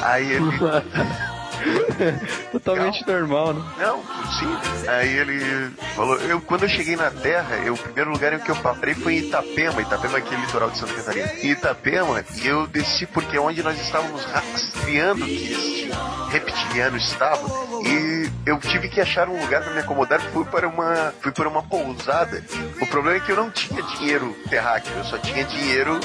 Aí 0.02 0.32
ele. 0.32 0.46
Totalmente 2.52 3.06
normal, 3.06 3.54
né? 3.54 3.64
Não, 3.80 4.04
sim. 4.40 4.88
Aí 4.88 5.18
ele 5.18 5.70
falou, 5.96 6.18
eu, 6.18 6.42
quando 6.42 6.64
eu 6.64 6.70
cheguei 6.70 6.96
na 6.96 7.12
Terra, 7.12 7.58
eu, 7.58 7.74
o 7.74 7.78
primeiro 7.78 8.12
lugar 8.12 8.34
em 8.34 8.40
que 8.40 8.50
eu 8.50 8.56
parei 8.56 8.94
foi 8.94 9.16
em 9.16 9.18
Itapema, 9.20 9.82
Itapema 9.82 10.18
é 10.18 10.22
aquele 10.22 10.42
litoral 10.42 10.70
de 10.70 10.78
Santa 10.78 10.94
Catarina. 10.94 11.32
Em 11.42 11.52
Itapema, 11.52 12.24
e 12.36 12.48
eu 12.48 12.68
desci 12.68 13.06
porque 13.06 13.38
é 13.38 13.42
onde 13.42 13.62
nós 13.64 13.80
estávamos 13.80 14.24
rastreando 14.26 15.26
que 15.26 15.52
este 15.52 15.92
reptiliano 16.30 16.98
estava, 16.98 17.48
e 17.84 18.19
eu 18.46 18.58
tive 18.60 18.90
que 18.90 19.00
achar 19.02 19.28
um 19.30 19.40
lugar 19.40 19.62
para 19.64 19.74
me 19.74 19.80
acomodar, 19.80 20.20
fui 20.34 20.46
para 20.46 20.68
uma, 20.68 21.14
fui 21.22 21.32
para 21.32 21.48
uma 21.48 21.62
pousada. 21.64 22.44
O 22.82 22.88
problema 22.88 23.18
é 23.18 23.20
que 23.20 23.32
eu 23.32 23.36
não 23.36 23.50
tinha 23.52 23.82
dinheiro 23.84 24.36
terráqueo, 24.50 24.92
eu 24.98 25.04
só 25.06 25.18
tinha 25.18 25.44
dinheiro 25.46 26.00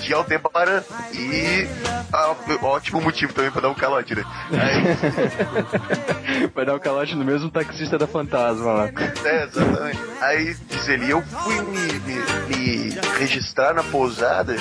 de 0.00 0.12
Aldebaran 0.14 0.82
e 1.12 1.66
ah, 2.12 2.34
ótimo 2.62 3.00
motivo 3.00 3.32
também 3.32 3.50
para 3.50 3.62
dar 3.62 3.70
um 3.70 3.74
calote, 3.74 4.14
né? 4.14 4.22
Vai 6.54 6.64
dar 6.64 6.74
o 6.76 6.80
calote 6.80 7.14
no 7.16 7.24
mesmo 7.24 7.50
taxista 7.50 7.98
da 7.98 8.06
fantasma 8.06 8.72
lá. 8.72 8.88
É, 9.24 9.44
exatamente. 9.44 9.98
Aí 10.20 10.54
diz 10.68 10.88
ele, 10.88 11.10
eu 11.10 11.22
fui 11.22 11.60
me, 11.62 11.92
me- 12.00 12.56
me 12.56 12.90
registrar 13.18 13.74
na 13.74 13.82
pousada 13.82 14.54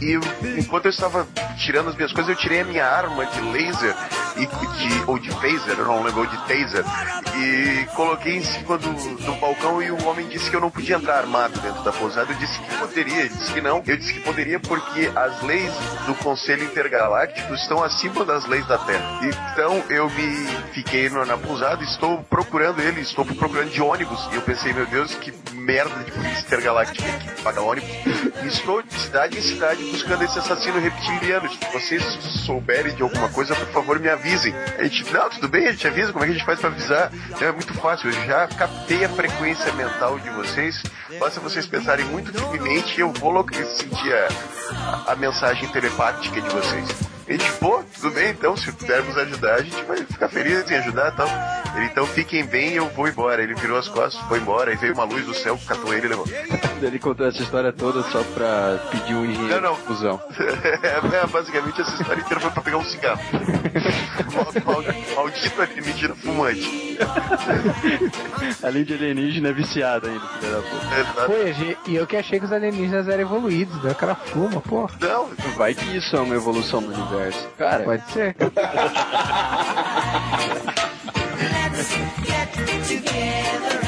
e 0.00 0.58
enquanto 0.58 0.86
eu 0.86 0.90
estava 0.90 1.26
tirando 1.56 1.88
as 1.88 1.96
minhas 1.96 2.12
coisas, 2.12 2.30
eu 2.30 2.36
tirei 2.36 2.60
a 2.60 2.64
minha 2.64 2.86
arma 2.86 3.26
de 3.26 3.40
laser 3.40 3.94
e 4.36 4.46
de, 4.46 5.02
ou 5.06 5.18
de 5.18 5.30
phaser, 5.32 5.78
eu 5.78 5.84
não 5.84 6.02
lembro, 6.02 6.20
ou 6.20 6.26
de 6.26 6.36
taser, 6.46 6.84
e 7.36 7.86
coloquei 7.94 8.36
em 8.36 8.44
cima 8.44 8.78
do, 8.78 8.92
do 8.92 9.32
balcão 9.40 9.82
e 9.82 9.90
o 9.90 10.06
homem 10.06 10.28
disse 10.28 10.48
que 10.48 10.56
eu 10.56 10.60
não 10.60 10.70
podia 10.70 10.96
entrar 10.96 11.18
armado 11.18 11.58
dentro 11.60 11.82
da 11.82 11.92
pousada. 11.92 12.32
Eu 12.32 12.36
disse 12.36 12.58
que 12.58 12.76
poderia, 12.76 13.20
ele 13.20 13.28
disse 13.28 13.52
que 13.52 13.60
não. 13.60 13.82
Eu 13.86 13.96
disse 13.96 14.12
que 14.12 14.20
poderia 14.20 14.60
porque 14.60 15.10
as 15.14 15.42
leis 15.42 15.72
do 16.06 16.14
Conselho 16.16 16.64
Intergaláctico 16.64 17.54
estão 17.54 17.82
acima 17.82 18.24
das 18.24 18.46
leis 18.46 18.66
da 18.66 18.78
Terra. 18.78 19.20
Então 19.22 19.82
eu 19.90 20.08
me 20.10 20.46
fiquei 20.72 21.08
na 21.08 21.36
pousada, 21.36 21.82
estou 21.82 22.22
procurando 22.24 22.80
ele, 22.80 23.00
estou 23.00 23.24
procurando 23.24 23.70
de 23.70 23.82
ônibus. 23.82 24.28
E 24.32 24.36
eu 24.36 24.42
pensei, 24.42 24.72
meu 24.72 24.86
Deus, 24.86 25.14
que 25.14 25.32
merda 25.52 26.02
de 26.04 26.12
polícia 26.12 26.40
intergaláctica 26.40 27.04
que 27.18 27.42
paga 27.42 27.60
ônibus. 27.60 27.88
Estou 28.44 28.82
de 28.82 28.94
cidade 28.94 29.38
em 29.38 29.42
cidade 29.42 29.87
buscando 29.90 30.22
esse 30.24 30.38
assassino 30.38 30.78
reptiliano. 30.78 31.48
Se 31.50 31.58
vocês 31.72 32.02
souberem 32.46 32.94
de 32.94 33.02
alguma 33.02 33.28
coisa, 33.28 33.54
por 33.54 33.68
favor, 33.68 33.98
me 33.98 34.08
avisem. 34.08 34.54
A 34.78 34.84
gente, 34.84 35.12
não, 35.12 35.28
tudo 35.30 35.48
bem, 35.48 35.66
a 35.66 35.72
gente 35.72 35.86
avisa. 35.86 36.12
Como 36.12 36.24
é 36.24 36.28
que 36.28 36.34
a 36.34 36.36
gente 36.36 36.46
faz 36.46 36.60
pra 36.60 36.70
avisar? 36.70 37.12
É 37.40 37.52
muito 37.52 37.74
fácil, 37.74 38.10
eu 38.10 38.26
já 38.26 38.46
captei 38.48 39.04
a 39.04 39.08
frequência 39.08 39.72
mental 39.72 40.18
de 40.18 40.30
vocês. 40.30 40.82
Basta 41.18 41.40
vocês 41.40 41.66
pensarem 41.66 42.04
muito 42.06 42.32
firmemente 42.32 42.98
e 42.98 43.00
eu 43.00 43.12
vou 43.12 43.46
sentir 43.76 44.12
a, 44.12 45.12
a 45.12 45.16
mensagem 45.16 45.68
telepática 45.68 46.40
de 46.40 46.48
vocês. 46.48 47.17
Gente, 47.28 47.52
pô, 47.60 47.84
tudo 47.94 48.10
bem, 48.14 48.30
então, 48.30 48.56
se 48.56 48.72
pudermos 48.72 49.16
ajudar, 49.18 49.56
a 49.56 49.62
gente 49.62 49.82
vai 49.84 49.98
ficar 49.98 50.30
feliz 50.30 50.70
em 50.70 50.76
ajudar 50.76 51.12
e 51.12 51.16
tal. 51.16 51.28
Ele, 51.76 51.84
então, 51.84 52.06
fiquem 52.06 52.46
bem 52.46 52.72
eu 52.72 52.88
vou 52.88 53.06
embora. 53.06 53.42
Ele 53.42 53.54
virou 53.54 53.78
as 53.78 53.86
costas, 53.86 54.18
foi 54.28 54.38
embora, 54.38 54.72
e 54.72 54.76
veio 54.76 54.94
uma 54.94 55.04
luz 55.04 55.26
do 55.26 55.34
céu, 55.34 55.58
catou 55.66 55.92
ele 55.92 56.06
e 56.06 56.08
levou. 56.08 56.26
Ele 56.80 56.98
contou 57.00 57.26
essa 57.26 57.42
história 57.42 57.72
toda 57.72 58.02
só 58.04 58.22
pra 58.22 58.78
pedir 58.92 59.12
um 59.12 59.24
engenheiro 59.24 59.60
Não, 59.60 59.70
não. 59.70 59.74
de 59.74 59.82
fusão. 59.82 60.20
é, 60.32 61.26
basicamente, 61.26 61.80
essa 61.80 62.00
história 62.00 62.20
inteira 62.20 62.40
foi 62.40 62.50
pra 62.52 62.62
pegar 62.62 62.76
um 62.78 62.84
cigarro. 62.84 63.20
Mal- 64.34 64.52
mal- 64.64 64.84
Maldito 65.16 65.62
alienígena 65.62 66.14
fumante. 66.14 66.98
Além 68.62 68.84
de 68.84 68.94
alienígena, 68.94 69.48
é 69.48 69.52
viciado 69.52 70.06
ainda, 70.08 70.26
filho 70.40 70.52
da 70.52 70.62
puta. 70.62 71.26
Pô, 71.26 71.32
e 71.90 71.94
eu 71.96 72.06
que 72.06 72.16
achei 72.16 72.38
que 72.38 72.44
os 72.44 72.52
alienígenas 72.52 73.08
eram 73.08 73.22
evoluídos, 73.22 73.82
né? 73.82 73.92
O 73.92 73.94
cara 73.94 74.14
fuma, 74.14 74.60
pô. 74.60 74.88
Não, 75.00 75.28
vai 75.56 75.74
que 75.74 75.96
isso 75.96 76.16
é 76.16 76.20
uma 76.20 76.34
evolução 76.34 76.82
do 76.82 76.92
universo. 76.92 77.48
Cara, 77.58 77.84
Pode 77.84 78.10
ser. 78.12 78.34
together 81.78 82.74
and 82.74 82.84
feel 82.84 83.87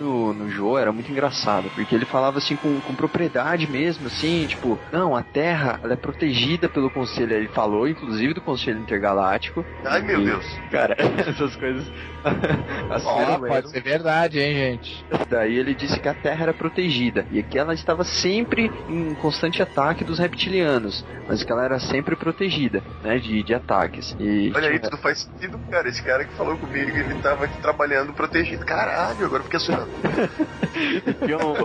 no, 0.00 0.32
no 0.32 0.48
Joe 0.48 0.80
era 0.80 0.92
muito 0.92 1.10
engraçado, 1.10 1.70
porque 1.74 1.94
ele 1.94 2.04
falava 2.04 2.38
assim 2.38 2.56
com, 2.56 2.80
com 2.80 2.94
propriedade 2.94 3.70
mesmo, 3.70 4.06
assim, 4.06 4.46
tipo, 4.46 4.78
não, 4.92 5.14
a 5.14 5.22
Terra 5.22 5.78
ela 5.82 5.92
é 5.92 5.96
protegida 5.96 6.68
pelo 6.68 6.90
Conselho. 6.90 7.32
Ele 7.34 7.48
falou, 7.48 7.86
inclusive, 7.88 8.34
do 8.34 8.40
Conselho 8.40 8.80
Intergaláctico. 8.80 9.64
Ai, 9.84 10.02
meu 10.02 10.20
E, 10.20 10.24
Deus. 10.24 10.44
Cara, 10.70 10.96
essas 11.26 11.54
coisas. 11.56 11.86
Ó, 13.04 13.38
pode 13.38 13.70
ser 13.70 13.82
verdade, 13.82 14.40
hein, 14.40 14.54
gente. 14.54 15.04
Daí 15.28 15.56
ele 15.56 15.74
disse 15.74 15.98
que 15.98 16.08
a 16.08 16.14
Terra 16.14 16.44
era 16.44 16.54
protegida 16.54 17.26
e 17.30 17.42
que 17.42 17.58
ela 17.58 17.74
estava 17.74 18.04
sempre 18.04 18.70
em 18.88 19.14
constante 19.14 19.62
ataque 19.62 20.04
dos 20.04 20.18
reptilianos, 20.18 21.04
mas 21.28 21.42
que 21.42 21.52
ela 21.52 21.64
era 21.64 21.78
sempre 21.78 22.16
protegida, 22.16 22.82
né, 23.02 23.18
de, 23.18 23.42
de 23.42 23.54
ataques. 23.54 24.16
E 24.18 24.52
Olha 24.54 24.68
aí, 24.68 24.78
tudo 24.78 24.96
faz 24.96 25.20
sentido, 25.20 25.58
cara. 25.70 25.88
Esse 25.88 26.02
cara 26.02 26.24
que 26.24 26.32
falou 26.34 26.56
comigo, 26.56 26.90
ele 26.90 27.14
tava 27.22 27.44
aqui 27.44 27.60
trabalhando 27.60 28.12
protegido. 28.12 28.64
Caralho, 28.64 29.24
agora 29.24 29.40
eu 29.40 29.44
fiquei 29.44 29.56
assustado. 29.56 29.90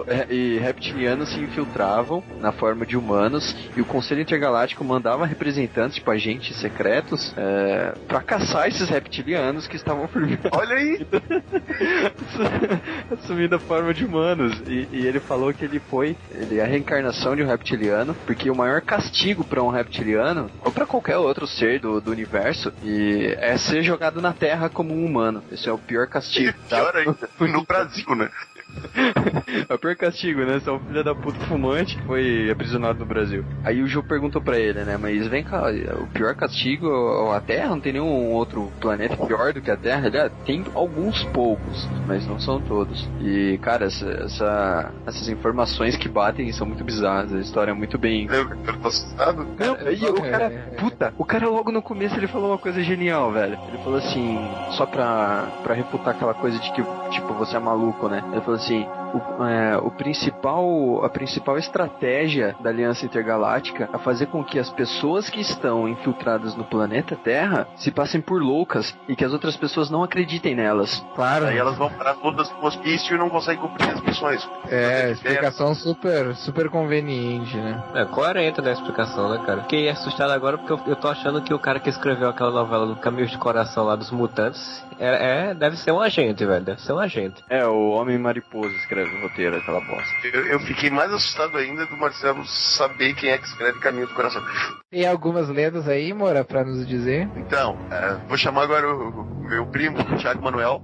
É, 0.07 0.33
e 0.33 0.57
reptilianos 0.59 1.29
se 1.29 1.39
infiltravam 1.39 2.23
na 2.39 2.51
forma 2.51 2.85
de 2.85 2.97
humanos 2.97 3.55
e 3.75 3.81
o 3.81 3.85
Conselho 3.85 4.21
Intergaláctico 4.21 4.83
mandava 4.83 5.25
representantes, 5.25 5.95
tipo 5.95 6.09
agentes 6.11 6.55
secretos, 6.57 7.33
é, 7.37 7.93
para 8.07 8.21
caçar 8.21 8.67
esses 8.67 8.89
reptilianos 8.89 9.67
que 9.67 9.75
estavam 9.75 10.07
por 10.07 10.25
vir. 10.25 10.39
Olha 10.51 10.75
aí! 10.75 11.05
Assumindo 13.11 13.55
a 13.55 13.59
forma 13.59 13.93
de 13.93 14.05
humanos. 14.05 14.61
E, 14.67 14.87
e 14.91 15.07
ele 15.07 15.19
falou 15.19 15.53
que 15.53 15.65
ele 15.65 15.79
foi 15.79 16.15
ele 16.31 16.59
é 16.59 16.63
a 16.63 16.67
reencarnação 16.67 17.35
de 17.35 17.43
um 17.43 17.47
reptiliano, 17.47 18.15
porque 18.25 18.49
o 18.49 18.55
maior 18.55 18.81
castigo 18.81 19.43
para 19.43 19.63
um 19.63 19.69
reptiliano, 19.69 20.49
ou 20.63 20.71
para 20.71 20.85
qualquer 20.85 21.17
outro 21.17 21.47
ser 21.47 21.79
do, 21.79 22.01
do 22.01 22.11
universo, 22.11 22.71
e 22.83 23.35
é 23.39 23.57
ser 23.57 23.83
jogado 23.83 24.21
na 24.21 24.33
Terra 24.33 24.69
como 24.69 24.93
um 24.93 25.05
humano. 25.05 25.43
Esse 25.51 25.69
é 25.69 25.71
o 25.71 25.77
pior 25.77 26.07
castigo. 26.07 26.53
tá? 26.69 26.77
Pior 26.77 26.95
ainda, 26.95 27.29
no 27.39 27.63
Brasil, 27.65 28.15
né? 28.15 28.29
É 29.69 29.73
o 29.73 29.79
pior 29.79 29.95
castigo, 29.95 30.41
né? 30.41 30.59
Você 30.59 30.69
é 30.69 30.73
um 30.73 30.79
filho 30.79 31.03
da 31.03 31.15
puta 31.15 31.39
fumante 31.45 31.97
que 31.97 32.03
foi 32.05 32.49
aprisionado 32.51 32.99
no 32.99 33.05
Brasil. 33.05 33.43
Aí 33.63 33.81
o 33.81 33.87
Joe 33.87 34.03
perguntou 34.03 34.41
pra 34.41 34.57
ele, 34.59 34.83
né? 34.83 34.97
Mas 34.97 35.27
vem 35.27 35.43
cá, 35.43 35.63
o 35.99 36.07
pior 36.07 36.35
castigo 36.35 36.87
é 36.87 37.35
a 37.35 37.39
Terra? 37.39 37.69
Não 37.69 37.79
tem 37.79 37.93
nenhum 37.93 38.31
outro 38.31 38.71
planeta 38.79 39.15
pior 39.17 39.53
do 39.53 39.61
que 39.61 39.71
a 39.71 39.77
Terra? 39.77 40.07
Ele, 40.07 40.19
ah, 40.19 40.29
tem 40.45 40.63
alguns 40.73 41.23
poucos, 41.25 41.87
mas 42.07 42.27
não 42.27 42.39
são 42.39 42.59
todos. 42.61 43.07
E, 43.21 43.57
cara, 43.61 43.85
essa, 43.85 44.07
essa- 44.09 44.91
essas 45.05 45.27
informações 45.29 45.95
que 45.95 46.07
batem 46.09 46.51
são 46.51 46.67
muito 46.67 46.83
bizarras. 46.83 47.33
A 47.33 47.39
história 47.39 47.71
é 47.71 47.73
muito 47.73 47.97
bem. 47.97 48.27
Eu, 48.29 48.49
eu 48.49 48.77
tô 48.81 48.87
assustado. 48.87 49.47
Não, 49.57 49.91
e 49.91 50.05
o 50.05 50.21
cara, 50.21 50.49
puta, 50.77 51.13
o 51.17 51.25
cara 51.25 51.47
logo 51.49 51.71
no 51.71 51.81
começo 51.81 52.15
ele 52.15 52.27
falou 52.27 52.51
uma 52.51 52.57
coisa 52.57 52.81
genial, 52.83 53.31
velho. 53.31 53.57
Ele 53.67 53.77
falou 53.83 53.97
assim, 53.99 54.37
só 54.71 54.85
pra, 54.85 55.45
pra 55.63 55.73
refutar 55.73 56.13
aquela 56.15 56.33
coisa 56.33 56.59
de 56.59 56.71
que, 56.71 56.83
tipo, 57.11 57.33
você 57.33 57.55
é 57.55 57.59
maluco, 57.59 58.07
né? 58.07 58.23
Ele 58.31 58.41
falou 58.41 58.55
assim, 58.55 58.64
see. 58.65 59.04
O, 59.15 59.45
é, 59.45 59.77
o 59.77 59.91
principal, 59.91 61.03
a 61.03 61.09
principal 61.09 61.57
estratégia 61.57 62.55
da 62.59 62.69
Aliança 62.69 63.05
Intergaláctica 63.05 63.89
é 63.93 63.97
fazer 63.97 64.27
com 64.27 64.43
que 64.43 64.59
as 64.59 64.69
pessoas 64.69 65.29
que 65.29 65.41
estão 65.41 65.87
infiltradas 65.87 66.55
no 66.55 66.63
planeta 66.63 67.15
Terra 67.15 67.67
se 67.75 67.91
passem 67.91 68.21
por 68.21 68.41
loucas 68.41 68.95
e 69.07 69.15
que 69.15 69.23
as 69.23 69.31
outras 69.33 69.55
pessoas 69.55 69.89
não 69.89 70.03
acreditem 70.03 70.55
nelas. 70.55 71.03
Claro. 71.15 71.45
Aí 71.45 71.57
elas 71.57 71.77
vão 71.77 71.89
parar 71.89 72.15
todas 72.15 72.51
no 72.51 72.65
hospício 72.65 73.15
e 73.15 73.17
não 73.17 73.29
conseguem 73.29 73.61
cumprir 73.61 73.89
as 73.89 74.01
missões. 74.01 74.47
É, 74.69 75.11
explicação 75.11 75.73
super, 75.73 76.35
super 76.35 76.69
conveniente, 76.69 77.55
né? 77.57 77.81
É 77.93 78.05
coerente 78.05 78.61
né, 78.61 78.69
a 78.69 78.73
explicação, 78.73 79.29
né, 79.29 79.43
cara? 79.45 79.61
Fiquei 79.61 79.89
assustado 79.89 80.31
agora 80.31 80.57
porque 80.57 80.73
eu, 80.73 80.79
eu 80.87 80.95
tô 80.95 81.07
achando 81.07 81.41
que 81.41 81.53
o 81.53 81.59
cara 81.59 81.79
que 81.79 81.89
escreveu 81.89 82.29
aquela 82.29 82.51
novela 82.51 82.85
do 82.85 82.95
Caminhos 82.95 83.31
de 83.31 83.37
Coração 83.37 83.85
lá 83.85 83.95
dos 83.95 84.11
Mutantes 84.11 84.83
é, 84.99 85.49
é- 85.49 85.53
deve 85.53 85.77
ser 85.77 85.91
um 85.91 86.01
agente, 86.01 86.45
velho. 86.45 86.63
Deve 86.63 86.81
ser 86.81 86.93
um 86.93 86.99
agente. 86.99 87.43
É, 87.49 87.65
o 87.65 87.89
Homem 87.89 88.17
Mariposa 88.17 88.73
escreve 89.05 89.15
o 89.15 89.21
roteiro, 89.21 89.57
aquela 89.57 89.81
bosta. 89.81 90.13
Eu, 90.27 90.45
eu 90.47 90.59
fiquei 90.59 90.89
mais 90.89 91.11
assustado 91.11 91.57
ainda 91.57 91.85
do 91.85 91.95
Marcelo 91.97 92.45
saber 92.45 93.13
quem 93.13 93.29
é 93.29 93.37
que 93.37 93.45
escreve 93.45 93.79
Caminho 93.79 94.07
do 94.07 94.13
Coração. 94.13 94.43
Tem 94.89 95.07
algumas 95.07 95.47
lendas 95.49 95.87
aí, 95.87 96.13
Mora, 96.13 96.43
pra 96.43 96.63
nos 96.63 96.87
dizer? 96.87 97.29
Então, 97.35 97.77
é, 97.91 98.15
vou 98.27 98.37
chamar 98.37 98.63
agora 98.63 98.87
o, 98.87 99.09
o 99.09 99.43
meu 99.43 99.65
primo, 99.67 99.99
o 99.99 100.17
Thiago 100.17 100.43
Manuel. 100.43 100.81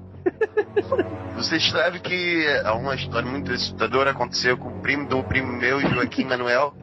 Você 1.36 1.60
sabe 1.60 2.00
que 2.00 2.46
uma 2.76 2.94
história 2.96 3.28
muito 3.28 3.52
assustadora 3.52 4.12
aconteceu 4.12 4.58
com 4.58 4.70
o 4.70 4.82
primo 4.82 5.08
do 5.08 5.24
primo 5.24 5.52
meu, 5.54 5.80
Joaquim 5.80 6.26
Manuel. 6.26 6.74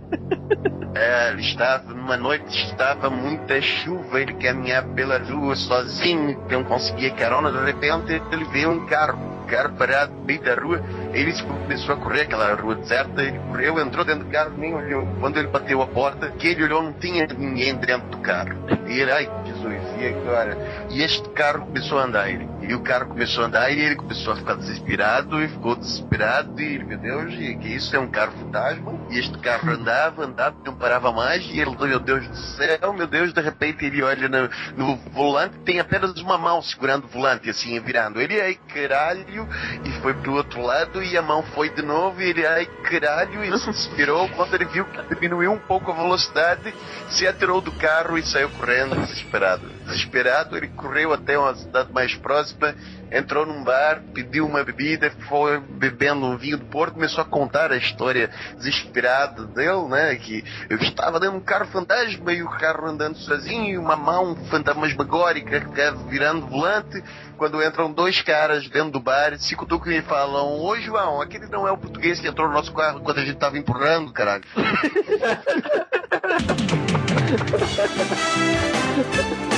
É, 0.94 1.30
ele 1.30 1.42
estava, 1.42 1.94
numa 1.94 2.16
noite 2.16 2.48
estava 2.64 3.08
muita 3.08 3.60
chuva, 3.60 4.20
ele 4.20 4.32
caminhava 4.34 4.88
pela 4.94 5.18
rua 5.18 5.54
sozinho, 5.54 6.42
não 6.50 6.64
conseguia 6.64 7.12
carona, 7.12 7.52
de 7.52 7.64
repente 7.64 8.20
ele 8.32 8.44
vê 8.46 8.66
um 8.66 8.84
carro, 8.86 9.18
um 9.44 9.46
carro 9.46 9.74
parado 9.76 10.12
no 10.12 10.24
meio 10.24 10.42
da 10.42 10.54
rua, 10.54 10.82
ele 11.12 11.32
começou 11.42 11.94
a 11.94 11.98
correr 11.98 12.22
aquela 12.22 12.54
rua 12.54 12.74
deserta, 12.74 13.22
ele 13.22 13.38
correu, 13.38 13.78
entrou 13.78 14.04
dentro 14.04 14.24
do 14.24 14.30
carro, 14.30 14.54
nem 14.56 14.74
olhou. 14.74 15.06
Quando 15.20 15.36
ele 15.36 15.48
bateu 15.48 15.80
a 15.82 15.86
porta, 15.86 16.30
que 16.32 16.48
ele 16.48 16.64
olhou, 16.64 16.82
não 16.82 16.92
tinha 16.94 17.26
ninguém 17.26 17.76
dentro 17.76 18.08
do 18.08 18.18
carro. 18.18 18.56
E 18.88 18.98
ele, 18.98 19.12
ai 19.12 19.30
Jesus, 19.44 19.97
e 20.00 20.08
agora? 20.08 20.56
E 20.90 21.02
este 21.02 21.28
carro 21.30 21.66
começou 21.66 21.98
a 21.98 22.04
andar. 22.04 22.28
E 22.30 22.74
o 22.74 22.80
carro 22.82 23.08
começou 23.08 23.44
a 23.44 23.46
andar 23.46 23.70
e 23.70 23.80
ele 23.80 23.96
começou 23.96 24.32
a 24.32 24.36
ficar 24.36 24.54
desesperado 24.54 25.42
e 25.42 25.48
ficou 25.48 25.76
desesperado 25.76 26.60
e 26.60 26.84
meu 26.84 26.98
Deus, 26.98 27.34
e 27.34 27.56
que 27.56 27.68
isso 27.68 27.94
é 27.94 27.98
um 27.98 28.08
carro 28.08 28.32
fantasma? 28.32 28.97
E 29.10 29.18
este 29.18 29.38
carro 29.38 29.70
andava, 29.70 30.24
andava, 30.24 30.56
não 30.64 30.74
parava 30.74 31.10
mais 31.10 31.42
e 31.46 31.60
ele, 31.60 31.76
meu 31.76 31.98
Deus 31.98 32.26
do 32.28 32.36
céu, 32.36 32.92
meu 32.92 33.06
Deus, 33.06 33.32
de 33.32 33.40
repente 33.40 33.84
ele 33.84 34.02
olha 34.02 34.28
no, 34.28 34.50
no 34.76 34.96
volante, 35.12 35.58
tem 35.60 35.80
apenas 35.80 36.12
uma 36.20 36.36
mão 36.36 36.60
segurando 36.60 37.04
o 37.04 37.08
volante, 37.08 37.48
assim, 37.48 37.78
virando. 37.80 38.20
Ele, 38.20 38.40
ai 38.40 38.58
caralho, 38.72 39.48
e 39.84 39.90
foi 40.00 40.14
pro 40.14 40.34
outro 40.34 40.60
lado 40.60 41.02
e 41.02 41.16
a 41.16 41.22
mão 41.22 41.42
foi 41.42 41.70
de 41.70 41.82
novo 41.82 42.20
e 42.20 42.28
ele, 42.28 42.46
ai 42.46 42.66
caralho, 42.82 43.42
e 43.42 43.58
se 43.58 43.70
desesperou 43.70 44.28
quando 44.30 44.54
ele 44.54 44.66
viu 44.66 44.84
que 44.84 45.14
diminuiu 45.14 45.52
um 45.52 45.58
pouco 45.58 45.90
a 45.90 45.94
velocidade, 45.94 46.74
se 47.08 47.26
atirou 47.26 47.60
do 47.60 47.72
carro 47.72 48.18
e 48.18 48.22
saiu 48.22 48.50
correndo 48.50 48.96
desesperado. 48.96 49.66
Desesperado, 49.86 50.56
ele 50.56 50.68
correu 50.68 51.12
até 51.12 51.38
uma 51.38 51.54
cidade 51.54 51.92
mais 51.92 52.14
próxima, 52.14 52.74
entrou 53.10 53.46
num 53.46 53.64
bar, 53.64 54.02
pediu 54.14 54.46
uma 54.46 54.64
bebida, 54.64 55.10
foi 55.28 55.60
bebendo 55.60 56.26
um 56.26 56.36
vinho 56.36 56.58
do 56.58 56.66
Porto, 56.66 56.94
começou 56.94 57.22
a 57.22 57.26
contar 57.26 57.72
a 57.72 57.76
história 57.76 58.30
desesperada 58.56 59.44
dele, 59.44 59.88
né? 59.88 60.14
Que 60.16 60.44
eu 60.68 60.76
estava 60.78 61.18
dentro 61.18 61.36
de 61.36 61.42
um 61.42 61.44
carro 61.44 61.66
fantasma 61.66 62.32
e 62.32 62.42
o 62.42 62.48
carro 62.48 62.86
andando 62.86 63.16
sozinho, 63.18 63.74
e 63.74 63.78
uma 63.78 63.96
mão 63.96 64.36
fantasmagórica 64.50 65.64
virando 66.08 66.46
volante. 66.46 67.02
Quando 67.36 67.62
entram 67.62 67.92
dois 67.92 68.20
caras 68.20 68.68
dentro 68.68 68.90
do 68.90 69.00
bar, 69.00 69.38
se 69.38 69.54
cutucam 69.54 69.92
e 69.92 70.02
falam: 70.02 70.60
Ô 70.60 70.76
João, 70.76 71.20
aquele 71.20 71.46
não 71.46 71.68
é 71.68 71.72
o 71.72 71.78
português 71.78 72.20
que 72.20 72.26
entrou 72.26 72.48
no 72.48 72.54
nosso 72.54 72.72
carro 72.72 73.00
quando 73.00 73.18
a 73.18 73.24
gente 73.24 73.38
tava 73.38 73.56
empurrando, 73.56 74.12
caralho. 74.12 74.44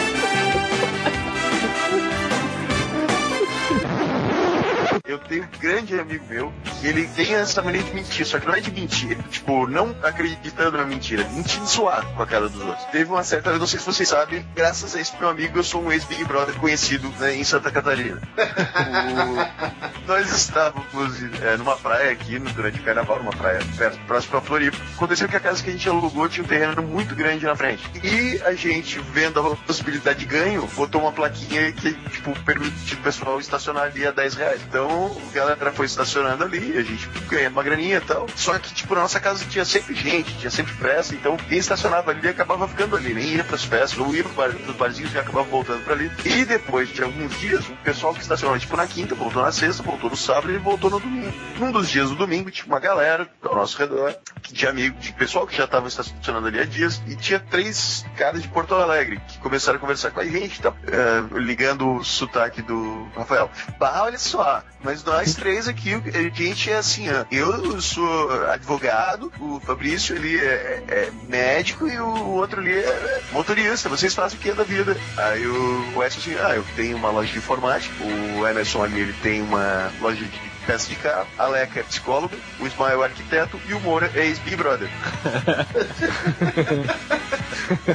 Eu 5.10 5.18
tenho 5.18 5.42
um 5.42 5.58
grande 5.58 5.98
amigo 5.98 6.24
meu, 6.28 6.52
e 6.82 6.86
ele 6.86 7.06
tem 7.08 7.34
essa 7.34 7.60
mania 7.60 7.82
de 7.82 7.92
mentir, 7.92 8.24
só 8.24 8.38
que 8.38 8.46
não 8.46 8.54
é 8.54 8.60
de 8.60 8.70
mentir, 8.70 9.18
tipo, 9.30 9.66
não 9.66 9.94
acreditando 10.04 10.78
na 10.78 10.84
mentira, 10.84 11.24
mentir 11.32 11.60
zoar 11.64 12.06
com 12.14 12.22
a 12.22 12.26
cara 12.26 12.48
dos 12.48 12.60
outros. 12.62 12.84
Teve 12.92 13.10
uma 13.10 13.24
certa, 13.24 13.50
eu 13.50 13.58
não 13.58 13.66
sei 13.66 13.80
se 13.80 13.86
vocês 13.86 14.08
sabem, 14.08 14.46
graças 14.54 14.94
a 14.94 15.00
esse 15.00 15.16
meu 15.18 15.28
amigo, 15.28 15.58
eu 15.58 15.64
sou 15.64 15.82
um 15.82 15.90
ex-Big 15.90 16.22
Brother 16.24 16.54
conhecido 16.56 17.08
né, 17.18 17.34
em 17.34 17.42
Santa 17.42 17.70
Catarina. 17.72 18.20
O- 18.36 19.80
Nós 20.06 20.30
estávamos 20.32 21.22
é, 21.42 21.56
numa 21.56 21.76
praia 21.76 22.10
aqui, 22.12 22.38
durante 22.38 22.80
o 22.80 22.82
carnaval, 22.82 23.18
numa 23.18 23.30
praia 23.32 23.60
perto, 23.76 23.98
próximo 24.06 24.38
a 24.38 24.40
Floripa. 24.40 24.76
Aconteceu 24.96 25.28
que 25.28 25.36
a 25.36 25.40
casa 25.40 25.62
que 25.62 25.70
a 25.70 25.72
gente 25.72 25.88
alugou 25.88 26.28
tinha 26.28 26.42
um 26.44 26.48
terreno 26.48 26.82
muito 26.82 27.14
grande 27.14 27.44
na 27.46 27.54
frente. 27.54 27.82
E 28.02 28.40
a 28.44 28.52
gente, 28.54 28.98
vendo 29.12 29.38
a 29.40 29.56
possibilidade 29.56 30.18
de 30.20 30.24
ganho, 30.26 30.66
botou 30.74 31.00
uma 31.02 31.12
plaquinha 31.12 31.70
que, 31.72 31.92
tipo, 32.10 32.32
permitia 32.44 32.96
o 32.98 33.00
pessoal 33.02 33.38
estacionar 33.38 33.84
ali 33.84 34.04
a 34.06 34.10
10 34.10 34.34
reais. 34.34 34.60
Então, 34.68 34.99
a 35.06 35.34
galera 35.34 35.72
foi 35.72 35.86
estacionando 35.86 36.44
ali, 36.44 36.76
a 36.76 36.82
gente 36.82 37.08
ganhando 37.28 37.52
uma 37.52 37.62
graninha 37.62 37.98
e 37.98 38.00
tal. 38.00 38.26
Só 38.34 38.58
que, 38.58 38.72
tipo, 38.74 38.94
na 38.94 39.02
nossa 39.02 39.20
casa 39.20 39.44
tinha 39.44 39.64
sempre 39.64 39.94
gente, 39.94 40.36
tinha 40.38 40.50
sempre 40.50 40.72
festa, 40.74 41.14
então 41.14 41.36
quem 41.36 41.58
estacionava 41.58 42.10
ali 42.10 42.28
acabava 42.28 42.66
ficando 42.68 42.96
ali, 42.96 43.14
nem 43.14 43.36
ia 43.36 43.44
pras 43.44 43.64
festas, 43.64 43.98
ou 43.98 44.14
ia 44.14 44.22
pro 44.22 44.32
bar, 44.32 44.52
pros 44.52 44.76
barzinhos 44.76 45.12
e 45.14 45.18
acabava 45.18 45.48
voltando 45.48 45.84
pra 45.84 45.94
ali. 45.94 46.10
E 46.24 46.44
depois 46.44 46.88
de 46.88 47.02
alguns 47.02 47.38
dias, 47.38 47.66
o 47.68 47.76
pessoal 47.76 48.14
que 48.14 48.20
estacionava, 48.20 48.58
tipo, 48.58 48.76
na 48.76 48.86
quinta, 48.86 49.14
voltou 49.14 49.42
na 49.42 49.52
sexta, 49.52 49.82
voltou 49.82 50.10
no 50.10 50.16
sábado 50.16 50.52
e 50.52 50.58
voltou 50.58 50.90
no 50.90 51.00
domingo. 51.00 51.32
Num 51.58 51.72
dos 51.72 51.88
dias 51.88 52.08
do 52.08 52.16
domingo, 52.16 52.50
tinha 52.50 52.66
uma 52.66 52.80
galera 52.80 53.28
ao 53.42 53.54
nosso 53.54 53.78
redor, 53.78 54.14
tinha 54.42 54.70
amigo, 54.70 54.98
de 54.98 55.12
pessoal 55.12 55.46
que 55.46 55.56
já 55.56 55.66
tava 55.66 55.88
estacionando 55.88 56.46
ali 56.48 56.60
há 56.60 56.64
dias, 56.64 57.00
e 57.06 57.16
tinha 57.16 57.38
três 57.38 58.04
caras 58.16 58.42
de 58.42 58.48
Porto 58.48 58.74
Alegre 58.74 59.20
que 59.28 59.38
começaram 59.38 59.78
a 59.78 59.80
conversar 59.80 60.10
com 60.10 60.20
a 60.20 60.24
gente, 60.24 60.60
tá, 60.60 60.72
eh, 60.86 61.38
ligando 61.38 61.96
o 61.96 62.04
sotaque 62.04 62.62
do 62.62 63.08
Rafael. 63.16 63.50
Bah, 63.78 64.02
olha 64.02 64.18
só, 64.18 64.62
nós 65.04 65.34
três 65.34 65.68
aqui, 65.68 65.94
a 65.94 66.42
gente 66.42 66.70
é 66.70 66.76
assim, 66.76 67.08
ó, 67.08 67.24
eu 67.30 67.80
sou 67.80 68.30
advogado, 68.46 69.32
o 69.40 69.60
Fabrício 69.60 70.16
ele 70.16 70.36
é, 70.38 70.82
é 70.88 71.10
médico 71.28 71.86
e 71.86 71.98
o 71.98 72.28
outro 72.30 72.60
ali 72.60 72.72
é 72.72 73.22
motorista, 73.32 73.88
vocês 73.88 74.14
fazem 74.14 74.38
o 74.38 74.42
que 74.42 74.52
da 74.52 74.64
vida? 74.64 74.96
Aí 75.16 75.46
o 75.46 75.98
Wes 75.98 76.16
assim, 76.16 76.34
ah, 76.34 76.54
eu 76.54 76.64
tenho 76.76 76.96
uma 76.96 77.10
loja 77.10 77.32
de 77.32 77.38
informática, 77.38 77.94
o 78.04 78.46
Emerson 78.46 78.82
ali 78.82 79.00
ele 79.00 79.14
tem 79.22 79.42
uma 79.42 79.92
loja 80.00 80.24
de 80.24 80.49
peças 80.70 80.88
de 80.88 80.94
carro, 80.94 81.26
a 81.36 81.48
Leca 81.48 81.80
é 81.80 81.82
psicóloga, 81.82 82.36
o 82.60 82.66
Ismael 82.66 83.02
é 83.02 83.06
arquiteto 83.06 83.60
e 83.68 83.74
o 83.74 83.80
Moura 83.80 84.08
é 84.14 84.26
ex-Big 84.26 84.54
Brother. 84.54 84.88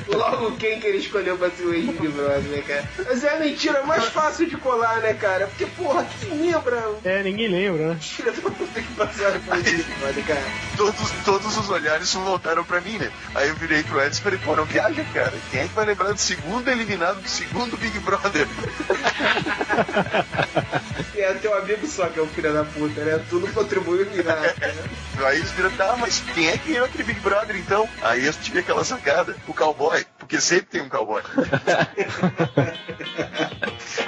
Logo 0.08 0.58
quem 0.58 0.82
que 0.82 0.88
ele 0.88 0.98
escolheu 0.98 1.38
pra 1.38 1.50
ser 1.52 1.64
o 1.64 1.74
ex-Big 1.74 2.10
Brother, 2.10 2.42
né, 2.42 2.62
cara? 2.68 2.84
Mas 3.06 3.24
é 3.24 3.30
a 3.34 3.40
mentira 3.40 3.82
mais 3.84 4.04
fácil 4.06 4.48
de 4.48 4.58
colar, 4.58 5.00
né, 5.00 5.14
cara? 5.14 5.48
Porque, 5.48 5.66
porra, 5.68 6.06
quem 6.20 6.52
lembra? 6.52 6.84
É, 7.06 7.24
ninguém 7.24 7.48
lembra, 7.48 7.94
né? 7.94 7.98
Tira 8.02 8.34
pra 8.34 8.52
puta 8.52 8.82
que 8.82 8.94
passaram 8.94 9.40
por 9.40 9.56
Big 9.56 9.84
Brother, 9.84 10.26
cara. 10.26 10.44
Todos, 10.76 11.12
todos 11.24 11.58
os 11.58 11.70
olhares 11.70 12.14
voltaram 12.14 12.66
pra 12.66 12.82
mim, 12.82 12.98
né? 12.98 13.10
Aí 13.36 13.48
eu 13.48 13.56
virei 13.56 13.84
pro 13.84 14.02
Edson 14.02 14.20
e 14.20 14.24
falei, 14.24 14.40
pô, 14.40 14.54
não 14.54 14.66
viaja, 14.66 15.06
cara. 15.14 15.34
Quem 15.50 15.62
é 15.62 15.68
que 15.68 15.74
vai 15.74 15.86
lembrar 15.86 16.12
do 16.12 16.20
segundo 16.20 16.68
eliminado 16.70 17.22
do 17.22 17.30
segundo 17.30 17.78
Big 17.78 17.98
Brother? 18.00 18.46
É 21.26 21.34
teu 21.34 21.58
amigo 21.58 21.88
só 21.88 22.08
que 22.08 22.20
é 22.20 22.22
o 22.22 22.28
filho 22.28 22.54
da 22.54 22.65
puta, 22.66 23.04
né? 23.04 23.24
Tudo 23.30 23.52
contribui 23.54 24.06
nada, 24.24 24.42
né? 24.42 24.90
Aí 25.26 25.38
eles 25.38 25.52
viram, 25.52 25.72
tá, 25.72 25.96
mas 25.98 26.20
quem 26.34 26.50
é 26.50 26.58
que 26.58 26.70
ganhou 26.70 26.86
aquele 26.86 27.04
Big 27.04 27.20
Brother 27.22 27.56
então? 27.56 27.88
Aí 28.02 28.26
eu 28.26 28.34
tive 28.34 28.60
aquela 28.60 28.84
sacada, 28.84 29.36
o 29.48 29.54
cowboy, 29.54 30.06
porque 30.20 30.42
sempre 30.42 30.66
tem 30.66 30.82
um 30.82 30.90
cowboy. 30.90 31.22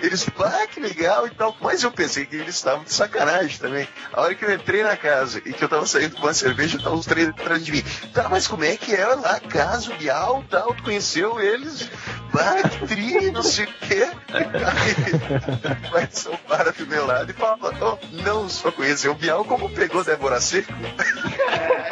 Eles, 0.01 0.27
ah, 0.39 0.67
que 0.67 0.79
legal 0.79 1.27
e 1.27 1.31
tal. 1.31 1.55
Mas 1.61 1.83
eu 1.83 1.91
pensei 1.91 2.25
que 2.25 2.35
eles 2.35 2.55
estavam 2.55 2.83
de 2.83 2.93
sacanagem 2.93 3.57
também. 3.57 3.87
A 4.13 4.21
hora 4.21 4.35
que 4.35 4.45
eu 4.45 4.53
entrei 4.53 4.83
na 4.83 4.95
casa 4.95 5.41
e 5.45 5.53
que 5.53 5.63
eu 5.63 5.69
tava 5.69 5.85
saindo 5.85 6.15
com 6.15 6.23
uma 6.23 6.33
cerveja, 6.33 6.77
estavam 6.77 6.99
os 6.99 7.05
três 7.05 7.29
atrás 7.29 7.65
de 7.65 7.71
mim. 7.71 7.83
Tá, 8.13 8.29
mas 8.29 8.47
como 8.47 8.63
é 8.63 8.77
que 8.77 8.93
é 8.93 9.05
lá 9.05 9.31
a 9.31 9.39
casa, 9.39 9.91
o 9.91 9.97
Bial 9.97 10.43
tal? 10.49 10.73
Tu 10.75 10.83
conheceu 10.83 11.39
eles? 11.39 11.89
Ah, 12.33 13.31
não 13.33 13.43
sei 13.43 13.65
o 13.65 13.67
quê. 13.67 14.07
Aí 14.33 16.03
Edson 16.03 16.37
para 16.47 16.71
do 16.71 16.85
meu 16.87 17.05
lado 17.05 17.29
e 17.29 17.33
fala, 17.33 17.57
oh, 17.81 17.97
não 18.23 18.49
só 18.49 18.71
conheceu 18.71 19.11
o 19.11 19.15
Bial, 19.15 19.45
como 19.45 19.69
pegou 19.69 20.03
Débora 20.03 20.39
Seco. 20.39 20.73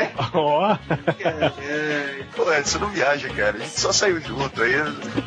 Ó. 0.33 0.77
Pô, 2.35 2.53
Edson 2.53 2.79
não 2.79 2.89
viaja, 2.89 3.29
cara. 3.29 3.57
A 3.57 3.59
gente 3.59 3.79
só 3.79 3.91
saiu 3.91 4.19
junto. 4.21 4.61
Aí, 4.61 4.73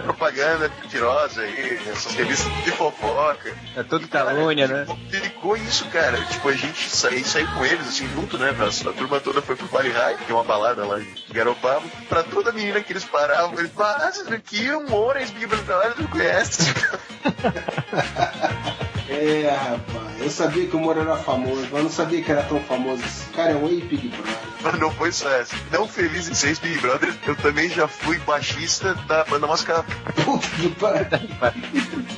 propaganda 0.03 0.71
mentirosa 0.83 1.43
aí, 1.43 1.81
essas 1.91 2.15
revistas 2.15 2.53
de 2.65 2.71
fofoca. 2.73 3.55
É 3.77 3.83
tudo 3.83 4.09
calúnia, 4.09 4.67
né? 4.69 4.87
Ficou 5.11 5.57
isso, 5.57 5.85
cara. 5.87 6.21
Tipo, 6.27 6.49
a 6.49 6.55
gente 6.55 6.91
saiu, 6.91 7.25
saiu 7.25 7.47
com 7.49 7.65
eles, 7.65 7.89
assim, 7.89 8.09
junto, 8.15 8.39
né? 8.39 8.51
A 8.51 8.93
turma 8.93 9.21
toda 9.21 9.41
foi 9.43 9.57
pro 9.57 9.67
Vale 9.67 9.91
High, 9.91 10.17
que 10.19 10.33
é 10.33 10.35
uma 10.35 10.45
balada 10.45 10.85
lá 10.85 11.01
em 11.01 11.07
Garopaba. 11.31 11.83
Pra 12.09 12.23
toda 12.23 12.53
menina 12.53 12.81
que 12.81 12.93
eles 12.93 13.05
paravam, 13.05 13.59
eles 13.59 13.73
falavam, 13.73 14.07
ah, 14.07 14.11
esse 14.11 14.35
aqui 14.35 14.67
é 14.67 14.77
um 14.77 14.89
Moura, 14.89 15.21
Big 15.21 15.47
Brother, 15.47 15.95
não 15.99 16.07
conhece. 16.07 16.73
É, 19.09 19.49
rapaz, 19.49 20.21
eu 20.21 20.31
sabia 20.31 20.67
que 20.67 20.77
o 20.77 20.79
Moro 20.79 21.01
era 21.01 21.17
famoso, 21.17 21.67
mas 21.73 21.83
não 21.83 21.91
sabia 21.91 22.23
que 22.23 22.31
era 22.31 22.43
tão 22.43 22.61
famoso. 22.61 23.03
Esse 23.03 23.25
cara 23.31 23.53
é 23.53 23.57
um 23.57 23.67
ex-Big 23.67 24.09
Brother. 24.09 24.37
Mas 24.61 24.79
não 24.79 24.91
foi 24.91 25.13
só 25.13 25.31
essa. 25.31 25.57
Não 25.73 25.89
feliz 25.89 26.29
em 26.29 26.35
ser 26.35 26.59
Big 26.59 26.79
Brother, 26.79 27.15
eu 27.27 27.35
também 27.37 27.71
já 27.71 27.89
fui 27.89 28.19
baixista 28.19 28.95
da 29.07 29.25
banda 29.25 29.47
Mascavo. 29.47 29.87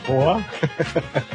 Ó. 0.08 0.40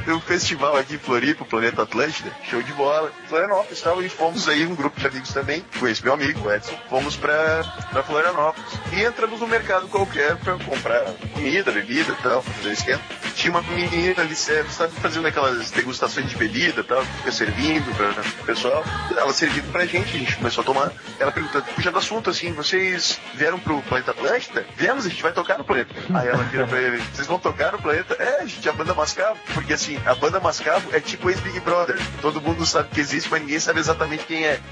Tem 0.03 0.13
um 0.13 0.19
festival 0.19 0.75
aqui 0.75 0.95
em 0.95 0.99
Floripa, 0.99 1.43
o 1.43 1.47
Planeta 1.47 1.83
Atlântida, 1.83 2.31
show 2.49 2.61
de 2.61 2.73
bola. 2.73 3.11
Florianópolis, 3.29 3.81
tal, 3.81 4.03
e 4.03 4.09
fomos 4.09 4.49
aí, 4.49 4.65
um 4.65 4.75
grupo 4.75 4.99
de 4.99 5.07
amigos 5.07 5.31
também, 5.31 5.63
com 5.79 5.87
esse 5.87 6.03
meu 6.03 6.13
amigo, 6.13 6.45
o 6.45 6.51
Edson, 6.51 6.75
fomos 6.89 7.15
pra, 7.15 7.63
pra 7.91 8.03
Florianópolis. 8.03 8.69
E 8.91 9.03
entramos 9.03 9.39
no 9.39 9.47
mercado 9.47 9.87
qualquer 9.87 10.35
pra 10.37 10.57
comprar 10.57 11.13
comida, 11.33 11.71
bebida 11.71 12.11
e 12.11 12.23
tal, 12.23 12.41
fazer 12.41 12.73
esquema. 12.73 13.01
Tinha 13.35 13.51
uma 13.51 13.61
menina 13.61 14.21
ali, 14.21 14.35
sabe, 14.35 14.93
fazendo 15.01 15.27
aquelas 15.27 15.71
degustações 15.71 16.29
de 16.29 16.35
bebida 16.35 16.81
e 16.81 16.83
tal, 16.83 17.03
fica 17.03 17.31
servindo 17.31 17.95
pra 17.95 18.09
o 18.41 18.45
pessoal. 18.45 18.83
Ela 19.15 19.33
servindo 19.33 19.71
pra 19.71 19.85
gente, 19.85 20.15
a 20.15 20.19
gente 20.19 20.35
começou 20.37 20.61
a 20.61 20.65
tomar. 20.65 20.91
Ela 21.19 21.31
pergunta, 21.31 21.61
puxando 21.61 21.97
assunto 21.97 22.29
assim, 22.29 22.53
vocês 22.53 23.19
vieram 23.33 23.59
pro 23.59 23.81
Planeta 23.83 24.11
Atlântida? 24.11 24.65
Viemos, 24.77 25.05
a 25.05 25.09
gente 25.09 25.21
vai 25.21 25.33
tocar 25.33 25.57
no 25.57 25.63
planeta. 25.63 25.93
Aí 26.13 26.27
ela 26.27 26.43
vira 26.43 26.65
pra 26.65 26.81
ele, 26.81 26.97
vocês 27.13 27.27
vão 27.27 27.37
tocar 27.37 27.73
no 27.73 27.79
planeta? 27.79 28.15
É, 28.19 28.41
a 28.41 28.45
gente 28.45 28.67
a 28.67 28.73
banda 28.73 28.93
Mascavo. 28.93 29.37
Porque 29.53 29.73
assim, 29.73 29.99
a 30.05 30.15
banda 30.15 30.39
Mascavo 30.39 30.95
é 30.95 30.99
tipo 30.99 31.29
ex-Big 31.29 31.59
Brother. 31.59 31.97
Todo 32.21 32.41
mundo 32.41 32.65
sabe 32.65 32.89
que 32.89 33.01
existe, 33.01 33.29
mas 33.29 33.41
ninguém 33.41 33.59
sabe 33.59 33.79
exatamente 33.79 34.25
quem 34.25 34.45
é. 34.45 34.59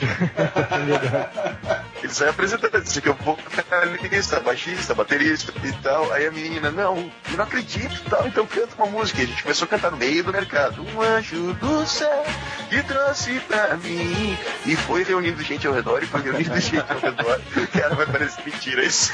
Ele 2.01 2.14
sai 2.14 2.30
apresentando, 2.30 2.82
disse 2.82 3.01
que 3.01 3.09
eu 3.09 3.14
vou 3.14 3.38
vocalista, 4.24 4.39
baixista, 4.39 4.93
baterista 4.93 5.53
e 5.64 5.72
tal. 5.82 6.11
Aí 6.14 6.28
a 6.28 6.32
menina, 6.32 6.72
não, 6.72 7.11
eu 7.30 7.38
não 7.38 7.43
acredito 7.43 7.93
e 7.93 8.09
tal. 8.09 8.28
Então 8.28 8.45
canta 8.54 8.76
uma 8.78 8.88
música. 8.88 9.22
E 9.22 9.24
a 9.24 9.28
gente 9.28 9.41
começou 9.43 9.66
a 9.66 9.70
cantar 9.70 9.91
no 9.91 9.97
meio 9.97 10.24
do 10.24 10.32
mercado. 10.32 10.86
Um 10.95 11.01
anjo 11.01 11.54
do 11.56 11.86
céu 11.86 12.24
que 12.70 12.82
trouxe 12.84 13.39
pra 13.41 13.76
mim. 13.78 14.38
E 14.66 14.76
foi 14.76 15.04
reunindo 15.04 15.41
gente 15.43 15.68
ao 15.68 15.74
redor 15.74 16.01
e 16.04 16.06
foi 16.06 16.22
reunindo 16.22 16.56
gente 16.60 16.91
ao 16.91 16.99
redor. 16.99 17.41
Cara, 17.72 17.95
vai 17.95 18.06
parecer 18.06 18.41
mentira 18.45 18.84
isso. 18.84 19.12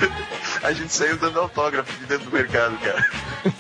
A 0.64 0.72
gente 0.72 0.94
saiu 0.94 1.18
dando 1.18 1.40
autógrafo 1.40 1.92
de 2.00 2.06
dentro 2.06 2.30
do 2.30 2.32
mercado, 2.32 2.78
cara. 2.80 3.06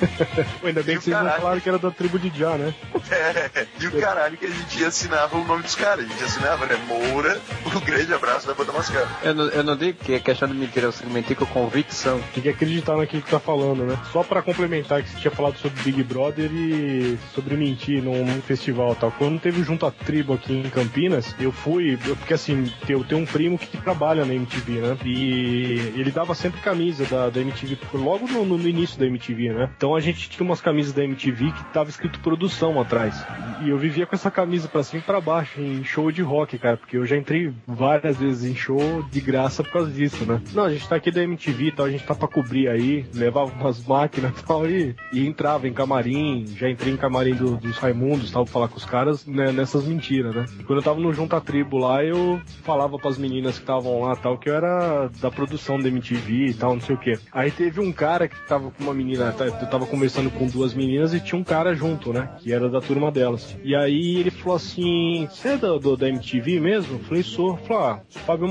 Ainda 0.63 0.83
bem 0.83 0.97
que 0.97 1.03
vocês 1.03 1.15
não 1.15 1.23
caralho. 1.23 1.41
falaram 1.41 1.61
que 1.61 1.69
era 1.69 1.79
da 1.79 1.91
tribo 1.91 2.19
de 2.19 2.37
Já, 2.37 2.57
né? 2.57 2.73
É, 3.11 3.65
e 3.79 3.87
o 3.87 3.99
caralho 3.99 4.37
que 4.37 4.45
a 4.45 4.49
gente 4.49 4.83
assinava 4.83 5.37
o 5.37 5.45
nome 5.45 5.63
dos 5.63 5.75
caras. 5.75 6.05
A 6.05 6.07
gente 6.07 6.23
assinava, 6.23 6.65
né? 6.65 6.75
Moura, 6.87 7.39
um 7.75 7.79
grande 7.79 8.13
abraço 8.13 8.47
da 8.47 8.53
banda 8.53 8.71
mascada. 8.71 9.07
Eu 9.23 9.33
não, 9.33 9.45
eu 9.49 9.63
não 9.63 9.75
digo 9.77 9.99
que 10.03 10.13
é 10.13 10.19
questão 10.19 10.47
de 10.47 10.53
mentira, 10.53 10.87
eu 10.87 11.09
mentir 11.09 11.35
com 11.35 11.45
convicção. 11.45 12.21
Tem 12.33 12.43
que 12.43 12.49
acreditar 12.49 12.95
naquilo 12.97 13.21
que 13.21 13.29
tá 13.31 13.39
falando, 13.39 13.85
né? 13.85 13.97
Só 14.11 14.23
pra 14.23 14.41
complementar 14.41 15.01
que 15.01 15.09
você 15.09 15.17
tinha 15.17 15.31
falado 15.31 15.57
sobre 15.57 15.68
Big 15.83 16.03
Brother 16.03 16.49
e 16.51 17.17
sobre 17.33 17.55
mentir 17.55 18.01
num, 18.03 18.25
festival 18.41 18.95
tal. 18.95 19.11
Quando 19.11 19.39
teve 19.39 19.63
Junto 19.63 19.85
à 19.85 19.91
Tribo 19.91 20.33
aqui 20.33 20.53
em 20.53 20.69
Campinas, 20.69 21.35
eu 21.39 21.51
fui, 21.51 21.97
porque 21.97 22.33
assim, 22.33 22.71
eu 22.87 23.03
tenho 23.03 23.21
um 23.21 23.25
primo 23.25 23.57
que 23.57 23.77
trabalha 23.77 24.25
na 24.25 24.33
MTV, 24.33 24.71
né? 24.81 24.97
E 25.05 25.93
ele 25.95 26.11
dava 26.11 26.33
sempre 26.35 26.61
camisa 26.61 27.05
da, 27.05 27.29
da 27.29 27.41
MTV, 27.41 27.77
logo 27.93 28.27
no, 28.27 28.45
no- 28.45 28.69
início 28.69 28.99
da 28.99 29.05
MTV, 29.07 29.49
né? 29.53 29.69
Então 29.75 29.95
a 29.95 29.99
gente 29.99 30.29
tinha 30.29 30.45
umas 30.45 30.61
camisas 30.61 30.93
da 30.93 31.03
MTV 31.03 31.51
que 31.51 31.63
tava 31.73 31.89
escrito 31.89 32.19
produção 32.19 32.79
atrás. 32.79 33.15
E 33.63 33.69
eu 33.69 33.77
vivia 33.77 34.05
com 34.05 34.15
essa 34.15 34.29
camisa 34.29 34.67
pra 34.67 34.83
cima 34.83 35.01
e 35.01 35.05
pra 35.05 35.19
baixo, 35.19 35.59
em 35.59 35.83
show 35.83 36.11
de 36.11 36.21
rock, 36.21 36.57
cara, 36.57 36.77
porque 36.77 36.97
eu 36.97 37.05
já 37.05 37.17
entrei 37.17 37.51
várias 37.67 38.17
vezes 38.17 38.49
em 38.49 38.55
show 38.55 39.03
de 39.11 39.19
graça 39.21 39.63
por 39.63 39.71
causa 39.73 39.91
disso, 39.91 40.23
né? 40.25 40.39
Não, 40.53 40.63
a 40.65 40.71
gente 40.71 40.87
tá 40.87 40.95
aqui 40.95 41.09
da 41.11 41.23
MTV 41.23 41.65
e 41.65 41.71
tal, 41.71 41.85
a 41.85 41.89
gente 41.91 42.03
tá 42.03 42.13
pra 42.15 42.27
cobrir 42.27 42.67
aí, 42.69 43.05
levava 43.13 43.51
umas 43.51 43.83
máquinas 43.85 44.31
e 44.39 44.43
tal, 44.45 44.69
e, 44.69 44.95
e 45.11 45.25
entrava 45.25 45.58
em 45.67 45.73
camarim, 45.73 46.45
já 46.55 46.69
entrei 46.69 46.93
em 46.93 46.97
camarim 46.97 47.33
do- 47.35 47.57
dos 47.57 47.77
Raimundos, 47.77 48.31
tal, 48.31 48.43
pra 48.45 48.53
falar 48.53 48.67
com 48.67 48.77
os 48.77 48.85
caras 48.85 49.25
né, 49.25 49.51
nessas 49.51 49.83
mentiras, 49.85 50.33
né? 50.33 50.45
E 50.59 50.63
quando 50.63 50.79
eu 50.79 50.83
tava 50.83 50.99
no 50.99 51.13
Junta 51.13 51.39
Tribo 51.41 51.77
lá, 51.77 52.03
eu 52.03 52.39
falava 52.63 52.97
pras 52.97 53.17
meninas 53.17 53.55
que 53.55 53.61
estavam 53.61 54.01
lá 54.01 54.15
tal, 54.15 54.37
que 54.37 54.49
eu 54.49 54.55
era 54.55 55.09
da 55.21 55.29
produção 55.31 55.79
da 55.79 55.87
MTV 55.87 56.47
e 56.47 56.53
tal, 56.53 56.73
não 56.75 56.81
sei 56.81 56.95
o 56.95 56.99
que. 56.99 57.17
Aí 57.31 57.51
teve 57.51 57.79
um 57.79 57.91
cara 57.91 58.27
que 58.27 58.35
tava 58.47 58.71
com 58.71 58.83
uma 58.83 58.93
menina, 58.93 59.31
tá, 59.31 59.45
eu 59.45 59.51
tava 59.69 59.85
conversando 59.85 60.29
com 60.31 60.47
duas 60.47 60.73
meninas 60.73 61.13
e 61.13 61.19
tinha 61.19 61.39
um 61.39 61.43
cara 61.43 61.73
junto, 61.75 62.13
né? 62.13 62.29
Que 62.39 62.53
era 62.53 62.69
da 62.69 62.79
turma 62.81 63.11
delas. 63.11 63.55
E 63.63 63.75
aí 63.75 64.17
ele 64.17 64.31
falou 64.31 64.55
assim: 64.55 65.27
Você 65.29 65.49
é 65.49 65.57
do, 65.57 65.79
do- 65.79 65.97
da 65.97 66.07
MTV 66.07 66.59
mesmo? 66.59 66.95
Eu 66.95 66.99
falei, 66.99 67.23
sou. 67.23 67.57
Ele 67.57 67.67
Falou, 67.67 67.83
ah, 67.83 68.01
o 68.15 68.19
Fábio 68.19 68.47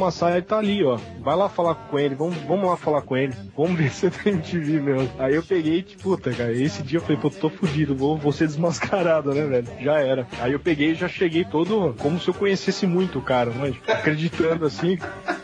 tá 0.47 0.59
ali, 0.59 0.85
ó. 0.85 0.99
Vai 1.21 1.37
lá 1.37 1.49
falar 1.49 1.75
com 1.75 1.99
ele, 1.99 2.15
vamos, 2.15 2.37
vamos 2.47 2.67
lá 2.67 2.77
falar 2.77 3.03
com 3.03 3.17
ele. 3.17 3.33
Vamos 3.57 3.79
ver 3.79 3.91
se 3.91 4.07
é 4.07 4.11
da 4.11 4.31
MTV 4.31 4.81
mesmo. 4.81 5.11
Aí 5.19 5.35
eu 5.35 5.43
peguei, 5.43 5.83
tipo, 5.83 6.03
puta, 6.03 6.33
cara, 6.33 6.53
esse 6.53 6.83
dia 6.89 6.99
eu 6.99 7.03
falei, 7.03 7.19
pô, 7.19 7.31
tô 7.31 7.51
fudido, 7.51 7.95
vou, 7.95 8.17
vou 8.17 8.33
ser 8.33 8.47
desmascarado, 8.47 9.33
né, 9.35 9.45
velho? 9.45 9.69
Já 9.81 10.01
era. 10.01 10.27
Aí 10.41 10.53
eu 10.53 10.59
peguei 10.59 10.93
e 10.93 10.95
já 10.95 11.07
cheguei 11.09 11.45
todo 11.45 11.95
como 11.99 12.19
se 12.19 12.29
eu 12.29 12.35
conhecesse 12.35 12.87
muito 12.87 13.19
o 13.19 13.23
cara, 13.23 13.53
mas 13.55 13.77
acreditando 13.87 14.65
assim 14.65 14.99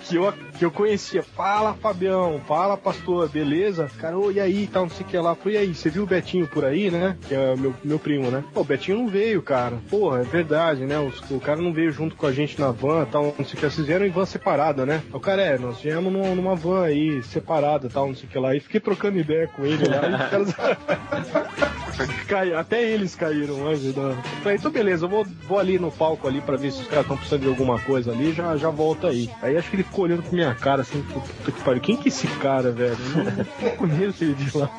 que 0.09 0.17
eu, 0.17 0.33
que 0.59 0.65
eu 0.65 0.71
conhecia. 0.71 1.23
Fala, 1.23 1.75
Fabião, 1.75 2.41
fala, 2.47 2.77
pastor, 2.77 3.29
beleza? 3.29 3.91
Cara, 3.99 4.17
ô, 4.19 4.31
e 4.31 4.39
aí, 4.41 4.67
tal, 4.73 4.85
não 4.85 4.91
sei 4.91 5.05
o 5.05 5.09
que 5.09 5.17
lá. 5.19 5.35
Falei, 5.35 5.55
e 5.55 5.59
aí, 5.61 5.75
você 5.75 5.91
viu 5.91 6.05
o 6.05 6.07
Betinho 6.07 6.47
por 6.47 6.65
aí, 6.65 6.91
né? 6.91 7.17
Que 7.29 7.35
é 7.35 7.57
meu, 7.57 7.75
meu 7.83 7.99
primo, 7.99 8.31
né? 8.31 8.45
Pô, 8.53 8.61
o 8.61 8.65
Betinho 8.65 8.99
não 8.99 9.09
veio, 9.09 9.43
cara. 9.43 9.77
Porra, 9.91 10.21
é 10.21 10.25
verdade, 10.25 10.85
né? 10.87 10.99
Os- 10.99 11.21
o 11.31 11.41
cara 11.41 11.61
não 11.61 11.73
veio 11.73 11.91
junto 11.91 12.17
com 12.17 12.27
a 12.27 12.33
gente 12.33 12.59
na 12.61 12.71
van, 12.71 13.05
tal, 13.07 13.35
não 13.39 13.45
sei 13.45 13.55
o 13.55 13.61
que. 13.61 13.71
Vocês 13.71 13.87
vieram 13.87 14.07
em 14.07 14.11
van 14.11 14.25
separada, 14.27 14.87
né? 14.87 15.03
O 15.13 15.21
cara, 15.21 15.43
é, 15.43 15.59
nós 15.59 15.81
viemos 15.81 16.13
numa, 16.13 16.35
numa 16.35 16.55
van 16.55 16.85
aí, 16.85 17.23
separada, 17.25 17.89
tal, 17.89 18.09
não 18.09 18.15
sei 18.15 18.27
o 18.29 18.29
que 18.29 18.39
lá. 18.39 18.55
E 18.55 18.61
fiquei 18.61 18.81
trocando 18.81 19.19
ideia 19.19 19.49
com 19.49 19.65
ele 19.65 19.87
lá. 19.89 20.09
e 20.09 20.43
os 20.43 20.53
caras... 20.55 21.75
Cai- 22.29 22.53
até 22.55 22.83
eles 22.83 23.15
caíram 23.15 23.67
antes. 23.67 23.95
Né? 23.95 24.17
Falei, 24.43 24.59
então 24.59 24.71
beleza, 24.71 25.05
eu 25.05 25.09
vou, 25.09 25.25
vou 25.47 25.59
ali 25.59 25.79
no 25.79 25.91
palco 25.91 26.27
ali 26.29 26.41
pra 26.41 26.57
ver 26.57 26.73
se 26.73 26.81
os 26.83 26.87
caras 26.89 27.03
estão 27.05 27.17
precisando 27.17 27.43
de 27.43 27.49
alguma 27.49 27.79
coisa 27.81 28.13
ali, 28.13 28.33
já, 28.33 28.57
já 28.57 28.71
volta 28.71 29.09
aí. 29.09 29.31
Aí 29.43 29.57
acho 29.57 29.71
que 29.71 29.77
ele 29.77 29.83
ficou 29.85 30.05
olhando 30.05 30.23
pra 30.23 30.33
minha 30.33 30.55
cara 30.55 30.83
assim, 30.83 31.03
puta 31.03 31.53
que 31.53 31.61
pariu, 31.63 31.81
quem 31.81 31.97
que 31.97 32.09
é 32.09 32.09
esse 32.09 32.27
cara, 32.27 32.71
velho? 32.71 32.97
Eu 33.61 33.71
não, 33.71 33.77
conheço 33.77 34.25
ele 34.25 34.35
de 34.35 34.57
lá. 34.57 34.71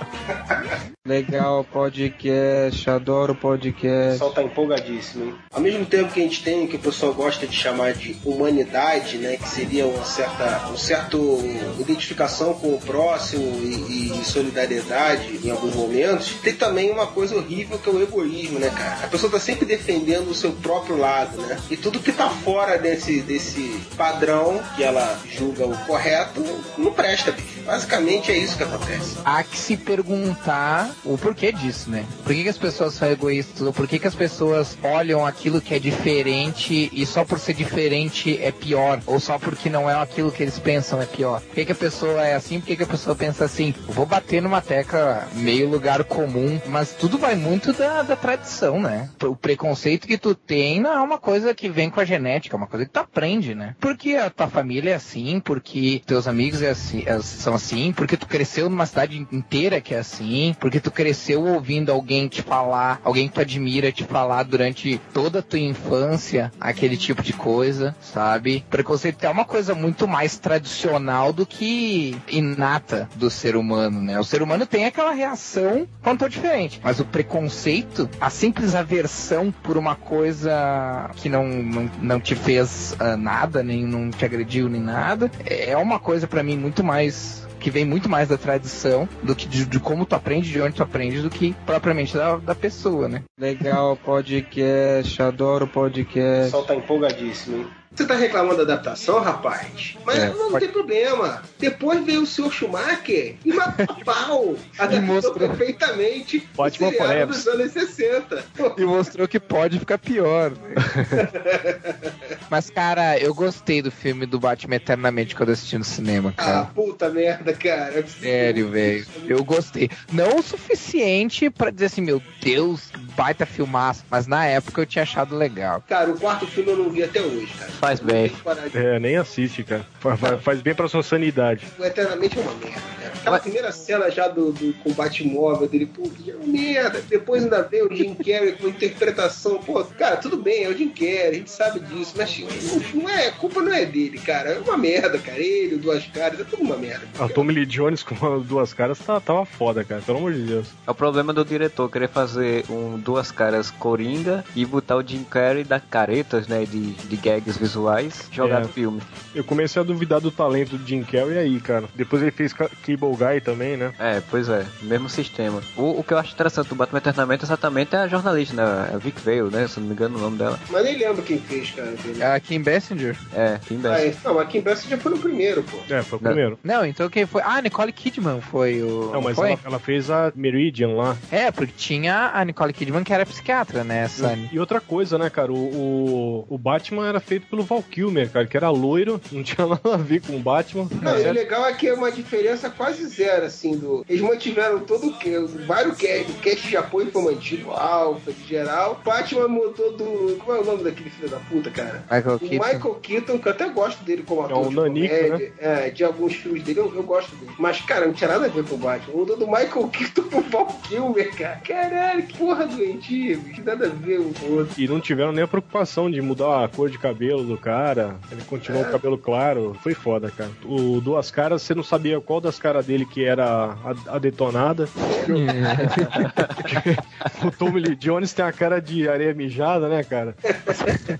Legal 1.05 1.63
podcast, 1.65 2.89
adoro 2.89 3.33
O 3.33 3.35
podcast. 3.35 4.13
pessoal 4.13 4.31
tá 4.31 4.41
empolgadíssimo, 4.41 5.25
hein? 5.25 5.35
Ao 5.53 5.61
mesmo 5.61 5.85
tempo 5.85 6.11
que 6.11 6.19
a 6.19 6.23
gente 6.23 6.43
tem 6.43 6.65
o 6.65 6.67
que 6.67 6.77
o 6.77 6.79
pessoal 6.79 7.13
gosta 7.13 7.45
de 7.45 7.55
chamar 7.55 7.93
de 7.93 8.17
humanidade, 8.25 9.17
né? 9.17 9.37
Que 9.37 9.47
seria 9.47 9.85
uma 9.85 10.03
certa, 10.03 10.67
um 10.71 10.77
certo 10.77 11.39
identificação 11.79 12.55
com 12.55 12.73
o 12.73 12.79
próximo 12.81 13.43
e, 13.61 14.19
e 14.19 14.25
solidariedade 14.25 15.39
em 15.43 15.51
alguns 15.51 15.75
momentos, 15.75 16.33
tem 16.41 16.55
também 16.55 16.91
uma 16.91 17.04
coisa 17.07 17.35
horrível 17.35 17.77
que 17.77 17.89
é 17.89 17.91
o 17.91 18.01
egoísmo, 18.01 18.59
né, 18.59 18.69
cara? 18.69 19.05
A 19.05 19.07
pessoa 19.07 19.31
tá 19.31 19.39
sempre 19.39 19.65
defendendo 19.65 20.29
o 20.29 20.35
seu 20.35 20.51
próprio 20.51 20.97
lado, 20.97 21.41
né? 21.41 21.57
E 21.69 21.77
tudo 21.77 21.99
que 21.99 22.11
tá 22.11 22.29
fora 22.29 22.77
desse, 22.77 23.21
desse 23.21 23.79
padrão 23.97 24.61
que 24.75 24.83
ela 24.83 25.19
julga 25.29 25.65
o 25.65 25.77
correto 25.85 26.43
não 26.77 26.91
presta, 26.91 27.31
bicho. 27.31 27.55
Basicamente 27.65 28.31
é 28.31 28.37
isso 28.37 28.57
que 28.57 28.63
acontece. 28.63 29.17
Há 29.25 29.43
que 29.43 29.57
se 29.57 29.75
perguntar 29.75 30.91
o 31.03 31.17
porquê 31.17 31.51
disso, 31.51 31.89
né? 31.89 32.05
Por 32.23 32.33
que, 32.33 32.43
que 32.43 32.49
as 32.49 32.57
pessoas 32.57 32.93
são 32.93 33.09
egoístas? 33.09 33.73
Por 33.73 33.87
que, 33.87 33.97
que 33.97 34.07
as 34.07 34.13
pessoas 34.13 34.77
olham 34.83 35.25
aquilo 35.25 35.59
que 35.59 35.73
é 35.73 35.79
diferente 35.79 36.89
e 36.93 37.05
só 37.05 37.25
por 37.25 37.39
ser 37.39 37.53
diferente 37.53 38.39
é 38.41 38.51
pior? 38.51 39.01
Ou 39.07 39.19
só 39.19 39.39
porque 39.39 39.69
não 39.69 39.89
é 39.89 39.95
aquilo 39.95 40.31
que 40.31 40.43
eles 40.43 40.59
pensam 40.59 41.01
é 41.01 41.05
pior? 41.05 41.41
Por 41.41 41.55
que, 41.55 41.65
que 41.65 41.71
a 41.71 41.75
pessoa 41.75 42.23
é 42.23 42.35
assim? 42.35 42.59
Por 42.59 42.67
que, 42.67 42.75
que 42.75 42.83
a 42.83 42.87
pessoa 42.87 43.15
pensa 43.15 43.45
assim? 43.45 43.73
Vou 43.87 44.05
bater 44.05 44.41
numa 44.41 44.61
tecla 44.61 45.27
meio 45.33 45.67
lugar 45.67 46.03
comum, 46.03 46.61
mas 46.67 46.94
tudo 46.99 47.17
vai 47.17 47.35
muito 47.35 47.73
da, 47.73 48.01
da 48.03 48.15
tradição, 48.15 48.79
né? 48.79 49.09
O 49.23 49.35
preconceito 49.35 50.07
que 50.07 50.17
tu 50.17 50.33
tem 50.33 50.79
não 50.79 50.93
é 50.93 51.01
uma 51.01 51.17
coisa 51.17 51.53
que 51.53 51.69
vem 51.69 51.89
com 51.89 51.99
a 51.99 52.05
genética, 52.05 52.55
é 52.55 52.57
uma 52.57 52.67
coisa 52.67 52.85
que 52.85 52.91
tu 52.91 52.99
aprende, 52.99 53.53
né? 53.53 53.75
Porque 53.79 54.15
a 54.15 54.29
tua 54.29 54.47
família 54.47 54.91
é 54.91 54.95
assim, 54.95 55.39
porque 55.39 56.01
teus 56.05 56.27
amigos 56.27 56.61
é 56.61 56.69
assim, 56.69 57.03
é- 57.05 57.19
são 57.21 57.53
assim, 57.53 57.91
porque 57.91 58.17
tu 58.17 58.27
cresceu 58.27 58.69
numa 58.69 58.85
cidade 58.85 59.27
inteira 59.31 59.81
que 59.81 59.93
é 59.93 59.99
assim, 59.99 60.55
porque 60.59 60.79
tu 60.79 60.91
cresceu 60.91 61.43
ouvindo 61.45 61.91
alguém 61.91 62.27
te 62.27 62.41
falar, 62.41 62.99
alguém 63.03 63.27
que 63.27 63.33
tu 63.35 63.41
admira 63.41 63.91
te 63.91 64.03
falar 64.03 64.43
durante 64.43 64.99
toda 65.13 65.39
a 65.39 65.43
tua 65.43 65.59
infância 65.59 66.51
aquele 66.59 66.97
tipo 66.97 67.21
de 67.21 67.33
coisa, 67.33 67.95
sabe? 68.01 68.63
Preconceito 68.69 69.23
é 69.23 69.29
uma 69.29 69.45
coisa 69.45 69.75
muito 69.75 70.07
mais 70.07 70.37
tradicional 70.37 71.33
do 71.33 71.45
que 71.45 72.17
inata 72.27 73.09
do 73.15 73.29
ser 73.29 73.55
humano, 73.55 74.01
né? 74.01 74.19
O 74.19 74.23
ser 74.23 74.41
humano 74.41 74.65
tem 74.65 74.85
aquela 74.85 75.11
reação 75.11 75.87
quando 76.01 76.25
é 76.25 76.29
diferente, 76.29 76.79
mas 76.85 76.99
o 76.99 77.05
preconceito, 77.05 78.07
a 78.21 78.29
simples 78.29 78.75
aversão 78.75 79.51
por 79.51 79.75
uma 79.75 79.95
coisa 79.95 81.09
que 81.15 81.27
não, 81.27 81.47
não, 81.47 81.91
não 81.99 82.19
te 82.21 82.35
fez 82.35 82.95
ah, 82.99 83.17
nada, 83.17 83.63
nem 83.63 83.83
não 83.83 84.11
te 84.11 84.23
agrediu 84.23 84.69
nem 84.69 84.81
nada, 84.81 85.31
é 85.43 85.75
uma 85.75 85.97
coisa 85.97 86.27
pra 86.27 86.43
mim 86.43 86.55
muito 86.55 86.83
mais 86.83 87.43
que 87.59 87.71
vem 87.71 87.83
muito 87.83 88.07
mais 88.07 88.29
da 88.29 88.37
tradição 88.37 89.09
do 89.23 89.35
que 89.35 89.47
de, 89.47 89.65
de 89.65 89.79
como 89.79 90.05
tu 90.05 90.13
aprende, 90.13 90.51
de 90.51 90.61
onde 90.61 90.75
tu 90.75 90.83
aprende, 90.83 91.23
do 91.23 91.31
que 91.31 91.55
propriamente 91.65 92.15
da, 92.15 92.37
da 92.37 92.53
pessoa, 92.53 93.09
né? 93.09 93.23
Legal 93.35 93.97
podcast, 93.97 95.19
adoro 95.23 95.65
O 95.65 95.67
podcast. 95.67 96.45
pessoal 96.45 96.65
tá 96.65 96.75
empolgadíssimo, 96.75 97.57
hein? 97.57 97.67
Você 97.95 98.05
tá 98.05 98.15
reclamando 98.15 98.57
da 98.65 98.73
adaptação, 98.73 99.19
rapaz? 99.21 99.95
Mas 100.05 100.17
É, 100.19 100.29
não, 100.29 100.51
pode- 100.51 100.65
tem 100.65 100.73
problema. 100.73 101.41
Depois 101.57 102.03
veio 102.05 102.23
o 102.23 102.25
senhor 102.25 102.51
Schumacher 102.51 103.35
e 103.45 103.53
matou 103.53 103.95
pau. 104.03 104.55
Adaptou 104.77 105.33
perfeitamente 105.33 106.47
Batman 106.55 106.87
o 106.87 106.91
seriado 106.91 107.31
dos 107.31 107.47
anos 107.47 107.71
60. 107.71 108.45
E 108.77 108.83
mostrou 108.83 109.27
que 109.27 109.39
pode 109.39 109.79
ficar 109.79 109.97
pior. 109.97 110.51
Mas, 112.49 112.69
cara, 112.69 113.17
eu 113.17 113.33
gostei 113.33 113.81
do 113.81 113.91
filme 113.91 114.25
do 114.25 114.39
Batman 114.39 114.75
Eternamente 114.75 115.35
quando 115.35 115.49
eu 115.49 115.53
assisti 115.53 115.77
no 115.77 115.83
cinema, 115.83 116.33
Ah, 116.37 116.43
cara. 116.43 116.65
puta 116.65 117.09
merda, 117.09 117.53
cara. 117.53 118.05
Sério, 118.07 118.69
velho. 118.69 119.05
Eu 119.27 119.43
gostei. 119.43 119.89
Não 120.11 120.37
o 120.39 120.43
suficiente 120.43 121.49
pra 121.49 121.71
dizer 121.71 121.85
assim, 121.85 122.01
meu 122.01 122.21
Deus, 122.41 122.91
baita 123.15 123.45
filmaço. 123.45 124.03
Mas 124.09 124.27
na 124.27 124.45
época 124.45 124.81
eu 124.81 124.85
tinha 124.85 125.03
achado 125.03 125.35
legal. 125.35 125.83
Cara, 125.87 126.11
o 126.11 126.17
quarto 126.19 126.45
filme 126.47 126.71
eu 126.71 126.77
não 126.77 126.89
vi 126.89 127.03
até 127.03 127.21
hoje, 127.21 127.53
cara. 127.57 127.71
Faz 127.71 127.99
bem. 127.99 128.31
É, 128.73 128.99
nem 128.99 129.17
assiste, 129.17 129.63
cara. 129.63 129.85
Fa- 129.99 130.17
fa- 130.17 130.37
Faz 130.37 130.61
bem 130.61 130.75
pra 130.75 130.87
sua 130.87 131.03
sanidade. 131.03 131.65
O 131.79 131.83
Eternamente 131.85 132.37
é 132.37 132.41
uma 132.41 132.53
merda, 132.53 132.81
cara. 133.01 133.13
Aquela 133.15 133.39
primeira 133.39 133.71
cena 133.71 134.09
já 134.11 134.27
do, 134.27 134.51
do 134.51 134.73
combate 134.83 135.23
móvel 135.23 135.67
dele, 135.67 135.85
pô, 135.87 136.03
que 136.09 136.29
é 136.31 136.35
uma 136.35 136.45
merda. 136.45 137.01
Depois 137.07 137.43
ainda 137.43 137.63
veio 137.63 137.91
o 137.91 137.95
Jim 137.95 138.13
Carrey 138.13 138.53
com 138.53 138.67
interpretação, 138.67 139.57
pô, 139.59 139.83
cara, 139.83 140.17
tudo 140.17 140.37
bem, 140.37 140.63
é 140.63 140.69
o 140.69 140.77
Jim 140.77 140.89
Carrey, 140.89 141.27
a 141.29 141.33
gente 141.33 141.49
sabe 141.49 141.79
disso, 141.79 142.13
mas 142.17 142.37
não, 142.39 143.01
não 143.01 143.09
é, 143.09 143.27
a 143.27 143.31
culpa 143.31 143.61
não 143.61 143.73
é 143.73 143.85
dele, 143.85 144.19
cara. 144.19 144.51
É 144.51 144.59
uma 144.59 144.77
merda, 144.77 145.17
cara. 145.17 145.39
Ele, 145.39 145.77
Duas 145.77 146.05
Caras, 146.07 146.39
é 146.39 146.43
tudo 146.43 146.61
uma 146.63 146.77
merda. 146.77 147.05
A 147.19 147.27
Tommy 147.27 147.53
Lee 147.53 147.65
Jones 147.65 148.03
com 148.03 148.13
as 148.35 148.43
duas 148.45 148.73
caras 148.73 148.99
tá- 148.99 149.19
tava 149.19 149.45
foda, 149.45 149.83
cara. 149.83 150.01
Pelo 150.01 150.17
amor 150.19 150.33
de 150.33 150.41
Deus. 150.43 150.67
É 150.85 150.91
o 150.91 150.95
problema 150.95 151.33
do 151.33 151.43
diretor 151.43 151.89
querer 151.89 152.09
fazer 152.09 152.63
um 152.69 152.97
duas 153.05 153.31
caras 153.31 153.69
coringa 153.71 154.43
e 154.55 154.65
botar 154.65 154.97
o 154.97 155.03
Jim 155.07 155.23
Carrey 155.23 155.63
da 155.63 155.79
caretas, 155.79 156.47
né, 156.47 156.65
de, 156.65 156.91
de 156.93 157.15
gags 157.15 157.55
visuais, 157.57 158.27
jogar 158.31 158.57
É. 158.57 158.63
no 158.63 158.67
filme. 158.67 159.01
Eu 159.33 159.43
comecei 159.43 159.79
a 159.81 159.85
duvidar 159.85 160.19
do 160.19 160.31
talento 160.31 160.77
do 160.77 160.87
Jim 160.87 161.03
Carrey 161.03 161.37
aí, 161.37 161.59
cara. 161.59 161.85
Depois 161.93 162.21
ele 162.21 162.31
fez 162.31 162.51
Ca- 162.51 162.69
Cable 162.85 163.15
Guy 163.15 163.41
também, 163.41 163.77
né? 163.77 163.93
É, 163.99 164.21
pois 164.31 164.49
é, 164.49 164.65
mesmo 164.81 165.07
sistema. 165.07 165.61
O, 165.77 165.99
o 165.99 166.03
que 166.03 166.13
eu 166.13 166.17
acho 166.17 166.33
interessante 166.33 166.67
do 166.69 166.75
Batman 166.75 166.97
Eternamente 166.97 167.43
exatamente 167.45 167.95
é 167.95 167.99
a 167.99 168.07
jornalista, 168.07 168.55
né? 168.55 168.89
É 168.91 168.95
a 168.95 168.97
Vic 168.97 169.19
Vale, 169.21 169.51
né? 169.51 169.67
Se 169.67 169.77
eu 169.77 169.81
não 169.81 169.89
me 169.89 169.93
engano 169.93 170.17
o 170.17 170.21
nome 170.21 170.37
dela. 170.37 170.59
Mas 170.69 170.83
nem 170.83 170.97
lembro 170.97 171.21
quem 171.21 171.37
fez, 171.37 171.69
cara. 171.71 171.89
aquele. 171.91 172.23
A 172.23 172.39
Kim 172.39 172.61
Basinger? 172.61 173.15
É, 173.33 173.59
Kim 173.67 173.77
Ah, 173.83 173.89
Basinger. 173.89 174.15
é. 174.23 174.27
Não, 174.27 174.33
mas 174.35 174.47
Kim 174.49 174.61
Basinger 174.61 174.97
foi 174.97 175.11
no 175.11 175.17
primeiro, 175.19 175.63
pô. 175.63 175.77
É, 175.93 176.01
foi 176.01 176.17
o 176.17 176.21
Não. 176.23 176.31
primeiro. 176.31 176.59
Não, 176.63 176.85
então 176.85 177.07
quem 177.09 177.25
foi? 177.25 177.41
Ah, 177.45 177.61
Nicole 177.61 177.91
Kidman 177.91 178.41
foi 178.41 178.81
o. 178.81 179.11
Não, 179.13 179.21
mas 179.21 179.35
foi? 179.35 179.51
ela, 179.51 179.59
ela 179.65 179.79
fez 179.79 180.09
a 180.09 180.31
Meridian 180.35 180.89
lá. 180.95 181.15
É, 181.31 181.51
porque 181.51 181.73
tinha 181.77 182.31
a 182.33 182.43
Nicole 182.43 182.73
Kidman 182.73 182.94
que 183.03 183.13
era 183.13 183.25
psiquiatra, 183.25 183.83
né? 183.83 184.03
Essa... 184.03 184.37
E 184.51 184.59
outra 184.59 184.79
coisa, 184.79 185.17
né, 185.17 185.29
cara? 185.29 185.51
O, 185.51 185.55
o, 185.55 186.45
o 186.49 186.57
Batman 186.57 187.07
era 187.07 187.19
feito 187.19 187.47
pelo 187.47 187.63
Val 187.63 187.83
Kilmer, 187.83 188.29
cara, 188.29 188.45
que 188.45 188.57
era 188.57 188.69
loiro, 188.69 189.19
não 189.31 189.43
tinha 189.43 189.65
nada 189.65 189.93
a 189.93 189.97
ver 189.97 190.21
com 190.21 190.35
o 190.35 190.39
Batman. 190.39 190.87
Não, 191.01 191.19
e 191.19 191.27
o 191.27 191.33
legal 191.33 191.65
é 191.65 191.73
que 191.73 191.87
é 191.87 191.93
uma 191.93 192.11
diferença 192.11 192.69
quase 192.69 193.05
zero, 193.07 193.45
assim, 193.45 193.77
do. 193.77 194.05
Eles 194.07 194.21
mantiveram 194.21 194.79
todo 194.79 195.07
o 195.07 195.17
que. 195.17 195.35
Vários 195.65 195.97
cast, 195.97 196.31
o 196.31 196.35
cast 196.35 196.67
de 196.67 196.77
apoio 196.77 197.11
foi 197.11 197.21
mantido, 197.23 197.71
Alpha, 197.71 198.31
de 198.31 198.47
geral. 198.47 199.01
Batman 199.03 199.47
mudou 199.47 199.95
do. 199.95 200.37
Como 200.37 200.57
é 200.57 200.61
o 200.61 200.65
nome 200.65 200.83
daquele 200.83 201.09
filho 201.09 201.29
da 201.29 201.37
puta, 201.37 201.69
cara? 201.71 202.03
Michael 202.11 202.35
O 202.35 202.39
Keaton. 202.39 202.65
Michael 202.65 202.95
Keaton, 202.95 203.39
que 203.39 203.47
eu 203.47 203.51
até 203.51 203.69
gosto 203.69 204.03
dele 204.03 204.23
como 204.23 204.41
ator. 204.41 204.57
É 204.57 204.67
o 204.67 204.69
de 204.69 204.75
Nanico, 204.75 205.15
comédia, 205.15 205.53
É, 205.57 205.89
de 205.89 206.03
alguns 206.03 206.35
filmes 206.35 206.63
dele, 206.63 206.79
eu, 206.79 206.93
eu 206.95 207.03
gosto 207.03 207.35
dele. 207.35 207.51
Mas, 207.57 207.81
cara, 207.81 208.05
não 208.05 208.13
tinha 208.13 208.29
nada 208.29 208.45
a 208.45 208.49
ver 208.49 208.63
com 208.63 208.75
o 208.75 208.77
Batman. 208.77 209.15
Mudou 209.15 209.37
do 209.37 209.47
Michael 209.47 209.87
Keaton 209.93 210.23
pro 210.23 210.41
Val 210.41 210.67
Kilmer, 210.87 211.35
cara. 211.35 211.61
Caralho, 211.65 212.23
que 212.23 212.37
porra 212.37 212.65
doentia, 212.65 212.84
bicho. 212.93 213.63
Nada 213.63 213.87
a 213.87 213.89
ver 213.89 214.19
um 214.19 214.33
com 214.33 214.45
o 214.45 214.57
outro. 214.59 214.81
E 214.81 214.87
não 214.87 214.99
tiveram 214.99 215.31
nem 215.31 215.43
a 215.43 215.47
preocupação 215.47 216.09
de 216.09 216.21
mudar 216.21 216.63
a 216.63 216.67
cor 216.67 216.89
de 216.89 216.97
cabelo 216.97 217.43
do 217.43 217.57
cara. 217.57 218.15
Ele 218.31 218.41
continuou 218.43 218.83
com 218.83 218.89
o 218.89 218.93
cabelo 218.93 219.17
claro. 219.17 219.75
Foi 219.81 219.93
foda, 219.93 220.31
cara. 220.31 220.51
O 220.63 220.99
Duas 221.01 221.31
Caras, 221.31 221.61
você 221.61 221.73
não 221.73 221.83
sabia 221.83 222.19
qual 222.21 222.41
das 222.41 222.59
caras 222.59 222.85
dele 222.85 223.05
que 223.05 223.23
era 223.23 223.45
a, 223.45 224.15
a 224.15 224.19
detonada. 224.19 224.87
o 227.43 227.51
Tommy 227.51 227.81
Lee 227.81 227.95
Jones 227.95 228.33
tem 228.33 228.45
a 228.45 228.51
cara 228.51 228.79
de 228.79 229.07
areia 229.07 229.33
mijada, 229.33 229.87
né, 229.87 230.03
cara? 230.03 230.35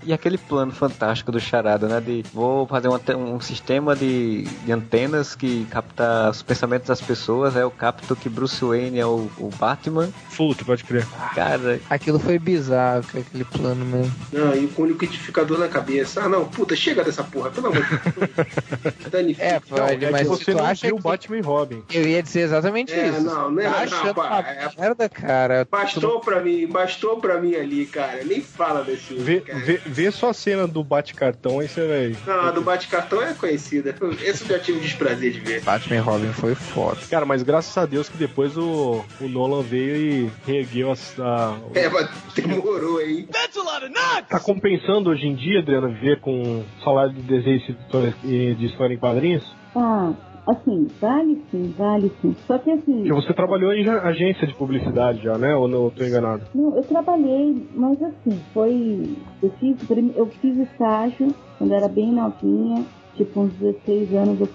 E 0.04 0.12
aquele 0.12 0.38
plano 0.38 0.72
fantástico 0.72 1.32
do 1.32 1.40
Charada, 1.40 1.88
né? 1.88 2.00
De 2.00 2.24
vou 2.32 2.66
fazer 2.66 2.88
um, 2.88 3.34
um 3.34 3.40
sistema 3.40 3.96
de, 3.96 4.44
de 4.44 4.72
antenas 4.72 5.34
que 5.34 5.66
capta 5.70 6.30
os 6.30 6.42
pensamentos 6.42 6.88
das 6.88 7.00
pessoas. 7.00 7.56
Aí 7.56 7.62
eu 7.62 7.70
capto 7.70 8.14
que 8.14 8.28
Bruce 8.28 8.64
Wayne 8.64 8.98
é 8.98 9.06
o, 9.06 9.30
o 9.38 9.50
Batman. 9.58 10.08
Puta, 10.36 10.64
pode 10.64 10.84
crer. 10.84 11.06
Cara, 11.34 11.55
Aquilo 11.88 12.18
foi 12.18 12.38
bizarro, 12.38 13.02
cara, 13.04 13.24
aquele 13.26 13.44
plano 13.44 13.84
mesmo. 13.84 14.12
Não, 14.32 14.54
e 14.54 14.66
com 14.68 14.82
o 14.82 14.86
liquidificador 14.86 15.58
na 15.58 15.68
cabeça. 15.68 16.22
Ah, 16.22 16.28
não, 16.28 16.46
puta, 16.46 16.74
chega 16.76 17.02
dessa 17.04 17.22
porra, 17.24 17.50
pelo 17.50 17.68
amor 17.68 17.82
de 17.82 17.88
Deus. 17.90 19.36
É, 19.38 19.54
Não, 19.54 19.60
Freud, 19.60 20.04
é 20.04 20.10
mas 20.10 20.20
se 20.22 20.26
você 20.28 20.52
tu 20.52 20.58
não 20.58 20.64
acha 20.66 20.86
viu 20.86 20.96
que... 20.96 21.02
Batman 21.02 21.36
e 21.38 21.40
Robin. 21.40 21.82
Eu 21.92 22.06
ia 22.06 22.22
dizer 22.22 22.40
exatamente 22.40 22.92
É, 22.92 23.08
isso. 23.08 23.22
não, 23.22 23.50
não 23.50 23.60
é- 23.60 23.64
Tá 23.64 23.70
não, 23.70 23.78
achando 23.78 24.14
pá, 24.14 24.26
uma 24.28 24.40
é- 24.40 24.70
merda, 24.78 25.08
cara. 25.08 25.68
Bastou 25.70 26.20
pra 26.20 26.40
mim, 26.40 26.66
bastou 26.66 27.16
pra 27.18 27.40
mim 27.40 27.54
ali, 27.54 27.86
cara. 27.86 28.22
Nem 28.24 28.40
fala 28.42 28.82
desse 28.84 29.14
Vê, 29.14 29.40
cara. 29.40 29.58
vê, 29.60 29.80
vê 29.86 30.10
só 30.10 30.30
a 30.30 30.34
cena 30.34 30.66
do 30.66 30.82
bate-cartão, 30.84 31.60
aí 31.60 31.68
você 31.68 31.86
vai. 31.86 32.16
Não, 32.26 32.44
a 32.46 32.50
do 32.50 32.60
bate-cartão 32.62 33.22
é 33.22 33.32
conhecida. 33.34 33.94
Esse 34.22 34.42
eu 34.44 34.48
já 34.48 34.58
tive 34.58 34.78
o 34.78 34.82
desprazer 34.82 35.32
de 35.32 35.40
ver. 35.40 35.60
Batman 35.62 35.96
e 35.96 36.00
Robin 36.00 36.32
foi 36.32 36.54
foda. 36.54 36.98
Cara, 37.10 37.24
mas 37.24 37.42
graças 37.42 37.76
a 37.76 37.86
Deus 37.86 38.08
que 38.08 38.16
depois 38.16 38.56
o, 38.56 39.04
o 39.20 39.28
Nolan 39.28 39.62
veio 39.62 39.96
e 39.96 40.30
reergueu 40.46 40.90
a, 40.92 40.96
a, 41.22 41.35
É, 41.74 41.88
mas 41.88 42.34
demorou, 42.34 43.00
hein? 43.00 43.26
Tá 44.28 44.40
compensando 44.40 45.10
hoje 45.10 45.26
em 45.26 45.34
dia, 45.34 45.60
Adriana, 45.60 45.88
viver 45.88 46.20
com 46.20 46.62
salário 46.82 47.12
de 47.12 47.22
desenho 47.22 47.58
de 47.58 47.72
história, 47.72 48.14
de 48.22 48.66
história 48.66 48.94
em 48.94 48.98
quadrinhos? 48.98 49.44
Ah, 49.74 50.12
assim, 50.46 50.86
vale 51.00 51.42
sim, 51.50 51.74
vale 51.76 52.10
sim. 52.20 52.34
Só 52.46 52.58
que 52.58 52.70
assim. 52.70 52.98
Porque 52.98 53.12
você 53.12 53.32
trabalhou 53.32 53.72
em 53.72 53.88
agência 53.88 54.46
de 54.46 54.54
publicidade 54.54 55.22
já, 55.22 55.36
né? 55.38 55.54
Ou 55.54 55.68
não 55.68 55.84
eu 55.84 55.90
tô 55.90 56.04
enganado? 56.04 56.42
Não, 56.54 56.76
eu 56.76 56.82
trabalhei, 56.84 57.54
mas 57.74 58.00
assim, 58.02 58.40
foi. 58.52 59.16
Eu 59.42 59.50
fiz, 59.58 59.76
eu 60.16 60.26
fiz 60.40 60.58
estágio 60.58 61.34
quando 61.58 61.72
era 61.72 61.88
bem 61.88 62.12
novinha, 62.12 62.84
tipo 63.16 63.40
uns 63.40 63.52
16 63.54 64.14
anos, 64.14 64.40
eu 64.40 64.48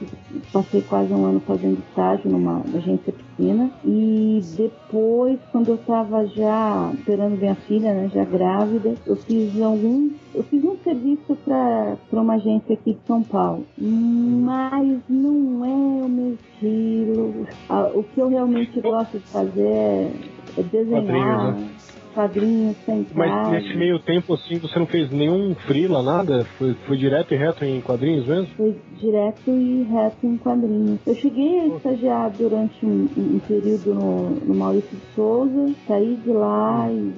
passei 0.52 0.82
quase 0.82 1.14
um 1.14 1.26
ano 1.26 1.40
fazendo 1.42 1.80
estágio 1.90 2.30
numa 2.30 2.62
agência 2.74 3.14
pequena. 3.14 3.72
E 3.84 4.42
depois, 4.56 5.40
quando 5.52 5.70
eu 5.70 5.78
tava 5.80 6.26
já 6.28 6.92
esperando 6.94 7.38
minha 7.38 7.56
filha, 7.56 7.94
né, 7.94 8.10
já 8.14 8.24
grávida, 8.24 8.96
eu 9.06 9.16
fiz 9.16 9.60
alguns. 9.62 10.14
Eu 10.34 10.44
fiz 10.44 10.64
um 10.64 10.78
serviço 10.78 11.38
para 11.44 11.98
uma 12.14 12.36
agência 12.36 12.74
aqui 12.74 12.94
de 12.94 13.00
São 13.06 13.22
Paulo, 13.22 13.66
mas 13.78 15.00
não 15.10 15.66
é 15.66 16.06
o 16.06 16.10
meu 16.10 16.34
estilo. 16.36 17.46
O 17.94 18.04
que 18.04 18.22
eu 18.22 18.30
realmente 18.30 18.80
gosto 18.80 19.20
de 19.20 19.26
fazer 19.26 19.62
é, 19.62 20.14
é 20.58 20.64
desenhar 20.64 21.02
Quadrinhos, 21.02 21.56
né? 21.56 21.70
Quadrinhos, 22.14 22.78
sentar. 22.86 23.16
Mas 23.16 23.52
nesse 23.52 23.76
meio 23.76 24.00
tempo, 24.00 24.34
assim, 24.34 24.58
você 24.58 24.78
não 24.78 24.86
fez 24.86 25.10
nenhum 25.12 25.56
freela, 25.56 26.02
nada? 26.02 26.46
Foi, 26.58 26.74
foi 26.86 26.98
direto 26.98 27.34
e 27.34 27.38
reto 27.38 27.66
em 27.66 27.82
quadrinhos 27.82 28.28
mesmo? 28.28 28.48
Foi 28.56 28.76
direto 29.00 29.50
e 29.52 29.84
reto 29.84 30.26
em 30.26 30.38
quadrinhos. 30.38 31.00
Eu 31.06 31.16
cheguei 31.16 31.60
a 31.60 31.68
estagiar 31.68 32.32
durante 32.32 32.86
um, 32.86 33.08
um 33.18 33.40
período 33.40 33.94
no, 33.94 34.30
no 34.30 34.56
Maurício 34.56 34.98
de 34.98 35.16
Souza, 35.16 35.74
saí 35.88 36.16
de 36.24 36.32
lá 36.32 36.88
e, 36.92 37.14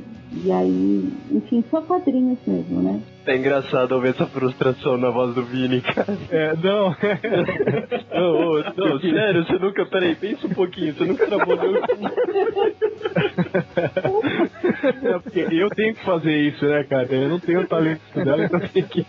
e 0.45 0.51
aí, 0.51 1.09
enfim, 1.31 1.63
só 1.69 1.81
quadrinhos 1.81 2.39
mesmo, 2.45 2.81
né? 2.81 3.01
É 3.25 3.37
engraçado 3.37 3.93
ouvir 3.93 4.09
essa 4.09 4.25
frustração 4.25 4.97
na 4.97 5.09
voz 5.09 5.33
do 5.33 5.43
Vini, 5.43 5.79
cara. 5.79 6.17
É, 6.29 6.53
não. 6.57 6.93
Não, 8.13 8.31
ô, 8.35 8.63
não, 8.77 8.99
sério, 8.99 9.45
você 9.45 9.57
nunca. 9.57 9.85
Peraí, 9.85 10.13
pensa 10.15 10.45
um 10.45 10.51
pouquinho, 10.51 10.93
você 10.93 11.05
nunca 11.05 11.25
trabalhou 11.25 11.73
É, 14.83 15.19
porque 15.19 15.39
eu 15.51 15.69
tenho 15.69 15.95
que 15.95 16.03
fazer 16.03 16.35
isso, 16.35 16.65
né, 16.65 16.83
cara? 16.83 17.07
Eu 17.13 17.29
não 17.29 17.39
tenho 17.39 17.65
talento 17.67 18.01
dela, 18.15 18.43
então 18.45 18.59
tem 18.59 18.83
que. 18.83 19.05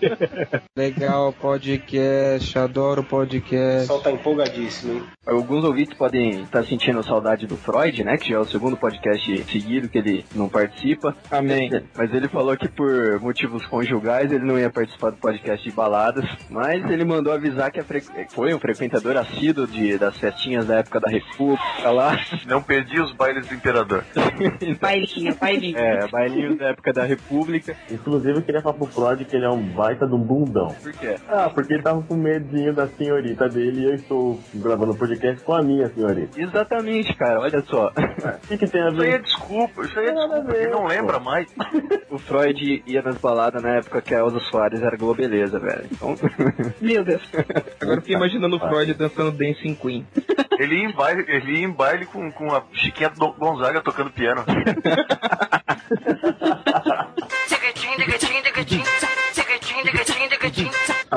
Legal 0.76 1.32
podcast, 1.32 2.58
adoro 2.58 3.00
O 3.02 3.04
podcast. 3.04 3.80
pessoal 3.80 4.00
tá 4.00 4.10
empolgadíssimo, 4.12 4.94
hein? 4.94 5.02
Alguns 5.26 5.64
ouvintes 5.64 5.96
podem 5.96 6.42
estar 6.42 6.62
sentindo 6.64 7.02
saudade 7.02 7.46
do 7.46 7.56
Freud, 7.56 8.04
né? 8.04 8.16
Que 8.18 8.28
já 8.28 8.36
é 8.36 8.38
o 8.38 8.44
segundo 8.44 8.76
podcast 8.76 9.44
seguido 9.50 9.88
que 9.88 9.98
ele 9.98 10.24
não 10.34 10.48
participa. 10.48 11.16
Amém. 11.30 11.70
Mas 11.96 12.12
ele 12.12 12.28
falou 12.28 12.54
que 12.56 12.68
por 12.68 13.18
motivos 13.20 13.64
conjugais 13.66 14.30
ele 14.30 14.44
não 14.44 14.58
ia 14.58 14.68
participar 14.70 15.10
do 15.10 15.16
podcast 15.16 15.66
de 15.68 15.74
baladas. 15.74 16.24
Mas 16.50 16.84
ele 16.90 17.04
mandou 17.04 17.32
avisar 17.32 17.70
que 17.72 17.82
fre- 17.82 18.02
foi 18.30 18.52
um 18.54 18.58
frequentador 18.60 19.16
assíduo 19.16 19.66
de, 19.66 19.96
das 19.96 20.16
festinhas 20.18 20.66
da 20.66 20.76
época 20.80 21.00
da 21.00 21.08
República 21.10 21.90
lá. 21.90 22.18
Não 22.46 22.62
perdi 22.62 23.00
os 23.00 23.12
bailes 23.12 23.46
do 23.46 23.54
imperador. 23.54 24.04
Bailinho, 24.80 25.34
bailinho. 25.40 25.63
É, 25.74 26.06
bailinhos 26.08 26.58
da 26.58 26.66
época 26.70 26.92
da 26.92 27.04
República. 27.04 27.76
Inclusive, 27.90 28.38
eu 28.38 28.42
queria 28.42 28.60
falar 28.60 28.74
pro 28.74 28.86
Freud 28.86 29.24
que 29.24 29.36
ele 29.36 29.44
é 29.44 29.50
um 29.50 29.62
baita 29.62 30.06
de 30.06 30.14
um 30.14 30.18
bundão. 30.18 30.68
Por 30.82 30.92
quê? 30.92 31.14
Ah, 31.28 31.48
porque 31.52 31.74
ele 31.74 31.82
tava 31.82 32.02
com 32.02 32.16
medinho 32.16 32.74
da 32.74 32.86
senhorita 32.88 33.48
dele 33.48 33.80
e 33.80 33.84
eu 33.84 33.94
estou 33.94 34.40
gravando 34.54 34.94
podcast 34.94 35.42
com 35.44 35.54
a 35.54 35.62
minha 35.62 35.88
senhorita. 35.88 36.40
Exatamente, 36.40 37.14
cara, 37.16 37.40
olha 37.40 37.62
só. 37.62 37.88
O 37.88 38.48
que, 38.48 38.58
que 38.58 38.66
tem 38.66 38.82
a 38.82 38.88
Isso 38.88 39.00
aí 39.02 39.08
é 39.08 39.12
ver? 39.12 39.22
desculpa, 39.22 39.82
isso 39.82 39.98
aí 39.98 40.06
é 40.06 40.12
desculpa, 40.12 40.56
ele 40.56 40.70
não 40.70 40.86
lembra 40.86 41.18
mais. 41.20 41.46
O 42.10 42.18
Freud 42.18 42.82
ia 42.86 43.02
nas 43.02 43.18
baladas 43.18 43.60
na 43.60 43.76
época 43.78 44.00
que 44.00 44.14
a 44.14 44.18
Elza 44.20 44.38
Soares 44.38 44.80
era 44.80 44.96
globeleza, 44.96 45.58
velho. 45.58 45.84
Então, 45.90 46.14
Meu 46.80 47.04
Deus. 47.04 47.22
Agora 47.80 47.96
eu 47.98 48.02
fiquei 48.02 48.14
imaginando 48.14 48.56
o 48.56 48.60
Freud 48.60 48.94
dançando 48.94 49.32
Dancing 49.32 49.74
Queen. 49.74 50.06
Ele 50.64 50.76
ia 50.78 50.84
em 50.88 50.92
baile, 50.92 51.24
ele 51.28 51.58
ia 51.60 51.66
em 51.66 51.70
baile 51.70 52.06
com, 52.06 52.30
com 52.32 52.54
a 52.54 52.62
Chiquinha 52.72 53.10
do- 53.10 53.32
Gonzaga 53.32 53.80
tocando 53.82 54.10
piano. 54.10 54.42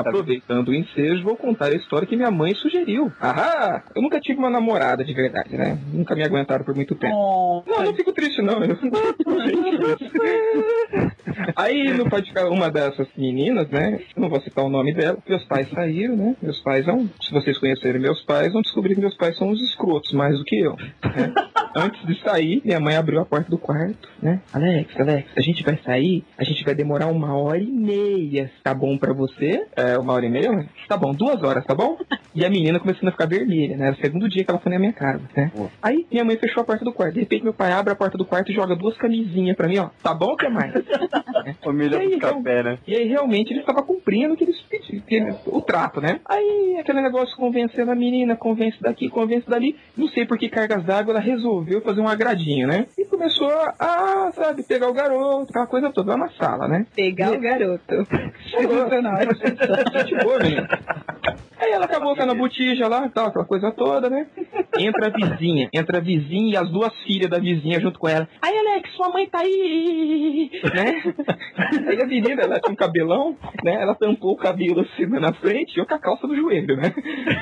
Aproveitando 0.00 0.68
o 0.68 0.74
ensejo, 0.74 1.24
vou 1.24 1.36
contar 1.36 1.66
a 1.66 1.76
história 1.76 2.06
que 2.06 2.16
minha 2.16 2.30
mãe 2.30 2.54
sugeriu. 2.54 3.12
Ahá! 3.20 3.82
Eu 3.94 4.02
nunca 4.02 4.20
tive 4.20 4.38
uma 4.38 4.50
namorada 4.50 5.04
de 5.04 5.12
verdade, 5.12 5.56
né? 5.56 5.78
Nunca 5.92 6.14
me 6.14 6.24
aguentaram 6.24 6.64
por 6.64 6.74
muito 6.74 6.94
tempo. 6.94 7.64
Não, 7.66 7.84
não 7.84 7.94
fico 7.94 8.12
triste, 8.12 8.40
não. 8.42 8.62
Eu... 8.64 8.76
Aí, 11.56 11.92
no 11.92 12.08
pai 12.08 12.22
de 12.22 12.32
cada 12.32 12.50
uma 12.50 12.70
dessas 12.70 13.08
meninas, 13.16 13.68
né? 13.70 14.00
eu 14.16 14.22
Não 14.22 14.28
vou 14.28 14.40
citar 14.40 14.64
o 14.64 14.68
nome 14.68 14.92
dela. 14.94 15.18
Meus 15.28 15.44
pais 15.44 15.68
saíram, 15.70 16.16
né? 16.16 16.36
Meus 16.42 16.60
pais 16.60 16.84
são. 16.84 17.08
Se 17.20 17.32
vocês 17.32 17.58
conhecerem 17.58 18.00
meus 18.00 18.22
pais, 18.22 18.52
vão 18.52 18.62
descobrir 18.62 18.94
que 18.94 19.00
meus 19.00 19.16
pais 19.16 19.36
são 19.36 19.48
uns 19.48 19.60
escrotos, 19.62 20.12
mais 20.12 20.36
do 20.38 20.44
que 20.44 20.58
eu. 20.58 20.76
né? 20.76 21.34
Antes 21.76 22.04
de 22.06 22.20
sair, 22.22 22.62
minha 22.64 22.80
mãe 22.80 22.96
abriu 22.96 23.20
a 23.20 23.24
porta 23.24 23.50
do 23.50 23.58
quarto, 23.58 24.08
né? 24.22 24.40
Alex, 24.52 24.98
Alex, 24.98 25.28
a 25.36 25.40
gente 25.40 25.62
vai 25.62 25.78
sair, 25.84 26.24
a 26.36 26.42
gente 26.42 26.64
vai 26.64 26.74
demorar 26.74 27.06
uma 27.06 27.36
hora 27.36 27.58
e 27.58 27.66
meia. 27.70 28.50
Tá 28.64 28.74
bom 28.74 28.96
pra 28.98 29.12
você? 29.12 29.64
É, 29.76 29.87
uma 29.96 30.12
hora 30.12 30.26
e 30.26 30.28
meia? 30.30 30.66
Tá 30.88 30.96
bom, 30.96 31.14
duas 31.14 31.42
horas, 31.42 31.64
tá 31.64 31.74
bom? 31.74 31.96
E 32.34 32.44
a 32.44 32.50
menina 32.50 32.78
começando 32.80 33.08
a 33.08 33.12
ficar 33.12 33.26
vermelha, 33.26 33.76
né? 33.76 33.86
Era 33.86 33.96
o 33.96 34.00
segundo 34.00 34.28
dia 34.28 34.44
que 34.44 34.50
ela 34.50 34.58
foi 34.60 34.72
na 34.72 34.78
minha 34.78 34.92
casa, 34.92 35.22
né? 35.36 35.50
Aí 35.82 36.06
minha 36.10 36.24
mãe 36.24 36.36
fechou 36.36 36.62
a 36.62 36.66
porta 36.66 36.84
do 36.84 36.92
quarto. 36.92 37.14
De 37.14 37.20
repente 37.20 37.42
meu 37.44 37.54
pai 37.54 37.72
abre 37.72 37.92
a 37.92 37.96
porta 37.96 38.18
do 38.18 38.24
quarto 38.24 38.50
e 38.50 38.54
joga 38.54 38.74
duas 38.76 38.96
camisinhas 38.96 39.56
pra 39.56 39.68
mim, 39.68 39.78
ó. 39.78 39.88
Tá 40.02 40.12
bom 40.12 40.26
ou 40.30 40.36
quer 40.36 40.50
mais? 40.50 40.72
Família 41.64 41.96
E 41.96 42.00
aí, 42.00 42.10
dos 42.10 42.18
café, 42.18 42.62
né? 42.62 42.78
E 42.86 42.94
aí 42.96 43.08
realmente 43.08 43.52
ele 43.52 43.60
estava 43.60 43.82
cumprindo 43.82 44.34
o 44.34 44.36
que 44.36 44.44
eles 44.44 44.60
pediram, 44.62 45.00
que 45.06 45.14
ele- 45.14 45.34
o 45.46 45.60
trato, 45.60 46.00
né? 46.00 46.20
Aí 46.26 46.76
aquele 46.80 47.00
negócio 47.00 47.36
convencendo 47.36 47.90
a 47.90 47.94
menina, 47.94 48.36
convence 48.36 48.76
daqui, 48.80 49.08
convence 49.08 49.48
dali. 49.48 49.76
Não 49.96 50.08
sei 50.08 50.26
por 50.26 50.38
que 50.38 50.48
cargas 50.48 50.84
d'água 50.84 51.12
ela 51.14 51.20
resolveu 51.20 51.80
fazer 51.80 52.00
um 52.00 52.08
agradinho, 52.08 52.66
né? 52.66 52.86
E 52.98 53.04
começou 53.04 53.50
a, 53.78 54.30
sabe, 54.34 54.62
pegar 54.62 54.88
o 54.88 54.92
garoto, 54.92 55.46
aquela 55.50 55.66
coisa 55.66 55.90
toda 55.90 56.12
lá 56.12 56.18
na 56.18 56.28
sala, 56.30 56.68
né? 56.68 56.86
Pegar 56.94 57.32
o 57.32 57.40
garoto. 57.40 58.06
Sensacional. 58.50 59.18
Gente 59.92 60.14
boa, 60.24 60.38
menina. 60.38 60.68
Aí 61.60 61.72
ela 61.72 61.86
acabou 61.86 62.14
com 62.14 62.22
a 62.22 62.34
botija 62.34 62.86
lá, 62.88 63.08
tal, 63.08 63.26
aquela 63.26 63.44
coisa 63.44 63.72
toda, 63.72 64.08
né? 64.08 64.26
Entra 64.78 65.08
a 65.08 65.10
vizinha, 65.10 65.68
entra 65.74 65.98
a 65.98 66.00
vizinha 66.00 66.52
e 66.52 66.56
as 66.56 66.70
duas 66.70 66.92
filhas 67.02 67.28
da 67.28 67.38
vizinha 67.38 67.80
junto 67.80 67.98
com 67.98 68.08
ela. 68.08 68.28
Aí, 68.40 68.56
Alex, 68.56 68.90
sua 68.92 69.08
mãe 69.08 69.28
tá 69.28 69.40
aí, 69.40 70.50
né? 70.72 71.02
Aí 71.88 72.00
a 72.00 72.06
menina, 72.06 72.42
ela 72.42 72.60
tinha 72.60 72.72
um 72.72 72.76
cabelão, 72.76 73.36
né? 73.64 73.74
Ela 73.82 73.94
tampou 73.96 74.32
o 74.32 74.36
cabelo 74.36 74.80
assim 74.82 75.06
na 75.06 75.32
frente 75.32 75.76
e 75.76 75.80
eu 75.80 75.86
com 75.86 75.94
a 75.94 75.98
calça 75.98 76.26
no 76.28 76.36
joelho, 76.36 76.76
né? 76.76 76.90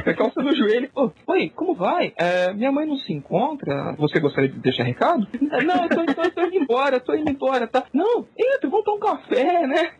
Com 0.02 0.10
a 0.10 0.14
calça 0.14 0.42
no 0.42 0.56
joelho. 0.56 0.88
Oi, 1.26 1.50
como 1.54 1.74
vai? 1.74 2.12
É, 2.16 2.54
minha 2.54 2.72
mãe 2.72 2.86
não 2.86 2.96
se 2.96 3.12
encontra? 3.12 3.94
Você 3.98 4.18
gostaria 4.18 4.48
de 4.48 4.58
deixar 4.58 4.84
recado? 4.84 5.26
"É, 5.52 5.62
Não, 5.62 5.82
eu 5.84 5.88
tô, 5.90 6.00
eu 6.00 6.14
tô- 6.14 6.22
eu 6.22 6.30
tô 6.30 6.40
indo 6.42 6.56
embora, 6.56 6.96
eu 6.96 7.00
tô 7.00 7.14
indo 7.14 7.30
embora, 7.30 7.66
tá? 7.66 7.84
Não, 7.92 8.26
entra, 8.36 8.70
vamos 8.70 8.84
tomar 8.84 8.96
um 8.96 9.00
café, 9.00 9.66
né? 9.66 9.90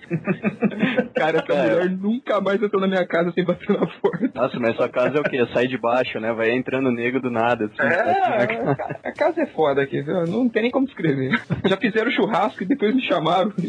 Cara, 1.14 1.38
essa 1.38 1.54
mulher 1.62 1.90
nunca 1.90 2.26
mais 2.43 2.62
entrou 2.62 2.81
na 2.81 2.89
minha 2.89 3.07
casa 3.07 3.31
sem 3.32 3.44
bater 3.44 3.69
na 3.78 3.86
porta. 3.86 4.31
Nossa, 4.35 4.59
mas 4.59 4.77
sua 4.77 4.89
casa 4.89 5.16
é 5.16 5.20
o 5.20 5.24
quê? 5.24 5.47
Sai 5.53 5.66
de 5.66 5.78
baixo, 5.78 6.19
né? 6.20 6.32
Vai 6.32 6.51
entrando 6.51 6.90
negro 6.90 7.20
do 7.20 7.31
nada. 7.31 7.66
Assim, 7.66 7.77
É, 7.82 9.09
a 9.09 9.12
casa 9.12 9.43
é 9.43 9.47
foda 9.47 9.82
aqui, 9.82 10.03
viu? 10.03 10.24
não 10.27 10.48
tem 10.48 10.62
nem 10.62 10.70
como 10.70 10.86
descrever. 10.86 11.31
Já 11.65 11.77
fizeram 11.77 12.11
churrasco 12.11 12.62
e 12.62 12.66
depois 12.66 12.94
me 12.94 13.03
chamaram. 13.03 13.53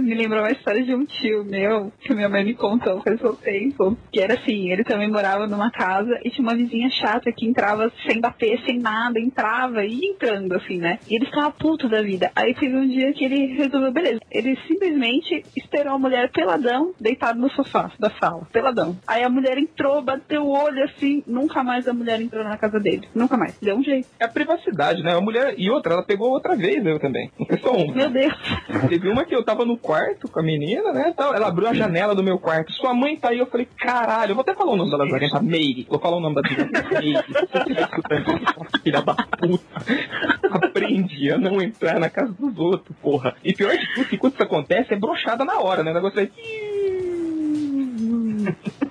Me 0.00 0.14
lembrou 0.14 0.40
uma 0.40 0.50
história 0.50 0.82
de 0.82 0.94
um 0.94 1.04
tio 1.04 1.44
meu, 1.44 1.92
que 2.00 2.14
minha 2.14 2.28
mãe 2.28 2.42
me 2.42 2.54
contou 2.54 3.00
faz 3.02 3.22
um 3.22 3.34
tempo, 3.34 3.96
que 4.10 4.20
era 4.20 4.34
assim, 4.34 4.72
ele 4.72 4.82
também 4.84 5.08
morava 5.10 5.46
numa 5.46 5.70
casa 5.70 6.18
e 6.24 6.30
tinha 6.30 6.42
uma 6.48 6.56
vizinha 6.56 6.88
chata 6.90 7.30
que 7.30 7.46
entrava 7.46 7.92
sem 8.06 8.18
bater, 8.18 8.58
sem 8.64 8.78
nada, 8.78 9.20
entrava 9.20 9.84
e 9.84 9.92
ia 9.92 10.10
entrando, 10.10 10.54
assim, 10.54 10.78
né? 10.78 10.98
E 11.08 11.14
ele 11.14 11.26
ficava 11.26 11.50
puto 11.52 11.88
da 11.90 12.00
vida. 12.02 12.32
Aí 12.34 12.54
teve 12.54 12.74
um 12.74 12.88
dia 12.88 13.12
que 13.12 13.24
ele 13.24 13.54
resolveu, 13.54 13.92
beleza, 13.92 14.18
ele 14.30 14.56
simplesmente 14.66 15.44
esperou 15.56 15.94
a 15.94 15.98
mulher 15.98 16.30
peladão, 16.32 16.94
no 17.34 17.50
sofá 17.50 17.90
da 17.98 18.10
sala, 18.20 18.46
peladão. 18.52 18.96
Aí 19.06 19.22
a 19.22 19.28
mulher 19.28 19.58
entrou, 19.58 20.02
bateu 20.02 20.42
o 20.42 20.50
olho 20.50 20.82
assim, 20.84 21.22
nunca 21.26 21.62
mais 21.62 21.88
a 21.88 21.92
mulher 21.92 22.20
entrou 22.20 22.44
na 22.44 22.56
casa 22.56 22.78
dele. 22.78 23.08
Nunca 23.14 23.36
mais. 23.36 23.58
Deu 23.60 23.76
um 23.76 23.82
jeito. 23.82 24.08
É 24.18 24.24
a 24.24 24.28
privacidade, 24.28 25.02
né? 25.02 25.14
A 25.14 25.20
mulher. 25.20 25.54
E 25.56 25.70
outra, 25.70 25.94
ela 25.94 26.02
pegou 26.02 26.30
outra 26.30 26.56
vez 26.56 26.84
eu 26.84 26.98
também. 26.98 27.30
Não 27.38 27.46
foi 27.46 27.58
só 27.58 27.72
uma. 27.72 27.94
Meu 27.94 28.10
Deus. 28.10 28.34
Teve 28.88 29.08
uma 29.08 29.24
que 29.24 29.34
eu 29.34 29.44
tava 29.44 29.64
no 29.64 29.76
quarto 29.76 30.28
com 30.28 30.40
a 30.40 30.42
menina, 30.42 30.92
né? 30.92 31.12
Tal. 31.16 31.34
Ela 31.34 31.48
abriu 31.48 31.68
a 31.68 31.74
janela 31.74 32.14
do 32.14 32.22
meu 32.22 32.38
quarto. 32.38 32.72
Sua 32.72 32.94
mãe 32.94 33.16
tá 33.16 33.30
aí. 33.30 33.38
Eu 33.38 33.46
falei, 33.46 33.68
caralho, 33.78 34.32
eu 34.32 34.34
vou 34.34 34.42
até 34.42 34.54
falar 34.54 34.72
o 34.72 34.76
nome 34.76 34.90
dela 34.90 35.04
agora. 35.04 35.30
Tá 35.30 35.42
Meire. 35.42 35.86
Vou 35.88 35.98
falar 35.98 36.16
o 36.16 36.20
nome 36.20 36.36
da. 36.36 36.42
Meire. 36.42 37.22
Filha 38.82 39.02
da 39.02 39.14
puta. 39.14 39.64
Aprendi 40.50 41.30
a 41.30 41.38
não 41.38 41.60
entrar 41.60 41.98
na 41.98 42.10
casa 42.10 42.32
dos 42.32 42.58
outros, 42.58 42.96
porra. 43.00 43.34
E 43.44 43.52
pior 43.52 43.76
de 43.76 43.94
tudo, 43.94 44.08
que 44.08 44.18
quando 44.18 44.34
isso 44.34 44.42
acontece, 44.42 44.92
é 44.94 44.98
brochada 44.98 45.44
na 45.44 45.60
hora, 45.60 45.82
né? 45.82 45.90
O 45.90 45.94
negócio 45.94 46.20
aí. 46.20 46.30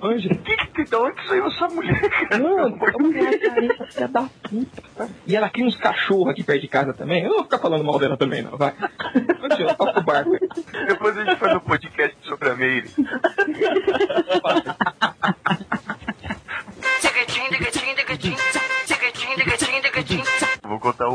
Anja, 0.02 0.28
que, 0.28 0.56
que, 0.56 0.84
da 0.90 1.00
onde 1.00 1.28
saiu 1.28 1.46
essa 1.46 1.68
mulher? 1.68 2.00
Mano, 2.40 2.78
a 2.82 3.02
mulher 3.02 3.38
careta, 3.40 3.86
filha 3.86 4.08
da 4.08 4.22
puta. 4.22 4.82
cara. 4.96 5.10
E 5.26 5.36
ela 5.36 5.50
cria 5.50 5.66
uns 5.66 5.76
cachorros 5.76 6.28
aqui 6.28 6.42
perto 6.42 6.60
de 6.60 6.68
casa 6.68 6.92
também. 6.92 7.22
Eu 7.22 7.28
não 7.28 7.36
vou 7.36 7.44
ficar 7.44 7.58
falando 7.58 7.84
mal 7.84 7.98
dela 7.98 8.16
também, 8.16 8.42
não, 8.42 8.56
vai. 8.56 8.74
Anja, 9.42 9.74
toca 9.74 10.00
o 10.00 10.02
barco. 10.02 10.30
Depois 10.86 11.16
a 11.16 11.24
gente 11.24 11.36
faz 11.36 11.56
um 11.56 11.60
podcast 11.60 12.16
sobre 12.22 12.50
a 12.50 12.54
Meire. 12.54 12.88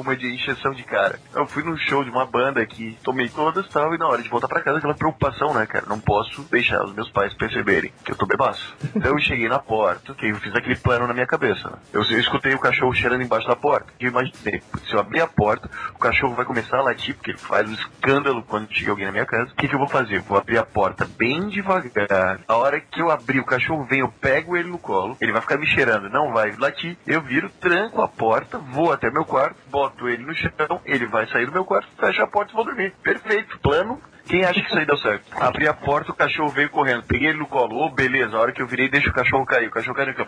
uma 0.02 0.16
de 0.16 0.34
encheção 0.34 0.72
de 0.72 0.84
cara. 0.84 1.20
Eu 1.34 1.46
fui 1.48 1.64
num 1.64 1.78
show 1.78 2.04
de 2.04 2.10
uma 2.10 2.26
banda 2.26 2.62
aqui, 2.62 2.98
tomei 3.04 3.30
todas 3.30 3.66
e 3.66 3.70
tal, 3.70 3.94
e 3.94 3.98
na 3.98 4.08
hora 4.08 4.22
de 4.22 4.30
voltar 4.30 4.48
pra 4.48 4.62
casa, 4.62 4.78
aquela 4.78 4.94
preocupação, 4.94 5.54
né, 5.54 5.66
cara? 5.66 5.86
Não 5.88 6.00
posso 6.00 6.42
deixar 6.44 6.84
os 6.84 6.94
meus 6.94 7.10
pais 7.10 7.34
perceberem 7.34 7.92
que 8.04 8.12
eu 8.12 8.16
tô 8.16 8.26
bebaço. 8.26 8.76
Então 8.96 9.12
eu 9.12 9.20
cheguei 9.20 9.48
na 9.48 9.60
porta, 9.60 10.14
que 10.14 10.28
eu 10.28 10.36
fiz 10.38 10.56
aquele 10.56 10.76
plano 10.76 11.08
na 11.08 11.14
minha 11.14 11.28
cabeça. 11.28 11.70
né? 11.70 11.78
Eu, 11.94 12.02
eu 12.04 12.20
escutei 12.20 12.54
o 12.54 12.60
cachorro 12.60 12.94
cheirando 12.94 13.22
embaixo 13.22 13.48
da 13.48 13.56
porta. 13.56 13.88
E 14.00 14.06
eu 14.06 14.12
imaginei, 14.12 14.62
se 14.88 14.94
eu 14.94 15.00
abrir 15.00 15.22
a 15.22 15.28
porta, 15.28 15.70
o 15.94 16.00
cachorro 16.00 16.36
vai 16.36 16.46
começar 16.46 16.78
a 16.78 16.82
latir, 16.82 17.16
porque 17.16 17.32
ele 17.32 17.38
faz 17.38 17.68
um 17.70 17.74
escândalo 17.74 18.44
quando 18.44 18.72
chega 18.72 18.92
alguém 18.92 19.06
na 19.06 19.12
minha 19.12 19.26
casa. 19.26 19.52
O 19.52 19.56
que, 19.56 19.68
que 19.68 19.76
eu 19.76 19.80
vou 19.80 19.88
fazer? 19.88 20.20
Vou 20.22 20.38
abrir 20.38 20.58
a 20.58 20.66
porta 20.66 21.06
bem 21.18 21.48
devagar. 21.48 22.40
A 22.48 22.56
hora 22.56 22.80
que 22.80 23.02
eu 23.02 23.12
abrir, 23.12 23.40
o 23.40 23.46
cachorro 23.46 23.84
vem, 23.86 24.00
eu 24.00 24.10
pego 24.10 24.56
ele 24.56 24.70
no 24.70 24.78
colo, 24.78 25.18
ele 25.22 25.32
vai 25.32 25.42
ficar 25.42 25.58
me 25.58 25.66
cheirando, 25.66 26.10
não 26.10 26.32
vai 26.34 26.56
latir. 26.58 26.98
Eu 27.06 27.22
viro, 27.22 27.50
tranco 27.60 28.02
a 28.02 28.08
porta, 28.08 28.58
vou 28.58 28.92
até 28.92 29.10
meu 29.10 29.26
quarto, 29.26 29.56
boto 29.70 29.87
ele 30.02 30.24
no 30.24 30.36
chão, 30.36 30.82
ele 30.86 31.06
vai 31.08 31.28
sair 31.28 31.46
do 31.46 31.52
meu 31.52 31.66
quarto, 31.66 31.88
fecha 31.98 32.24
a 32.24 32.28
porta 32.28 32.52
e 32.52 32.56
vou 32.56 32.66
dormir. 32.66 32.94
Perfeito, 33.04 33.60
plano. 33.60 34.02
Quem 34.28 34.44
acha 34.44 34.62
que 34.62 34.68
isso 34.68 34.78
aí 34.78 34.86
deu 34.86 34.98
certo? 34.98 35.26
Abri 35.40 35.68
a 35.68 35.74
porta, 35.74 36.12
o 36.12 36.16
cachorro 36.16 36.50
veio 36.50 36.70
correndo. 36.70 37.04
Peguei 37.04 37.30
ele 37.30 37.40
no 37.40 37.48
colo. 37.48 37.76
Ô, 37.78 37.90
beleza. 37.90 38.36
A 38.36 38.40
hora 38.40 38.52
que 38.52 38.62
eu 38.62 38.68
virei, 38.68 38.90
deixa 38.90 39.10
o 39.10 39.14
cachorro 39.14 39.46
cair. 39.46 39.68
O 39.68 39.72
cachorro 39.72 39.96
caiu 39.96 40.08
no. 40.08 40.28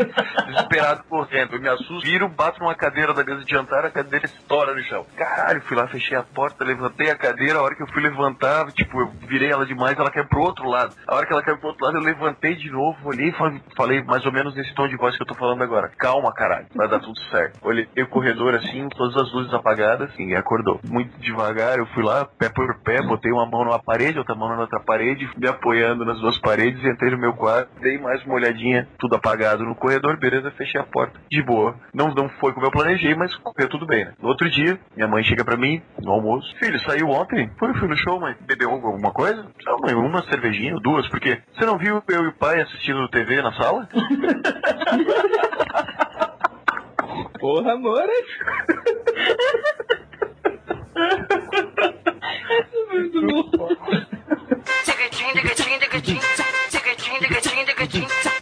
Desesperado 0.46 1.04
correndo. 1.04 1.54
Eu 1.54 1.60
me 1.60 1.68
assusto, 1.68 2.00
viro, 2.00 2.28
bato 2.28 2.60
numa 2.60 2.74
cadeira 2.74 3.12
da 3.12 3.24
mesa 3.24 3.44
de 3.44 3.50
jantar, 3.50 3.84
a 3.84 3.90
cadeira 3.90 4.26
estoura 4.26 4.74
no 4.74 4.82
chão. 4.84 5.06
Caralho, 5.16 5.60
fui 5.62 5.76
lá, 5.76 5.86
fechei 5.88 6.16
a 6.16 6.22
porta, 6.22 6.64
levantei 6.64 7.10
a 7.10 7.16
cadeira. 7.16 7.58
A 7.58 7.62
hora 7.62 7.74
que 7.74 7.82
eu 7.82 7.86
fui 7.88 8.02
levantar, 8.02 8.70
tipo, 8.72 9.00
eu 9.00 9.10
virei 9.28 9.50
ela 9.50 9.66
demais, 9.66 9.98
ela 9.98 10.10
caiu 10.10 10.26
pro 10.26 10.40
outro 10.40 10.68
lado. 10.68 10.94
A 11.06 11.14
hora 11.14 11.26
que 11.26 11.32
ela 11.32 11.42
caiu 11.42 11.58
pro 11.58 11.68
outro 11.68 11.84
lado, 11.84 11.98
eu 11.98 12.02
levantei 12.02 12.54
de 12.54 12.70
novo, 12.70 12.96
olhei 13.04 13.28
e 13.28 13.74
falei, 13.76 14.02
mais 14.04 14.24
ou 14.24 14.32
menos 14.32 14.54
nesse 14.54 14.74
tom 14.74 14.88
de 14.88 14.96
voz 14.96 15.16
que 15.16 15.22
eu 15.22 15.26
tô 15.26 15.34
falando 15.34 15.62
agora. 15.62 15.90
Calma, 15.98 16.32
caralho, 16.32 16.66
vai 16.74 16.88
dar 16.88 17.00
tudo 17.00 17.18
certo. 17.30 17.58
Olhei 17.62 17.86
o 17.98 18.06
corredor 18.06 18.54
assim, 18.54 18.88
todas 18.90 19.16
as 19.16 19.32
luzes 19.32 19.52
apagadas, 19.52 20.10
e 20.18 20.34
acordou. 20.34 20.80
Muito 20.88 21.18
devagar, 21.20 21.78
eu 21.78 21.86
fui 21.86 22.02
lá, 22.02 22.24
pé 22.24 22.48
por 22.48 22.74
pé, 22.82 23.00
botei 23.10 23.32
uma 23.32 23.44
mão 23.44 23.64
numa 23.64 23.82
parede, 23.82 24.18
outra 24.18 24.36
mão 24.36 24.48
na 24.48 24.60
outra 24.60 24.78
parede, 24.78 25.28
me 25.36 25.48
apoiando 25.48 26.04
nas 26.04 26.20
duas 26.20 26.38
paredes, 26.38 26.84
entrei 26.84 27.10
no 27.10 27.18
meu 27.18 27.32
quarto, 27.32 27.68
dei 27.80 27.98
mais 27.98 28.24
uma 28.24 28.36
olhadinha, 28.36 28.86
tudo 29.00 29.16
apagado 29.16 29.64
no 29.64 29.74
corredor, 29.74 30.16
beleza, 30.16 30.52
fechei 30.52 30.80
a 30.80 30.84
porta. 30.84 31.18
De 31.28 31.42
boa. 31.42 31.74
Não, 31.92 32.14
não 32.14 32.28
foi 32.28 32.52
como 32.52 32.66
eu 32.66 32.70
planejei, 32.70 33.16
mas 33.16 33.34
correu 33.34 33.68
tudo 33.68 33.84
bem, 33.84 34.04
né? 34.04 34.12
No 34.22 34.28
outro 34.28 34.48
dia, 34.48 34.78
minha 34.94 35.08
mãe 35.08 35.24
chega 35.24 35.44
pra 35.44 35.56
mim, 35.56 35.82
no 36.00 36.12
almoço, 36.12 36.54
filho, 36.58 36.78
saiu 36.80 37.08
ontem? 37.08 37.50
Foi, 37.58 37.74
fui 37.74 37.88
no 37.88 37.96
show, 37.96 38.20
mãe. 38.20 38.36
Bebeu 38.42 38.70
alguma 38.70 39.10
coisa? 39.12 39.44
Não, 39.66 39.78
mãe, 39.80 39.92
uma 39.94 40.22
cervejinha, 40.22 40.76
duas, 40.80 41.08
por 41.08 41.18
quê? 41.18 41.42
Você 41.52 41.66
não 41.66 41.78
viu 41.78 42.00
eu 42.08 42.24
e 42.24 42.28
o 42.28 42.34
pai 42.34 42.60
assistindo 42.60 43.08
TV 43.08 43.42
na 43.42 43.52
sala? 43.54 43.88
Porra, 47.40 47.72
amor. 47.72 48.06
Muito 52.50 53.56
bom. 53.56 53.68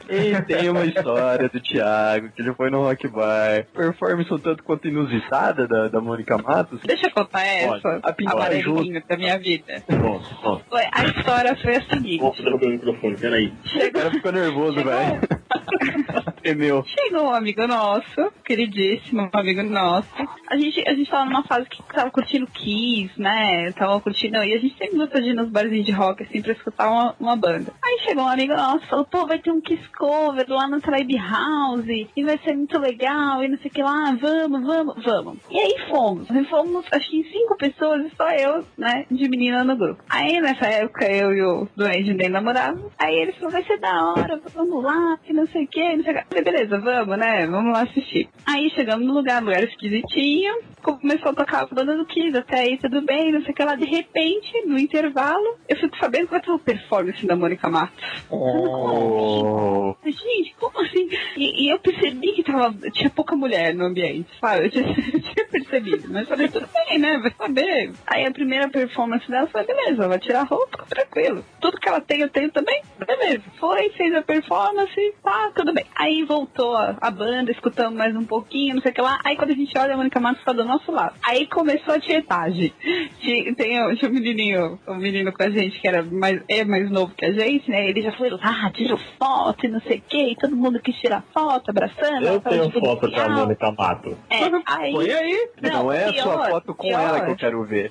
E 0.09 0.43
tem 0.43 0.69
uma 0.71 0.85
história 0.85 1.49
do 1.49 1.61
Thiago, 1.61 2.31
que 2.31 2.43
ele 2.43 2.55
foi 2.55 2.71
no 2.71 2.83
Rock 2.83 3.09
Bar. 3.09 3.67
Performance 3.75 4.33
um 4.33 4.39
tanto 4.39 4.63
quanto 4.65 4.89
inusitada 4.89 5.67
da, 5.67 5.89
da 5.89 6.01
Mônica 6.01 6.37
Matos. 6.39 6.81
Deixa 6.83 7.07
eu 7.07 7.13
contar 7.13 7.45
essa, 7.45 7.81
Pode. 7.81 8.01
a 8.03 8.13
Pode. 8.13 8.27
amarelinha 8.27 9.03
da 9.07 9.17
minha 9.17 9.39
vida. 9.39 9.83
Bom, 9.89 10.21
bom. 10.43 10.63
A 10.93 11.05
história 11.05 11.57
foi 11.57 11.77
a 11.77 11.83
seguinte. 11.83 12.23
Nossa, 12.23 12.43
derrubei 12.43 12.69
o 12.69 12.73
microfone, 12.73 13.17
peraí. 13.17 13.53
O 13.89 13.93
cara 13.93 14.11
ficou 14.11 14.33
nervoso, 14.33 14.83
velho. 14.83 15.21
Tremeu. 16.43 16.85
Chegou 16.85 17.25
um 17.27 17.35
amigo 17.35 17.67
nosso, 17.67 18.33
queridíssimo 18.45 19.31
um 19.35 19.39
amigo 19.39 19.63
nosso. 19.63 20.09
A 20.49 20.57
gente, 20.57 20.83
a 20.89 20.95
gente 20.95 21.11
tava 21.11 21.25
numa 21.27 21.45
fase 21.45 21.69
que 21.69 21.83
tava 21.83 22.11
curtindo 22.11 22.47
Kiss, 22.47 23.11
né? 23.21 23.73
Tava 23.73 24.01
curtindo. 24.01 24.37
E 24.37 24.55
a 24.55 24.59
gente 24.59 24.77
sempre 24.79 24.97
gosta 24.97 25.21
de 25.21 25.31
ir 25.31 25.35
nos 25.35 25.51
barzinhos 25.51 25.85
de 25.85 25.93
rock, 25.93 26.23
assim, 26.23 26.41
pra 26.41 26.53
escutar 26.53 26.91
uma, 26.91 27.15
uma 27.19 27.37
banda. 27.37 27.73
Aí 27.85 28.01
chegou 28.05 28.25
um 28.25 28.29
amigo 28.29 28.55
nosso 28.55 28.85
e 28.85 28.89
falou: 28.89 29.05
pô, 29.05 29.27
vai 29.27 29.39
ter 29.39 29.51
um 29.51 29.61
Kiss 29.61 29.83
cover 29.99 30.47
lá 30.49 30.69
na 30.69 30.81
Tribe 30.81 31.17
House. 31.19 32.09
E 32.17 32.25
vai 32.25 32.39
ser 32.39 32.55
muito 32.55 32.79
legal. 32.79 33.43
E 33.43 33.49
não 33.49 33.59
sei 33.59 33.71
o 33.71 33.75
que 33.75 33.83
lá. 33.83 34.17
Vamos, 34.21 34.65
vamos, 34.65 35.05
vamos. 35.05 35.39
E 35.51 35.59
aí 35.59 35.75
fomos. 35.91 36.31
E 36.31 36.45
fomos, 36.45 36.87
acho 36.93 37.11
que 37.11 37.19
em 37.19 37.25
cinco 37.25 37.57
pessoas, 37.57 38.07
só 38.17 38.31
eu, 38.31 38.65
né? 38.77 39.05
De 39.11 39.29
menina 39.29 39.65
no 39.65 39.77
grupo. 39.77 40.03
Aí 40.09 40.41
nessa 40.41 40.67
época 40.67 41.05
eu 41.11 41.35
e 41.35 41.43
o 41.43 41.69
doente 41.77 42.15
nem 42.15 42.29
namoravam. 42.29 42.91
Aí 42.99 43.17
ele 43.17 43.33
falou: 43.33 43.51
vai 43.51 43.65
ser 43.65 43.79
da 43.81 44.13
hora, 44.13 44.41
vamos 44.55 44.83
lá, 44.83 45.19
que 45.25 45.33
não 45.33 45.47
sei 45.47 45.65
o 45.65 45.69
que, 45.69 45.97
não 45.97 46.05
sei 46.05 46.15
o 46.15 46.25
que. 46.25 46.43
Beleza, 46.43 46.79
vamos, 46.79 47.19
né? 47.19 47.47
Vamos 47.47 47.73
lá 47.73 47.83
assistir. 47.83 48.29
Aí 48.47 48.71
chegamos 48.71 49.07
no 49.07 49.15
lugar, 49.15 49.43
lugar 49.43 49.65
esquisitinho. 49.65 50.55
Começou 50.83 51.31
a 51.31 51.35
tocar 51.35 51.63
a 51.63 51.67
banda 51.67 51.97
do 51.97 52.07
Kiss, 52.07 52.37
até 52.37 52.61
aí 52.61 52.79
tudo 52.79 53.03
bem, 53.03 53.33
não 53.33 53.43
sei 53.43 53.53
o 53.53 53.55
que 53.55 53.65
lá. 53.65 53.75
De 53.75 53.85
repente, 53.85 54.67
no 54.67 54.79
intervalo, 54.79 55.57
eu 55.69 55.77
fico 55.77 55.97
sabendo 55.99 56.27
que 56.27 56.33
vai 56.33 56.41
ter 56.41 56.51
uma 56.51 56.59
performance 56.59 57.27
da 57.27 57.37
Mônica 57.37 57.69
Matos. 57.69 58.05
Oh. 58.31 59.95
Gente, 60.05 60.55
como 60.59 60.81
assim? 60.81 61.09
E, 61.37 61.65
e 61.67 61.73
eu 61.73 61.79
percebi 61.79 62.33
que 62.33 62.43
tava, 62.43 62.75
tinha 62.91 63.11
pouca 63.11 63.37
mulher 63.37 63.75
no 63.75 63.87
ambiente, 63.87 64.29
sabe? 64.41 64.67
Eu 64.67 64.71
tinha, 64.71 64.89
eu 64.89 65.21
tinha 65.21 65.47
percebido, 65.51 66.09
mas 66.11 66.29
falei, 66.29 66.49
tudo 66.49 66.69
bem, 66.73 66.99
né? 66.99 67.19
Vai 67.19 67.35
saber. 67.37 67.93
Aí 68.07 68.27
a 68.27 68.31
primeira 68.31 68.69
performance 68.69 69.29
dela 69.31 69.47
foi, 69.47 69.65
beleza, 69.65 70.09
vai 70.09 70.19
tirar 70.19 70.41
a 70.41 70.45
roupa, 70.45 70.85
tranquilo. 70.89 71.45
Tudo 71.61 71.79
que 71.79 71.89
ela 71.89 72.01
tem, 72.01 72.21
eu 72.21 72.29
tenho 72.29 72.51
também, 72.51 72.83
beleza. 72.99 73.45
Foi, 73.59 73.91
fez 73.91 74.15
a 74.15 74.23
performance, 74.23 75.15
tá, 75.23 75.53
tudo 75.55 75.73
bem. 75.73 75.85
Aí 75.95 76.25
voltou 76.25 76.77
a, 76.77 76.97
a 77.01 77.11
banda, 77.11 77.51
escutamos 77.51 77.97
mais 77.97 78.15
um 78.15 78.25
pouquinho, 78.25 78.75
não 78.75 78.83
sei 78.83 78.93
o 78.93 78.95
que 78.95 79.03
lá. 79.03 79.19
Aí 79.25 79.37
quando 79.37 79.51
a 79.51 79.55
gente 79.55 79.77
olha, 79.77 79.95
a 79.95 79.97
Mônica 79.97 80.21
Matos 80.21 80.45
tá 80.45 80.53
do 80.53 80.65
nosso 80.69 80.93
lado. 80.93 81.15
Aí 81.25 81.47
começou 81.47 81.95
a 81.95 82.01
tietagem. 82.01 82.73
Tinha, 83.21 83.55
tem, 83.55 83.83
o- 83.85 83.97
tinha 83.97 84.11
um 84.11 84.15
menininho, 84.15 84.79
um 84.87 84.95
menino 84.97 85.33
com 85.33 85.43
a 85.43 85.51
gente 85.51 85.81
que 85.81 85.89
era 85.89 86.03
mais, 86.03 86.41
é 86.49 86.65
mais 86.65 86.91
novo 86.91 87.13
que 87.17 87.25
a 87.25 87.33
gente, 87.33 87.69
né? 87.71 87.89
Ele 87.89 88.03
já 88.03 88.13
foi 88.13 88.31
lá, 88.31 88.71
tirou 88.73 88.99
foto 89.19 89.67
e 89.67 89.69
não 89.69 89.81
sei 89.81 89.99
o 89.99 90.03
que, 90.03 90.33
e 90.33 90.37
todo 90.37 90.55
mundo 90.57 90.81
quis 90.81 90.95
tirar 90.97 91.23
foto, 91.35 91.71
abraçando. 91.71 92.27
Eu 92.27 92.41
tenho 92.41 92.69
de 92.71 92.81
foto 92.81 93.11
com 93.11 93.21
a. 93.21 93.29
Mônica 93.29 93.73
Mato. 93.73 94.17
É, 94.31 94.45
aí, 94.67 94.93
Põe 94.93 95.11
aí. 95.11 95.49
Não, 95.63 95.93
é 95.93 96.05
a 96.05 96.13
sua 96.13 96.23
pior, 96.33 96.51
foto 96.51 96.75
com 96.75 96.87
pior. 96.89 97.01
ela 97.01 97.21
que 97.25 97.31
eu 97.33 97.37
quero 97.37 97.65
ver. 97.65 97.91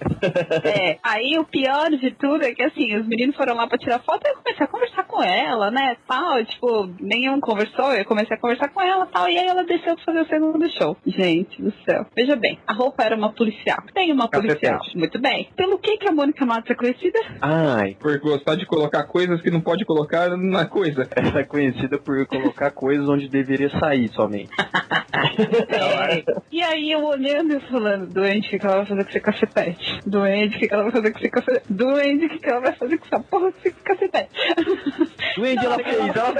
É, 0.64 0.98
aí 1.04 1.38
o 1.38 1.46
pior 1.46 1.90
de 1.90 2.12
tudo 2.12 2.44
é 2.44 2.54
que 2.54 2.64
assim, 2.64 2.96
os 2.96 3.08
meninos 3.08 3.36
foram 3.36 3.56
lá 3.56 3.68
pra 3.68 3.78
tirar 3.78 4.00
foto 4.00 4.22
e 4.26 4.30
eu 4.30 4.38
comecei 4.38 4.64
a 4.66 4.68
conversar 4.68 5.04
com 5.04 5.24
ela, 5.24 5.72
né, 5.72 5.96
tal, 6.08 6.44
tipo, 6.46 6.90
nenhum 7.00 7.40
conversou, 7.40 7.94
eu 7.94 8.06
comecei 8.06 8.36
a 8.36 8.40
conversar 8.40 8.70
com 8.70 8.82
ela 8.82 9.06
tal, 9.08 9.28
e 9.30 9.38
aí 9.38 9.48
ela 9.48 9.64
desceu 9.64 9.96
pra 9.96 10.04
fazer 10.06 10.20
o 10.22 10.28
segundo 10.28 10.70
show. 10.78 10.98
Gente 11.06 11.62
do 11.62 11.72
céu. 11.86 12.06
Veja 12.16 12.36
bem, 12.36 12.60
a 12.68 12.74
roupa 12.74 13.04
era 13.04 13.16
uma 13.16 13.32
policial. 13.32 13.78
Tem 13.94 14.12
uma 14.12 14.28
policial. 14.28 14.82
Muito 14.94 15.20
bem. 15.20 15.50
Pelo 15.56 15.80
que 15.80 15.98
que 15.98 16.10
a 16.10 16.12
Mônica 16.12 16.46
Matos 16.46 16.70
é 16.70 16.76
conhecida? 16.76 17.20
Ai. 17.42 17.96
Por 18.00 18.20
gostar 18.20 18.56
de 18.56 18.66
colocar 18.66 19.04
coisas 19.06 19.42
que 19.42 19.50
não 19.50 19.62
pode 19.62 19.86
colocar 19.86 20.36
na 20.36 20.66
coisa. 20.66 21.08
Ela 21.16 21.40
é 21.40 21.44
conhecida 21.44 21.98
por 21.98 22.26
colocar 22.28 22.72
coisas 22.72 23.08
onde 23.08 23.30
deveria 23.30 23.70
sair 23.80 24.10
somente. 24.10 24.52
É. 25.18 26.24
E 26.52 26.62
aí 26.62 26.92
eu 26.92 27.04
olhando 27.04 27.56
e 27.56 27.60
falando, 27.72 28.08
doente, 28.08 28.48
o 28.48 28.52
que 28.52 28.60
que 28.60 28.66
ela 28.66 28.78
vai 28.78 28.86
fazer 28.86 29.04
com 29.04 29.10
esse 29.10 29.20
cacetete? 29.20 30.00
Doente, 30.06 30.56
o 30.56 30.60
que 30.60 30.68
que 30.68 30.74
ela 30.74 30.84
vai 30.84 30.92
fazer 30.92 31.12
com 31.12 31.18
esse 31.18 31.30
cacetete? 31.30 31.74
Doente, 31.74 32.26
o 32.26 32.30
que 32.30 32.40
que 32.40 32.50
ela 32.50 32.60
vai 32.62 32.76
fazer 32.76 32.98
com 32.98 33.06
essa 33.06 33.20
porra 33.20 33.52
desse 33.52 33.72
cacetete? 33.72 34.30
Duende, 35.38 35.66
ela 35.66 35.78
fez, 35.78 36.16
ela 36.16 36.34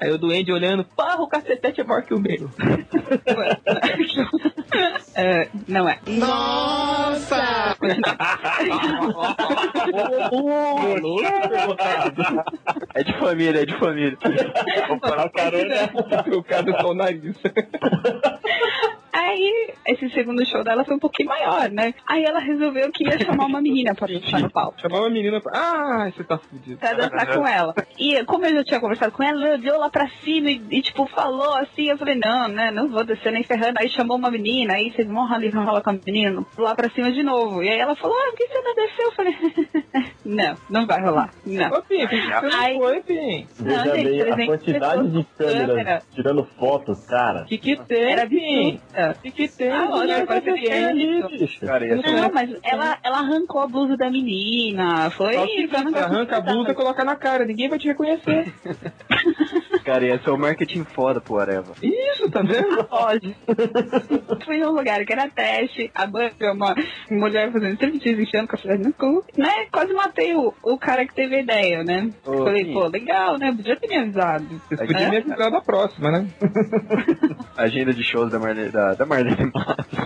Aí 0.00 0.12
o 0.12 0.18
duende 0.18 0.52
olhando, 0.52 0.84
porra, 0.84 1.20
o 1.22 1.26
cacetete 1.26 1.80
é 1.80 1.84
maior 1.84 2.02
que 2.02 2.14
o 2.14 2.20
meu. 2.20 2.48
É, 5.16 5.48
não 5.66 5.88
é. 5.88 5.98
Nossa! 6.06 7.76
É 12.94 13.02
de 13.02 13.12
família, 13.18 13.62
é 13.62 13.66
de 13.66 13.78
família. 13.78 14.18
Opa, 14.88 15.28
carona. 15.30 15.90
O 16.36 16.42
cara 16.42 16.62
do 16.62 16.76
seu 16.76 16.94
nariz. 16.94 17.36
Aí, 19.30 19.72
esse 19.86 20.08
segundo 20.10 20.44
show 20.44 20.64
dela 20.64 20.84
foi 20.84 20.96
um 20.96 20.98
pouquinho 20.98 21.28
maior, 21.28 21.70
né? 21.70 21.94
Aí 22.06 22.24
ela 22.24 22.40
resolveu 22.40 22.90
que 22.90 23.04
ia 23.04 23.18
chamar 23.18 23.46
uma 23.46 23.60
menina 23.60 23.94
pra 23.94 24.08
dançar 24.08 24.40
no 24.40 24.50
palco. 24.50 24.80
Chamar 24.80 25.00
uma 25.00 25.10
menina 25.10 25.40
pra. 25.40 25.52
Ah, 25.54 26.10
você 26.10 26.24
tá 26.24 26.36
fudido. 26.38 26.78
Pra 26.78 26.92
dançar 26.94 27.34
com 27.34 27.46
ela. 27.46 27.74
E 27.98 28.24
como 28.24 28.44
eu 28.46 28.54
já 28.56 28.64
tinha 28.64 28.80
conversado 28.80 29.12
com 29.12 29.22
ela, 29.22 29.46
ela 29.46 29.56
olhou 29.58 29.78
lá 29.78 29.88
pra 29.88 30.08
cima 30.24 30.50
e, 30.50 30.60
e, 30.70 30.82
tipo, 30.82 31.06
falou 31.06 31.54
assim, 31.58 31.88
eu 31.90 31.96
falei, 31.98 32.16
não, 32.16 32.48
né, 32.48 32.70
não 32.70 32.88
vou 32.88 33.04
descer 33.04 33.30
nem 33.32 33.44
ferrando. 33.44 33.78
Aí 33.78 33.88
chamou 33.88 34.16
uma 34.16 34.30
menina, 34.30 34.74
aí 34.74 34.90
vocês 34.92 35.06
vão 35.06 35.32
ali 35.32 35.48
rolar 35.50 35.80
com 35.80 35.90
a 35.90 35.92
menina, 35.92 36.44
lá 36.58 36.74
pra 36.74 36.90
cima 36.90 37.12
de 37.12 37.22
novo. 37.22 37.62
E 37.62 37.68
aí 37.68 37.78
ela 37.78 37.94
falou, 37.96 38.16
ah, 38.16 38.30
por 38.30 38.36
que 38.36 38.48
você 38.48 38.60
não 38.60 38.74
desceu? 38.74 39.06
Eu 39.06 39.12
falei, 39.12 39.34
não, 40.24 40.54
não 40.68 40.86
vai 40.86 41.00
rolar, 41.00 41.30
não. 41.46 41.68
Ô, 41.78 41.82
Pim, 41.82 42.00
por 42.00 42.08
que 42.08 42.20
você 42.20 42.46
não 42.48 42.60
Aí- 42.60 42.76
foi, 42.78 43.00
Pim? 43.02 43.46
Não, 43.60 43.66
Veja 43.84 43.94
gente, 43.96 44.04
bem, 44.08 44.20
a 44.20 44.24
300 44.34 44.46
quantidade 44.46 45.08
de 45.10 45.24
câmeras 45.38 45.66
câmera. 45.68 46.02
tirando 46.14 46.44
fotos, 46.58 47.06
cara. 47.06 47.44
que 47.44 47.58
que 47.58 47.76
tem, 47.76 48.12
Era 48.12 48.26
Pim? 48.26 48.80
absurda. 48.94 49.19
Que 49.22 49.30
que 49.30 49.48
tem? 49.48 49.70
Ah, 49.70 49.88
olha. 49.90 50.26
Cara, 50.26 51.86
ia 51.86 52.02
ser 52.02 52.12
Não, 52.12 52.32
mas 52.32 52.50
ela, 52.62 52.98
ela 53.02 53.18
arrancou 53.18 53.60
a 53.60 53.66
blusa 53.66 53.96
da 53.96 54.10
menina. 54.10 55.10
Foi 55.10 55.34
Só 55.34 55.46
que 55.46 55.68
arranca 55.76 56.36
a 56.36 56.40
blusa 56.40 56.70
e 56.70 56.74
coloca 56.74 57.04
na 57.04 57.16
cara, 57.16 57.44
ninguém 57.44 57.68
vai 57.68 57.78
te 57.78 57.88
reconhecer. 57.88 58.52
Cara, 59.90 60.04
ia 60.06 60.22
ser 60.22 60.30
o 60.30 60.38
marketing 60.38 60.84
foda 60.84 61.20
pro 61.20 61.40
Areva. 61.40 61.72
Isso, 61.82 62.30
tá 62.30 62.42
vendo? 62.42 62.86
Lógico. 62.88 63.34
Fui 64.46 64.56
num 64.58 64.70
lugar 64.70 65.04
que 65.04 65.12
era 65.12 65.28
teste, 65.28 65.90
a 65.92 66.06
banda 66.06 66.30
é 66.38 66.52
uma 66.52 66.76
mulher 67.10 67.50
fazendo 67.52 67.72
striptease 67.74 68.22
enchendo 68.22 68.46
com 68.46 68.54
a 68.54 68.58
flor 68.60 68.78
no 68.78 68.92
cu, 68.92 69.24
né? 69.36 69.66
Quase 69.72 69.92
matei 69.92 70.32
o, 70.36 70.54
o 70.62 70.78
cara 70.78 71.04
que 71.04 71.12
teve 71.12 71.34
a 71.34 71.40
ideia, 71.42 71.82
né? 71.82 72.08
Ô, 72.24 72.44
Falei, 72.44 72.66
sim. 72.66 72.72
pô, 72.72 72.86
legal, 72.86 73.36
né? 73.36 73.52
Podia 73.52 73.74
ter 73.74 73.88
me 73.88 73.96
avisado. 73.98 74.44
Vocês 74.68 74.80
podiam 74.80 75.00
É? 75.00 75.10
me 75.10 75.16
avisar 75.16 75.50
da 75.50 75.60
próxima, 75.60 76.10
né? 76.12 76.28
Agenda 77.58 77.92
de 77.92 78.04
shows 78.04 78.30
da 78.30 78.38
Marlene, 78.38 78.70
da, 78.70 78.94
da 78.94 79.04
Marlene 79.04 79.50
Matos. 79.52 79.98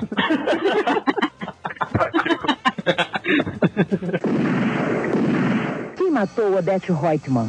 Quem 5.96 6.10
matou 6.10 6.56
Odete 6.56 6.92
Reutemann? 6.92 7.48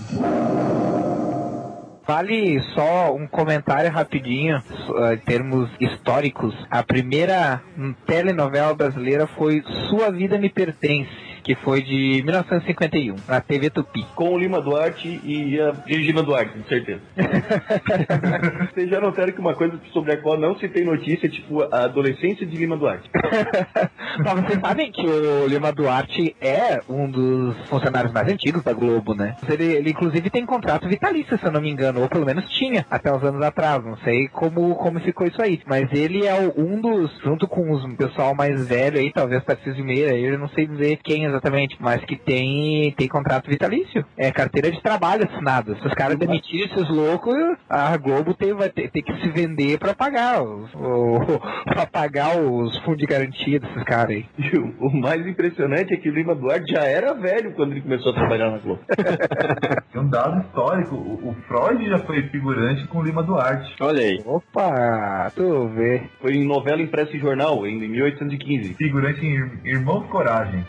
Vale 2.07 2.61
só 2.75 3.15
um 3.15 3.25
comentário 3.27 3.91
rapidinho 3.91 4.61
uh, 4.89 5.13
em 5.13 5.17
termos 5.17 5.69
históricos. 5.79 6.53
A 6.69 6.83
primeira 6.83 7.61
hum, 7.75 7.95
telenovela 8.05 8.75
brasileira 8.75 9.25
foi 9.25 9.63
Sua 9.89 10.11
Vida 10.11 10.37
Me 10.37 10.49
Pertence, 10.49 11.09
que 11.45 11.53
foi 11.57 11.83
de 11.83 12.23
1951, 12.23 13.15
na 13.27 13.39
TV 13.39 13.69
Tupi. 13.69 14.03
Com 14.15 14.29
o 14.33 14.37
Lima 14.39 14.59
Duarte 14.59 15.21
e 15.23 15.59
a 15.61 15.73
Regina 15.85 16.23
Duarte, 16.23 16.57
com 16.57 16.63
certeza. 16.67 17.01
Vocês 18.73 18.89
já 18.89 18.99
notaram 18.99 19.31
que 19.31 19.39
uma 19.39 19.53
coisa 19.53 19.79
sobre 19.93 20.13
a 20.13 20.17
qual 20.17 20.39
não 20.39 20.57
se 20.57 20.67
tem 20.67 20.83
notícia 20.83 21.27
é 21.27 21.29
tipo 21.29 21.61
a 21.61 21.83
adolescência 21.83 22.47
de 22.47 22.57
Lima 22.57 22.75
Duarte. 22.75 23.07
Mas 24.17 24.33
vocês 24.45 24.59
sabem 24.61 24.91
que 24.91 25.05
o 25.05 25.45
Lima 25.47 25.71
Duarte 25.73 26.35
é 26.39 26.79
um 26.89 27.09
dos 27.11 27.55
funcionários 27.67 28.13
mais 28.13 28.31
antigos 28.31 28.63
da 28.63 28.71
Globo, 28.73 29.13
né? 29.13 29.35
Ele, 29.47 29.65
ele 29.73 29.89
inclusive 29.91 30.29
tem 30.29 30.45
contrato 30.45 30.87
vitalício, 30.87 31.37
se 31.37 31.45
eu 31.45 31.51
não 31.51 31.61
me 31.61 31.69
engano, 31.69 32.01
ou 32.01 32.07
pelo 32.09 32.25
menos 32.25 32.49
tinha 32.51 32.85
até 32.89 33.11
uns 33.13 33.21
anos 33.23 33.41
atrás. 33.45 33.83
Não 33.83 33.97
sei 33.97 34.29
como, 34.29 34.73
como 34.75 34.99
ficou 35.01 35.27
isso 35.27 35.41
aí. 35.41 35.61
Mas 35.67 35.91
ele 35.91 36.25
é 36.25 36.33
o- 36.33 36.59
um 36.61 36.79
dos, 36.79 37.11
junto 37.23 37.45
com 37.47 37.69
os 37.71 37.85
pessoal 37.97 38.33
mais 38.33 38.67
velho 38.67 38.97
aí, 38.99 39.11
talvez 39.11 39.43
Tarcísio 39.43 39.83
Meira, 39.83 40.15
eu 40.17 40.39
não 40.39 40.47
sei 40.49 40.65
dizer 40.65 40.97
quem 41.03 41.25
exatamente, 41.35 41.77
mas 41.79 42.03
que 42.05 42.15
tem, 42.15 42.91
tem 42.97 43.07
contrato 43.07 43.49
vitalício. 43.49 44.05
É 44.17 44.31
carteira 44.31 44.71
de 44.71 44.81
trabalho 44.81 45.23
assinada. 45.29 45.75
Se 45.75 45.87
os 45.87 45.93
caras 45.93 46.17
demitirem 46.17 46.65
esses 46.67 46.89
loucos, 46.89 47.35
a 47.69 47.95
Globo 47.97 48.33
tem, 48.33 48.53
vai 48.53 48.69
ter, 48.69 48.89
ter 48.89 49.01
que 49.01 49.13
se 49.21 49.29
vender 49.29 49.77
pra 49.79 49.93
pagar 49.93 50.41
os, 50.41 50.73
o, 50.73 51.19
pra 51.65 51.85
pagar 51.85 52.37
os 52.39 52.77
fundos 52.79 52.99
de 52.99 53.05
garantia 53.05 53.59
desses 53.59 53.83
caras 53.83 54.11
aí. 54.11 54.25
E 54.45 54.57
o, 54.57 54.73
o 54.79 55.01
mais 55.01 55.25
impressionante 55.25 55.93
é 55.93 55.97
que 55.97 56.09
o 56.09 56.13
Lima 56.13 56.35
Duarte 56.35 56.71
já 56.71 56.83
era 56.83 57.13
velho 57.13 57.51
quando 57.53 57.71
ele 57.71 57.81
começou 57.81 58.11
a 58.11 58.15
trabalhar 58.15 58.51
na 58.51 58.57
Globo. 58.59 58.79
Tem 59.91 60.01
um 60.01 60.07
dado 60.09 60.41
histórico. 60.41 60.95
O, 60.95 61.29
o 61.29 61.35
Freud 61.47 61.89
já 61.89 61.97
foi 61.99 62.21
figurante 62.29 62.85
com 62.87 62.99
o 62.99 63.03
Lima 63.03 63.23
Duarte. 63.23 63.73
Olha 63.81 64.01
aí. 64.01 64.21
Opa, 64.25 65.31
tu 65.35 65.67
vê. 65.69 66.03
Foi 66.21 66.33
em 66.33 66.45
novela 66.45 66.81
impressa 66.81 67.15
em 67.15 67.19
jornal, 67.19 67.65
em 67.65 67.77
1815. 67.79 68.73
Figurante 68.75 69.25
em 69.25 69.33
Ir- 69.35 69.51
Irmãos 69.65 70.05
Coragem. 70.07 70.63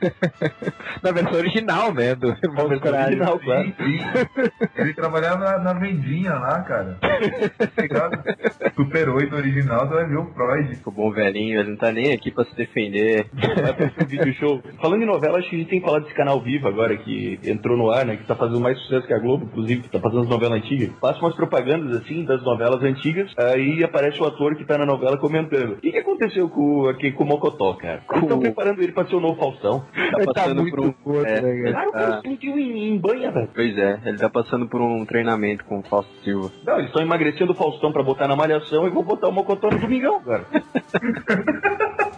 Na 1.02 1.10
versão 1.10 1.38
original, 1.38 1.92
né? 1.92 2.14
Do 2.14 2.36
Irmão 2.42 2.68
do 2.68 2.80
Coragem. 2.80 3.06
original, 3.06 3.38
claro. 3.38 3.64
Sim, 3.64 3.74
sim. 3.76 3.98
Ele 4.76 4.94
trabalhava 4.94 5.38
na, 5.38 5.58
na 5.58 5.72
vendinha 5.74 6.32
lá, 6.34 6.60
cara. 6.62 6.98
Ligado? 7.78 8.22
Super 8.74 9.08
8 9.08 9.34
original, 9.34 9.88
tu 9.88 9.94
vai 9.94 10.06
ver 10.06 10.16
o 10.16 10.26
Freud. 10.32 10.78
O 10.84 10.90
bom 10.90 11.10
velhinho, 11.10 11.60
ele 11.60 11.70
não 11.70 11.76
tá 11.76 11.90
nem 11.92 12.12
aqui 12.12 12.30
pra 12.30 12.44
se 12.44 12.54
defender. 12.54 13.26
Vai 13.32 13.74
pra 13.74 13.86
esse 13.86 14.04
vídeo 14.04 14.34
show. 14.34 14.62
Falando 14.80 15.02
em 15.02 15.06
novela, 15.06 15.38
acho 15.38 15.48
que 15.48 15.56
a 15.56 15.58
gente 15.58 15.68
tem 15.68 15.80
que 15.80 15.86
falar 15.86 16.00
desse 16.00 16.14
canal 16.14 16.40
vivo 16.40 16.68
agora 16.68 16.96
que 16.96 17.38
entrou 17.44 17.76
no 17.76 17.90
ar, 17.90 18.04
né? 18.04 18.16
Que 18.16 18.26
tá 18.26 18.34
fazendo 18.34 18.60
mais 18.60 18.78
sucesso 18.80 19.06
que 19.06 19.14
a 19.14 19.18
Globo, 19.18 19.44
inclusive, 19.44 19.82
que 19.82 19.90
tá 19.90 20.00
fazendo 20.00 20.22
as 20.22 20.28
novelas 20.28 20.58
antigas. 20.58 20.90
Passa 21.00 21.20
umas 21.20 21.34
propagandas 21.34 22.00
assim 22.00 22.24
das 22.24 22.42
novelas 22.42 22.82
antigas, 22.82 23.30
aí 23.36 23.82
aparece 23.84 24.20
o 24.20 24.26
ator 24.26 24.56
que 24.56 24.64
tá 24.64 24.78
na 24.78 24.86
novela 24.86 25.16
comentando. 25.18 25.72
O 25.72 25.80
que, 25.80 25.90
que 25.92 25.98
aconteceu 25.98 26.48
com, 26.48 26.88
aqui, 26.88 27.12
com 27.12 27.24
o 27.24 27.26
Mocotó, 27.26 27.74
cara? 27.74 28.02
Eles 28.10 28.22
estão 28.22 28.40
preparando 28.40 28.82
ele 28.82 28.92
pra 28.92 29.06
ser 29.06 29.16
o 29.16 29.20
novo 29.20 29.38
Faustão. 29.38 29.81
Tá 29.92 30.32
passando 30.32 30.70
por 30.70 30.80
um. 30.80 30.94
gordo, 31.04 31.26
é, 31.28 31.40
né, 31.40 31.50
ele 31.50 31.72
Claro, 31.72 31.88
o 31.88 31.92
cara 31.92 32.06
tá- 32.10 32.16
explodiu 32.16 32.58
em, 32.58 32.88
em 32.94 32.98
banha, 32.98 33.30
velho. 33.30 33.48
Pois 33.54 33.76
é, 33.78 34.00
ele 34.04 34.18
tá 34.18 34.28
passando 34.30 34.66
por 34.68 34.80
um 34.80 35.04
treinamento 35.04 35.64
com 35.64 35.78
o 35.78 35.82
Fausto 35.82 36.12
Silva. 36.24 36.50
Não, 36.64 36.74
eles 36.74 36.86
estão 36.86 37.02
emagrecendo 37.02 37.52
o 37.52 37.56
Faustão 37.56 37.92
pra 37.92 38.02
botar 38.02 38.26
na 38.28 38.36
malhação 38.36 38.86
e 38.86 38.90
vou 38.90 39.02
botar 39.02 39.28
o 39.28 39.32
Mocotó 39.32 39.70
no 39.70 39.78
domingão, 39.78 40.20
cara. 40.22 40.44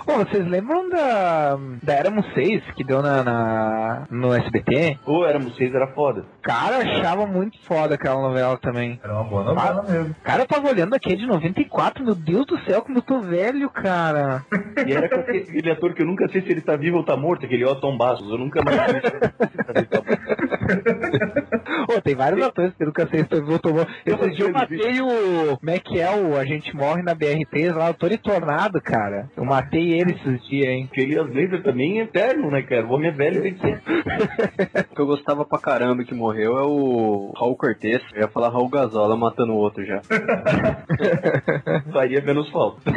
Pô, 0.05 0.19
vocês 0.19 0.47
lembram 0.47 0.87
da, 0.91 1.57
da 1.83 1.95
Éramos 1.95 2.27
6 2.35 2.63
que 2.77 2.85
deu 2.85 3.01
na, 3.01 3.23
na- 3.25 4.07
no 4.11 4.35
SBT? 4.35 4.99
Ou 5.07 5.25
Éramos 5.27 5.57
6 5.57 5.75
era 5.75 5.87
foda. 5.95 6.27
Cara, 6.43 6.77
eu 6.77 6.81
achava 6.99 7.27
muito 7.27 7.59
foda 7.65 7.95
aquela 7.95 8.21
novela 8.21 8.59
também. 8.59 9.01
Era 9.03 9.15
uma 9.15 9.25
boa 9.25 9.45
novela 9.45 9.83
mesmo. 9.83 10.15
Cara, 10.23 10.43
eu 10.43 10.47
tava 10.47 10.69
olhando 10.69 10.95
aqui 10.95 11.15
é 11.15 11.17
de 11.17 11.27
94, 11.27 12.05
meu 12.05 12.15
Deus 12.15 12.45
do 12.47 12.59
céu, 12.65 12.83
como 12.83 12.99
eu 12.99 13.03
tô 13.03 13.21
velho, 13.21 13.71
cara. 13.71 14.45
E 14.87 14.93
era 14.93 15.09
com 15.09 15.21
aquele 15.21 15.39
aquele 15.39 15.71
ator 15.71 15.95
que 15.95 16.03
eu 16.03 16.07
nunca 16.07 16.29
sei 16.29 16.43
se 16.43 16.51
ele 16.51 16.61
tá 16.61 16.77
vivo 16.77 16.99
ou 16.99 17.05
tá 17.05 17.17
morto, 17.17 17.47
Otton 17.63 17.99
Bastos. 17.99 18.31
Eu 18.31 18.39
nunca 18.39 18.63
mais 18.65 18.77
vi. 21.87 21.95
Ô, 21.97 22.01
tem 22.01 22.15
vários 22.15 22.43
atores 22.47 22.75
que 22.75 22.83
eu 22.83 22.87
nunca 22.87 23.07
sei 23.09 23.21
se 23.25 23.29
eu 23.33 23.45
vou 23.47 23.59
tomar. 23.59 23.87
Esse 24.05 24.31
dia 24.31 24.45
eu 24.47 24.53
matei 24.53 25.01
o. 25.01 25.57
Como 25.59 25.71
é 25.71 25.79
que 25.79 26.01
é 26.01 26.11
o 26.11 26.37
A 26.37 26.45
gente 26.45 26.75
morre 26.77 27.03
na 27.03 27.15
BR3 27.15 27.75
lá, 27.75 27.91
o 27.91 27.95
Tony 27.95 28.19
Tornado, 28.19 28.81
cara. 28.81 29.29
Eu 29.37 29.45
matei 29.45 29.93
ele 29.93 30.13
esses 30.13 30.47
dias, 30.49 30.67
hein? 30.67 30.89
Aquele 30.91 31.21
Laser 31.23 31.63
também 31.63 32.01
é 32.01 32.05
eterno, 32.05 32.51
né, 32.51 32.63
cara? 32.63 32.87
O 32.87 32.93
homem 32.93 33.09
é 33.09 33.13
velho 33.13 33.43
tem 33.43 33.55
que 33.55 33.61
ser. 33.61 33.81
O 34.91 34.95
que 34.95 35.01
eu 35.01 35.07
gostava 35.07 35.45
pra 35.45 35.59
caramba 35.59 36.05
que 36.05 36.15
morreu 36.15 36.57
é 36.57 36.63
o 36.63 37.33
Raul 37.37 37.57
Cortez. 37.57 38.01
Eu 38.15 38.23
ia 38.23 38.29
falar 38.29 38.49
Raul 38.51 38.69
Gazola 38.69 39.17
matando 39.17 39.53
o 39.53 39.57
outro 39.57 39.85
já. 39.85 40.01
Faria 41.93 42.21
menos 42.23 42.49
falta. 42.51 42.81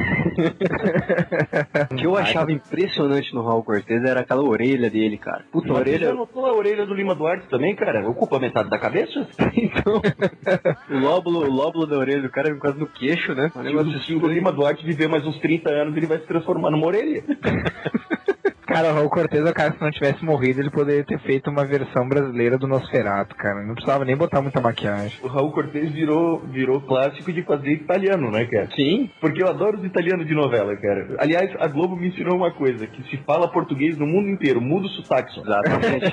O 1.91 1.95
que 1.95 2.05
eu 2.05 2.15
achava 2.15 2.51
impressionante 2.51 3.33
no 3.33 3.43
Raul 3.43 3.63
Cortez 3.63 4.03
era 4.03 4.21
aquela 4.21 4.43
orelha 4.43 4.89
dele, 4.89 5.17
cara. 5.17 5.43
Puta, 5.51 5.69
a 5.69 5.73
Você 5.73 5.79
orelha. 5.79 6.07
já 6.09 6.13
notou 6.13 6.45
a 6.45 6.53
orelha 6.53 6.85
do 6.85 6.93
Lima 6.93 7.15
Duarte 7.15 7.47
também, 7.49 7.75
cara? 7.75 8.07
Ocupa 8.07 8.39
metade 8.39 8.69
da 8.69 8.76
cabeça? 8.77 9.27
Então, 9.57 10.01
o 10.89 10.99
lóbulo, 10.99 11.39
o 11.39 11.51
lóbulo 11.51 11.87
da 11.87 11.97
orelha 11.97 12.21
do 12.21 12.29
cara 12.29 12.49
vem 12.49 12.59
quase 12.59 12.79
no 12.79 12.87
queixo, 12.87 13.33
né? 13.33 13.51
Um 13.55 13.63
negócio 13.63 13.99
Se 14.01 14.13
o 14.13 14.27
Lima 14.27 14.51
Duarte 14.51 14.85
viver 14.85 15.07
mais 15.07 15.25
uns 15.25 15.39
30 15.39 15.69
anos, 15.69 15.97
ele 15.97 16.05
vai 16.05 16.19
se 16.19 16.27
transformar 16.27 16.71
numa 16.71 16.85
orelha. 16.85 17.23
Cara, 18.67 18.91
o 18.91 18.95
Raul 18.95 19.09
Cortez 19.09 19.45
é 19.45 19.49
o 19.49 19.53
cara 19.53 19.71
que 19.71 19.77
se 19.77 19.83
não 19.83 19.91
tivesse 19.91 20.25
morrido, 20.25 20.59
ele 20.59 20.69
poderia 20.69 21.03
ter 21.03 21.17
feito 21.19 21.49
uma 21.49 21.65
versão 21.65 22.07
brasileira 22.07 22.57
do 22.57 22.67
Nosferatu, 22.67 23.33
cara. 23.33 23.63
Não 23.63 23.73
precisava 23.73 24.03
nem 24.03 24.15
botar 24.15 24.41
muita 24.41 24.59
maquiagem. 24.59 25.17
O 25.23 25.27
Raul 25.27 25.53
Cortez 25.53 25.89
virou, 25.89 26.39
virou 26.39 26.81
clássico 26.81 27.31
de 27.31 27.43
fazer 27.43 27.71
italiano, 27.71 28.29
né, 28.29 28.45
cara? 28.45 28.67
Sim. 28.75 29.09
Porque 29.21 29.41
eu 29.41 29.47
adoro 29.47 29.77
os 29.77 29.85
italianos 29.85 30.27
de 30.27 30.35
novela, 30.35 30.75
cara. 30.75 31.15
Aliás, 31.17 31.49
a 31.59 31.67
Globo 31.67 31.95
me 31.95 32.09
ensinou 32.09 32.35
uma 32.35 32.51
coisa, 32.51 32.85
que 32.85 33.01
se 33.09 33.15
fala 33.23 33.49
português 33.49 33.97
no 33.97 34.05
mundo 34.05 34.27
inteiro, 34.27 34.59
muda 34.59 34.87
o 34.87 34.89
sotaque. 34.89 35.39
Exatamente. 35.39 36.11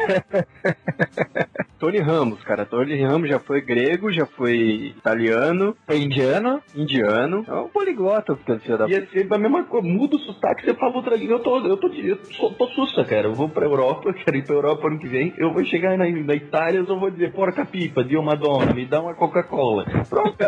Tony 1.84 2.00
Ramos, 2.00 2.42
cara. 2.44 2.64
Tony 2.64 3.02
Ramos 3.02 3.28
já 3.28 3.38
foi 3.38 3.60
grego, 3.60 4.10
já 4.10 4.24
foi 4.24 4.94
italiano. 4.96 5.76
Foi 5.86 5.98
indiano? 5.98 6.62
Indiano. 6.74 7.44
É 7.46 7.52
um 7.52 7.68
poliglota, 7.68 8.34
filho 8.36 8.78
da 8.78 8.88
Ia 8.88 9.06
ser 9.08 9.30
a 9.30 9.36
mesma 9.36 9.64
coisa, 9.64 9.86
muda 9.86 10.16
o 10.16 10.18
sotaque, 10.20 10.64
você 10.64 10.72
fala 10.72 10.96
outra 10.96 11.14
língua. 11.14 11.36
Eu 11.36 11.40
tô, 11.40 11.58
eu 11.58 11.76
tô, 11.76 11.88
eu 11.88 12.16
tô, 12.16 12.50
tô 12.52 12.66
sussa, 12.68 13.04
cara. 13.04 13.26
Eu 13.26 13.34
vou 13.34 13.50
pra 13.50 13.66
Europa, 13.66 14.14
quero 14.24 14.38
ir 14.38 14.46
pra 14.46 14.54
Europa 14.54 14.86
ano 14.86 14.98
que 14.98 15.06
vem. 15.06 15.34
Eu 15.36 15.52
vou 15.52 15.62
chegar 15.66 15.98
na, 15.98 16.08
na 16.08 16.34
Itália, 16.34 16.78
eu 16.78 16.86
só 16.86 16.98
vou 16.98 17.10
dizer, 17.10 17.32
porca 17.32 17.66
pipa, 17.66 18.02
dio 18.02 18.22
Madonna, 18.22 18.72
me 18.72 18.86
dá 18.86 19.02
uma 19.02 19.14
Coca-Cola. 19.14 19.84
Pronto. 20.08 20.38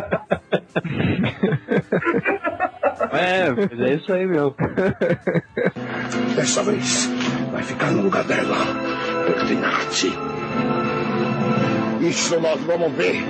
É, 3.13 3.51
mas 3.51 3.81
é 3.81 3.95
isso 3.95 4.13
aí, 4.13 4.27
meu. 4.27 4.55
Dessa 6.35 6.63
vez 6.63 7.07
vai 7.53 7.63
ficar 7.63 7.91
no 7.91 8.03
lugar 8.03 8.25
dela. 8.25 8.57
Pertinazzi. 9.27 10.36
Isso 12.01 12.39
nós 12.41 12.61
vamos 12.63 12.93
ver. 12.93 13.23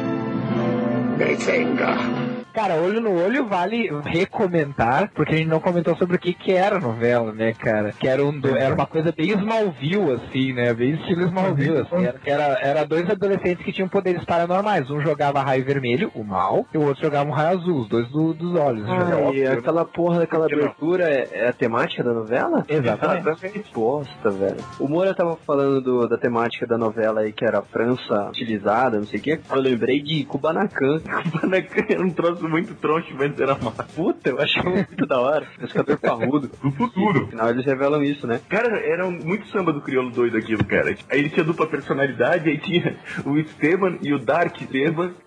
Me 1.19 1.35
venga. 1.37 2.26
Cara, 2.57 2.75
olho 2.77 3.03
no 3.03 3.23
olho 3.23 3.47
vale 3.47 3.91
recomentar, 4.07 5.11
porque 5.15 5.35
a 5.35 5.37
gente 5.37 5.49
não 5.49 5.61
comentou 5.61 5.95
sobre 5.97 6.17
o 6.17 6.19
que 6.19 6.33
que 6.33 6.53
era 6.53 6.77
a 6.77 6.81
novela, 6.81 7.31
né, 7.31 7.53
cara? 7.53 7.93
Que 7.93 8.09
era, 8.09 8.25
um 8.25 8.33
do- 8.41 8.57
era 8.57 8.75
uma 8.75 8.87
coisa 8.87 9.13
bem 9.15 9.29
Smallville, 9.29 10.13
assim, 10.15 10.55
né? 10.55 10.73
Bem 10.73 10.93
estilo 10.95 11.25
Smallville, 11.27 11.79
assim. 11.81 12.05
Era, 12.07 12.19
que 12.19 12.31
era, 12.31 12.45
era 12.63 12.85
dois 12.87 13.11
adolescentes 13.11 13.63
que 13.63 13.73
tinham 13.73 13.89
poderes 13.89 14.25
paranormais. 14.25 14.91
Um 14.91 15.03
jogava 15.03 15.43
raio 15.43 15.67
vermelho, 15.67 16.11
o 16.15 16.25
mal, 16.25 16.65
e 16.73 16.79
o 16.79 16.83
outro 16.87 17.03
jogava 17.05 17.29
um 17.29 17.33
raio 17.33 17.59
azul, 17.59 17.81
os 17.83 17.89
dois 17.91 18.09
do- 18.09 18.33
dos 18.33 18.55
olhos. 18.59 18.89
Ah, 18.89 19.07
É 19.07 19.11
e 19.11 19.23
óbvio, 19.23 19.51
né? 19.51 19.57
aquela 19.59 19.85
porra 19.85 20.19
daquela 20.21 20.47
abertura 20.47 21.05
é, 21.11 21.29
é 21.33 21.49
a 21.49 21.53
temática 21.53 22.03
da 22.03 22.15
novela? 22.15 22.65
Exatamente. 22.67 23.71
Bosta, 23.75 24.31
velho. 24.31 24.57
O 24.81 24.89
Moura 24.89 25.15
tava 25.15 25.37
falando 25.47 25.83
do- 25.83 26.09
da 26.09 26.17
temática 26.17 26.67
da 26.67 26.79
novela 26.79 27.21
aí, 27.21 27.33
que 27.35 27.45
era 27.45 27.59
a 27.59 27.63
França 27.63 28.29
utilizada, 28.31 28.97
não 28.97 29.05
sei 29.05 29.21
o 29.21 29.23
quê. 29.23 29.41
Eu 29.51 29.61
lembrei 29.61 30.01
de 30.01 30.25
Kubanacan. 30.25 31.01
Kubanacan 31.31 31.85
era 31.91 32.03
um 32.03 32.11
troço 32.11 32.46
muito 32.47 32.75
troncho, 32.75 33.15
mas 33.19 33.39
era 33.39 33.55
massa. 33.57 33.85
Puta, 33.95 34.31
eu 34.31 34.41
achava 34.41 34.71
muito 34.71 35.07
da 35.07 35.21
hora. 35.21 35.47
Pescador 35.59 35.99
parrudo. 35.99 36.51
Do 36.63 36.71
futuro. 36.73 37.21
No 37.23 37.29
final 37.29 37.51
eles 37.51 37.65
revelam 37.65 38.03
isso, 38.03 38.27
né? 38.27 38.41
Cara, 38.49 38.79
era 38.81 39.07
um- 39.07 39.19
muito 39.25 39.47
samba 39.49 39.73
do 39.73 39.81
crioulo 39.81 40.11
doido 40.11 40.37
aquilo, 40.37 40.65
cara. 40.65 40.95
Aí 41.11 41.19
ele 41.19 41.31
tinha 41.31 41.45
dupla 41.45 41.67
personalidade, 41.67 42.49
aí 42.49 42.59
tinha 42.59 42.97
o 43.25 43.37
Esteban 43.39 43.99
e 44.03 44.13
o 44.13 44.19
Dark 44.19 44.61
Esteban. 44.61 45.13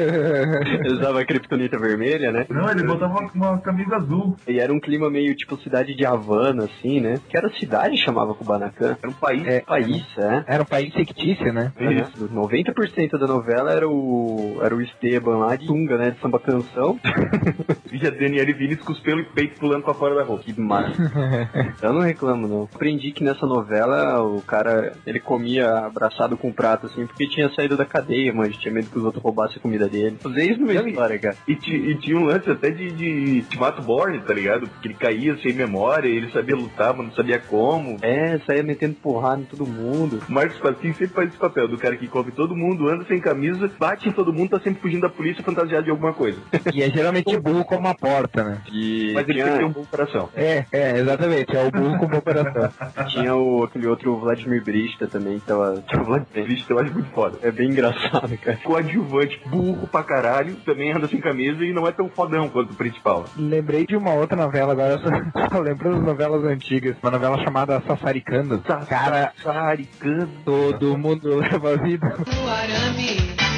Ele 0.00 0.92
usava 0.94 1.20
a 1.20 1.24
criptonita 1.24 1.78
vermelha, 1.78 2.30
né? 2.32 2.46
Não, 2.48 2.70
ele 2.70 2.82
botava 2.84 3.18
uma, 3.18 3.30
uma 3.50 3.58
camisa 3.58 3.96
azul. 3.96 4.36
E 4.46 4.58
era 4.58 4.72
um 4.72 4.80
clima 4.80 5.10
meio 5.10 5.34
tipo 5.34 5.56
cidade 5.60 5.94
de 5.94 6.04
Havana, 6.04 6.64
assim, 6.64 7.00
né? 7.00 7.18
Que 7.28 7.36
era 7.36 7.48
cidade 7.58 7.96
chamava 7.96 8.34
Kubanacan. 8.34 8.96
Era 9.02 9.10
um 9.10 9.14
país. 9.14 9.46
É. 9.46 9.60
país, 9.60 10.04
é. 10.18 10.44
Era 10.46 10.62
um 10.62 10.66
país 10.66 10.92
fictício, 10.94 11.52
né? 11.52 11.72
Isso. 11.78 12.28
90% 12.28 13.18
da 13.18 13.26
novela 13.26 13.72
era 13.72 13.88
o 13.88 14.58
era 14.62 14.74
o 14.74 14.80
Esteban 14.80 15.38
lá 15.38 15.56
de 15.56 15.66
Tunga, 15.66 15.96
né? 15.96 16.10
De 16.10 16.20
samba 16.20 16.38
canção. 16.38 16.59
E 17.92 18.06
a 18.06 18.10
Daniele 18.10 18.52
Vinicius 18.52 18.86
com 18.86 18.92
os 18.92 19.00
pelos 19.00 19.26
e 19.26 19.28
peito 19.30 19.58
pulando 19.58 19.82
pra 19.82 19.94
fora 19.94 20.14
da 20.14 20.22
roupa. 20.22 20.44
Que 20.44 20.58
massa. 20.60 20.94
Eu 21.82 21.92
não 21.92 22.00
reclamo, 22.00 22.46
não. 22.46 22.68
Aprendi 22.72 23.10
que 23.12 23.24
nessa 23.24 23.44
novela 23.46 24.22
o 24.22 24.40
cara, 24.42 24.92
ele 25.06 25.18
comia 25.18 25.86
abraçado 25.86 26.36
com 26.36 26.48
um 26.48 26.52
prato, 26.52 26.86
assim, 26.86 27.06
porque 27.06 27.26
tinha 27.26 27.48
saído 27.50 27.76
da 27.76 27.84
cadeia, 27.84 28.32
mas 28.32 28.56
tinha 28.56 28.72
medo 28.72 28.90
que 28.90 28.98
os 28.98 29.04
outros 29.04 29.22
roubassem 29.22 29.56
a 29.58 29.60
comida 29.60 29.88
dele. 29.88 30.18
Usei 30.24 30.50
isso 30.50 30.60
no 30.60 30.66
meio 30.66 30.82
da 30.82 30.88
história, 30.88 31.18
cara. 31.18 31.36
E, 31.48 31.52
e 31.52 31.94
tinha 31.96 32.16
um 32.16 32.24
lance 32.24 32.48
até 32.50 32.70
de, 32.70 32.90
de 32.92 33.42
Timato 33.42 33.82
Borne, 33.82 34.20
tá 34.20 34.32
ligado? 34.32 34.68
Porque 34.68 34.88
ele 34.88 34.94
caía 34.94 35.36
sem 35.38 35.52
memória, 35.52 36.08
ele 36.08 36.30
sabia 36.30 36.56
lutar, 36.56 36.94
mas 36.94 37.08
não 37.08 37.14
sabia 37.14 37.38
como. 37.40 37.96
É, 38.02 38.38
saía 38.46 38.62
metendo 38.62 38.94
porrada 38.94 39.42
em 39.42 39.44
todo 39.44 39.66
mundo. 39.66 40.20
O 40.28 40.32
Marcos 40.32 40.58
Passinho 40.58 40.94
sempre 40.94 41.14
faz 41.14 41.28
esse 41.28 41.38
papel 41.38 41.68
do 41.68 41.78
cara 41.78 41.96
que 41.96 42.06
come 42.06 42.30
todo 42.30 42.56
mundo, 42.56 42.88
anda 42.88 43.04
sem 43.04 43.20
camisa, 43.20 43.70
bate 43.78 44.08
em 44.08 44.12
todo 44.12 44.32
mundo, 44.32 44.50
tá 44.50 44.60
sempre 44.60 44.80
fugindo 44.80 45.02
da 45.02 45.08
polícia 45.08 45.42
fantasiado 45.42 45.84
de 45.84 45.90
alguma 45.90 46.12
coisa. 46.12 46.38
E 46.74 46.82
é 46.82 46.90
geralmente 46.90 47.36
burro 47.38 47.64
como 47.64 47.80
uma 47.80 47.94
porta, 47.94 48.42
né? 48.44 48.58
E 48.72 49.12
Mas 49.14 49.28
ele 49.28 49.34
tinha, 49.34 49.44
tem 49.44 49.52
que 49.52 49.58
ter 49.58 49.64
um 49.64 49.72
bom 49.72 49.84
coração. 49.84 50.28
É, 50.34 50.64
é, 50.72 50.98
exatamente. 50.98 51.56
É 51.56 51.62
o 51.64 51.70
burro 51.70 51.98
com 51.98 52.06
bom 52.06 52.20
coração. 52.20 52.70
tinha 53.08 53.34
o, 53.34 53.64
aquele 53.64 53.86
outro 53.86 54.16
Vladimir 54.18 54.62
Brista 54.62 55.06
também, 55.06 55.38
que 55.38 55.46
tava... 55.46 55.82
Tinha 55.88 56.02
o 56.02 56.04
Vladimir. 56.04 56.46
Vixe, 56.46 56.70
eu 56.70 56.78
acho 56.78 56.92
muito 56.92 57.10
foda. 57.10 57.38
É 57.42 57.50
bem 57.50 57.70
engraçado, 57.70 58.36
cara. 58.38 58.58
Coadjuvante, 58.62 59.40
burro 59.46 59.86
pra 59.86 60.02
caralho, 60.02 60.56
também 60.64 60.92
anda 60.92 61.06
sem 61.08 61.20
camisa 61.20 61.64
e 61.64 61.72
não 61.72 61.86
é 61.86 61.92
tão 61.92 62.08
fodão 62.08 62.48
quanto 62.48 62.72
o 62.72 62.76
principal. 62.76 63.24
Lembrei 63.36 63.86
de 63.86 63.96
uma 63.96 64.12
outra 64.14 64.36
novela 64.36 64.72
agora, 64.72 64.94
eu 64.94 64.98
só, 64.98 65.48
só 65.48 65.60
lembro 65.60 65.90
das 65.92 66.02
novelas 66.02 66.44
antigas. 66.44 66.96
Uma 67.02 67.12
novela 67.12 67.42
chamada 67.42 67.80
Sassaricando. 67.86 68.60
Cara, 68.88 69.32
Sassaricando. 69.42 70.28
todo 70.44 70.96
mundo 70.98 71.36
leva 71.36 71.74
a 71.74 71.76
vida. 71.76 72.06
No 72.08 72.48
arame, 72.48 73.49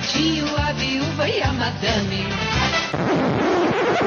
o 0.00 0.06
brotinho, 0.06 0.46
a 0.56 0.72
viúva 0.72 1.28
e 1.28 1.42
a 1.42 1.52
madame. 1.52 2.59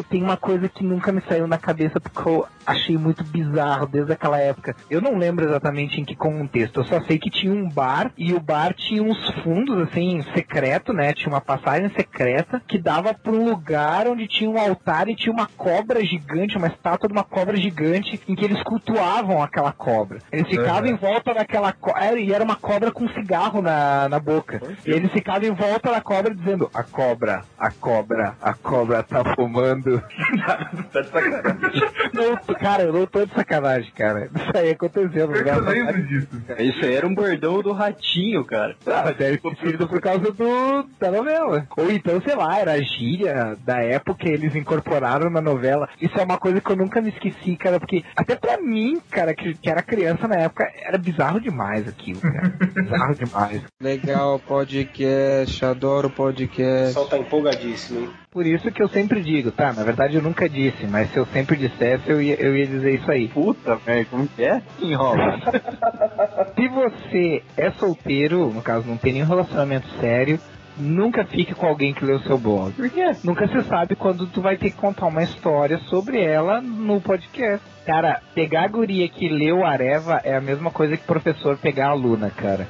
Tem 0.09 0.23
uma 0.23 0.37
coisa 0.37 0.67
que 0.69 0.83
nunca 0.83 1.11
me 1.11 1.21
saiu 1.27 1.47
na 1.47 1.57
cabeça 1.57 1.99
porque 1.99 2.27
eu 2.27 2.45
achei 2.65 2.97
muito 2.97 3.23
bizarro 3.23 3.87
desde 3.87 4.13
aquela 4.13 4.37
época. 4.37 4.75
Eu 4.89 5.01
não 5.01 5.17
lembro 5.17 5.45
exatamente 5.45 5.99
em 5.99 6.05
que 6.05 6.15
contexto, 6.15 6.79
eu 6.79 6.85
só 6.85 7.01
sei 7.01 7.17
que 7.17 7.29
tinha 7.29 7.51
um 7.51 7.69
bar 7.69 8.11
e 8.17 8.33
o 8.33 8.39
bar 8.39 8.73
tinha 8.73 9.03
uns 9.03 9.17
fundos 9.43 9.77
assim, 9.87 10.23
secreto, 10.33 10.93
né? 10.93 11.13
Tinha 11.13 11.29
uma 11.29 11.41
passagem 11.41 11.89
secreta 11.89 12.61
que 12.67 12.77
dava 12.77 13.13
para 13.13 13.31
um 13.31 13.45
lugar 13.45 14.07
onde 14.07 14.27
tinha 14.27 14.49
um 14.49 14.57
altar 14.57 15.07
e 15.07 15.15
tinha 15.15 15.33
uma 15.33 15.47
cobra 15.57 16.03
gigante, 16.03 16.57
uma 16.57 16.67
estátua 16.67 17.07
de 17.07 17.13
uma 17.13 17.23
cobra 17.23 17.57
gigante 17.57 18.19
em 18.27 18.35
que 18.35 18.45
eles 18.45 18.61
cultuavam 18.63 19.41
aquela 19.41 19.71
cobra. 19.71 20.19
Eles 20.31 20.47
ficavam 20.47 20.89
em 20.89 20.95
volta 20.95 21.33
daquela 21.33 21.71
cobra 21.71 22.19
e 22.19 22.31
era 22.31 22.43
uma 22.43 22.55
cobra 22.55 22.91
com 22.91 23.07
cigarro 23.09 23.61
na, 23.61 24.07
na 24.09 24.19
boca. 24.19 24.61
E 24.85 24.91
eles 24.91 25.11
ficavam 25.11 25.47
em 25.47 25.53
volta 25.53 25.91
da 25.91 26.01
cobra 26.01 26.33
dizendo: 26.33 26.69
A 26.73 26.83
cobra, 26.83 27.43
a 27.57 27.71
cobra, 27.71 28.35
a 28.41 28.53
cobra 28.53 28.72
tá 29.07 29.35
fumando. 29.35 30.01
tá 30.91 31.01
de 31.01 31.09
sacanagem. 31.09 31.81
Não, 32.13 32.55
cara, 32.55 32.83
eu 32.83 32.93
não 32.93 33.05
tô 33.05 33.25
de 33.25 33.33
sacanagem, 33.33 33.91
cara. 33.95 34.29
Isso 34.35 34.51
aí 34.57 34.71
aconteceu. 34.71 35.27
no 35.27 35.33
Eu 35.35 35.39
lugar 35.39 35.61
lembro 35.61 36.03
disso. 36.07 36.27
Isso 36.59 36.85
aí 36.85 36.95
era 36.95 37.07
um 37.07 37.13
bordão 37.13 37.61
do 37.61 37.71
ratinho, 37.71 38.43
cara. 38.45 38.75
Ah, 38.85 39.03
mas 39.05 39.17
deve 39.17 39.37
ter 39.37 39.55
sido 39.57 39.87
por 39.87 40.01
causa 40.01 40.31
do, 40.31 40.87
da 40.99 41.11
novela. 41.11 41.67
Ou 41.77 41.91
então, 41.91 42.21
sei 42.21 42.35
lá, 42.35 42.57
era 42.57 42.73
a 42.73 42.81
gíria 42.81 43.57
da 43.65 43.81
época 43.81 44.27
e 44.27 44.33
eles 44.33 44.55
incorporaram 44.55 45.29
na 45.29 45.41
novela. 45.41 45.87
Isso 46.01 46.17
é 46.17 46.23
uma 46.23 46.37
coisa 46.37 46.61
que 46.61 46.71
eu 46.71 46.75
nunca 46.75 47.01
me 47.01 47.09
esqueci, 47.09 47.55
cara, 47.55 47.79
porque 47.79 48.03
até 48.15 48.35
pra 48.35 48.57
mim, 48.57 49.01
cara, 49.09 49.33
que, 49.33 49.53
que 49.53 49.69
era 49.69 49.81
criança 49.81 50.27
na 50.27 50.35
época, 50.35 50.69
era 50.83 50.97
bizarro 50.97 51.39
demais 51.39 51.87
aquilo, 51.87 52.19
cara. 52.21 52.49
bizarro 52.73 53.15
demais. 53.15 53.61
Legal, 53.81 54.39
podcast, 54.39 55.65
adoro 55.65 56.07
O 56.07 56.11
podcast. 56.11 56.87
pessoal 56.87 57.07
tá 57.07 57.17
empolgadíssimo, 57.17 57.99
hein? 58.01 58.09
Por 58.33 58.47
isso 58.47 58.71
que 58.71 58.81
eu 58.81 58.87
sempre 58.87 59.21
digo, 59.21 59.51
tá? 59.51 59.71
Na 59.71 59.83
verdade 59.83 60.15
eu 60.15 60.21
nunca 60.21 60.49
disse, 60.49 60.87
mas 60.87 61.11
se 61.11 61.17
eu 61.17 61.25
sempre 61.27 61.55
dissesse, 61.55 62.09
eu 62.09 62.19
ia, 62.19 62.33
eu 62.41 62.57
ia 62.57 62.65
dizer 62.65 62.95
isso 62.95 63.11
aí. 63.11 63.27
Puta 63.27 63.79
merda, 63.85 64.07
como 64.09 64.27
que 64.27 64.43
é? 64.43 64.59
Enrola. 64.81 65.39
Se 66.55 66.67
você 66.67 67.43
é 67.57 67.71
solteiro, 67.71 68.51
no 68.51 68.61
caso 68.61 68.87
não 68.87 68.97
tem 68.97 69.13
nenhum 69.13 69.27
relacionamento 69.27 69.87
sério, 69.99 70.39
nunca 70.77 71.25
fique 71.25 71.53
com 71.53 71.65
alguém 71.65 71.93
que 71.93 72.05
lê 72.05 72.13
o 72.13 72.21
seu 72.21 72.37
blog. 72.37 72.73
Por 72.73 72.89
quê? 72.89 73.11
Nunca 73.23 73.47
se 73.47 73.61
sabe 73.63 73.95
quando 73.95 74.27
tu 74.27 74.41
vai 74.41 74.57
ter 74.57 74.71
que 74.71 74.77
contar 74.77 75.07
uma 75.07 75.23
história 75.23 75.77
sobre 75.89 76.21
ela 76.21 76.61
no 76.61 77.01
podcast. 77.01 77.63
Cara, 77.85 78.21
pegar 78.33 78.63
a 78.63 78.67
guria 78.67 79.07
que 79.09 79.27
leu 79.27 79.65
Areva 79.65 80.21
é 80.23 80.35
a 80.35 80.41
mesma 80.41 80.71
coisa 80.71 80.95
que 80.95 81.05
professor 81.05 81.57
pegar 81.57 81.87
a 81.87 81.91
aluna, 81.91 82.29
cara. 82.29 82.67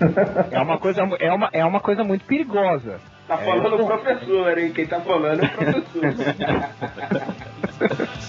É 0.50 0.60
uma 0.60 0.78
coisa, 0.78 1.02
é 1.18 1.32
uma, 1.32 1.50
é 1.52 1.64
uma 1.64 1.80
coisa 1.80 2.02
muito 2.02 2.24
perigosa. 2.24 2.98
Tá 3.30 3.38
falando 3.38 3.80
o 3.80 3.86
professor, 3.86 4.58
hein? 4.58 4.72
Quem 4.72 4.86
tá 4.88 5.00
falando 5.02 5.40
é 5.40 5.46
o 5.46 5.50
professor. 5.50 6.02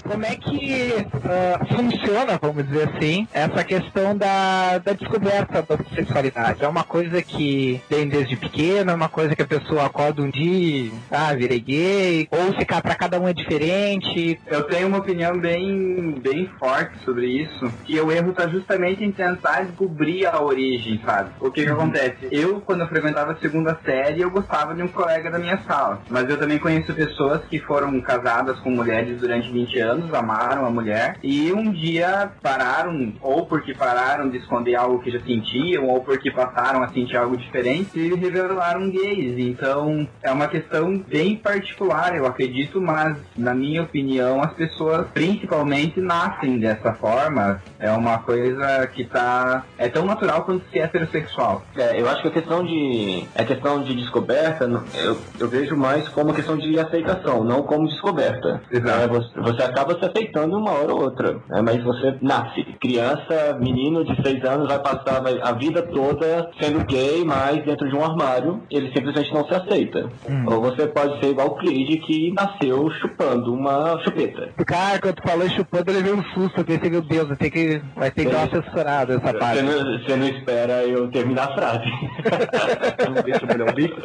Como 0.02 0.24
é 0.24 0.34
que 0.36 1.06
ah, 1.24 1.64
funciona, 1.74 2.38
vamos 2.40 2.66
dizer 2.66 2.88
assim, 2.88 3.26
essa 3.32 3.64
questão 3.64 4.16
da, 4.16 4.78
da 4.78 4.92
descoberta 4.92 5.62
da 5.62 5.76
sexualidade? 5.94 6.64
É 6.64 6.68
uma 6.68 6.84
coisa 6.84 7.22
que 7.22 7.80
tem 7.88 8.08
desde 8.08 8.36
pequeno, 8.36 8.90
é 8.90 8.94
uma 8.94 9.08
coisa 9.08 9.34
que 9.34 9.42
a 9.42 9.46
pessoa 9.46 9.86
acorda 9.86 10.22
um 10.22 10.30
dia 10.30 10.42
e, 10.42 10.92
ah, 11.10 11.34
virei 11.34 11.60
gay, 11.60 12.28
ou 12.30 12.58
se 12.58 12.64
pra 12.64 12.94
cada 12.94 13.20
um 13.20 13.28
é 13.28 13.32
diferente. 13.32 14.40
Eu 14.46 14.62
tenho 14.64 14.88
uma 14.88 14.98
opinião 14.98 15.38
bem, 15.38 16.12
bem 16.20 16.46
forte 16.58 16.98
sobre 17.04 17.26
isso. 17.26 17.72
E 17.88 17.98
o 18.00 18.10
erro 18.10 18.32
tá 18.32 18.48
justamente 18.48 19.04
em 19.04 19.12
tentar 19.12 19.64
descobrir 19.64 20.26
a 20.26 20.40
origem, 20.40 21.00
sabe? 21.04 21.30
O 21.40 21.50
que 21.50 21.64
que 21.64 21.70
acontece? 21.70 22.28
Eu, 22.30 22.60
quando 22.60 22.80
eu 22.80 22.88
frequentava 22.88 23.32
a 23.32 23.36
segunda 23.36 23.78
série, 23.84 24.20
eu 24.20 24.30
gostava 24.30 24.74
de 24.74 24.82
um 24.82 24.88
colega 24.92 25.30
da 25.30 25.38
minha 25.38 25.58
sala. 25.66 26.00
Mas 26.08 26.28
eu 26.28 26.38
também 26.38 26.58
conheço 26.58 26.94
pessoas 26.94 27.42
que 27.46 27.58
foram 27.58 28.00
casadas 28.00 28.58
com 28.60 28.70
mulheres 28.70 29.18
durante 29.20 29.50
20 29.50 29.78
anos, 29.80 30.14
amaram 30.14 30.66
a 30.66 30.70
mulher, 30.70 31.16
e 31.22 31.52
um 31.52 31.70
dia 31.72 32.30
pararam, 32.42 33.12
ou 33.20 33.46
porque 33.46 33.74
pararam 33.74 34.28
de 34.28 34.38
esconder 34.38 34.74
algo 34.74 35.00
que 35.00 35.10
já 35.10 35.20
sentiam, 35.20 35.88
ou 35.88 36.02
porque 36.02 36.30
passaram 36.30 36.82
a 36.82 36.88
sentir 36.88 37.16
algo 37.16 37.36
diferente, 37.36 37.98
e 37.98 38.14
revelaram 38.14 38.90
gays. 38.90 39.38
Então, 39.38 40.06
é 40.22 40.30
uma 40.30 40.48
questão 40.48 40.98
bem 40.98 41.36
particular, 41.36 42.16
eu 42.16 42.26
acredito, 42.26 42.80
mas, 42.80 43.16
na 43.36 43.54
minha 43.54 43.82
opinião, 43.82 44.42
as 44.42 44.52
pessoas 44.52 45.06
principalmente 45.12 46.00
nascem 46.00 46.58
dessa 46.58 46.92
forma. 46.94 47.62
É 47.78 47.90
uma 47.92 48.18
coisa 48.18 48.86
que 48.88 49.04
tá. 49.04 49.64
É 49.78 49.88
tão 49.88 50.04
natural 50.04 50.44
quanto 50.44 50.64
ser 50.70 50.80
heterossexual. 50.80 51.62
É, 51.76 52.00
eu 52.00 52.08
acho 52.08 52.22
que 52.22 52.28
a 52.28 52.32
questão 52.32 52.64
de 52.64 53.24
a 53.34 53.44
questão 53.44 53.82
de 53.82 53.94
descoberta, 53.94 54.66
eu, 54.94 55.16
eu 55.38 55.48
vejo 55.48 55.76
mais 55.76 56.08
como 56.08 56.34
questão 56.34 56.56
de 56.56 56.78
aceitação, 56.78 57.44
não 57.44 57.62
como 57.62 57.88
descoberta. 57.88 58.62
É, 58.70 59.08
você, 59.08 59.40
você 59.40 59.62
acaba 59.62 59.98
se 59.98 60.04
aceitando 60.04 60.58
uma 60.58 60.70
hora 60.70 60.94
ou 60.94 61.02
outra, 61.02 61.34
né? 61.48 61.62
mas 61.62 61.82
você 61.82 62.16
nasce. 62.20 62.64
Criança, 62.80 63.58
menino 63.60 64.04
de 64.04 64.20
6 64.22 64.44
anos 64.44 64.68
vai 64.68 64.78
passar 64.78 65.22
a 65.42 65.52
vida 65.52 65.82
toda 65.82 66.50
sendo 66.60 66.84
gay, 66.84 67.24
mas 67.24 67.64
dentro 67.64 67.88
de 67.88 67.94
um 67.94 68.04
armário, 68.04 68.62
ele 68.70 68.92
simplesmente 68.94 69.32
não 69.32 69.46
se 69.46 69.54
aceita. 69.54 70.08
Ou 70.46 70.60
você 70.60 70.86
pode 70.86 71.18
ser 71.20 71.30
igual 71.30 71.48
o 71.48 71.56
Creed 71.56 72.00
que 72.04 72.32
nasceu 72.32 72.90
chupando 73.00 73.52
uma 73.52 73.98
chupeta. 74.02 74.50
Cara, 74.66 75.00
quando 75.00 75.16
tu 75.16 75.28
falou 75.28 75.48
chupando, 75.50 75.90
eu 75.90 75.94
levei 75.96 76.12
um 76.12 76.24
susto. 76.34 76.60
Eu 76.60 76.64
pensei, 76.64 76.90
meu 76.90 77.02
Deus, 77.02 77.28
vai 77.28 77.36
ter 77.36 77.50
que, 77.50 77.82
vai 77.96 78.10
ter 78.10 78.26
que 78.26 78.30
dar 78.30 78.46
uma 78.46 78.62
censurada 78.62 79.14
essa 79.14 79.34
parte. 79.34 79.56
Você 79.56 79.62
não, 79.62 79.98
você 79.98 80.16
não 80.16 80.28
espera 80.28 80.84
eu 80.84 81.10
terminar 81.10 81.48
a 81.48 81.54
frase. 81.54 81.84
não 83.06 83.22
deixa 83.22 83.44
eu 83.44 83.74
bico? 83.74 84.00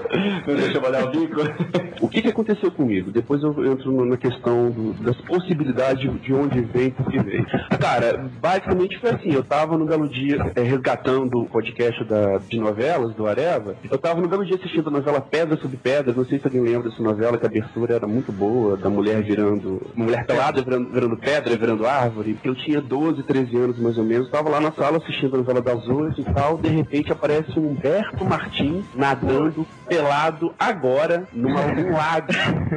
Molhar 0.74 1.04
o 1.06 1.12
bico? 1.12 1.42
O 2.00 2.08
que, 2.08 2.22
que 2.22 2.28
aconteceu 2.30 2.70
comigo? 2.72 3.10
Depois 3.10 3.42
eu 3.42 3.50
entro 3.66 4.06
na 4.06 4.18
questão 4.18 4.70
do- 4.70 4.94
das 5.04 5.18
possibilidades 5.22 6.22
de 6.22 6.32
onde 6.32 6.62
vem, 6.62 6.92
por 6.92 7.10
que 7.10 7.18
veio. 7.18 7.44
Cara, 7.80 8.30
basicamente 8.40 9.00
foi 9.00 9.10
assim, 9.10 9.32
eu 9.34 9.44
tava 9.44 9.76
no 9.78 9.86
belo 9.86 10.08
dia 10.08 10.52
é, 10.56 10.62
resgatando 10.62 11.40
o 11.42 11.46
podcast 11.48 12.04
da, 12.04 12.38
de 12.38 12.60
novelas, 12.60 13.16
do 13.16 13.26
Areva, 13.26 13.76
eu 13.90 13.98
tava 13.98 14.22
no 14.22 14.28
belo 14.28 14.46
dia 14.46 14.56
assistindo 14.58 14.90
a 14.90 14.92
novela 14.92 15.20
Pedra 15.20 15.58
sobre 15.58 15.76
Pedra, 15.78 16.14
não 16.16 16.24
sei 16.24 16.38
se 16.38 16.46
alguém 16.46 16.62
lembra 16.62 16.90
dessa 16.90 17.02
novela, 17.02 17.36
que 17.38 17.46
a 17.46 17.50
abertura 17.50 17.96
era 17.96 18.06
muito 18.06 18.32
boa, 18.32 18.78
da 18.78 18.92
mulher 18.92 19.24
virando, 19.24 19.82
mulher 19.96 20.24
pelada 20.28 20.62
virando, 20.62 20.90
virando 20.92 21.18
pedra, 21.18 21.56
virando 21.58 21.88
árvore, 21.88 22.38
eu 22.44 22.54
tinha 22.54 22.80
12, 22.80 23.24
13 23.24 23.58
anos 23.58 23.80
mais 23.80 23.98
ou 23.98 24.04
menos, 24.04 24.30
tava 24.30 24.50
lá 24.50 24.60
na 24.60 24.72
sala 24.72 24.98
assistindo 24.98 25.34
a 25.34 25.38
novela 25.40 25.62
das 25.62 25.88
oito 25.88 26.22
e 26.22 26.26
tal, 26.26 26.58
de 26.60 26.70
repente 26.70 27.12
aparece 27.12 27.60
um 27.60 27.70
Humberto 27.72 28.24
Martins 28.24 28.86
nadando 28.96 29.66
pelado 29.88 30.47
agora 30.58 31.28
numa, 31.34 31.64
num 31.68 31.94
lago, 31.94 32.28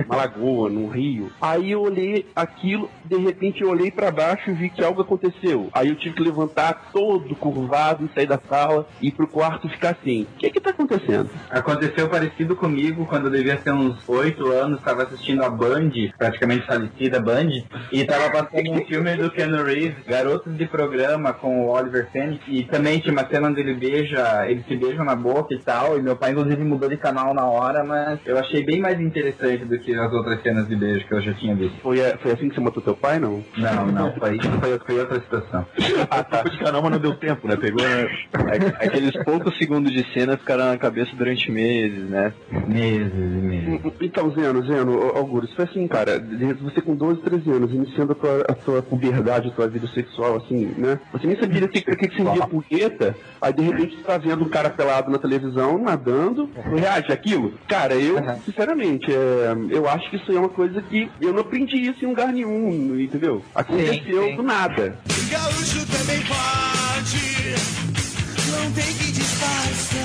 uma 0.06 0.16
lagoa, 0.16 0.68
num 0.70 0.88
rio. 0.88 1.30
Aí 1.40 1.70
eu 1.70 1.82
olhei 1.82 2.26
aquilo, 2.34 2.90
de 3.04 3.16
repente 3.16 3.62
eu 3.62 3.70
olhei 3.70 3.90
pra 3.90 4.10
baixo 4.10 4.50
e 4.50 4.54
vi 4.54 4.68
que 4.68 4.84
algo 4.84 5.02
aconteceu. 5.02 5.68
Aí 5.72 5.88
eu 5.88 5.96
tive 5.96 6.14
que 6.14 6.22
levantar 6.22 6.90
todo 6.92 7.34
curvado 7.36 8.08
sair 8.14 8.26
da 8.26 8.38
sala 8.48 8.86
e 9.00 9.08
ir 9.08 9.12
pro 9.12 9.26
quarto 9.26 9.68
ficar 9.68 9.90
assim: 9.90 10.26
o 10.34 10.38
que 10.38 10.50
que 10.50 10.60
tá 10.60 10.70
acontecendo? 10.70 11.30
Aconteceu 11.50 12.08
parecido 12.08 12.56
comigo 12.56 13.06
quando 13.06 13.26
eu 13.26 13.30
devia 13.30 13.56
ter 13.56 13.72
uns 13.72 14.08
8 14.08 14.46
anos, 14.50 14.78
estava 14.78 15.02
assistindo 15.02 15.42
a 15.42 15.50
Band, 15.50 15.90
praticamente 16.16 16.66
falecida 16.66 17.20
Band, 17.20 17.50
e 17.92 18.04
tava 18.04 18.30
passando 18.30 18.70
um 18.72 18.84
filme 18.84 19.16
do 19.16 19.30
Ken 19.30 19.50
Reeves, 19.62 20.04
Garotos 20.06 20.56
de 20.56 20.66
Programa, 20.66 21.32
com 21.32 21.66
o 21.66 21.68
Oliver 21.68 22.08
Fênix, 22.10 22.42
e 22.48 22.64
também 22.64 23.00
tinha 23.00 23.12
uma 23.12 23.26
cena 23.26 23.48
onde 23.48 23.60
ele 23.60 23.74
beija, 23.74 24.46
eles 24.48 24.64
se 24.66 24.76
beijam 24.76 25.04
na 25.04 25.14
boca 25.14 25.54
e 25.54 25.58
tal, 25.58 25.98
e 25.98 26.02
meu 26.02 26.16
pai 26.16 26.32
inclusive 26.32 26.62
mudou 26.62 26.88
de 26.88 26.96
canal 26.96 27.34
na 27.34 27.44
hora, 27.44 27.59
mas 27.84 28.18
eu 28.26 28.38
achei 28.38 28.64
bem 28.64 28.80
mais 28.80 29.00
interessante 29.00 29.64
do 29.64 29.78
que 29.78 29.94
as 29.94 30.12
outras 30.12 30.42
cenas 30.42 30.66
de 30.68 30.76
beijo 30.76 31.06
que 31.06 31.14
eu 31.14 31.20
já 31.20 31.34
tinha 31.34 31.54
visto. 31.54 31.78
Foi, 31.82 32.00
a- 32.04 32.16
foi 32.18 32.32
assim 32.32 32.48
que 32.48 32.54
você 32.54 32.60
matou 32.60 32.82
teu 32.82 32.96
pai, 32.96 33.18
não? 33.18 33.44
Não, 33.56 33.86
não, 33.86 34.12
foi, 34.14 34.38
foi, 34.60 34.78
foi 34.78 34.98
outra 35.00 35.20
situação. 35.20 35.66
A 36.10 36.22
topo 36.24 36.50
de 36.50 36.58
canal, 36.58 36.82
mas 36.82 36.92
não 36.92 36.98
deu 36.98 37.14
tempo, 37.16 37.46
né? 37.46 37.56
Pegou, 37.56 37.82
né? 37.82 38.08
É- 38.80 38.86
Aqueles 38.86 39.12
poucos 39.24 39.56
segundos 39.58 39.92
de 39.92 40.04
cena 40.12 40.36
ficaram 40.36 40.66
na 40.66 40.78
cabeça 40.78 41.10
durante 41.16 41.50
meses, 41.50 42.08
né? 42.08 42.32
Meses 42.66 43.12
e 43.12 43.16
meses. 43.16 43.92
Então, 44.00 44.30
Zeno, 44.32 44.62
Zeno, 44.66 45.16
Augusto, 45.16 45.54
foi 45.56 45.64
assim, 45.64 45.86
cara, 45.88 46.18
de 46.18 46.36
repente 46.44 46.62
você 46.62 46.80
com 46.80 46.94
12, 46.94 47.20
13 47.22 47.50
anos, 47.50 47.72
iniciando 47.72 48.12
a 48.12 48.14
tua, 48.14 48.40
a 48.48 48.54
tua 48.54 48.82
puberdade, 48.82 49.48
a 49.48 49.52
tua 49.52 49.68
vida 49.68 49.86
sexual, 49.88 50.36
assim, 50.36 50.72
né? 50.76 50.98
Você 51.12 51.26
nem 51.26 51.38
sabia 51.38 51.64
o 51.64 51.68
que, 51.68 51.78
o 51.80 51.96
que, 51.96 52.08
que 52.08 52.16
seria 52.16 52.46
punheta, 52.46 53.14
aí 53.40 53.52
de 53.52 53.62
repente 53.62 53.96
você 53.96 54.02
tá 54.02 54.18
vendo 54.18 54.44
um 54.44 54.48
cara 54.48 54.70
pelado 54.70 55.10
na 55.10 55.18
televisão, 55.18 55.78
nadando, 55.78 56.48
reage 56.74 57.12
aquilo. 57.12 57.49
Cara, 57.68 57.94
eu, 57.94 58.16
sinceramente, 58.44 59.10
é, 59.12 59.52
eu 59.70 59.88
acho 59.88 60.10
que 60.10 60.16
isso 60.16 60.32
é 60.32 60.38
uma 60.38 60.48
coisa 60.48 60.80
que 60.82 61.10
eu 61.20 61.32
não 61.32 61.40
aprendi 61.40 61.76
isso 61.76 62.04
em 62.04 62.08
lugar 62.08 62.32
nenhum, 62.32 62.98
entendeu? 62.98 63.44
Aconteceu 63.54 64.36
do 64.36 64.42
nada. 64.42 64.98
Gaúcho 65.30 65.86
também 65.86 66.20
pode, 66.22 67.54
não 68.50 68.72
tem 68.72 68.94
que 68.94 69.12
disfarçar. 69.12 70.00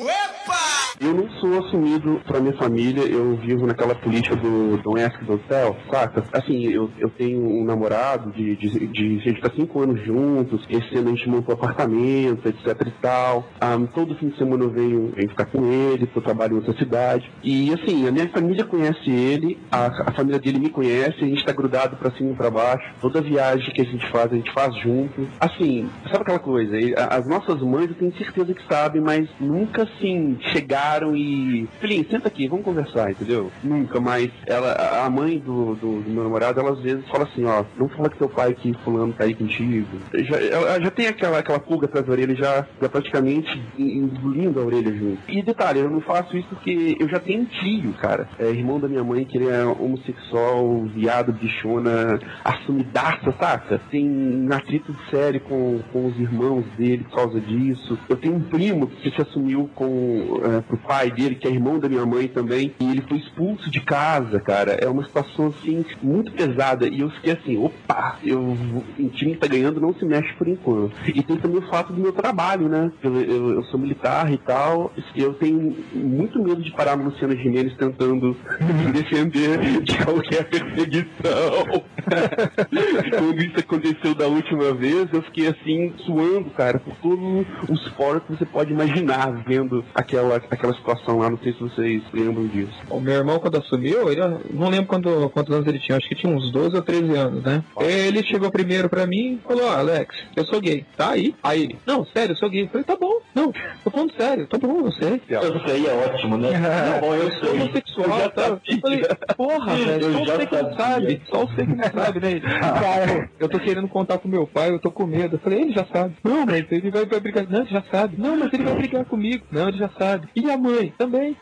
Opa! 0.00 0.89
Eu 1.00 1.14
não 1.14 1.30
sou 1.40 1.58
assumido 1.64 2.20
pra 2.26 2.40
minha 2.40 2.54
família, 2.58 3.02
eu 3.04 3.34
vivo 3.36 3.66
naquela 3.66 3.94
política 3.94 4.36
do 4.36 4.76
Don't 4.82 5.02
Ask 5.02 5.18
Don't 5.24 5.42
Tell, 5.48 5.74
saca? 5.90 6.22
Assim, 6.30 6.66
eu, 6.66 6.90
eu 6.98 7.08
tenho 7.08 7.40
um 7.40 7.64
namorado 7.64 8.30
de, 8.32 8.54
de, 8.54 8.86
de 8.86 9.16
a 9.16 9.30
gente 9.30 9.40
tá 9.40 9.50
cinco 9.56 9.80
anos 9.80 10.04
juntos, 10.04 10.62
esse 10.68 10.94
ano 10.98 11.08
a 11.08 11.14
gente 11.14 11.26
montou 11.26 11.54
apartamento, 11.54 12.46
etc 12.46 12.86
e 12.86 12.90
tal. 13.00 13.48
Ahn, 13.58 13.86
todo 13.86 14.14
fim 14.16 14.28
de 14.28 14.36
semana 14.36 14.62
eu 14.62 14.68
venho, 14.68 15.10
venho 15.16 15.30
ficar 15.30 15.46
com 15.46 15.64
ele, 15.72 16.06
eu 16.14 16.20
trabalho 16.20 16.52
em 16.52 16.56
outra 16.56 16.76
cidade. 16.76 17.32
E 17.42 17.72
assim, 17.72 18.06
a 18.06 18.12
minha 18.12 18.28
família 18.28 18.66
conhece 18.66 19.10
ele, 19.10 19.58
a, 19.72 19.86
a 19.86 20.12
família 20.12 20.38
dele 20.38 20.58
me 20.58 20.68
conhece, 20.68 21.16
a 21.24 21.26
gente 21.26 21.46
tá 21.46 21.52
grudado 21.52 21.96
pra 21.96 22.10
cima 22.10 22.32
e 22.32 22.36
pra 22.36 22.50
baixo. 22.50 22.86
Toda 23.00 23.22
viagem 23.22 23.72
que 23.72 23.80
a 23.80 23.86
gente 23.86 24.06
faz, 24.10 24.30
a 24.30 24.36
gente 24.36 24.52
faz 24.52 24.76
junto. 24.82 25.26
Assim, 25.40 25.88
sabe 26.04 26.18
aquela 26.18 26.38
coisa? 26.38 26.76
As 27.08 27.26
nossas 27.26 27.62
mães 27.62 27.88
eu 27.88 27.94
tenho 27.94 28.14
certeza 28.18 28.52
que 28.52 28.66
sabem, 28.68 29.00
mas 29.00 29.26
nunca 29.40 29.84
assim 29.84 30.36
chegaram 30.52 30.89
chegaram 30.90 31.16
e. 31.16 31.68
Filhinho, 31.80 32.06
senta 32.10 32.28
aqui, 32.28 32.48
vamos 32.48 32.64
conversar, 32.64 33.10
entendeu? 33.10 33.50
Nunca 33.62 34.00
mais. 34.00 34.30
Ela, 34.46 34.72
a- 35.04 35.10
mãe 35.10 35.38
do, 35.38 35.74
do, 35.74 36.00
do 36.02 36.10
meu 36.10 36.22
namorado, 36.22 36.60
ela 36.60 36.70
às 36.70 36.80
vezes 36.80 37.04
fala 37.08 37.24
assim, 37.24 37.44
ó, 37.44 37.64
não 37.76 37.88
fala 37.88 38.08
que 38.08 38.16
teu 38.18 38.28
pai 38.28 38.54
que 38.54 38.72
fulano 38.84 39.12
tá 39.12 39.24
aí 39.24 39.34
contigo. 39.34 39.86
Já, 40.14 40.36
ela 40.40 40.80
já 40.80 40.90
tem 40.90 41.08
aquela, 41.08 41.38
aquela 41.38 41.58
pulga 41.58 41.86
atrás 41.86 42.06
da 42.06 42.12
orelha, 42.12 42.34
já, 42.36 42.64
já 42.80 42.88
praticamente 42.88 43.60
engolindo 43.76 44.60
a 44.60 44.64
orelha 44.64 44.92
junto. 44.92 45.18
E 45.28 45.42
detalhe, 45.42 45.80
eu 45.80 45.90
não 45.90 46.00
faço 46.00 46.36
isso 46.36 46.46
porque 46.48 46.96
eu 47.00 47.08
já 47.08 47.18
tenho 47.18 47.42
um 47.42 47.44
tio, 47.46 47.92
cara. 47.94 48.28
É 48.38 48.48
irmão 48.50 48.78
da 48.78 48.86
minha 48.88 49.02
mãe, 49.02 49.24
que 49.24 49.36
ele 49.36 49.48
é 49.48 49.64
homossexual, 49.64 50.84
viado, 50.94 51.32
bichona, 51.32 52.20
assumidaça, 52.44 53.34
saca? 53.40 53.80
Tem 53.90 54.08
um 54.08 54.48
atrito 54.52 54.94
sério 55.10 55.40
com, 55.40 55.80
com 55.92 56.06
os 56.06 56.18
irmãos 56.20 56.64
dele 56.78 57.04
por 57.10 57.16
causa 57.16 57.40
disso. 57.40 57.98
Eu 58.08 58.16
tenho 58.16 58.36
um 58.36 58.40
primo 58.40 58.86
que 58.86 59.10
se 59.10 59.20
assumiu 59.20 59.68
com 59.74 60.40
é, 60.44 60.60
pro 60.60 60.76
pai 60.80 61.10
dele, 61.10 61.34
que 61.34 61.46
é 61.46 61.50
irmão 61.50 61.78
da 61.78 61.88
minha 61.88 62.04
mãe 62.06 62.28
também, 62.28 62.74
e 62.80 62.90
ele 62.90 63.02
foi 63.02 63.18
expulso 63.18 63.70
de 63.70 63.80
casa, 63.80 64.40
cara. 64.40 64.72
É 64.72 64.88
uma 64.88 65.04
situação 65.04 65.48
assim 65.48 65.84
muito 66.02 66.32
pesada. 66.32 66.86
E 66.88 67.00
eu 67.00 67.10
fiquei 67.10 67.32
assim, 67.32 67.56
opa, 67.58 68.18
eu, 68.24 68.40
o 68.40 69.08
time 69.10 69.32
que 69.34 69.38
tá 69.38 69.46
ganhando 69.46 69.80
não 69.80 69.94
se 69.94 70.04
mexe 70.04 70.32
por 70.34 70.48
enquanto. 70.48 70.92
E 71.06 71.22
tem 71.22 71.36
também 71.36 71.58
o 71.58 71.68
fato 71.68 71.92
do 71.92 72.00
meu 72.00 72.12
trabalho, 72.12 72.68
né? 72.68 72.90
Eu, 73.02 73.20
eu- 73.20 73.50
eu 73.54 73.64
sou 73.64 73.78
militar 73.78 74.30
e 74.32 74.38
tal. 74.38 74.92
Eu 75.14 75.34
tenho 75.34 75.76
muito 75.94 76.42
medo 76.42 76.62
de 76.62 76.70
parar 76.72 76.96
no 76.96 77.04
Luciano 77.04 77.36
Gimenez 77.36 77.74
tentando 77.76 78.36
me 78.60 78.92
defender 78.92 79.80
de 79.82 79.96
qualquer 80.04 80.44
perseguição. 80.48 81.84
Quando 83.18 83.42
isso 83.42 83.58
aconteceu 83.58 84.14
da 84.14 84.26
última 84.26 84.72
vez, 84.74 85.08
eu 85.12 85.22
fiquei 85.22 85.48
assim, 85.48 85.92
suando, 86.04 86.50
cara, 86.50 86.78
por 86.78 86.94
todos 86.96 87.46
os 87.68 87.88
poros 87.90 88.22
que 88.24 88.36
você 88.36 88.44
pode 88.46 88.72
imaginar 88.72 89.30
vendo 89.46 89.84
aquela, 89.94 90.36
aquela 90.36 90.69
situação 90.74 91.18
lá. 91.18 91.30
Não 91.30 91.38
sei 91.38 91.52
se 91.52 91.60
vocês 91.60 92.02
lembram 92.12 92.46
disso. 92.46 92.72
O 92.88 93.00
meu 93.00 93.14
irmão, 93.14 93.38
quando 93.38 93.58
assumiu, 93.58 94.10
ele, 94.10 94.20
não 94.52 94.68
lembro 94.68 94.86
quando, 94.86 95.28
quantos 95.30 95.54
anos 95.54 95.66
ele 95.66 95.78
tinha, 95.78 95.96
acho 95.98 96.08
que 96.08 96.14
tinha 96.14 96.32
uns 96.34 96.50
12 96.52 96.76
ou 96.76 96.82
13 96.82 97.16
anos, 97.16 97.42
né? 97.42 97.62
Ele 97.78 98.22
chegou 98.24 98.50
primeiro 98.50 98.88
pra 98.88 99.06
mim 99.06 99.34
e 99.34 99.40
falou: 99.46 99.64
Ó, 99.64 99.76
Alex, 99.76 100.14
eu 100.36 100.44
sou 100.46 100.60
gay, 100.60 100.84
tá 100.96 101.10
aí? 101.10 101.34
Aí 101.42 101.62
ele, 101.62 101.78
não, 101.86 102.04
sério, 102.06 102.32
eu 102.32 102.36
sou 102.36 102.50
gay. 102.50 102.64
Eu 102.64 102.68
falei: 102.68 102.84
tá 102.84 102.96
bom, 102.96 103.20
não, 103.34 103.52
tô 103.84 103.90
falando 103.90 104.12
sério, 104.16 104.46
tá 104.46 104.58
bom, 104.58 104.86
eu 104.86 104.92
sei. 104.92 105.20
Isso 105.28 105.70
aí 105.72 105.86
é 105.86 105.92
ótimo, 105.92 106.36
né? 106.36 106.50
Não, 106.58 107.00
bom, 107.00 107.14
eu 107.14 107.30
sou 107.32 107.50
sei. 107.50 107.60
homossexual, 107.60 108.20
Eu 108.20 108.30
tá? 108.30 108.46
Eu 108.48 108.80
falei, 108.80 109.02
porra, 109.36 109.74
velho, 109.76 110.04
Eu 110.06 110.12
só 110.12 110.24
você 110.24 110.46
que 110.46 110.62
não 110.62 110.76
sabe, 110.76 111.22
só 111.30 111.38
você 111.46 111.66
que 111.66 111.74
não 111.74 111.84
sabe, 111.84 112.20
né? 112.20 112.40
Cara, 112.40 113.30
eu 113.38 113.48
tô 113.48 113.58
querendo 113.58 113.88
contar 113.88 114.18
com 114.18 114.28
meu 114.28 114.46
pai, 114.46 114.70
eu 114.70 114.78
tô 114.78 114.90
com 114.90 115.06
medo. 115.06 115.36
Eu 115.36 115.40
falei, 115.40 115.62
ele 115.62 115.72
já 115.72 115.86
sabe. 115.92 116.14
Não, 116.22 116.44
mas 116.46 116.64
ele 116.70 116.90
vai, 116.90 117.04
vai 117.04 117.20
brigar. 117.20 117.46
Não, 117.48 117.60
ele 117.60 117.70
já 117.70 117.82
sabe. 117.90 118.14
Não, 118.18 118.36
mas 118.36 118.52
ele 118.52 118.64
vai 118.64 118.74
brigar 118.74 119.04
comigo. 119.04 119.44
Não, 119.50 119.68
ele 119.68 119.78
já 119.78 119.90
sabe. 119.98 120.28
E 120.34 120.50
a 120.50 120.56
mãe? 120.60 120.94
Também. 120.96 121.36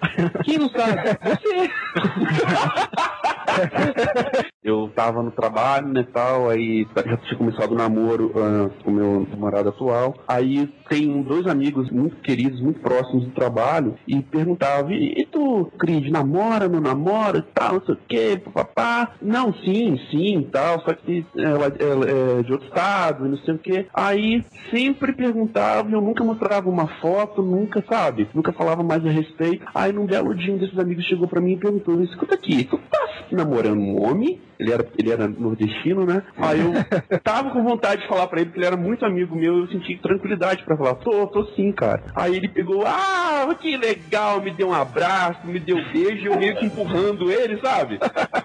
Quem 0.45 0.59
não 0.59 0.69
sabe? 0.71 1.19
Você. 1.23 1.71
Eu 4.63 4.91
tava 4.95 5.23
no 5.23 5.31
trabalho, 5.31 5.87
né, 5.89 6.05
tal, 6.13 6.51
aí 6.51 6.85
já 6.97 7.17
tinha 7.19 7.39
começado 7.39 7.71
o 7.71 7.77
namoro 7.77 8.33
ah, 8.37 8.71
com 8.83 8.91
o 8.91 8.95
meu 8.95 9.27
namorado 9.31 9.69
atual. 9.69 10.17
Aí 10.27 10.67
tem 10.89 11.23
dois 11.23 11.47
amigos 11.47 11.89
muito 11.91 12.17
queridos, 12.17 12.61
muito 12.61 12.81
próximos 12.81 13.25
do 13.25 13.31
trabalho, 13.31 13.95
e 14.07 14.21
perguntavam, 14.21 14.91
e, 14.91 15.27
tu, 15.31 15.71
Cris, 15.79 16.11
namora, 16.11 16.69
não 16.69 16.81
namora, 16.81 17.47
tal, 17.55 17.75
não 17.75 17.85
sei 17.85 17.95
o 17.95 17.99
quê, 18.09 18.43
papá. 18.53 19.13
Não, 19.23 19.55
sim, 19.55 19.97
sim, 20.11 20.49
tal, 20.51 20.81
só 20.81 20.93
que 20.93 21.25
ela, 21.37 21.73
ela 21.79 22.11
é 22.11 22.43
de 22.43 22.53
outro 22.53 22.67
estado, 22.67 23.29
não 23.29 23.39
sei 23.39 23.55
o 23.55 23.59
quê. 23.59 23.87
Aí 23.95 24.45
sempre 24.71 25.13
perguntava, 25.13 25.89
eu 25.89 26.01
nunca 26.01 26.25
mostrava 26.25 26.69
uma 26.69 26.89
foto, 27.01 27.43
nunca, 27.43 27.85
sabe? 27.89 28.29
Nunca 28.35 28.53
falava 28.53 28.83
mais 28.83 29.07
a 29.07 29.11
respeito. 29.11 29.65
Aí 29.73 29.93
num 29.93 30.07
belo 30.07 30.35
dia 30.35 30.53
um 30.53 30.59
desses 30.59 30.79
amigos 30.79 31.05
chegou 31.05 31.29
pra 31.29 31.41
mim 31.41 31.53
e 31.53 31.59
perguntou, 31.59 32.03
escuta 32.03 32.35
aqui, 32.35 32.65
tu 32.65 32.77
tá 32.91 32.99
namorando 33.31 33.79
um 33.79 34.03
homem? 34.03 34.41
Ele 34.59 34.73
era, 34.73 34.87
ele 34.99 35.13
era 35.13 35.29
nordestino, 35.29 36.05
né? 36.05 36.23
Aí 36.37 36.61
eu 36.61 36.73
tava 37.23 37.51
com 37.51 37.63
vontade 37.63 38.03
de 38.03 38.09
falar 38.09 38.27
pra 38.27 38.41
ele, 38.41 38.47
porque 38.51 38.59
ele 38.59 38.67
era 38.67 38.77
muito 38.77 39.05
amigo 39.05 39.37
meu, 39.37 39.59
eu 39.59 39.69
senti 39.69 39.97
tranquilidade 39.99 40.65
pra 40.65 40.77
falar, 40.77 40.95
tô, 40.97 41.27
tô 41.29 41.45
sim, 41.55 41.73
cara. 41.73 42.03
Aí 42.15 42.37
ele 42.37 42.49
pegou, 42.49 42.85
ah, 42.87 43.55
que 43.61 43.77
legal, 43.77 44.41
me 44.41 44.51
deu 44.51 44.69
um 44.69 44.75
abraço, 44.75 45.47
me 45.47 45.61
deu 45.61 45.77
um 45.77 45.93
beijo, 45.93 46.27
eu 46.27 46.39
meio 46.39 46.57
que 46.57 46.67
empurrando 46.67 47.31
ele, 47.31 47.61
sabe? 47.61 47.99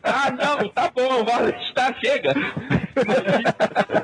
Ah, 0.03 0.31
não, 0.31 0.69
tá 0.69 0.91
bom, 0.95 1.23
vai, 1.23 1.51
tá, 1.73 1.93
chega. 1.93 2.33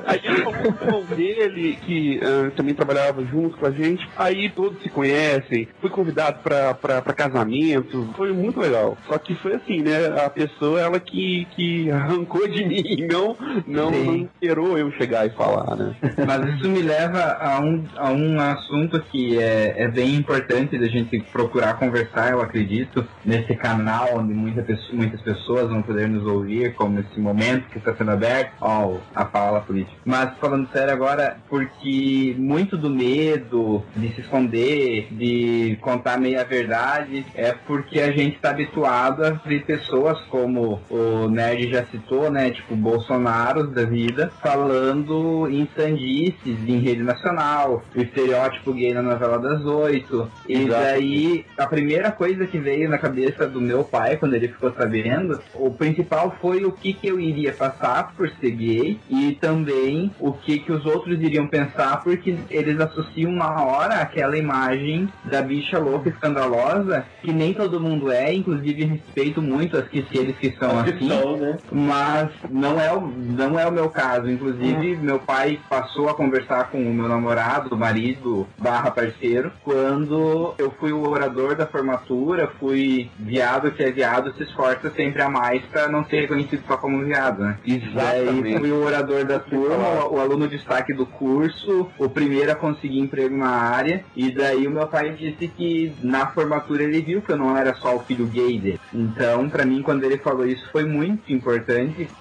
Aí 0.06 0.20
ele 0.24 0.42
falou 0.42 0.54
com 0.54 0.68
o 0.68 0.86
irmão 0.86 1.04
dele, 1.16 1.78
que 1.82 2.20
ah, 2.22 2.50
também 2.56 2.74
trabalhava 2.74 3.24
junto 3.24 3.56
com 3.56 3.66
a 3.66 3.70
gente. 3.70 4.08
Aí 4.16 4.50
todos 4.50 4.82
se 4.82 4.88
conhecem. 4.88 5.68
Fui 5.80 5.90
convidado 5.90 6.40
pra, 6.42 6.74
pra, 6.74 7.02
pra 7.02 7.14
casamento. 7.14 8.12
Foi 8.16 8.32
muito 8.32 8.60
legal. 8.60 8.96
Só 9.06 9.18
que 9.18 9.34
foi 9.36 9.54
assim, 9.54 9.82
né? 9.82 10.22
A 10.24 10.30
pessoa, 10.30 10.80
ela 10.80 10.98
que, 10.98 11.46
que 11.54 11.90
arrancou 12.00 12.46
de 12.48 12.64
mim, 12.64 12.82
não, 13.10 13.36
não, 13.66 13.92
Sim. 13.92 14.04
não 14.06 14.16
esperou 14.16 14.78
eu 14.78 14.90
chegar 14.92 15.26
e 15.26 15.30
falar, 15.30 15.76
né? 15.76 15.94
Mas 16.26 16.54
isso 16.54 16.68
me 16.68 16.82
leva 16.82 17.36
a 17.40 17.60
um, 17.60 17.84
a 17.96 18.10
um 18.10 18.40
assunto 18.40 19.00
que 19.10 19.38
é, 19.38 19.82
é 19.84 19.88
bem 19.88 20.14
importante 20.14 20.78
da 20.78 20.86
gente 20.86 21.20
procurar 21.32 21.78
conversar, 21.78 22.32
eu 22.32 22.40
acredito, 22.40 23.04
nesse 23.24 23.54
canal 23.54 24.08
onde 24.18 24.32
muita 24.34 24.62
pessoa- 24.62 24.96
muitas 24.96 25.20
pessoas 25.22 25.68
vão 25.68 25.82
poder 25.82 26.08
nos 26.08 26.26
ouvir, 26.26 26.74
como 26.74 26.96
nesse 26.96 27.18
momento 27.20 27.68
que 27.70 27.78
está 27.78 27.94
sendo 27.94 28.10
aberto, 28.10 28.52
ó, 28.60 28.96
a 29.14 29.26
fala 29.26 29.60
política. 29.60 29.96
Mas 30.04 30.30
falando 30.38 30.68
sério 30.72 30.92
agora, 30.92 31.36
porque 31.48 32.34
muito 32.38 32.76
do 32.76 32.90
medo 32.90 33.84
de 33.96 34.08
se 34.14 34.20
esconder, 34.20 35.08
de 35.10 35.76
contar 35.80 36.18
meia 36.18 36.44
verdade, 36.44 37.24
é 37.34 37.52
porque 37.52 38.00
a 38.00 38.10
gente 38.12 38.36
está 38.36 38.50
habituado 38.50 39.24
a 39.24 39.30
ver 39.30 39.64
pessoas 39.64 40.18
como 40.30 40.80
o 40.90 41.28
Nerd 41.28 41.70
já 41.70 41.84
citou, 41.90 42.30
né? 42.30 42.50
Tipo, 42.50 42.76
Bolsonaro 42.76 43.66
da 43.66 43.84
vida, 43.84 44.32
falando 44.42 45.48
em 45.50 45.68
sandices 45.76 46.58
em 46.66 46.78
rede 46.78 47.02
nacional, 47.02 47.82
o 47.94 48.00
estereótipo 48.00 48.72
gay 48.72 48.92
na 48.92 49.02
novela 49.02 49.38
das 49.38 49.64
oito. 49.64 50.30
E 50.48 50.64
daí, 50.66 51.44
a 51.56 51.66
primeira 51.66 52.10
coisa 52.10 52.46
que 52.46 52.58
veio 52.58 52.88
na 52.88 52.98
cabeça 52.98 53.46
do 53.46 53.60
meu 53.60 53.84
pai, 53.84 54.16
quando 54.16 54.34
ele 54.34 54.48
ficou 54.48 54.72
sabendo, 54.72 55.40
o 55.54 55.70
principal 55.70 56.36
foi 56.40 56.64
o 56.64 56.72
que, 56.72 56.92
que 56.92 57.08
eu 57.08 57.18
iria 57.18 57.52
passar 57.52 58.14
por 58.14 58.28
ser 58.40 58.50
gay 58.50 58.98
e 59.08 59.32
também 59.40 60.10
o 60.18 60.32
que, 60.32 60.58
que 60.58 60.72
os 60.72 60.84
outros 60.84 61.20
iriam 61.20 61.46
pensar, 61.46 62.02
porque 62.02 62.36
eles 62.50 62.78
associam 62.80 63.32
na 63.32 63.62
hora 63.62 63.94
aquela 63.96 64.36
imagem 64.36 65.08
da 65.24 65.42
bicha 65.42 65.78
louca 65.78 66.08
escandalosa, 66.08 67.04
que 67.22 67.32
nem 67.32 67.54
todo 67.54 67.80
mundo 67.80 68.10
é, 68.10 68.32
inclusive 68.32 68.84
respeito 68.84 69.40
muito 69.40 69.76
as 69.76 69.88
que 69.88 70.00
aqueles 70.00 70.36
que 70.36 70.50
são 70.58 70.78
As 70.78 70.90
que 70.90 70.96
assim, 70.96 71.08
são, 71.08 71.36
né? 71.36 71.58
Mas 71.80 72.30
não 72.50 72.80
é, 72.80 72.92
o, 72.92 73.00
não 73.00 73.58
é 73.58 73.66
o 73.66 73.72
meu 73.72 73.88
caso. 73.88 74.30
Inclusive, 74.30 74.96
meu 74.96 75.18
pai 75.18 75.58
passou 75.68 76.08
a 76.08 76.14
conversar 76.14 76.70
com 76.70 76.78
o 76.78 76.94
meu 76.94 77.08
namorado, 77.08 77.76
marido, 77.76 78.46
barra 78.58 78.90
parceiro, 78.90 79.52
quando 79.64 80.54
eu 80.58 80.70
fui 80.78 80.92
o 80.92 81.08
orador 81.08 81.54
da 81.56 81.66
formatura, 81.66 82.50
fui 82.58 83.10
viado 83.18 83.70
que 83.72 83.82
é 83.82 83.90
viado, 83.90 84.32
se 84.34 84.42
esforça 84.42 84.90
sempre 84.90 85.22
a 85.22 85.28
mais 85.28 85.62
pra 85.66 85.88
não 85.88 86.04
ser 86.04 86.22
reconhecido 86.22 86.62
só 86.66 86.76
como 86.76 87.04
viado, 87.04 87.42
né? 87.42 87.58
Exatamente. 87.66 88.42
Daí 88.42 88.58
fui 88.58 88.70
o 88.70 88.84
orador 88.84 89.24
da 89.24 89.38
turma, 89.38 90.06
o, 90.06 90.16
o 90.16 90.20
aluno 90.20 90.48
destaque 90.48 90.92
do 90.92 91.06
curso, 91.06 91.88
o 91.98 92.08
primeiro 92.08 92.52
a 92.52 92.54
conseguir 92.54 92.98
emprego 92.98 93.36
na 93.36 93.48
área, 93.48 94.04
e 94.14 94.30
daí 94.30 94.66
o 94.66 94.70
meu 94.70 94.86
pai 94.86 95.10
disse 95.10 95.48
que 95.48 95.92
na 96.02 96.26
formatura 96.26 96.82
ele 96.82 97.00
viu 97.00 97.22
que 97.22 97.32
eu 97.32 97.36
não 97.36 97.56
era 97.56 97.74
só 97.74 97.96
o 97.96 98.00
filho 98.00 98.26
gay 98.26 98.58
dele. 98.58 98.80
Então, 98.92 99.48
pra 99.48 99.64
mim, 99.64 99.82
quando 99.82 100.04
ele 100.04 100.18
falou 100.18 100.46
isso, 100.46 100.68
foi 100.70 100.84
muito 100.84 101.32
importante, 101.32 101.69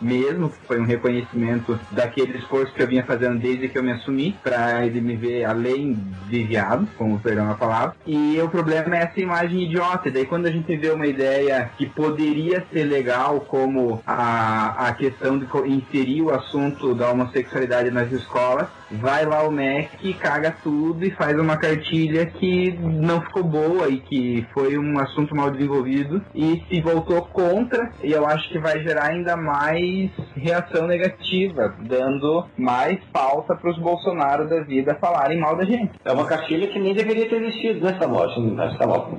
mesmo 0.01 0.49
que 0.49 0.57
foi 0.67 0.79
um 0.79 0.85
reconhecimento 0.85 1.79
daquele 1.91 2.37
esforço 2.37 2.73
que 2.73 2.81
eu 2.81 2.87
vinha 2.87 3.03
fazendo 3.03 3.39
desde 3.39 3.67
que 3.67 3.77
eu 3.77 3.83
me 3.83 3.91
assumi, 3.91 4.37
pra 4.43 4.85
ele 4.85 5.01
me 5.01 5.15
ver 5.15 5.45
além 5.45 5.97
de 6.27 6.43
viado, 6.43 6.87
como 6.97 7.19
perdão 7.19 7.51
a 7.51 7.55
palavra. 7.55 7.95
E 8.05 8.39
o 8.41 8.49
problema 8.49 8.97
é 8.97 9.03
essa 9.03 9.19
imagem 9.19 9.63
idiota. 9.63 10.09
E 10.09 10.11
daí 10.11 10.25
quando 10.25 10.45
a 10.45 10.51
gente 10.51 10.75
vê 10.75 10.89
uma 10.91 11.07
ideia 11.07 11.69
que 11.77 11.85
poderia 11.85 12.63
ser 12.71 12.83
legal, 12.85 13.41
como 13.41 14.01
a, 14.05 14.87
a 14.87 14.93
questão 14.93 15.37
de 15.37 15.47
inserir 15.67 16.21
o 16.21 16.33
assunto 16.33 16.93
da 16.93 17.11
homossexualidade 17.11 17.91
nas 17.91 18.11
escolas, 18.11 18.67
vai 18.91 19.25
lá 19.25 19.43
o 19.43 19.51
MEC, 19.51 20.13
caga 20.13 20.55
tudo 20.63 21.05
e 21.05 21.11
faz 21.11 21.37
uma 21.39 21.57
cartilha 21.57 22.25
que 22.25 22.71
não 22.79 23.21
ficou 23.21 23.43
boa 23.43 23.87
e 23.89 23.99
que 23.99 24.45
foi 24.53 24.77
um 24.77 24.99
assunto 24.99 25.35
mal 25.35 25.51
desenvolvido 25.51 26.21
e 26.33 26.63
se 26.69 26.81
voltou 26.81 27.21
contra 27.23 27.91
e 28.03 28.11
eu 28.11 28.25
acho 28.25 28.49
que 28.49 28.59
vai 28.59 28.81
gerar 28.81 29.09
ainda 29.09 29.35
mais 29.35 30.09
reação 30.35 30.87
negativa, 30.87 31.75
dando 31.79 32.45
mais 32.57 32.99
pauta 33.11 33.55
para 33.55 33.71
os 33.71 33.79
Bolsonaro 33.79 34.47
da 34.47 34.61
vida 34.61 34.97
falarem 34.99 35.39
mal 35.39 35.55
da 35.55 35.65
gente. 35.65 35.91
É 36.03 36.11
uma 36.11 36.25
cartilha 36.25 36.67
que 36.67 36.79
nem 36.79 36.93
deveria 36.93 37.29
ter 37.29 37.41
existido 37.41 37.85
nessa 37.85 38.07
morte. 38.07 38.39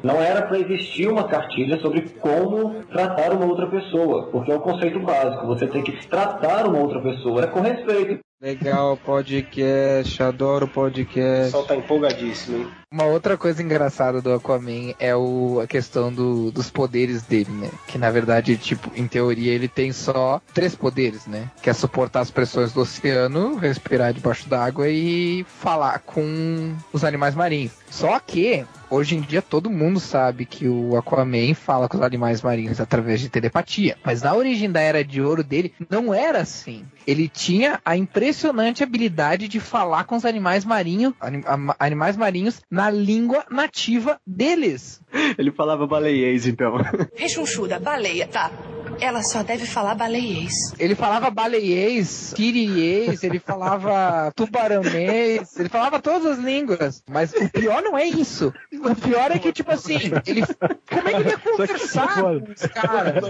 Não 0.02 0.20
era 0.20 0.42
para 0.42 0.58
existir 0.58 1.08
uma 1.08 1.24
cartilha 1.24 1.78
sobre 1.80 2.02
como 2.20 2.82
tratar 2.84 3.32
uma 3.32 3.46
outra 3.46 3.66
pessoa, 3.66 4.28
porque 4.30 4.52
é 4.52 4.56
o 4.56 4.60
conceito 4.60 5.00
básico. 5.00 5.46
Você 5.46 5.66
tem 5.66 5.82
que 5.82 5.92
tratar 6.08 6.66
uma 6.66 6.78
outra 6.78 7.00
pessoa 7.00 7.46
com 7.46 7.60
respeito. 7.60 8.20
Legal 8.42 8.96
podcast, 8.96 10.22
adoro 10.22 10.64
O 10.64 10.68
podcast. 10.68 11.44
pessoal 11.52 11.66
tá 11.66 11.76
empolgadíssimo, 11.76 12.56
hein? 12.56 12.79
Uma 12.92 13.04
outra 13.04 13.36
coisa 13.38 13.62
engraçada 13.62 14.20
do 14.20 14.32
Aquaman 14.34 14.94
é 14.98 15.14
o, 15.14 15.60
a 15.62 15.66
questão 15.68 16.12
do- 16.12 16.50
dos 16.50 16.68
poderes 16.72 17.22
dele, 17.22 17.52
né? 17.52 17.70
Que 17.86 17.96
na 17.96 18.10
verdade, 18.10 18.56
tipo, 18.56 18.90
em 18.96 19.06
teoria 19.06 19.52
ele 19.52 19.68
tem 19.68 19.92
só 19.92 20.42
três 20.52 20.74
poderes, 20.74 21.24
né? 21.24 21.48
Que 21.62 21.70
é 21.70 21.72
suportar 21.72 22.18
as 22.18 22.32
pressões 22.32 22.72
do 22.72 22.80
oceano, 22.80 23.54
respirar 23.54 24.12
debaixo 24.12 24.48
d'água 24.48 24.88
e 24.88 25.46
falar 25.60 26.00
com 26.00 26.74
os 26.92 27.04
animais 27.04 27.36
marinhos. 27.36 27.70
Só 27.88 28.18
que, 28.20 28.64
hoje 28.88 29.16
em 29.16 29.20
dia, 29.20 29.42
todo 29.42 29.68
mundo 29.70 29.98
sabe 29.98 30.44
que 30.44 30.68
o 30.68 30.96
Aquaman 30.96 31.54
fala 31.54 31.88
com 31.88 31.96
os 31.96 32.02
animais 32.02 32.40
marinhos 32.42 32.80
através 32.80 33.20
de 33.20 33.28
telepatia. 33.28 33.96
Mas 34.04 34.22
na 34.22 34.32
origem 34.34 34.70
da 34.70 34.80
Era 34.80 35.04
de 35.04 35.20
Ouro 35.20 35.42
dele, 35.44 35.72
não 35.88 36.12
era 36.14 36.40
assim. 36.40 36.84
Ele 37.04 37.28
tinha 37.28 37.80
a 37.84 37.96
impressionante 37.96 38.82
habilidade 38.84 39.48
de 39.48 39.58
falar 39.58 40.04
com 40.04 40.14
os 40.16 40.24
animais 40.24 40.64
marinhos, 40.64 41.14
anim- 41.20 41.42
animais 41.80 42.16
marinhos 42.16 42.60
na 42.80 42.88
língua 42.88 43.44
nativa 43.50 44.18
deles. 44.26 45.02
Ele 45.36 45.52
falava 45.52 45.86
baleiês, 45.86 46.46
então. 46.46 46.78
Rechonchuda, 47.14 47.78
baleia, 47.78 48.26
tá. 48.26 48.50
Ela 48.98 49.22
só 49.22 49.42
deve 49.42 49.66
falar 49.66 49.94
baleiês. 49.94 50.52
Ele 50.78 50.94
falava 50.94 51.30
baleiês, 51.30 52.08
siriês, 52.08 53.22
ele 53.22 53.38
falava 53.38 54.32
tubaranês, 54.36 55.58
ele 55.58 55.68
falava 55.68 56.00
todas 56.00 56.24
as 56.26 56.38
línguas. 56.38 57.02
Mas 57.08 57.32
o 57.34 57.50
pior 57.50 57.82
não 57.82 57.98
é 57.98 58.06
isso. 58.06 58.52
O 58.72 58.94
pior 58.94 59.30
é 59.30 59.38
que, 59.38 59.52
tipo 59.52 59.72
assim, 59.72 59.98
ele. 60.26 60.42
Como 60.88 61.08
é 61.08 61.12
que 61.12 61.20
ele 61.20 61.30
ia 61.30 61.38
conversar 61.38 62.14
com 62.22 62.52
os 62.52 62.66
caras? 62.66 63.24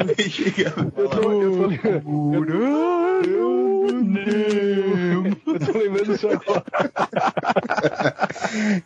Eu 5.47 5.59
tô 5.59 5.78
lembrando 5.78 6.12
disso 6.12 6.28
agora. 6.28 6.64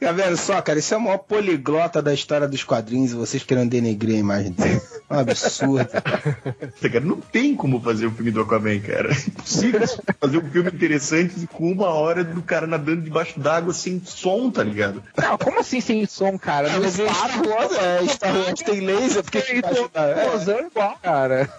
Tá 0.00 0.12
vendo 0.12 0.36
só, 0.54 0.62
cara? 0.62 0.78
Isso 0.78 0.94
é 0.94 0.96
o 0.96 1.00
maior 1.00 1.18
poliglota 1.18 2.00
da 2.00 2.14
história 2.14 2.46
dos 2.46 2.62
quadrinhos 2.62 3.12
e 3.12 3.14
vocês 3.14 3.42
querendo 3.42 3.70
denegrir 3.70 4.16
a 4.16 4.18
imagem 4.20 4.52
dele. 4.52 4.80
É 5.10 5.14
um 5.14 5.18
absurdo. 5.18 5.88
Cara, 5.90 7.00
não 7.00 7.16
tem 7.20 7.54
como 7.54 7.80
fazer 7.80 8.06
o 8.06 8.10
filme 8.10 8.30
do 8.30 8.40
Aquaman, 8.42 8.78
cara. 8.80 9.10
É 9.10 9.16
impossível 9.28 9.80
fazer 10.20 10.38
um 10.38 10.50
filme 10.50 10.70
interessante 10.70 11.46
com 11.52 11.70
uma 11.72 11.88
hora 11.88 12.22
do 12.24 12.42
cara 12.42 12.66
nadando 12.66 13.02
debaixo 13.02 13.38
d'água 13.38 13.72
sem 13.74 14.00
som, 14.04 14.50
tá 14.50 14.62
ligado? 14.62 15.02
Não, 15.20 15.36
como 15.38 15.60
assim 15.60 15.80
sem 15.80 16.06
som, 16.06 16.38
cara? 16.38 16.68
Mas 16.78 16.98
é 16.98 17.06
Star 17.12 17.46
Wars, 17.46 17.72
é, 17.76 18.06
Star 18.08 18.34
Wars 18.36 18.60
tem 18.60 18.80
laser, 18.80 19.22
porque 19.22 19.40
tem 19.40 19.56
debaixo 19.56 19.90
da- 19.92 20.06
é. 20.08 20.24
explosão 20.24 20.66
igual, 20.66 20.98
cara. 21.02 21.50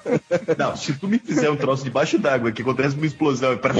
Não, 0.57 0.75
se 0.75 0.93
tu 0.93 1.07
me 1.07 1.19
fizer 1.19 1.49
um 1.49 1.55
troço 1.57 1.83
debaixo 1.83 2.17
d'água 2.17 2.51
que 2.51 2.61
acontece 2.61 2.95
uma 2.95 3.05
explosão 3.05 3.53
e 3.53 3.57
para. 3.57 3.73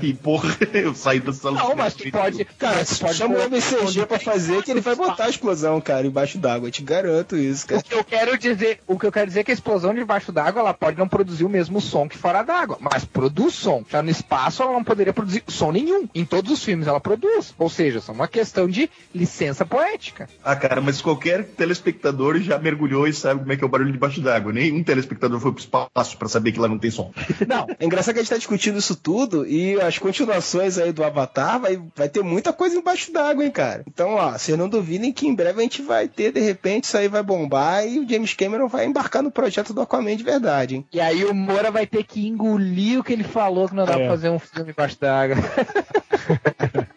Aí, 0.00 0.14
porra, 0.14 0.56
eu 0.72 0.94
saí 0.94 1.20
da 1.20 1.32
sala. 1.34 1.58
Não, 1.58 1.76
mas 1.76 1.92
tu 1.94 2.10
pode. 2.10 2.44
Cara, 2.58 2.82
tu 2.84 2.94
se 2.94 3.00
pode 3.00 3.14
chama 3.14 3.34
o 3.34 3.36
colocar- 3.36 3.56
MCG 3.86 4.06
pra 4.06 4.18
fazer 4.18 4.62
que 4.62 4.70
ele 4.70 4.80
vai 4.80 4.94
botar 4.94 5.24
a 5.24 5.28
explosão, 5.28 5.80
cara, 5.80 6.06
embaixo 6.06 6.38
d'água. 6.38 6.68
Eu 6.68 6.72
te 6.72 6.82
garanto 6.82 7.36
isso, 7.36 7.66
cara. 7.66 7.80
O 7.80 7.84
que 7.84 7.94
eu 7.94 8.04
quero 8.04 8.38
dizer, 8.38 8.80
o 8.86 8.98
que 8.98 9.06
eu 9.06 9.12
quero 9.12 9.26
dizer 9.26 9.40
é 9.40 9.44
que 9.44 9.50
a 9.50 9.54
explosão 9.54 9.94
debaixo 9.94 10.32
d'água 10.32 10.60
ela 10.60 10.74
pode 10.74 10.98
não 10.98 11.08
produzir 11.08 11.44
o 11.44 11.48
mesmo 11.48 11.80
som 11.80 12.08
que 12.08 12.16
fora 12.16 12.42
d'água, 12.42 12.78
mas 12.80 13.04
produz 13.04 13.54
som. 13.54 13.84
Já 13.88 14.02
no 14.02 14.10
espaço 14.10 14.62
ela 14.62 14.72
não 14.72 14.84
poderia 14.84 15.12
produzir 15.12 15.42
som 15.48 15.72
nenhum. 15.72 16.08
Em 16.14 16.24
todos 16.24 16.50
os 16.50 16.64
filmes 16.64 16.86
ela 16.86 17.00
produz. 17.00 17.54
Ou 17.58 17.68
seja, 17.68 18.00
só 18.00 18.12
uma 18.12 18.28
questão 18.28 18.68
de 18.68 18.90
licença 19.14 19.64
poética. 19.64 20.28
Ah, 20.44 20.56
cara, 20.56 20.80
mas 20.80 21.00
qualquer 21.00 21.44
telespectador 21.44 22.38
já 22.40 22.58
mergulhou 22.58 23.06
e 23.06 23.12
sabe 23.12 23.40
como 23.40 23.52
é 23.52 23.56
que 23.56 23.64
é 23.64 23.66
o 23.66 23.70
barulho 23.70 23.92
debaixo 23.92 24.20
d'água. 24.20 24.52
Nenhum 24.52 24.82
telespectador 24.82 25.40
foi 25.40 25.52
pro 25.52 25.60
espaço 25.60 26.16
pra 26.18 26.28
saber 26.28 26.52
que 26.52 26.60
lá 26.60 26.68
não 26.68 26.78
tem 26.78 26.90
som. 26.90 27.12
Não, 27.46 27.66
é 27.78 27.84
engraçado 27.84 28.14
que 28.14 28.20
a 28.20 28.22
gente 28.22 28.30
tá 28.30 28.36
discutindo 28.36 28.78
isso 28.78 28.96
tudo 28.96 29.46
e 29.46 29.80
as 29.80 29.98
continuações 29.98 30.78
aí 30.78 30.92
do 30.92 31.04
Avatar 31.04 31.60
vai, 31.60 31.80
vai 31.94 32.08
ter 32.08 32.22
muita 32.22 32.52
coisa 32.52 32.76
embaixo 32.76 33.12
d'água, 33.12 33.44
hein, 33.44 33.50
cara. 33.50 33.75
Então, 33.86 34.10
ó, 34.14 34.32
vocês 34.32 34.56
não 34.58 34.68
duvidem 34.68 35.12
que 35.12 35.26
em 35.26 35.34
breve 35.34 35.58
a 35.60 35.62
gente 35.62 35.82
vai 35.82 36.08
ter, 36.08 36.32
de 36.32 36.40
repente, 36.40 36.84
isso 36.84 36.96
aí 36.96 37.08
vai 37.08 37.22
bombar 37.22 37.86
e 37.86 37.98
o 37.98 38.08
James 38.08 38.34
Cameron 38.34 38.68
vai 38.68 38.86
embarcar 38.86 39.22
no 39.22 39.30
projeto 39.30 39.72
do 39.74 39.80
Aquaman 39.80 40.16
de 40.16 40.24
verdade, 40.24 40.76
hein. 40.76 40.86
E 40.92 41.00
aí 41.00 41.24
o 41.24 41.34
Moura 41.34 41.70
vai 41.70 41.86
ter 41.86 42.04
que 42.04 42.26
engolir 42.26 43.00
o 43.00 43.04
que 43.04 43.12
ele 43.12 43.24
falou 43.24 43.68
que 43.68 43.74
não 43.74 43.84
dá 43.84 43.94
É. 43.94 43.96
pra 43.98 44.08
fazer 44.08 44.28
um 44.30 44.38
filme 44.38 44.70
embaixo 44.70 44.98
d'água. 45.00 45.36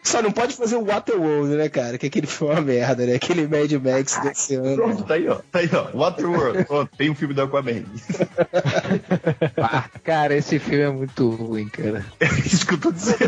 Só 0.02 0.20
não 0.22 0.32
pode 0.32 0.56
fazer 0.56 0.74
o 0.76 0.84
Waterworld, 0.84 1.54
né, 1.54 1.68
cara? 1.68 1.96
Que 1.96 2.06
aquele 2.06 2.26
foi 2.26 2.48
uma 2.48 2.60
merda, 2.60 3.06
né? 3.06 3.14
Aquele 3.14 3.46
Mad 3.46 3.70
Max 3.72 4.18
desse 4.22 4.56
ano. 4.56 4.74
Pronto, 4.74 5.04
tá 5.04 5.14
aí, 5.14 5.28
ó. 5.28 5.36
Tá 5.52 5.60
aí, 5.60 5.70
ó. 5.72 5.96
Waterworld. 5.96 6.66
Ó, 6.68 6.84
tem 6.84 7.10
um 7.10 7.14
filme 7.14 7.32
do 7.34 7.42
Aquaman. 7.42 7.84
Ah, 9.56 9.84
cara, 10.02 10.34
esse 10.34 10.58
filme 10.58 10.82
é 10.82 10.90
muito 10.90 11.28
ruim, 11.30 11.68
cara. 11.68 12.04
É 12.18 12.26
isso 12.40 12.66
que 12.66 12.74
eu 12.74 12.78
tô 12.80 12.90
dizendo. 12.90 13.18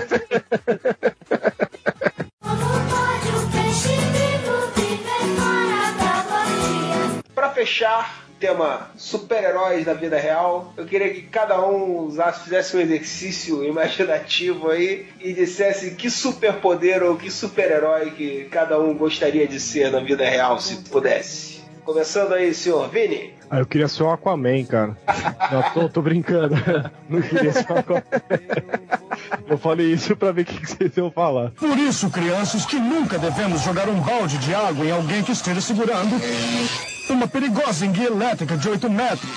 Fechar, 7.62 8.26
tema 8.40 8.90
super-heróis 8.96 9.84
da 9.84 9.94
vida 9.94 10.18
real, 10.18 10.74
eu 10.76 10.84
queria 10.84 11.14
que 11.14 11.22
cada 11.22 11.64
um 11.64 11.98
usasse, 11.98 12.42
fizesse 12.42 12.76
um 12.76 12.80
exercício 12.80 13.62
imaginativo 13.62 14.68
aí 14.68 15.06
e 15.20 15.32
dissesse 15.32 15.92
que 15.92 16.10
superpoder 16.10 17.04
ou 17.04 17.16
que 17.16 17.30
super-herói 17.30 18.10
que 18.10 18.48
cada 18.50 18.80
um 18.80 18.92
gostaria 18.94 19.46
de 19.46 19.60
ser 19.60 19.92
na 19.92 20.00
vida 20.00 20.28
real, 20.28 20.58
se 20.58 20.78
pudesse. 20.90 21.61
Começando 21.84 22.32
aí, 22.32 22.54
senhor 22.54 22.88
Vini. 22.88 23.34
Ah, 23.50 23.58
eu 23.58 23.66
queria 23.66 23.88
ser 23.88 24.04
o 24.04 24.10
Aquaman, 24.10 24.64
cara. 24.64 24.96
Não, 25.50 25.62
tô, 25.74 25.88
tô 25.88 26.02
brincando. 26.02 26.54
Não 27.08 27.20
queria 27.20 27.52
ser 27.52 27.70
o 27.70 27.78
Aquaman. 27.78 28.02
Eu 29.48 29.58
falei 29.58 29.92
isso 29.92 30.16
pra 30.16 30.32
ver 30.32 30.42
o 30.42 30.44
que 30.44 30.60
que 30.60 30.66
vocês 30.66 30.96
iam 30.96 31.10
falar. 31.10 31.50
Por 31.50 31.76
isso, 31.76 32.08
crianças, 32.08 32.64
que 32.64 32.76
nunca 32.76 33.18
devemos 33.18 33.60
jogar 33.62 33.88
um 33.88 34.00
balde 34.00 34.38
de 34.38 34.54
água 34.54 34.84
em 34.86 34.90
alguém 34.92 35.22
que 35.22 35.32
esteja 35.32 35.60
segurando 35.60 36.14
uma 37.10 37.28
perigosa 37.28 37.84
enguia 37.84 38.06
elétrica 38.06 38.56
de 38.56 38.68
8 38.68 38.88
metros. 38.88 39.30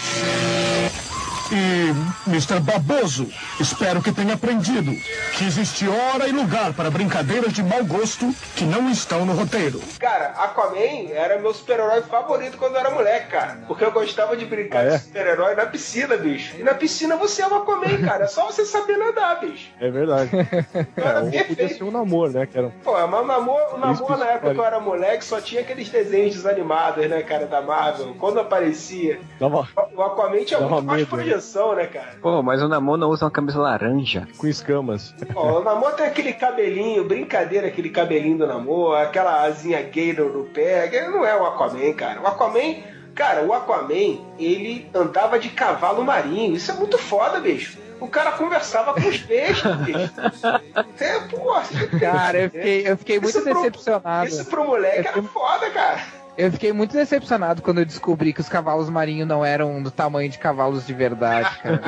E, 1.52 2.30
Mr. 2.30 2.60
Baboso, 2.60 3.30
espero 3.60 4.02
que 4.02 4.12
tenha 4.12 4.34
aprendido 4.34 4.92
que 5.38 5.46
existe 5.46 5.88
hora 5.88 6.28
e 6.28 6.32
lugar 6.32 6.74
para 6.74 6.90
brincadeiras 6.90 7.54
de 7.54 7.62
mau 7.62 7.84
gosto 7.86 8.34
que 8.56 8.64
não 8.64 8.90
estão 8.90 9.26
no 9.26 9.34
roteiro. 9.34 9.80
Cara, 10.00 10.30
Aquaman 10.38 11.10
era 11.12 11.38
meu 11.40 11.54
super-herói 11.54 12.02
favorito 12.02 12.58
quando 12.58 12.74
eu 12.74 12.80
era 12.80 12.90
moleque, 12.90 13.28
cara. 13.30 13.60
Porque 13.68 13.84
eu 13.86 13.92
gostava 13.92 14.36
de 14.36 14.46
brincar 14.46 14.80
Ah, 14.80 14.84
é? 14.86 14.90
de 14.98 15.04
super-herói 15.04 15.56
na 15.56 15.68
piscina, 15.68 16.18
bicho. 16.18 16.56
E 16.58 16.64
na 16.64 16.74
piscina 16.74 17.16
você 17.16 17.44
é 17.44 17.48
o 17.48 17.56
Aquaman, 17.56 18.02
cara. 18.04 18.24
É 18.26 18.28
só 18.28 18.48
você 18.48 18.66
saber 18.66 18.98
nadar, 18.98 19.40
bicho. 19.40 19.70
É 19.80 19.90
verdade. 19.90 20.32
É, 20.96 21.20
ou 21.40 21.46
podia 21.46 21.70
ser 21.70 21.84
um 21.84 21.92
namoro, 21.92 22.32
né? 22.32 22.46
Que 22.46 22.58
era... 22.58 22.70
Pô, 22.84 22.94
mas 23.08 23.22
o 23.22 23.26
namoro, 23.26 24.18
na 24.18 24.26
época 24.26 24.54
que 24.54 24.60
eu 24.60 24.66
era 24.66 24.80
moleque 24.80 25.24
só 25.24 25.40
tinha 25.40 25.62
aqueles 25.62 25.90
desenhos 25.90 26.36
desanimados, 26.36 27.08
né, 27.08 27.22
cara, 27.22 27.46
da 27.46 27.62
Marvel. 27.62 28.16
Quando 28.20 28.40
aparecia, 28.40 29.20
Dava, 29.40 29.68
o 29.94 30.02
Aquaman 30.02 30.44
tinha 30.44 30.60
Dava 30.60 30.76
muito 30.76 30.86
mais 30.86 31.00
medo, 31.12 31.35
né? 31.76 31.84
né, 31.84 31.88
cara? 31.88 32.16
Pô, 32.22 32.42
mas 32.42 32.62
o 32.62 32.68
Namor 32.68 32.98
não 32.98 33.10
usa 33.10 33.26
uma 33.26 33.32
camisa 33.32 33.60
laranja. 33.60 34.28
com 34.38 34.48
escamas. 34.48 35.14
Ó, 35.36 35.60
o 35.60 35.64
Namor 35.64 35.94
tem 35.94 36.06
aquele 36.06 36.34
cabelinho, 36.34 37.04
brincadeira, 37.04 37.68
aquele 37.68 37.90
cabelinho 37.90 38.38
do 38.40 38.48
Namor, 38.48 38.98
aquela 38.98 39.44
asinha 39.44 39.82
gay 39.82 40.14
no, 40.14 40.30
no 40.30 40.46
pé. 40.46 40.88
que 40.88 41.02
Não 41.02 41.26
é 41.26 41.36
o 41.40 41.46
Aquaman, 41.46 41.94
cara. 41.94 42.22
O 42.22 42.28
Aquaman, 42.28 42.76
cara, 43.14 43.44
o 43.44 43.54
Aquaman, 43.54 44.20
ele 44.40 44.90
andava 44.94 45.38
de 45.40 45.50
cavalo 45.50 46.04
marinho. 46.04 46.56
Isso 46.56 46.72
é 46.72 46.74
muito 46.76 46.98
foda, 46.98 47.40
bicho. 47.40 47.78
O 48.00 48.08
cara 48.10 48.34
conversava 48.34 48.94
com 48.94 49.08
os 49.08 49.18
peixes, 49.20 49.64
bicho. 49.78 50.14
É, 51.00 51.20
porra. 51.30 51.64
Cara, 52.00 52.38
eu 52.40 52.50
fiquei, 52.50 52.88
eu 52.92 52.98
fiquei 52.98 53.20
muito 53.20 53.38
Isso 53.38 53.42
pro- 53.44 53.54
decepcionado. 53.62 54.28
Isso 54.28 54.46
pro 54.46 54.66
moleque 54.66 55.08
era 55.08 55.24
foda, 55.24 55.70
cara. 55.72 56.02
Eu 56.38 56.52
fiquei 56.52 56.74
muito 56.74 56.94
decepcionado 56.94 57.62
quando 57.62 57.80
eu 57.80 57.86
descobri 57.86 58.34
que 58.34 58.42
os 58.42 58.50
cavalos 58.50 58.90
marinhos 58.90 59.28
não 59.28 59.44
eram 59.46 59.82
do 59.82 59.90
tamanho 59.90 60.30
de 60.30 60.38
cavalos 60.38 60.86
de 60.86 60.94
verdade, 60.94 61.50
cara. 61.60 61.82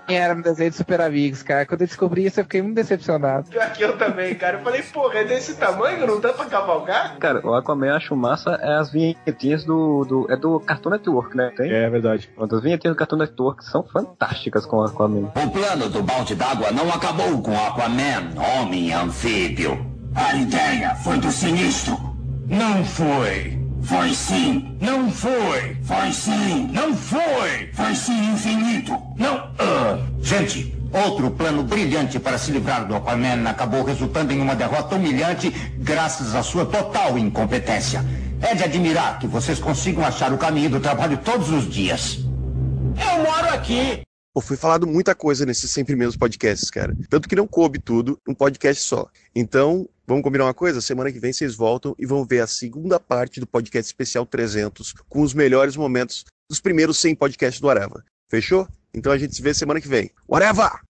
Nem 0.08 0.18
era 0.18 0.34
no 0.34 0.42
desenho 0.42 0.70
de 0.70 0.76
Super 0.76 1.00
Amigos, 1.00 1.42
cara. 1.42 1.64
Quando 1.64 1.82
eu 1.82 1.86
descobri 1.86 2.26
isso, 2.26 2.40
eu 2.40 2.44
fiquei 2.44 2.62
muito 2.62 2.74
decepcionado. 2.74 3.48
Pior 3.50 3.72
que 3.72 3.82
eu 3.82 3.96
também, 3.96 4.34
cara. 4.34 4.58
Eu 4.58 4.64
falei, 4.64 4.82
porra, 4.82 5.20
é 5.20 5.24
desse 5.24 5.56
tamanho? 5.56 6.04
Não 6.06 6.20
dá 6.20 6.32
pra 6.32 6.46
cavalgar? 6.46 7.16
Cara, 7.18 7.46
o 7.46 7.54
Aquaman 7.54 7.86
eu 7.86 7.94
acho 7.94 8.16
massa 8.16 8.58
é 8.60 8.74
as 8.76 8.90
vinhetinhas 8.90 9.64
do, 9.64 10.04
do. 10.04 10.32
É 10.32 10.36
do 10.36 10.58
Cartoon 10.60 10.90
Network, 10.90 11.36
né? 11.36 11.52
Tem? 11.56 11.70
É 11.72 11.88
verdade. 11.88 12.28
As 12.36 12.62
vinhetinhas 12.62 12.96
do 12.96 12.98
Cartoon 12.98 13.18
Network 13.18 13.64
são 13.64 13.84
fantásticas 13.84 14.66
com 14.66 14.78
o 14.78 14.84
Aquaman. 14.84 15.30
O 15.36 15.50
plano 15.50 15.88
do 15.88 16.02
balde 16.02 16.34
d'água 16.34 16.72
não 16.72 16.88
acabou 16.88 17.40
com 17.40 17.52
Aquaman, 17.56 18.34
homem 18.60 18.92
anfíbio. 18.92 19.94
A 20.14 20.34
ideia 20.36 20.94
foi 20.96 21.18
do 21.18 21.30
sinistro. 21.30 22.13
Não 22.46 22.84
foi. 22.84 23.58
Foi 23.82 24.14
sim. 24.14 24.76
Não 24.80 25.10
foi. 25.10 25.76
Foi 25.82 26.12
sim. 26.12 26.68
Não 26.72 26.96
foi. 26.96 27.70
Foi 27.72 27.94
sim 27.94 28.32
infinito. 28.32 28.92
Não. 29.16 29.50
Ah. 29.58 29.98
Gente, 30.20 30.74
outro 30.92 31.30
plano 31.30 31.62
brilhante 31.62 32.18
para 32.18 32.38
se 32.38 32.50
livrar 32.50 32.86
do 32.86 32.94
Aquaman 32.94 33.48
acabou 33.48 33.84
resultando 33.84 34.32
em 34.32 34.40
uma 34.40 34.54
derrota 34.54 34.96
humilhante 34.96 35.50
graças 35.78 36.34
à 36.34 36.42
sua 36.42 36.64
total 36.66 37.18
incompetência. 37.18 38.04
É 38.40 38.54
de 38.54 38.64
admirar 38.64 39.18
que 39.18 39.26
vocês 39.26 39.58
consigam 39.58 40.04
achar 40.04 40.32
o 40.32 40.38
caminho 40.38 40.70
do 40.70 40.80
trabalho 40.80 41.18
todos 41.18 41.50
os 41.50 41.68
dias. 41.68 42.18
Eu 42.18 43.24
moro 43.24 43.54
aqui. 43.54 44.02
Pô, 44.34 44.40
foi 44.40 44.56
falado 44.56 44.86
muita 44.86 45.14
coisa 45.14 45.46
nesses 45.46 45.70
100 45.70 45.84
primeiros 45.84 46.16
podcasts, 46.16 46.68
cara. 46.68 46.96
Tanto 47.08 47.28
que 47.28 47.36
não 47.36 47.46
coube 47.46 47.78
tudo 47.78 48.18
num 48.26 48.34
podcast 48.34 48.82
só. 48.82 49.06
Então, 49.34 49.88
vamos 50.06 50.22
combinar 50.22 50.44
uma 50.44 50.54
coisa? 50.54 50.80
Semana 50.80 51.12
que 51.12 51.18
vem 51.18 51.32
vocês 51.32 51.54
voltam 51.54 51.94
e 51.98 52.06
vão 52.06 52.24
ver 52.24 52.40
a 52.40 52.46
segunda 52.46 53.00
parte 53.00 53.40
do 53.40 53.46
podcast 53.46 53.88
especial 53.88 54.26
300 54.26 54.92
com 55.08 55.22
os 55.22 55.34
melhores 55.34 55.76
momentos 55.76 56.24
dos 56.48 56.60
primeiros 56.60 56.98
100 56.98 57.14
podcasts 57.16 57.60
do 57.60 57.70
Areva. 57.70 58.04
Fechou? 58.28 58.68
Então 58.92 59.12
a 59.12 59.18
gente 59.18 59.34
se 59.34 59.42
vê 59.42 59.52
semana 59.52 59.80
que 59.80 59.88
vem. 59.88 60.10
Whatever! 60.28 60.84